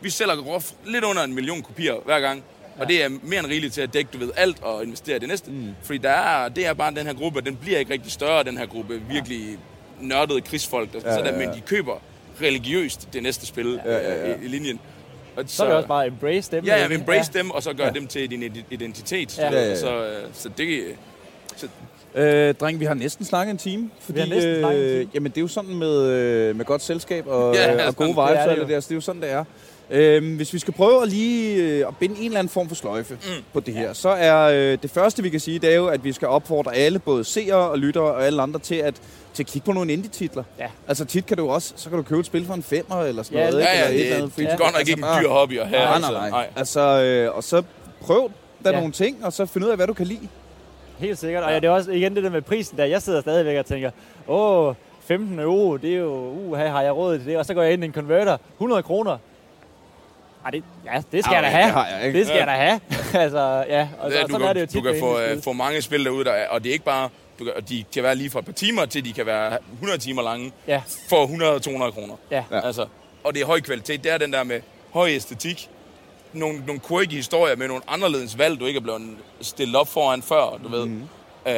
vi 0.00 0.10
sælger 0.10 0.36
groft 0.36 0.74
lidt 0.86 1.04
under 1.04 1.22
en 1.22 1.34
million 1.34 1.62
kopier 1.62 1.94
hver 2.04 2.20
gang. 2.20 2.44
Og 2.78 2.88
det 2.88 3.04
er 3.04 3.08
mere 3.22 3.38
end 3.40 3.46
rigeligt 3.46 3.74
til 3.74 3.80
at 3.80 3.94
dække, 3.94 4.10
du 4.12 4.18
ved, 4.18 4.30
alt 4.36 4.62
og 4.62 4.84
investere 4.84 5.16
i 5.16 5.18
det 5.18 5.28
næste. 5.28 5.50
Mm. 5.50 5.74
Fordi 5.82 5.98
der 5.98 6.10
er, 6.10 6.48
det 6.48 6.66
er 6.66 6.72
bare 6.72 6.94
den 6.94 7.06
her 7.06 7.14
gruppe, 7.14 7.40
den 7.40 7.56
bliver 7.56 7.78
ikke 7.78 7.92
rigtig 7.92 8.12
større, 8.12 8.44
den 8.44 8.58
her 8.58 8.66
gruppe 8.66 9.02
virkelig 9.10 9.58
nørdede 10.00 10.40
krigsfolk. 10.40 10.92
Der, 10.92 11.00
ja, 11.04 11.16
så 11.16 11.22
der, 11.24 11.38
men 11.38 11.48
de 11.48 11.60
køber 11.60 12.02
religiøst 12.42 13.08
det 13.12 13.22
næste 13.22 13.46
spil 13.46 13.80
ja, 13.84 13.92
ja, 13.92 14.28
ja. 14.28 14.34
I, 14.34 14.44
i 14.44 14.48
linjen. 14.48 14.80
Og 15.36 15.44
Så 15.46 15.62
er 15.62 15.66
det 15.68 15.76
også 15.76 15.88
bare 15.88 16.06
embrace 16.06 16.50
dem. 16.52 16.64
Ja, 16.64 16.76
ja, 16.78 16.94
embrace 16.94 17.32
dem, 17.32 17.50
og 17.50 17.62
så 17.62 17.72
gøre 17.72 17.86
ja. 17.86 17.92
dem 17.92 18.06
til 18.06 18.30
din 18.30 18.42
id- 18.42 18.64
identitet. 18.70 19.38
Ja. 19.38 19.44
Ja. 19.44 19.52
Ja, 19.52 19.62
ja, 19.62 19.68
ja. 19.68 19.76
Så, 19.76 20.04
øh, 20.06 20.28
så 20.32 20.48
det... 20.58 20.84
Så, 21.56 21.68
Øh, 22.14 22.54
dreng, 22.54 22.80
vi 22.80 22.84
har 22.84 22.94
næsten 22.94 23.24
snakket 23.24 23.50
en 23.52 23.58
time. 23.58 23.90
Fordi, 24.00 24.18
har 24.18 24.26
næsten 24.26 24.58
snakket 24.60 24.82
en 24.82 24.88
time. 24.90 25.00
Øh, 25.00 25.06
jamen, 25.14 25.30
det 25.32 25.38
er 25.38 25.42
jo 25.42 25.48
sådan 25.48 25.74
med, 25.74 26.02
øh, 26.06 26.56
med 26.56 26.64
godt 26.64 26.82
selskab 26.82 27.26
og, 27.26 27.54
Ja, 27.54 27.62
ja, 27.72 27.76
ja, 27.82 27.86
og 27.88 27.96
gode 27.96 28.08
vibes 28.08 28.20
Det 28.28 28.52
er 28.52 28.54
det 28.54 28.68
der. 28.68 28.80
Så 28.80 28.86
det 28.88 28.92
er 28.92 28.96
jo 28.96 29.00
sådan, 29.00 29.22
det 29.22 29.30
er. 29.30 29.44
Øh, 29.92 30.36
hvis 30.36 30.52
vi 30.52 30.58
skal 30.58 30.74
prøve 30.74 31.02
at 31.02 31.08
lige 31.08 31.54
øh, 31.62 31.88
at 31.88 31.96
binde 31.96 32.18
en 32.18 32.24
eller 32.26 32.38
anden 32.38 32.50
form 32.50 32.68
for 32.68 32.74
sløjfe 32.74 33.14
mm. 33.14 33.44
på 33.52 33.60
det 33.60 33.74
her, 33.74 33.92
så 33.92 34.08
er 34.08 34.42
øh, 34.72 34.78
det 34.82 34.90
første, 34.90 35.22
vi 35.22 35.28
kan 35.30 35.40
sige, 35.40 35.58
det 35.58 35.70
er 35.72 35.76
jo, 35.76 35.86
at 35.86 36.04
vi 36.04 36.12
skal 36.12 36.28
opfordre 36.28 36.74
alle, 36.74 36.98
både 36.98 37.24
seere 37.24 37.56
og 37.70 37.78
lyttere 37.78 38.04
og 38.04 38.26
alle 38.26 38.42
andre, 38.42 38.58
til 38.60 38.74
at, 38.74 38.94
til 39.34 39.42
at 39.42 39.46
kigge 39.46 39.66
på 39.66 39.72
nogle 39.72 39.92
indie-titler. 39.92 40.42
Ja. 40.58 40.66
Altså 40.88 41.04
tit 41.04 41.26
kan 41.26 41.36
du 41.36 41.48
også, 41.50 41.72
så 41.76 41.88
kan 41.88 41.96
du 41.96 42.02
købe 42.02 42.20
et 42.20 42.26
spil 42.26 42.46
for 42.46 42.54
en 42.54 42.62
femmer 42.62 43.02
eller 43.02 43.22
sådan 43.22 43.38
Ja, 43.38 43.50
noget. 43.50 43.64
ja, 43.64 43.70
ikke? 43.72 43.80
ja, 43.80 43.88
eller 43.88 43.94
et 43.94 43.98
det, 43.98 44.04
eller 44.04 44.16
det, 44.16 44.22
andet 44.22 44.36
det 44.36 44.52
er 44.52 44.56
godt 44.64 44.72
nok 44.72 44.88
ikke 44.88 44.92
en 44.92 45.22
dyr 45.22 45.28
hobby 45.28 45.58
at 45.60 45.66
have. 45.68 45.82
Nej, 45.84 45.94
altså. 45.94 46.12
nej, 46.12 46.30
nej. 46.30 46.46
Altså, 46.56 46.80
øh, 47.02 47.36
og 47.36 47.44
så 47.44 47.62
prøv 48.02 48.30
der 48.64 48.70
Ja. 48.70 48.76
nogle 48.76 48.92
ting, 48.92 49.24
og 49.24 49.32
så 49.32 49.46
find 49.46 49.64
ud 49.64 49.70
af, 49.70 49.76
hvad 49.76 49.86
du 49.86 49.92
kan 49.92 50.06
lide. 50.06 50.28
Helt 51.00 51.18
sikkert. 51.18 51.44
Og 51.44 51.50
ja, 51.50 51.56
det 51.56 51.64
er 51.64 51.70
også 51.70 51.90
igen 51.90 52.14
det 52.16 52.24
der 52.24 52.30
med 52.30 52.42
prisen, 52.42 52.76
der 52.78 52.84
jeg 52.84 53.02
sidder 53.02 53.20
stadigvæk 53.20 53.58
og 53.58 53.66
tænker, 53.66 53.90
åh, 54.28 54.74
15 55.04 55.38
euro, 55.38 55.76
det 55.76 55.92
er 55.94 55.98
jo, 55.98 56.12
uh, 56.30 56.58
har 56.58 56.82
jeg 56.82 56.96
råd 56.96 57.18
til 57.18 57.26
det? 57.26 57.36
Og 57.38 57.46
så 57.46 57.54
går 57.54 57.62
jeg 57.62 57.72
ind 57.72 57.82
i 57.84 57.86
en 57.86 57.92
converter, 57.92 58.36
100 58.56 58.82
kroner. 58.82 59.18
Ej, 60.44 60.50
det, 60.50 60.64
ja, 60.84 61.02
det 61.12 61.24
skal 61.24 61.34
Ja, 61.34 61.40
jeg 61.40 61.52
da 61.52 61.58
have. 61.58 61.84
det 61.84 61.96
jeg 61.98 62.06
ikke. 62.06 62.18
Det 62.18 62.26
skal 62.26 62.38
jeg 62.38 62.46
da 62.46 62.52
have. 62.52 62.80
altså, 63.24 63.64
ja, 63.68 63.88
og, 64.00 64.12
er, 64.12 64.22
og 64.22 64.28
du, 64.28 64.32
sådan 64.32 64.46
er 64.48 64.52
det 64.52 64.60
jo 64.60 64.66
kan, 64.66 64.68
tit 64.68 64.74
du 64.84 64.90
kan 64.92 65.00
få, 65.00 65.20
øh, 65.20 65.42
få 65.42 65.52
mange 65.52 65.82
spil 65.82 66.04
derude, 66.04 66.24
der, 66.24 66.32
er- 66.32 66.48
og 66.48 66.62
det 66.64 66.68
er 66.68 66.72
ikke 66.72 66.84
bare... 66.84 67.08
Du 67.38 67.44
kan, 67.44 67.52
og 67.56 67.68
de 67.68 67.84
kan 67.94 68.02
være 68.02 68.14
lige 68.14 68.30
fra 68.30 68.38
et 68.38 68.44
par 68.44 68.52
timer 68.52 68.84
til, 68.86 69.04
de 69.04 69.12
kan 69.12 69.26
være 69.26 69.58
100 69.72 69.98
timer 69.98 70.22
lange 70.22 70.52
Ja, 70.66 70.82
for 71.08 71.26
100-200 71.86 71.90
kroner. 71.90 72.14
ja. 72.30 72.44
Ja. 72.50 72.66
Altså, 72.66 72.86
og 73.24 73.34
det 73.34 73.42
er 73.42 73.46
høj 73.46 73.60
kvalitet. 73.60 74.04
Det 74.04 74.12
er 74.12 74.18
den 74.18 74.32
der 74.32 74.44
med 74.44 74.60
høj 74.92 75.08
æstetik. 75.10 75.70
Nogle, 76.32 76.62
nogle 76.66 76.80
quirky 76.88 77.12
historier 77.12 77.56
med 77.56 77.68
nogle 77.68 77.82
anderledes 77.88 78.38
valg, 78.38 78.60
du 78.60 78.66
ikke 78.66 78.78
er 78.78 78.82
blevet 78.82 79.02
stillet 79.40 79.76
op 79.76 79.88
foran 79.88 80.22
før, 80.22 80.58
du 80.64 80.68
ved. 80.68 80.86
Mhm. 80.86 81.02
Øh, 81.46 81.54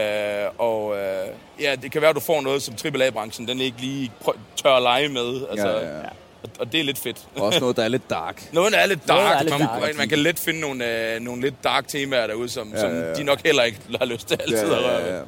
og 0.58 0.96
øh, 0.96 1.26
ja, 1.60 1.74
det 1.82 1.92
kan 1.92 2.00
være, 2.00 2.10
at 2.10 2.16
du 2.16 2.20
får 2.20 2.40
noget, 2.40 2.62
som 2.62 2.74
AAA-branchen 2.84 3.48
den 3.48 3.60
ikke 3.60 3.80
lige 3.80 4.12
tør 4.56 4.70
at 4.74 4.82
lege 4.82 5.08
med. 5.08 5.40
Altså, 5.50 5.68
Ja, 5.68 5.78
ja, 5.80 5.96
ja. 5.98 6.02
Og, 6.42 6.48
og 6.58 6.72
det 6.72 6.80
er 6.80 6.84
lidt 6.84 6.98
fedt. 6.98 7.16
Også 7.36 7.60
noget, 7.64 7.76
der 7.76 7.82
er 7.84 7.88
lidt 7.88 8.10
dark. 8.10 8.48
Noget 8.52 8.72
der 8.72 8.78
er 8.78 8.86
lidt 8.86 9.06
Noget, 9.08 9.22
der 9.22 9.28
dark. 9.28 9.38
er 9.38 9.42
lidt 9.42 9.58
man, 9.58 9.68
dark. 9.80 9.96
man 9.98 10.08
kan 10.08 10.18
let 10.18 10.38
finde 10.38 10.60
nogle, 10.60 11.14
øh, 11.14 11.20
nogle 11.20 11.42
lidt 11.42 11.54
dark 11.64 11.88
temaer 11.88 12.26
derude, 12.26 12.48
som, 12.48 12.70
Ja, 12.74 12.80
som 12.80 12.90
ja, 12.90 13.00
ja. 13.08 13.14
de 13.14 13.24
nok 13.24 13.38
heller 13.44 13.62
ikke 13.62 13.78
har 13.98 14.06
lyst 14.06 14.28
til 14.28 14.38
altid 14.40 14.58
at 14.72 14.84
røre. 14.84 15.22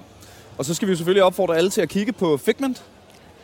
Og 0.58 0.64
så 0.64 0.74
skal 0.74 0.88
vi 0.88 0.96
selvfølgelig 0.96 1.22
opfordre 1.22 1.56
alle 1.56 1.70
til 1.70 1.80
at 1.80 1.88
kigge 1.88 2.12
på 2.12 2.36
Figment. 2.36 2.82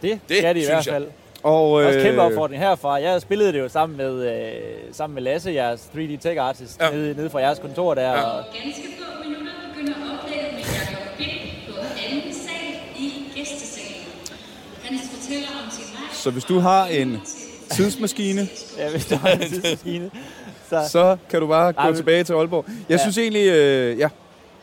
Det, 0.02 0.20
Det 0.28 0.36
skal 0.38 0.54
de 0.54 0.60
i 0.60 0.64
hvert 0.64 0.86
jeg. 0.86 1.02
Og, 1.42 1.70
Også 1.72 1.98
kæmpe 2.02 2.20
øh, 2.20 2.26
opfordring 2.26 2.62
herfra. 2.62 2.94
Jeg 2.94 3.20
spillede 3.22 3.52
det 3.52 3.58
jo 3.58 3.68
sammen 3.68 3.96
med, 3.96 4.36
øh, 4.36 4.52
sammen 4.92 5.14
med 5.14 5.22
Lasse, 5.22 5.50
jeres 5.52 5.80
3D 5.94 6.16
Tech 6.16 6.40
Artist, 6.40 6.80
Ja. 6.80 6.90
nede, 6.90 7.14
nede 7.14 7.30
fra 7.30 7.38
jeres 7.38 7.58
kontor 7.58 7.94
der. 7.94 8.02
Ja. 8.10 8.20
Og, 8.22 8.44
ganske 8.64 8.82
få 8.98 9.28
minutter 9.28 9.52
begynder 9.74 9.94
oplægget 10.24 10.52
med 10.54 10.60
Jacob 10.60 11.18
Bind 11.18 11.28
på 11.68 11.80
anden 12.10 12.32
sal 12.34 12.98
i 12.98 13.12
gæstesalen. 13.36 14.06
Han 14.84 14.98
fortæller 14.98 15.48
om 15.64 15.70
sin 15.70 15.84
vej. 15.94 16.08
Så 16.12 16.30
hvis 16.30 16.44
du 16.44 16.58
har 16.58 16.86
en 16.86 17.20
tidsmaskine, 17.70 18.48
ja, 18.78 18.90
hvis 18.90 19.06
der 19.06 19.18
var 19.22 19.28
en 19.28 19.38
tidsmaskine. 19.40 20.10
Så, 20.68 20.88
så 20.88 21.16
kan 21.30 21.40
du 21.40 21.46
bare 21.46 21.72
gå 21.72 21.76
Nej, 21.80 21.86
men- 21.86 21.96
tilbage 21.96 22.24
til 22.24 22.32
Aalborg. 22.32 22.64
Jeg 22.68 22.74
Ja. 22.90 22.96
synes 22.98 23.18
egentlig, 23.18 23.46
øh, 23.48 23.98
ja, 23.98 24.08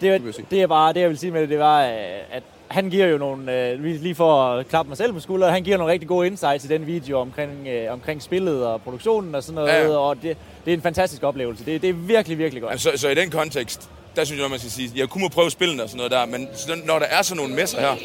det, 0.02 0.10
er, 0.10 0.32
sige. 0.32 0.46
det 0.52 0.62
er 0.62 0.68
bare, 0.68 0.94
det 0.94 1.00
jeg 1.00 1.10
vil 1.10 1.18
sige 1.18 1.32
med 1.32 1.42
det, 1.42 1.50
det 1.50 1.60
var, 1.60 1.84
øh, 1.86 1.92
at 2.32 2.44
han 2.70 2.90
giver 2.90 3.08
jo 3.08 3.18
nogle, 3.18 3.70
øh, 3.70 3.84
lige 3.84 4.16
for 4.16 4.44
at 4.44 4.68
klappe 4.68 4.90
mig 4.90 4.98
selv 4.98 5.14
på 5.14 5.20
skulderen, 5.20 5.54
han 5.54 5.64
giver 5.64 5.78
nogle 5.78 5.92
rigtig 5.94 6.08
gode 6.08 6.28
insights 6.28 6.66
i 6.66 6.68
den 6.68 6.88
video 6.88 7.20
omkring, 7.20 7.68
øh, 7.68 7.94
omkring 7.94 8.22
spillet 8.22 8.66
og 8.66 8.82
produktionen 8.82 9.36
og 9.36 9.44
sådan 9.44 9.56
noget, 9.56 9.70
Ja, 9.70 9.98
og 9.98 10.16
det, 10.22 10.38
det 10.66 10.72
er 10.74 10.78
en 10.78 10.82
fantastisk 10.82 11.24
oplevelse. 11.24 11.66
Det, 11.66 11.82
det 11.82 11.90
er 11.90 11.94
virkelig, 11.94 12.38
virkelig 12.38 12.62
godt. 12.62 12.72
Altså, 12.72 12.92
så 12.96 13.10
i 13.10 13.16
den 13.16 13.30
kontekst, 13.30 13.90
der 14.16 14.24
synes 14.26 14.42
jeg, 14.42 14.50
man 14.50 14.60
skal 14.60 14.72
sige, 14.72 14.92
jeg 14.96 15.10
kunne 15.10 15.22
må 15.22 15.28
prøve 15.30 15.52
spillene 15.52 15.84
og 15.84 15.90
sådan 15.90 15.98
noget 15.98 16.12
der, 16.12 16.26
men 16.26 16.48
så 16.54 16.76
når 16.86 17.00
der 17.00 17.06
er 17.06 17.22
sådan 17.22 17.38
nogle 17.38 17.56
messer 17.56 17.80
her, 17.80 17.96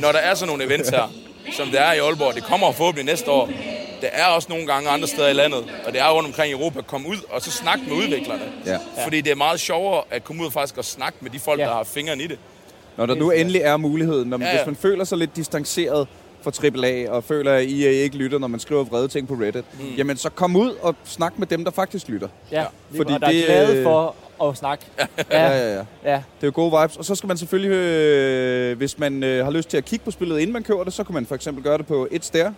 når 0.00 0.12
der 0.12 0.18
er 0.18 0.34
sådan 0.34 0.48
nogle 0.48 0.64
events 0.64 0.88
her, 0.88 1.12
som 1.56 1.68
det 1.68 1.80
er 1.80 1.92
i 1.92 1.98
Aalborg, 1.98 2.34
det 2.34 2.44
kommer 2.44 2.72
forhåbentlig 2.72 3.04
næste 3.06 3.30
år, 3.30 3.50
der 4.00 4.08
er 4.12 4.24
også 4.26 4.48
nogle 4.50 4.66
gange 4.66 4.88
andre 4.90 5.08
steder 5.08 5.28
i 5.28 5.32
landet, 5.32 5.64
og 5.86 5.92
det 5.92 6.00
er 6.00 6.10
rundt 6.10 6.26
omkring 6.26 6.50
i 6.50 6.52
Europa, 6.52 6.80
komme 6.82 7.08
ud 7.08 7.16
og 7.30 7.42
så 7.42 7.50
snakke 7.50 7.84
med 7.88 7.96
udviklerne. 7.96 8.42
Ja. 8.66 8.78
Fordi 9.04 9.20
det 9.20 9.30
er 9.30 9.34
meget 9.36 9.60
sjovere 9.60 10.02
at 10.10 10.24
komme 10.24 10.42
ud 10.42 10.46
og 10.46 10.52
faktisk 10.52 10.78
og 10.78 10.84
snakke 10.84 11.18
med 11.20 11.30
de 11.30 11.38
folk, 11.38 11.60
Ja. 11.60 11.64
der 11.64 11.72
har 11.72 11.84
fingeren 11.84 12.20
i 12.20 12.26
det. 12.26 12.38
Når 12.96 13.06
der 13.06 13.14
nu 13.14 13.30
endelig 13.30 13.60
er 13.60 13.76
muligheden, 13.76 14.28
når 14.28 14.36
man, 14.36 14.46
Ja, 14.48 14.52
ja, 14.52 14.58
hvis 14.58 14.66
man 14.66 14.76
føler 14.76 15.04
sig 15.04 15.18
lidt 15.18 15.36
distanceret 15.36 16.08
fra 16.42 16.50
AAA, 16.84 17.10
og 17.10 17.24
føler, 17.24 17.52
at 17.52 17.64
I 17.64 17.86
ikke 17.86 18.16
lytter, 18.16 18.38
når 18.38 18.48
man 18.48 18.60
skriver 18.60 18.84
vrede 18.84 19.08
ting 19.08 19.28
på 19.28 19.34
Reddit, 19.34 19.64
mm. 19.80 19.94
jamen 19.96 20.16
så 20.16 20.30
kom 20.30 20.56
ud 20.56 20.70
og 20.82 20.94
snak 21.04 21.38
med 21.38 21.46
dem, 21.46 21.64
der 21.64 21.70
faktisk 21.70 22.08
lytter. 22.08 22.28
Ja, 22.52 22.62
Fordi 22.62 22.96
fordi 22.96 23.12
der 23.20 23.26
er 23.26 23.32
det, 23.32 23.44
glade 23.44 23.76
øh, 23.76 23.82
for 23.84 24.14
at 24.42 24.56
snakke. 24.56 24.84
Ja, 24.98 25.06
Ja, 25.30 25.48
ja, 25.48 25.72
ja. 25.74 25.84
ja. 26.04 26.12
Det 26.14 26.42
er 26.42 26.46
jo 26.46 26.52
gode 26.54 26.80
vibes. 26.82 26.96
Og 26.96 27.04
så 27.04 27.14
skal 27.14 27.26
man 27.28 27.36
selvfølgelig, 27.36 27.70
øh, 27.72 28.76
hvis 28.76 28.98
man 28.98 29.22
øh, 29.24 29.44
har 29.44 29.52
lyst 29.52 29.68
til 29.70 29.76
at 29.76 29.84
kigge 29.84 30.04
på 30.04 30.10
spillet, 30.10 30.38
inden 30.38 30.52
man 30.52 30.62
køber 30.62 30.84
det, 30.84 30.92
så 30.92 31.04
kan 31.04 31.14
man 31.14 31.26
for 31.26 31.34
eksempel 31.34 31.64
gøre 31.64 31.78
det 31.78 31.86
på 31.86 32.08
et 32.10 32.24
stær 32.24 32.50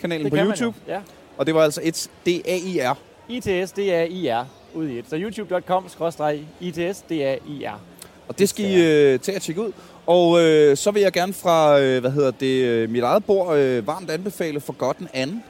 kanalen 0.00 0.24
Det 0.24 0.32
på 0.32 0.36
YouTube. 0.46 0.78
man. 0.86 0.96
Ja. 0.96 1.00
Og 1.36 1.46
det 1.46 1.54
var 1.54 1.62
altså 1.62 1.80
et 1.84 2.10
D-A-I-R. 2.26 2.94
ITS, 3.28 3.72
det 3.72 3.94
er 3.94 4.02
IR 4.02 4.44
ud 4.74 4.88
i 4.88 4.98
et. 4.98 5.04
Så 5.10 5.16
youtube.com 5.18 5.86
ITS, 6.60 7.00
det 7.08 7.24
er 7.26 7.36
IR. 7.48 7.80
Og 8.28 8.38
det 8.38 8.48
skal 8.48 8.64
I 8.64 8.84
øh, 8.84 9.20
til 9.20 9.32
at 9.32 9.42
tjekke 9.42 9.60
ud. 9.62 9.72
Og 10.06 10.40
øh, 10.42 10.76
så 10.76 10.90
vil 10.90 11.02
jeg 11.02 11.12
gerne 11.12 11.32
fra, 11.32 11.80
øh, 11.80 12.00
hvad 12.00 12.10
hedder 12.10 12.30
det, 12.30 12.64
øh, 12.64 12.90
mit 12.90 13.02
eget 13.02 13.24
bord 13.24 13.56
øh, 13.56 13.86
varmt 13.86 14.10
anbefale 14.10 14.60
Forgotten 14.60 15.08
Anne. 15.14 15.42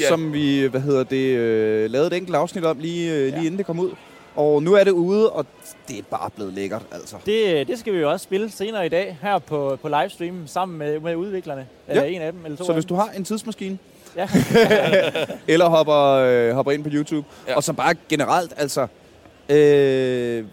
Ja. 0.00 0.08
Som 0.08 0.32
vi, 0.32 0.62
hvad 0.66 0.80
hedder 0.80 1.04
det, 1.04 1.36
øh, 1.36 1.90
lavede 1.90 2.06
et 2.06 2.12
enkelt 2.12 2.36
afsnit 2.36 2.64
om 2.64 2.78
lige, 2.78 3.12
øh, 3.14 3.18
lige 3.24 3.34
Ja. 3.34 3.38
inden 3.40 3.58
det 3.58 3.66
kom 3.66 3.78
ud. 3.78 3.90
Og 4.38 4.62
nu 4.62 4.74
er 4.74 4.84
det 4.84 4.90
ude, 4.90 5.30
og 5.30 5.46
det 5.88 5.98
er 5.98 6.02
bare 6.10 6.30
blevet 6.30 6.52
lækkert, 6.52 6.82
altså. 6.92 7.16
Det, 7.26 7.68
det 7.68 7.78
skal 7.78 7.92
vi 7.92 7.98
jo 7.98 8.10
også 8.10 8.24
spille 8.24 8.50
senere 8.50 8.86
i 8.86 8.88
dag 8.88 9.18
her 9.22 9.38
på, 9.38 9.78
på 9.82 9.88
livestream 9.88 10.46
sammen 10.46 10.78
med, 10.78 11.00
med 11.00 11.14
udviklerne. 11.16 11.66
Eller 11.88 12.02
en 12.02 12.22
af 12.22 12.32
dem, 12.32 12.44
eller 12.44 12.58
to 12.58 12.64
Så 12.64 12.72
hvis 12.72 12.84
dem. 12.84 12.88
du 12.88 12.94
har 12.94 13.08
en 13.16 13.24
tidsmaskine, 13.24 13.78
Ja. 14.16 14.28
eller 15.52 15.68
hopper, 15.68 15.96
øh, 15.96 16.50
hopper 16.54 16.72
ind 16.72 16.84
på 16.84 16.90
YouTube, 16.92 17.26
Ja. 17.46 17.50
ja. 17.50 17.56
og 17.56 17.62
så 17.64 17.72
bare 17.72 17.94
generelt, 18.08 18.52
altså, 18.56 18.86
øh, 19.48 20.44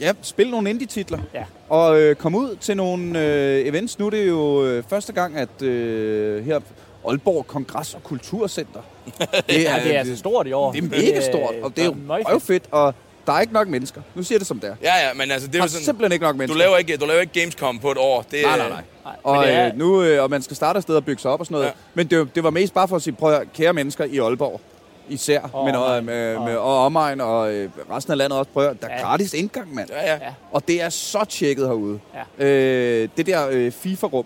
ja, 0.00 0.12
spil 0.22 0.50
nogle 0.50 0.70
indie-titler, 0.70 1.18
Ja. 1.34 1.44
og 1.68 2.00
øh, 2.00 2.16
kom 2.16 2.34
ud 2.34 2.56
til 2.56 2.76
nogle 2.76 3.20
øh, 3.24 3.66
events. 3.66 3.98
Nu 3.98 4.06
er 4.06 4.10
det 4.10 4.28
jo 4.28 4.64
øh, 4.64 4.84
første 4.88 5.12
gang, 5.12 5.36
at 5.36 5.62
øh, 5.62 6.44
her 6.44 6.60
Aalborg 7.08 7.46
Kongress- 7.48 7.94
og 7.96 8.02
Kulturcenter, 8.02 8.80
det 9.18 9.24
ja, 9.62 9.80
det 9.84 9.94
er 9.94 9.98
altså 9.98 10.16
stort 10.16 10.46
i 10.46 10.52
år. 10.52 10.72
det 10.72 10.84
er 10.84 10.88
mega 10.88 11.20
stort, 11.20 11.54
og 11.62 11.76
det 11.76 11.82
er 11.82 11.86
jo 11.86 11.94
røvfedt, 12.08 12.64
og 12.70 12.94
der 13.26 13.32
er 13.32 13.40
ikke 13.40 13.52
nok 13.52 13.68
mennesker. 13.68 14.00
Nu 14.14 14.22
siger 14.22 14.36
jeg 14.36 14.40
det 14.40 14.46
som 14.48 14.60
det 14.60 14.70
er. 14.70 14.74
Ja, 14.82 15.06
ja, 15.08 15.14
men 15.14 15.30
altså, 15.30 15.46
det 15.48 15.54
er 15.54 15.58
Der 15.58 15.58
jo 15.58 15.64
er 15.64 15.68
sådan, 15.68 15.84
simpelthen 15.84 16.12
ikke 16.12 16.22
nok 16.24 16.32
du 16.32 16.38
mennesker. 16.38 16.58
laver 16.58 16.76
ikke, 16.76 16.96
du 16.96 17.06
laver 17.06 17.20
ikke 17.20 17.40
Gamescom 17.40 17.78
på 17.78 17.90
et 17.90 17.98
år. 17.98 18.24
Det, 18.30 18.42
Nej, 18.42 18.58
nej, 18.58 18.68
nej. 18.68 18.82
Nej, 19.04 19.14
Og, 19.22 19.44
det 19.46 19.52
er, 19.54 19.66
øh, 19.66 19.78
nu, 19.78 20.02
øh, 20.02 20.22
og 20.22 20.30
man 20.30 20.42
skal 20.42 20.56
starte 20.56 20.76
afsted 20.76 20.96
og 20.96 21.04
bygge 21.04 21.22
sig 21.22 21.30
op 21.30 21.40
og 21.40 21.46
sådan 21.46 21.54
noget. 21.54 21.66
Ja. 21.66 21.72
Men 21.94 22.06
det, 22.06 22.34
det 22.34 22.44
var 22.44 22.50
mest 22.50 22.74
bare 22.74 22.88
for 22.88 22.96
at 22.96 23.02
sige, 23.02 23.14
prøv 23.14 23.32
at 23.34 23.52
kære 23.54 23.72
mennesker 23.72 24.04
i 24.04 24.18
Aalborg, 24.18 24.60
især, 25.08 25.40
og 25.52 25.64
men 25.66 25.74
og, 25.74 25.84
omegn. 25.84 26.04
med, 26.06 26.36
Og- 26.36 26.44
med, 26.44 26.56
og 26.56 26.84
omegn 26.84 27.20
og 27.20 27.52
øh, 27.54 27.70
resten 27.90 28.10
af 28.12 28.18
landet 28.18 28.38
også, 28.38 28.50
prøv 28.50 28.68
at 28.68 28.82
der 28.82 28.88
er 28.88 28.94
Ja. 28.96 29.02
gratis 29.02 29.34
indgang, 29.34 29.74
mand. 29.74 29.88
Ja, 29.90 30.06
ja. 30.06 30.12
Ja. 30.14 30.34
Og 30.52 30.68
det 30.68 30.82
er 30.82 30.88
så 30.88 31.24
tjekket 31.24 31.66
herude. 31.66 31.98
Ja. 32.38 32.44
Øh, 32.46 33.08
det 33.16 33.26
der 33.26 33.48
øh, 33.50 33.72
FIFA-rum 33.72 34.24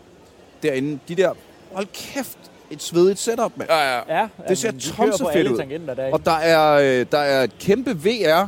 derinde, 0.63 0.99
de 1.09 1.15
der, 1.15 1.31
hold 1.73 1.87
kæft, 1.95 2.39
et 2.71 2.83
svedigt 2.83 3.19
setup, 3.19 3.53
mand. 3.57 3.71
Ja, 3.71 3.95
ja. 3.97 4.01
ja, 4.21 4.29
det 4.49 4.59
ser 4.59 4.71
tonsefedt 4.73 5.37
alle 5.37 5.53
ud. 5.53 5.57
derinde. 5.59 6.13
Og 6.13 6.25
der 6.27 6.33
er, 6.37 6.73
øh, 7.01 7.07
der 7.13 7.19
er 7.19 7.43
et 7.43 7.59
kæmpe 7.59 7.91
VR 8.05 8.47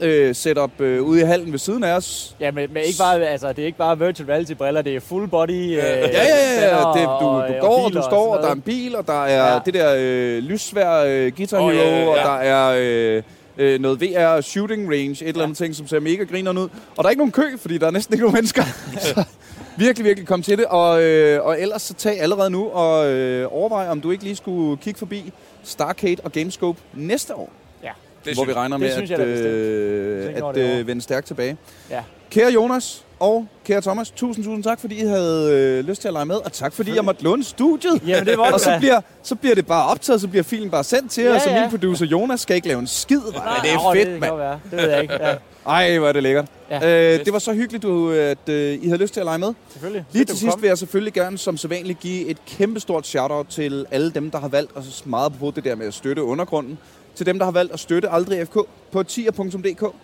øh, 0.00 0.34
setup 0.34 0.80
øh, 0.80 1.02
ude 1.02 1.20
i 1.20 1.24
hallen 1.24 1.52
ved 1.52 1.58
siden 1.58 1.84
af 1.84 1.92
os. 1.96 2.36
Ja, 2.40 2.50
men, 2.50 2.72
men 2.72 2.82
ikke 2.82 2.98
bare, 2.98 3.26
altså, 3.26 3.48
det 3.52 3.58
er 3.62 3.66
ikke 3.66 3.78
bare 3.78 3.98
virtual 3.98 4.28
reality 4.28 4.52
briller, 4.52 4.82
det 4.82 4.96
er 4.96 5.00
full 5.00 5.28
body. 5.28 5.50
Øh, 5.50 5.72
Ja, 5.76 5.96
ja, 5.96 6.04
ja. 6.60 6.78
ja. 6.78 7.00
Det, 7.00 7.04
du, 7.20 7.26
og, 7.26 7.48
du 7.48 7.54
øh, 7.54 7.60
går, 7.60 7.68
og 7.84 7.90
biler 7.90 8.00
du 8.00 8.06
står, 8.10 8.28
og 8.28 8.34
sådan 8.36 8.42
der 8.42 8.48
er 8.48 8.54
en 8.54 8.60
bil, 8.60 8.96
og 8.96 9.06
der 9.06 9.24
er 9.24 9.52
Ja. 9.52 9.58
det 9.66 9.74
der 9.74 9.94
øh, 9.98 10.38
lyssvær 10.42 10.92
øh, 11.06 11.32
Guitar 11.36 11.58
Hero, 11.60 11.70
ja, 11.72 11.88
ja, 11.90 12.00
ja. 12.00 12.08
og 12.08 12.16
der 12.16 12.36
er 12.36 12.74
øh, 13.16 13.22
øh, 13.58 13.80
noget 13.80 14.00
VR 14.00 14.40
shooting 14.40 14.88
range, 14.90 15.10
et 15.10 15.28
eller 15.28 15.42
andet 15.42 15.58
ting, 15.58 15.74
som 15.76 15.86
ser 15.86 16.00
mega 16.00 16.24
grineren 16.24 16.58
ud. 16.58 16.68
Og 16.96 16.96
der 16.96 17.04
er 17.04 17.10
ikke 17.10 17.20
nogen 17.20 17.32
kø, 17.32 17.56
fordi 17.58 17.78
der 17.78 17.86
er 17.86 17.90
næsten 17.90 18.14
ikke 18.14 18.22
nogen 18.24 18.34
mennesker. 18.34 18.62
Så 18.98 19.24
virkelig, 19.76 20.04
virkelig 20.06 20.28
kom 20.28 20.42
til 20.42 20.58
det. 20.58 20.66
Og, 20.66 21.02
øh, 21.02 21.44
og 21.46 21.60
ellers 21.60 21.82
så 21.82 21.94
tag 21.94 22.20
allerede 22.20 22.50
nu 22.50 22.68
og 22.70 23.06
øh, 23.10 23.48
overvej, 23.52 23.88
om 23.88 24.00
du 24.00 24.10
ikke 24.10 24.24
lige 24.24 24.36
skulle 24.36 24.76
kigge 24.76 24.98
forbi 24.98 25.32
Starcade 25.64 26.16
og 26.24 26.32
Gamescope 26.32 26.78
næste 26.94 27.34
år. 27.34 27.50
Ja. 28.24 28.30
Det 28.30 28.36
hvor 28.36 28.44
vi 28.44 28.52
regner 28.52 28.76
det 28.76 28.86
med 28.86 28.92
synes 28.92 29.10
at, 29.10 29.18
jeg 29.18 29.26
øh, 29.26 30.48
at 30.48 30.56
øh, 30.56 30.86
vende 30.86 31.02
stærkt 31.02 31.26
tilbage. 31.26 31.56
Ja. 31.90 32.02
Kære 32.30 32.52
Jonas 32.52 33.04
og 33.20 33.46
kære 33.64 33.80
Thomas, 33.80 34.10
tusind, 34.10 34.44
tusind 34.44 34.64
tak, 34.64 34.80
fordi 34.80 35.02
I 35.02 35.04
havde 35.06 35.52
øh, 35.52 35.84
lyst 35.88 36.00
til 36.00 36.08
at 36.08 36.12
lege 36.14 36.26
med, 36.26 36.36
og 36.36 36.52
tak, 36.52 36.72
fordi 36.72 36.94
jeg 36.94 37.04
måtte 37.04 37.24
låne 37.24 37.44
studiet. 37.44 38.00
Jamen, 38.06 38.26
det 38.26 38.38
var 38.38 38.50
og 38.54 38.60
så 38.60 38.76
bliver, 38.78 39.00
så 39.22 39.34
bliver 39.34 39.54
det 39.54 39.66
bare 39.66 39.86
optaget, 39.86 40.20
så 40.20 40.28
bliver 40.28 40.42
filen 40.42 40.70
bare 40.70 40.84
sendt 40.84 41.10
til 41.10 41.24
Ja, 41.24 41.36
os, 41.36 41.46
og 41.46 41.52
ja. 41.52 41.60
min 41.60 41.70
producer 41.70 42.06
Jonas 42.06 42.40
skal 42.40 42.56
ikke 42.56 42.68
lave 42.68 42.80
en 42.80 42.86
skid. 42.86 43.20
Nej, 43.34 43.58
det 43.62 43.72
er 43.72 43.92
fedt, 43.94 44.08
det 44.08 44.20
mand. 44.20 44.32
Det 44.70 44.78
ved 44.78 44.90
jeg 44.90 45.02
ikke. 45.02 45.14
Ja, 45.20 45.34
Ej, 45.66 45.98
hvor 45.98 46.08
er 46.08 46.12
det 46.12 46.22
lækkert. 46.22 46.46
Ja. 46.70 47.14
Øh, 47.18 47.24
det 47.24 47.32
var 47.32 47.38
så 47.38 47.52
hyggeligt, 47.52 47.82
du, 47.82 48.10
at 48.10 48.48
øh, 48.48 48.78
I 48.82 48.86
havde 48.86 49.02
lyst 49.02 49.12
til 49.12 49.20
at 49.20 49.26
lege 49.26 49.38
med. 49.38 49.54
selvfølgelig. 49.72 50.04
Lige 50.12 50.24
til 50.24 50.38
sidst 50.38 50.60
vil 50.62 50.68
jeg 50.68 50.78
selvfølgelig 50.78 51.12
gerne 51.12 51.38
som 51.38 51.56
sædvanligt 51.56 52.00
give 52.00 52.26
et 52.26 52.38
kæmpestort 52.46 53.06
shout-out 53.06 53.46
til 53.46 53.86
alle 53.90 54.10
dem, 54.10 54.30
der 54.30 54.38
har 54.40 54.48
valgt, 54.48 54.70
og 54.74 54.82
så 54.84 55.02
meget 55.06 55.32
på 55.40 55.52
det 55.56 55.64
der 55.64 55.74
med 55.74 55.86
at 55.86 55.94
støtte 55.94 56.22
undergrunden, 56.22 56.78
til 57.20 57.26
dem, 57.26 57.38
der 57.38 57.44
har 57.44 57.52
valgt 57.52 57.72
at 57.72 57.80
støtte 57.80 58.08
Aldrig 58.08 58.46
FK 58.46 58.58
på 58.92 59.02
tier.dk. 59.02 59.94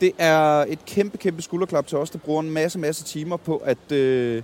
Det 0.00 0.12
er 0.18 0.64
et 0.68 0.84
kæmpe, 0.86 1.18
kæmpe 1.18 1.42
skulderklap 1.42 1.86
til 1.86 1.98
os, 1.98 2.10
der 2.10 2.18
bruger 2.18 2.42
en 2.42 2.50
masse, 2.50 2.78
masse 2.78 3.04
timer 3.04 3.36
på 3.36 3.56
at 3.56 3.92
øh, 3.92 4.42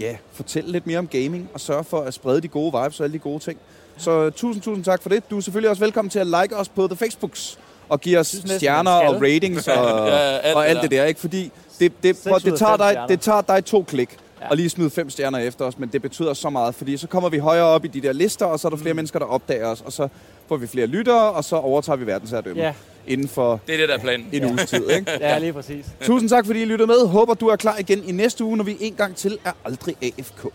ja, 0.00 0.16
fortælle 0.32 0.72
lidt 0.72 0.86
mere 0.86 0.98
om 0.98 1.06
gaming 1.06 1.48
og 1.54 1.60
sørge 1.60 1.84
for 1.84 2.00
at 2.00 2.14
sprede 2.14 2.40
de 2.40 2.48
gode 2.48 2.72
vibes 2.82 3.00
og 3.00 3.04
alle 3.04 3.14
de 3.14 3.18
gode 3.18 3.38
ting. 3.38 3.58
Så 3.96 4.30
tusind, 4.30 4.62
tusind 4.62 4.84
tak 4.84 5.02
for 5.02 5.08
det. 5.08 5.30
Du 5.30 5.36
er 5.36 5.40
selvfølgelig 5.40 5.70
også 5.70 5.82
velkommen 5.82 6.10
til 6.10 6.18
at 6.18 6.26
like 6.26 6.56
os 6.56 6.68
på 6.68 6.86
The 6.86 6.96
Facebooks 6.96 7.58
og 7.88 8.00
give 8.00 8.18
os 8.18 8.26
stjerner 8.46 8.90
og 8.90 9.22
ratings 9.22 9.68
og, 9.78 10.08
Ja, 10.08 10.38
alt 10.38 10.56
og 10.56 10.62
det 10.62 10.68
alt 10.68 10.76
der. 10.76 10.82
det 10.82 10.90
der, 10.90 11.04
ikke? 11.04 11.20
Fordi 11.20 11.52
det, 11.78 11.92
det, 12.02 12.16
prøv, 12.28 12.40
det, 12.40 12.58
tager 12.58 12.76
dig, 12.76 13.04
det 13.08 13.20
tager 13.20 13.40
dig 13.40 13.64
to 13.64 13.82
klik 13.82 14.18
ja. 14.40 14.48
og 14.48 14.56
lige 14.56 14.70
smide 14.70 14.90
fem 14.90 15.10
stjerner 15.10 15.38
efter 15.38 15.64
os, 15.64 15.78
men 15.78 15.88
det 15.88 16.02
betyder 16.02 16.34
så 16.34 16.50
meget, 16.50 16.74
fordi 16.74 16.96
så 16.96 17.06
kommer 17.06 17.28
vi 17.28 17.38
højere 17.38 17.64
op 17.64 17.84
i 17.84 17.88
de 17.88 18.00
der 18.00 18.12
lister, 18.12 18.46
og 18.46 18.60
så 18.60 18.68
er 18.68 18.70
der 18.70 18.76
flere 18.76 18.92
mm. 18.92 18.96
mennesker, 18.96 19.18
der 19.18 19.26
opdager 19.26 19.66
os, 19.66 19.80
og 19.80 19.92
så 19.92 20.08
får 20.48 20.56
vi 20.56 20.66
flere 20.66 20.86
lyttere, 20.86 21.30
og 21.32 21.44
så 21.44 21.56
overtager 21.56 21.96
vi 21.96 22.06
verdensherredømme 22.06 22.62
Ja, 22.62 22.72
inden 23.06 23.28
for 23.28 23.60
Det 23.66 23.74
er 23.74 23.78
det, 23.78 23.88
der 23.88 23.94
er 23.94 23.98
planen. 23.98 24.26
en 24.32 24.42
Ja. 24.42 24.48
uges 24.50 24.70
tid. 24.70 24.90
Ikke? 24.90 25.10
ja, 25.20 25.38
lige 25.38 25.52
præcis. 25.52 25.86
Tusind 26.02 26.28
tak, 26.30 26.46
fordi 26.46 26.62
I 26.62 26.64
lyttede 26.64 26.86
med. 26.86 27.06
Håber, 27.08 27.34
du 27.34 27.46
er 27.48 27.56
klar 27.56 27.76
igen 27.78 28.04
i 28.08 28.12
næste 28.12 28.44
uge, 28.44 28.56
når 28.56 28.64
vi 28.64 28.76
en 28.80 28.94
gang 28.94 29.16
til 29.16 29.38
er 29.44 29.52
aldrig 29.64 29.96
AFK. 30.02 30.46